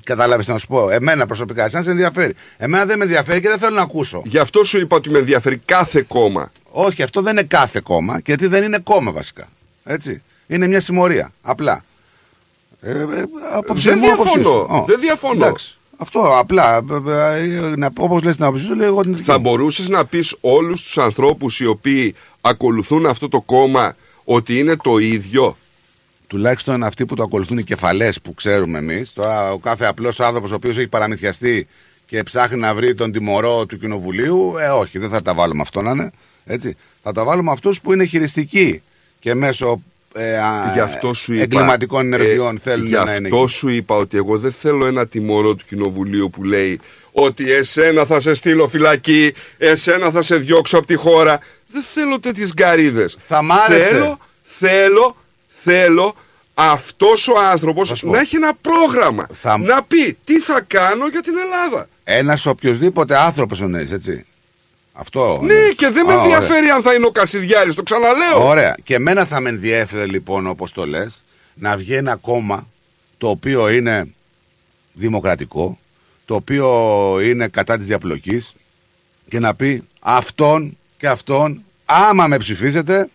[0.04, 2.34] Κατάλαβες να σου πω; Εμένα προσωπικά, εσένα σε ενδιαφέρει.
[2.58, 4.22] Εμένα δεν με ενδιαφέρει και δεν θέλω να ακούσω.
[4.26, 6.52] Γι' αυτό σου είπα ότι με ενδιαφέρει κάθε κόμμα.
[6.72, 9.50] Όχι, αυτό δεν είναι κάθε κόμμα, γιατί δεν είναι κόμμα βασικά.
[9.84, 10.22] Έτσι.
[10.48, 11.32] Είναι μια συμμορία.
[11.42, 11.84] Απλά.
[12.82, 13.06] Ε, ε,
[13.54, 14.40] απόψη Δεν μου, απόψη σου.
[14.42, 14.60] διαφωνώ.
[14.80, 15.46] Ω, Δεν διαφωνώ.
[15.46, 15.74] Εντάξει.
[15.98, 16.82] Αυτό απλά.
[17.98, 19.40] Όπως λες την άποψή σου, λέω εγώ την δική Θα μου.
[19.40, 24.98] μπορούσες να πεις όλους τους ανθρώπους οι οποίοι ακολουθούν αυτό το κόμμα ότι είναι το
[24.98, 25.58] ίδιο;
[26.28, 29.14] Τουλάχιστον αυτοί που το ακολουθούν οι κεφαλές που ξέρουμε εμείς.
[29.14, 31.68] Τώρα, ο κάθε απλός άνθρωπος ο οποίος έχει παραμυθιαστεί
[32.06, 35.82] και ψάχνει να βρει τον τιμωρό του κοινοβουλίου, ε, όχι, δεν θα τα βάλουμε αυτό
[35.82, 36.12] να είναι.
[36.46, 36.76] Έτσι.
[37.04, 38.82] Θα τα βάλουμε αυτούς που είναι χειριστικοί
[39.20, 39.82] και μέσω
[40.20, 43.28] ε, α, Γι' αυτό σου είπα, εγκληματικών ενεργειών ε, θέλουν Γι' να είναι.
[43.28, 43.52] αυτό εκεί.
[43.52, 46.80] σου είπα ότι εγώ δεν θέλω ένα τιμωρό του κοινοβουλίου που λέει
[47.12, 51.40] ότι εσένα θα σε στείλω φυλακή, εσένα θα σε διώξω από τη χώρα.
[51.72, 53.18] Δεν θέλω τέτοιες γκαρίδες.
[53.28, 53.84] Θα μ' άρεσε.
[53.90, 55.16] Θέλω, θέλω,
[55.64, 56.16] θέλω
[56.54, 58.12] αυτός ο άνθρωπος Θα σου πω.
[58.12, 59.28] να έχει ένα πρόγραμμα.
[59.34, 61.88] Θα- Να πει τι θα κάνω για την Ελλάδα.
[62.04, 64.26] Ένας οποιοδήποτε άνθρωπος εννοείς, έτσι.
[64.94, 65.40] Αυτό.
[65.42, 65.76] Ναι, εννοείς.
[65.76, 66.36] και δεν με Α, ωραία.
[66.36, 68.48] ενδιαφέρει αν θα είναι ο Κασιδιάρης, το ξαναλέω.
[68.48, 68.76] Ωραία.
[68.84, 72.68] Και εμένα θα με ενδιέφερε λοιπόν, όπως το λες, να βγει ένα κόμμα
[73.18, 74.08] το οποίο είναι
[74.94, 75.80] δημοκρατικό,
[76.26, 76.68] το οποίο
[77.24, 78.54] είναι κατά της διαπλοκής
[79.30, 83.10] και να πει αυτόν και αυτόν, άμα με ψηφίσετε,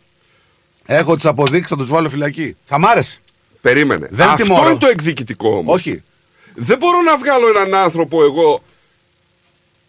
[0.87, 2.57] έχω τις αποδείξεις, θα τους βάλω φυλακή.
[2.65, 3.19] Θα μ' άρεσε.
[3.61, 4.09] Περίμενε.
[4.11, 4.69] Δεν Αυτό τιμωρώ.
[4.69, 5.75] είναι το εκδικητικό όμως.
[5.75, 6.03] Όχι.
[6.55, 8.63] Δεν μπορώ να βγάλω έναν άνθρωπο εγώ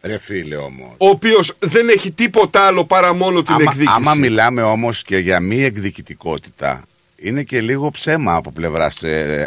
[0.05, 0.89] Ρε φίλε όμως.
[0.97, 3.93] ο οποίος δεν έχει τίποτα άλλο παρά μόνο την Άμα, εκδίκηση.
[3.95, 6.83] άμα μιλάμε όμως και για μη εκδικητικότητα,
[7.15, 8.97] είναι και λίγο ψέμα από πλευράς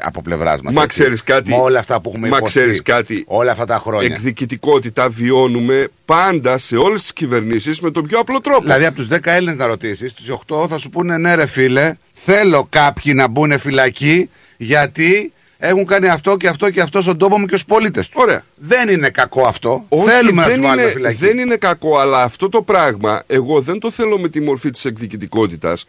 [0.03, 0.75] από πλευράς μας.
[0.75, 1.01] Μα έτσι.
[1.01, 1.51] ξέρεις κάτι.
[1.51, 3.25] Με όλα αυτά που έχουμε Μα υποστεί ξέρεις κάτι.
[3.27, 4.07] όλα αυτά τα χρόνια.
[4.15, 8.63] Εκδικητικότητα βιώνουμε πάντα σε όλες τις κυβερνήσεις με τον πιο απλό τρόπο.
[8.63, 11.95] Δηλαδή από τους 10 Έλληνες να ρωτήσεις, τους 8 θα σου πούνε ναι, ρε φίλε,
[12.15, 17.39] θέλω κάποιοι να μπουν φυλακοί γιατί έχουν κάνει αυτό και αυτό και αυτό στον τόπο
[17.39, 18.23] μου και στου πολίτες τους.
[18.23, 18.43] Ωραία.
[18.55, 19.85] Δεν είναι κακό αυτό.
[19.89, 21.17] Όχι, Θέλουμε να δεν τους βάλουμε είναι, φυλακή.
[21.17, 24.85] δεν είναι κακό, αλλά αυτό το πράγμα εγώ δεν το θέλω με τη μορφή της
[24.85, 25.87] εκδικητικότητας.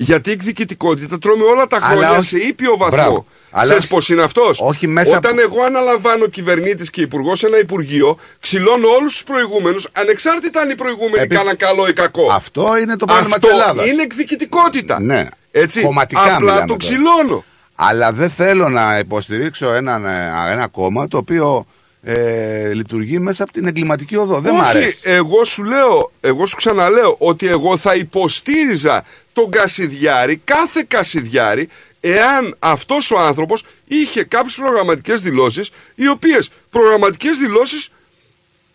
[0.00, 2.96] Γιατί η εκδικητικότητα τρώμε όλα τα Αλλά χρόνια όχι- σε ήπιο βαθμό.
[2.96, 3.26] Μπράβο.
[3.50, 7.46] Αλλά Ξέρεις όχι- πώς είναι αυτός; όχι μέσα Όταν εγώ αναλαμβάνω κυβερνήτης και υπουργός σε
[7.46, 12.30] ένα υπουργείο, ξυλώνω όλους τους προηγούμενους, ανεξάρτητα αν οι προηγούμενοι Επί- κάναν καλό ή κακό.
[12.32, 13.86] Αυτό είναι το πρόβλημα Αυτό τη Ελλάδας.
[13.86, 15.00] είναι εκδικητικότητα.
[15.00, 15.26] Ναι.
[15.50, 15.80] Έτσι.
[15.80, 16.76] Κομματικά Απλά μιλάμε το τώρα.
[16.78, 17.44] ξυλώνω.
[17.80, 21.66] Αλλά δεν θέλω να υποστηρίξω έναν, ε, ένα κόμμα το οποίο
[22.02, 24.40] ε, λειτουργεί μέσα από την εγκληματική οδό.
[24.40, 25.00] Δεν μ' Όχι, αρέσει.
[25.02, 31.68] εγώ σου λέω, εγώ σου ξαναλέω ότι εγώ θα υποστήριζα τον Κασιδιάρη, κάθε Κασιδιάρη,
[32.00, 37.88] εάν αυτός ο άνθρωπος είχε κάποιες προγραμματικές δηλώσεις, οι οποίες προγραμματικές δηλώσεις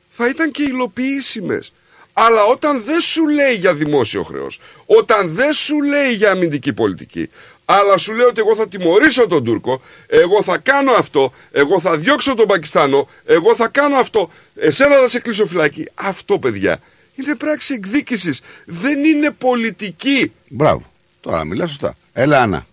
[0.07, 1.73] θα ήταν και υλοποιήσιμες.
[2.14, 7.30] Αλλά όταν δεν σου λέει για δημόσιο χρέος, όταν δεν σου λέει για αμυντική πολιτική,
[7.66, 11.98] αλλά σου λέει ότι εγώ θα τιμωρήσω τον Τούρκο, εγώ θα κάνω αυτό, εγώ θα
[11.98, 15.90] διώξω τον Πακιστάνο, εγώ θα κάνω αυτό, εσένα θα σε κλείσω φυλακή.
[15.93, 16.80] Αυτό, παιδιά,
[17.16, 18.42] είναι πράξη εκδίκησης.
[18.66, 20.32] Δεν είναι πολιτική.
[20.48, 20.92] Μπράβο.
[21.22, 21.95] Τώρα μιλάς σωστά.
[22.14, 22.66] Έλα, Άννα.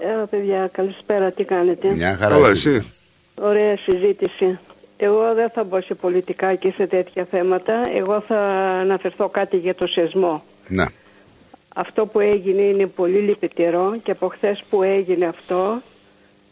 [0.00, 2.34] Ε, παιδιά, καλησπέρα, τι κάνετε; Μια χαρά.
[2.34, 2.70] Καλά, εσύ.
[2.70, 2.86] εσύ.
[3.34, 4.58] Ωραία συζήτηση.
[4.96, 7.82] Εγώ δεν θα μπω σε πολιτικά και σε τέτοια θέματα.
[7.94, 8.38] Εγώ θα
[8.80, 10.42] αναφερθώ κάτι για το σεσμό.
[10.68, 10.84] Ναι.
[11.74, 15.80] Αυτό που έγινε είναι πολύ λυπητερό και από χθες που έγινε αυτό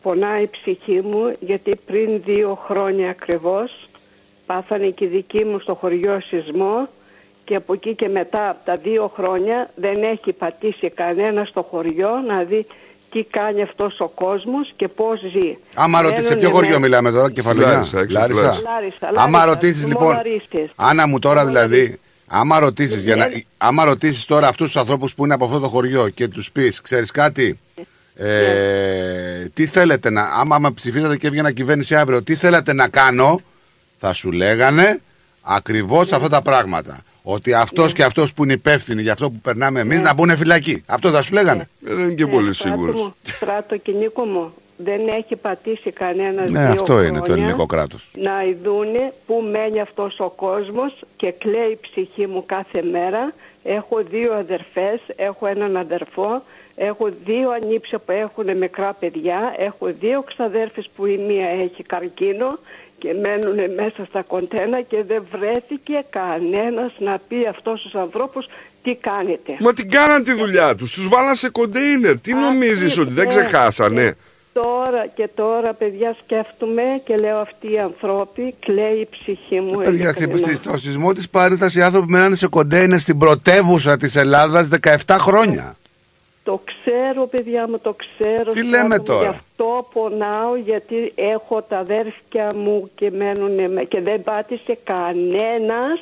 [0.03, 3.89] πονάει η ψυχή μου γιατί πριν δύο χρόνια ακριβώς
[4.47, 6.89] πάθανε και οι δικοί μου στο χωριό σεισμό
[7.45, 12.21] και από εκεί και μετά από τα δύο χρόνια δεν έχει πατήσει κανένα στο χωριό
[12.27, 12.67] να δει
[13.15, 15.57] τι κάνει αυτός ο κόσμος και πώς ζει.
[15.75, 17.67] Άμα ρωτήσεις σε ποιο Μένουνε χωριό με- μιλάμε τώρα, κεφαλαιιά.
[17.73, 18.61] Λάρισα, έξω από Λάρισα.
[18.63, 20.07] Λάρισα, Άμα Λάρισα, ρωτήσεις στους λοιπόν.
[20.07, 20.71] Μολαρίστες.
[20.77, 21.99] Άννα μου τώρα δηλαδή.
[22.27, 25.59] Άμα ρωτήσεις για να, Ε, άμα ρωτήσεις τώρα αυτούς τους ανθρώπους που είναι από αυτό
[25.59, 27.59] το χωριό και τους πεις, ξέρεις κάτι,
[28.17, 30.23] ε, τι θέλετε να.
[30.23, 33.41] Άμα με ψηφίσατε και έβγαινα κυβέρνηση αύριο, τι θέλετε να κάνω,
[34.01, 35.01] θα σου λέγανε
[35.43, 36.99] ακριβώς αυτά τα πράγματα.
[37.27, 40.83] Ότι αυτός και αυτός που είναι υπεύθυνοι για αυτό που περνάμε εμείς να μπουν φυλακή.
[40.87, 41.69] Αυτό θα σου λέγανε.
[41.87, 43.03] Ε, δεν είναι και Ναι, πολύ Στράτο σίγουρος.
[43.03, 47.43] μου, Στράτο και Νίκο μου, δεν έχει πατήσει κανένα Ναι, δύο αυτό είναι το χρόνια
[47.45, 48.11] ελληνικό κράτος.
[48.15, 53.33] Να ειδούνε πού μένει αυτός ο κόσμος και κλαίει η ψυχή μου κάθε μέρα.
[53.63, 56.43] Έχω δύο αδερφές, έχω έναν αδερφό,
[56.77, 62.59] έχω δύο ανήψια που έχουν μικρά παιδιά, έχω δύο ξαδέρφες που η μία έχει καρκίνο
[63.05, 68.47] και μένουν μέσα στα κοντένα και δεν βρέθηκε κανένας να πει αυτός τους ανθρώπους
[68.83, 69.57] τι κάνετε.
[69.61, 72.19] Μα την κάναν τη δουλειά τους, τους βάλαν σε κοντέινερ.
[72.21, 73.29] Τι νομίζεις ότι δεν ναι.
[73.29, 74.17] ξεχάσανε;
[74.53, 79.79] Τώρα και τώρα, παιδιά, σκέφτομαι και λέω αυτοί οι άνθρωποι, κλαίει η ψυχή μου.
[79.79, 80.39] Παιδιά, ειλικρινά.
[80.39, 85.17] στη- στο σεισμό της Παρήθα οι άνθρωποι μένανε σε κοντέινερ στην πρωτεύουσα της Ελλάδας 17
[85.19, 85.77] χρόνια.
[86.45, 88.51] Το ξέρω, παιδιά μου, το ξέρω.
[88.53, 93.73] Τι Στράτο λέμε μου, τώρα; Γι' αυτό πονάω, γιατί έχω τα αδέρφια μου και μένουν
[93.73, 96.01] με- και δεν πάτησε κανένας.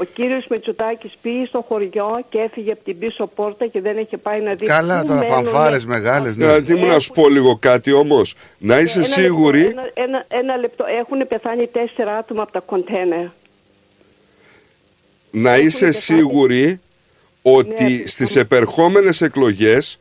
[0.00, 4.16] Ο κύριος Μητσοτάκης πήγε στο χωριό και έφυγε από την πίσω πόρτα και δεν είχε
[4.16, 5.34] πάει να δει Καλά πού τώρα, μένουνε.
[5.48, 6.36] φανφάρες μεγάλες.
[6.36, 6.44] Ναι.
[6.46, 8.34] Δηλαδή, μου να σου πω λίγο κάτι όμως.
[8.58, 9.64] Να είσαι Ένα λεπτό, σίγουρη.
[9.66, 10.84] Ένα, ένα, ένα λεπτό.
[11.00, 13.24] Έχουν πεθάνει τέσσερα άτομα από τα κοντέινερ.
[15.30, 15.92] να είσαι πεθάνει.
[15.94, 16.80] σίγουρη
[17.42, 19.98] ότι Ναι, στις επερχόμενες εκλογές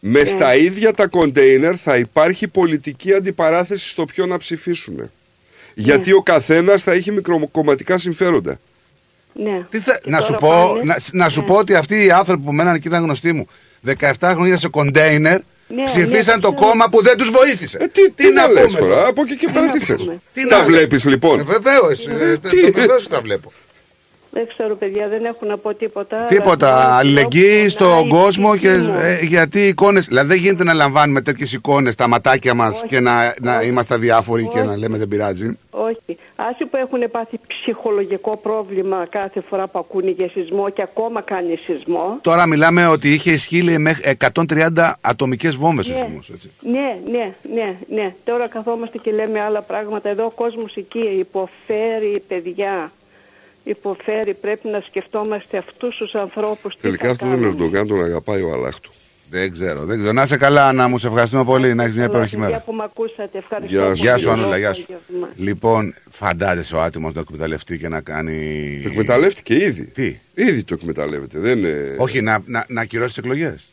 [0.00, 0.24] με Ναι.
[0.24, 5.10] στα ίδια τα κοντέινερ θα υπάρχει πολιτική αντιπαράθεση στο ποιο να ψηφίσουν.
[5.74, 8.58] Γιατί ο καθένας θα έχει μικροκομματικά συμφέροντα.
[9.32, 9.66] Ναι.
[9.70, 11.46] Τι θε- Και να, σου τώρα πω, πάνε- να, να σου Ναι.
[11.46, 13.48] πω ότι αυτοί οι άνθρωποι που μέναν εκεί ήταν γνωστοί μου.
[13.80, 16.70] 17 χρόνια σε κοντέινερ Ναι, ψηφίσαν ναι, το ξέρω.
[16.70, 17.78] κόμμα που δεν τους βοήθησε.
[17.80, 20.58] Ε, τι, τι, να, λες πούμε τώρα, από εκεί και πέρα τι θες; Τι Τα
[20.58, 21.44] να βλέπεις λοιπόν.
[21.44, 22.06] Βεβαίως.
[22.74, 23.52] Βεβαίως τα βλέπω.
[24.38, 26.24] Δεν ξέρω, παιδιά, δεν έχω να πω τίποτα.
[26.24, 26.74] Τίποτα.
[26.74, 28.98] αλλά- Αλληλεγγύη στον πονάει η κόσμο και ψυχή μου.
[28.98, 30.06] ε, γιατί οι εικόνες.
[30.06, 34.48] Δηλαδή δεν γίνεται να λαμβάνουμε τέτοιες εικόνες στα ματάκια μας και να, να είμαστε αδιάφοροι
[34.52, 35.58] και να λέμε δεν πειράζει.
[35.70, 36.18] Όχι.
[36.36, 41.56] Άσοι που έχουν πάθει ψυχολογικό πρόβλημα κάθε φορά που ακούνε για σεισμό και ακόμα κάνει
[41.64, 42.18] σεισμό.
[42.20, 45.98] Τώρα μιλάμε ότι είχε ισχύει με 130 ατομικές βόμβες ο Ναι.
[46.00, 46.50] σεισμός, έτσι.
[46.60, 48.14] Ναι, ναι, ναι, ναι.
[48.24, 50.08] Τώρα καθόμαστε και λέμε άλλα πράγματα.
[50.08, 52.92] Εδώ ο κόσμος εκεί υποφέρει παιδιά.
[53.68, 54.34] Υποφέρει.
[54.34, 56.74] Πρέπει να σκεφτόμαστε αυτούς τους ανθρώπους.
[56.74, 57.48] τι Τελικά θα αυτό τον κάνουμε.
[57.48, 58.90] Ερντογάν τον αγαπάει ο Αλάχτου.
[59.30, 60.12] Δεν ξέρω, δεν ξέρω.
[60.12, 60.98] Να είσαι καλά, Άννα μου.
[60.98, 61.74] Σε ευχαριστούμε πολύ.
[61.74, 62.62] Να έχεις μια Καλά, υπέροχη παιδιά μέρα.
[62.66, 63.38] που με ακούσατε.
[63.38, 63.74] Ευχαριστώ.
[63.74, 63.96] Γεια πολύ.
[63.96, 64.02] σου.
[64.02, 64.40] Γεια σου, Γεια σου.
[64.42, 64.86] Ανούλα, γεια σου.
[64.88, 65.28] Απόγευμα.
[65.36, 68.34] Λοιπόν, φαντάζεσαι ο άτιμος να εκμεταλλευτεί και να κάνει.
[68.82, 69.84] Το εκμεταλλεύτηκε ήδη.
[69.84, 71.38] Τι; Ήδη το εκμεταλλεύεται.
[71.38, 71.94] Δεν είναι...
[71.98, 73.64] Όχι, να, να, να ακυρώσει τις εκλογές.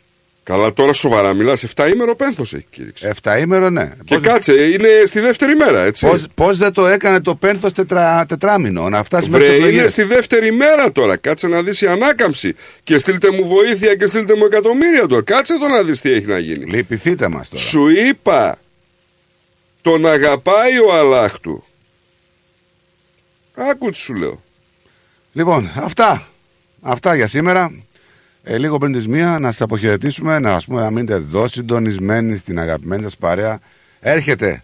[0.45, 1.64] Καλά, τώρα σοβαρά μιλάς.
[1.75, 3.09] 7 ημέρο πένθος έχει κήρυξει.
[3.24, 3.91] 7 ημέρο, ναι.
[4.06, 6.07] Και κάτσε, είναι στη δεύτερη μέρα, έτσι.
[6.07, 9.67] Πώς, πώς δεν το έκανε το πένθος τετρα, τετράμινο, να φτάσει Βρε, μέχρι τις είναι
[9.67, 11.17] εκλογές; στη δεύτερη μέρα τώρα.
[11.17, 12.56] Κάτσε να δεις η ανάκαμψη.
[12.83, 15.22] Και στείλτε μου βοήθεια και στείλτε μου εκατομμύρια τώρα.
[15.22, 16.65] Κάτσε εδώ να δεις τι έχει να γίνει.
[16.65, 17.64] Λυπηθείτε μας τώρα.
[17.64, 18.59] Σου είπα,
[19.82, 21.64] τον αγαπάει ο Αλλάχ του.
[23.56, 24.43] Άκου τι σου λέω.
[25.33, 26.27] Λοιπόν, αυτά.
[26.82, 27.72] Αυτά για σήμερα.
[28.48, 32.38] Ε, λίγο πριν τις μία να σας αποχαιρετήσουμε, να ας πούμε να μείνετε εδώ συντονισμένοι
[32.38, 33.59] στην αγαπημένη σας παρέα.
[33.99, 34.64] Έρχεται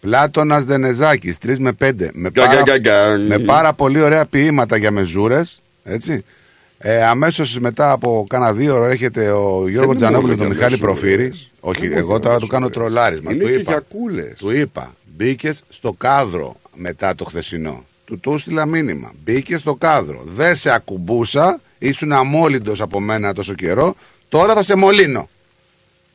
[0.00, 3.18] Πλάτωνας Δενεζάκης, 3 με 5, με, Γκα, πάρα, γκα, γκα.
[3.18, 6.24] με πάρα πολύ ωραία ποίηματα για μεζούρες, έτσι.
[6.78, 10.68] Ε, αμέσως μετά από κάνα δύο ώρα έρχεται ο Γιώργος είναι Τζανόπουλος μόνο και τον
[10.68, 11.00] για Μιχάλη μεζούρες.
[11.00, 11.32] Προφύρη.
[11.60, 12.92] Όχι, Δεν εγώ μόνο τώρα για του κάνω μεζούρες.
[12.92, 13.32] τρολάρισμα.
[13.32, 14.34] Είναι του και είπα, για κούλες.
[14.38, 17.84] Του είπα, μπήκες στο κάδρο μετά το χθεσινό.
[18.04, 19.12] Του το έστειλα μήνυμα.
[19.24, 20.24] Μπήκες στο κάδρο.
[20.36, 21.60] Δεν σε ακουμπούσα.
[21.82, 23.94] Ήσουν αμόλυντος από μένα τόσο καιρό.
[24.28, 25.28] Τώρα θα σε μολύνω.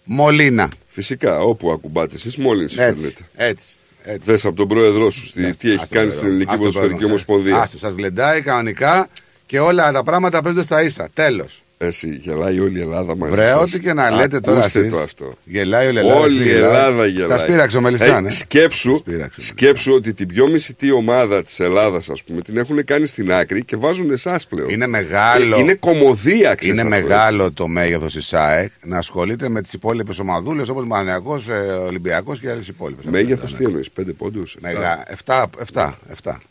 [0.04, 0.70] Μολύνα.
[0.88, 2.76] Φυσικά, όπου ακουμπάτες εσεί, μόλι Έτσι.
[2.76, 3.22] φέρνετε.
[3.36, 3.68] Έτσι.
[4.04, 4.22] έτσι.
[4.26, 6.12] Δες από τον πρόεδρό σου στη- τι έχει Ας το κάνει πρόεδρο.
[6.12, 7.08] στην Ελληνική Ας το Ποδοσφαιρική πρόεδρο.
[7.08, 7.58] Ομοσπονδία.
[7.62, 9.08] Άστο, σας γλεντάει κανονικά
[9.46, 11.10] και όλα τα πράγματα παίζονται στα ίσα.
[11.14, 11.64] Τέλος.
[11.86, 13.62] Εσύ, γελάει όλη η Ελλάδα μαζί Βρε, σας.
[13.62, 14.92] ό,τι και να λέτε τώρα Ακούστε εσείς.
[14.92, 15.34] το αυτό.
[15.46, 16.20] Γελάει όλη η Ελλάδα.
[16.20, 16.64] Όλη εσύ η γελάει.
[16.64, 17.38] Ελλάδα γελάει.
[17.38, 18.30] Σας πείραξε ο Μελισσάν, ε.
[18.30, 22.86] σκέψου, πείραξε ο σκέψου ότι την πιο μισητή ομάδα της Ελλάδας, ας πούμε, την έχουν
[22.86, 24.70] κάνει στην άκρη και βάζουν εσάς πλέον.
[24.70, 25.56] Είναι μεγάλο.
[25.56, 29.74] Ε, είναι κομμωδία, ξέρεις Είναι αυτό, μεγάλο το μέγεθος της ΣΑΕΚ να ασχολείται με τις
[29.74, 31.46] υπόλοιπες ομαδούλες όπως Μανιακός,
[31.88, 33.06] Ολυμπιακός και άλλες υπόλοιπες.
[33.06, 34.58] Μέγεθος τι εννοείς, πέντε πόντους.
[34.60, 35.04] Μεγά.
[35.26, 36.42] 7, 7, 7,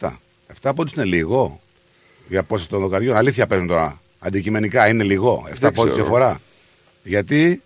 [0.00, 0.20] 7.
[0.62, 1.60] 7 πόντους είναι λίγο
[2.28, 3.16] για πόσες των δοκαριών.
[3.16, 4.00] Αλήθεια παίρνουν τώρα.
[4.26, 5.44] Αντικειμενικά είναι λίγο.
[5.48, 5.94] 7 Δεν πόντους ξέρω.
[5.94, 6.38] διαφορά.
[7.02, 7.62] Γιατί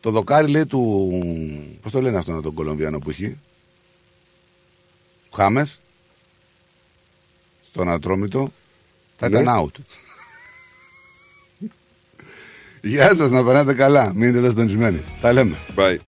[0.00, 1.10] το δοκάρι λέει του.
[1.82, 3.38] Πώς το λένε αυτόν τον Κολομβιανό που έχει;
[5.34, 5.78] Χάμες.
[7.70, 8.52] Στον Ατρόμητο.
[9.16, 9.40] Θα Ναι.
[9.40, 9.80] ήταν out.
[12.82, 14.12] Γεια σας, να περνάτε καλά.
[14.14, 15.00] Μείνετε εδώ συντονισμένοι.
[15.20, 15.56] Τα λέμε.
[15.76, 15.96] Bye.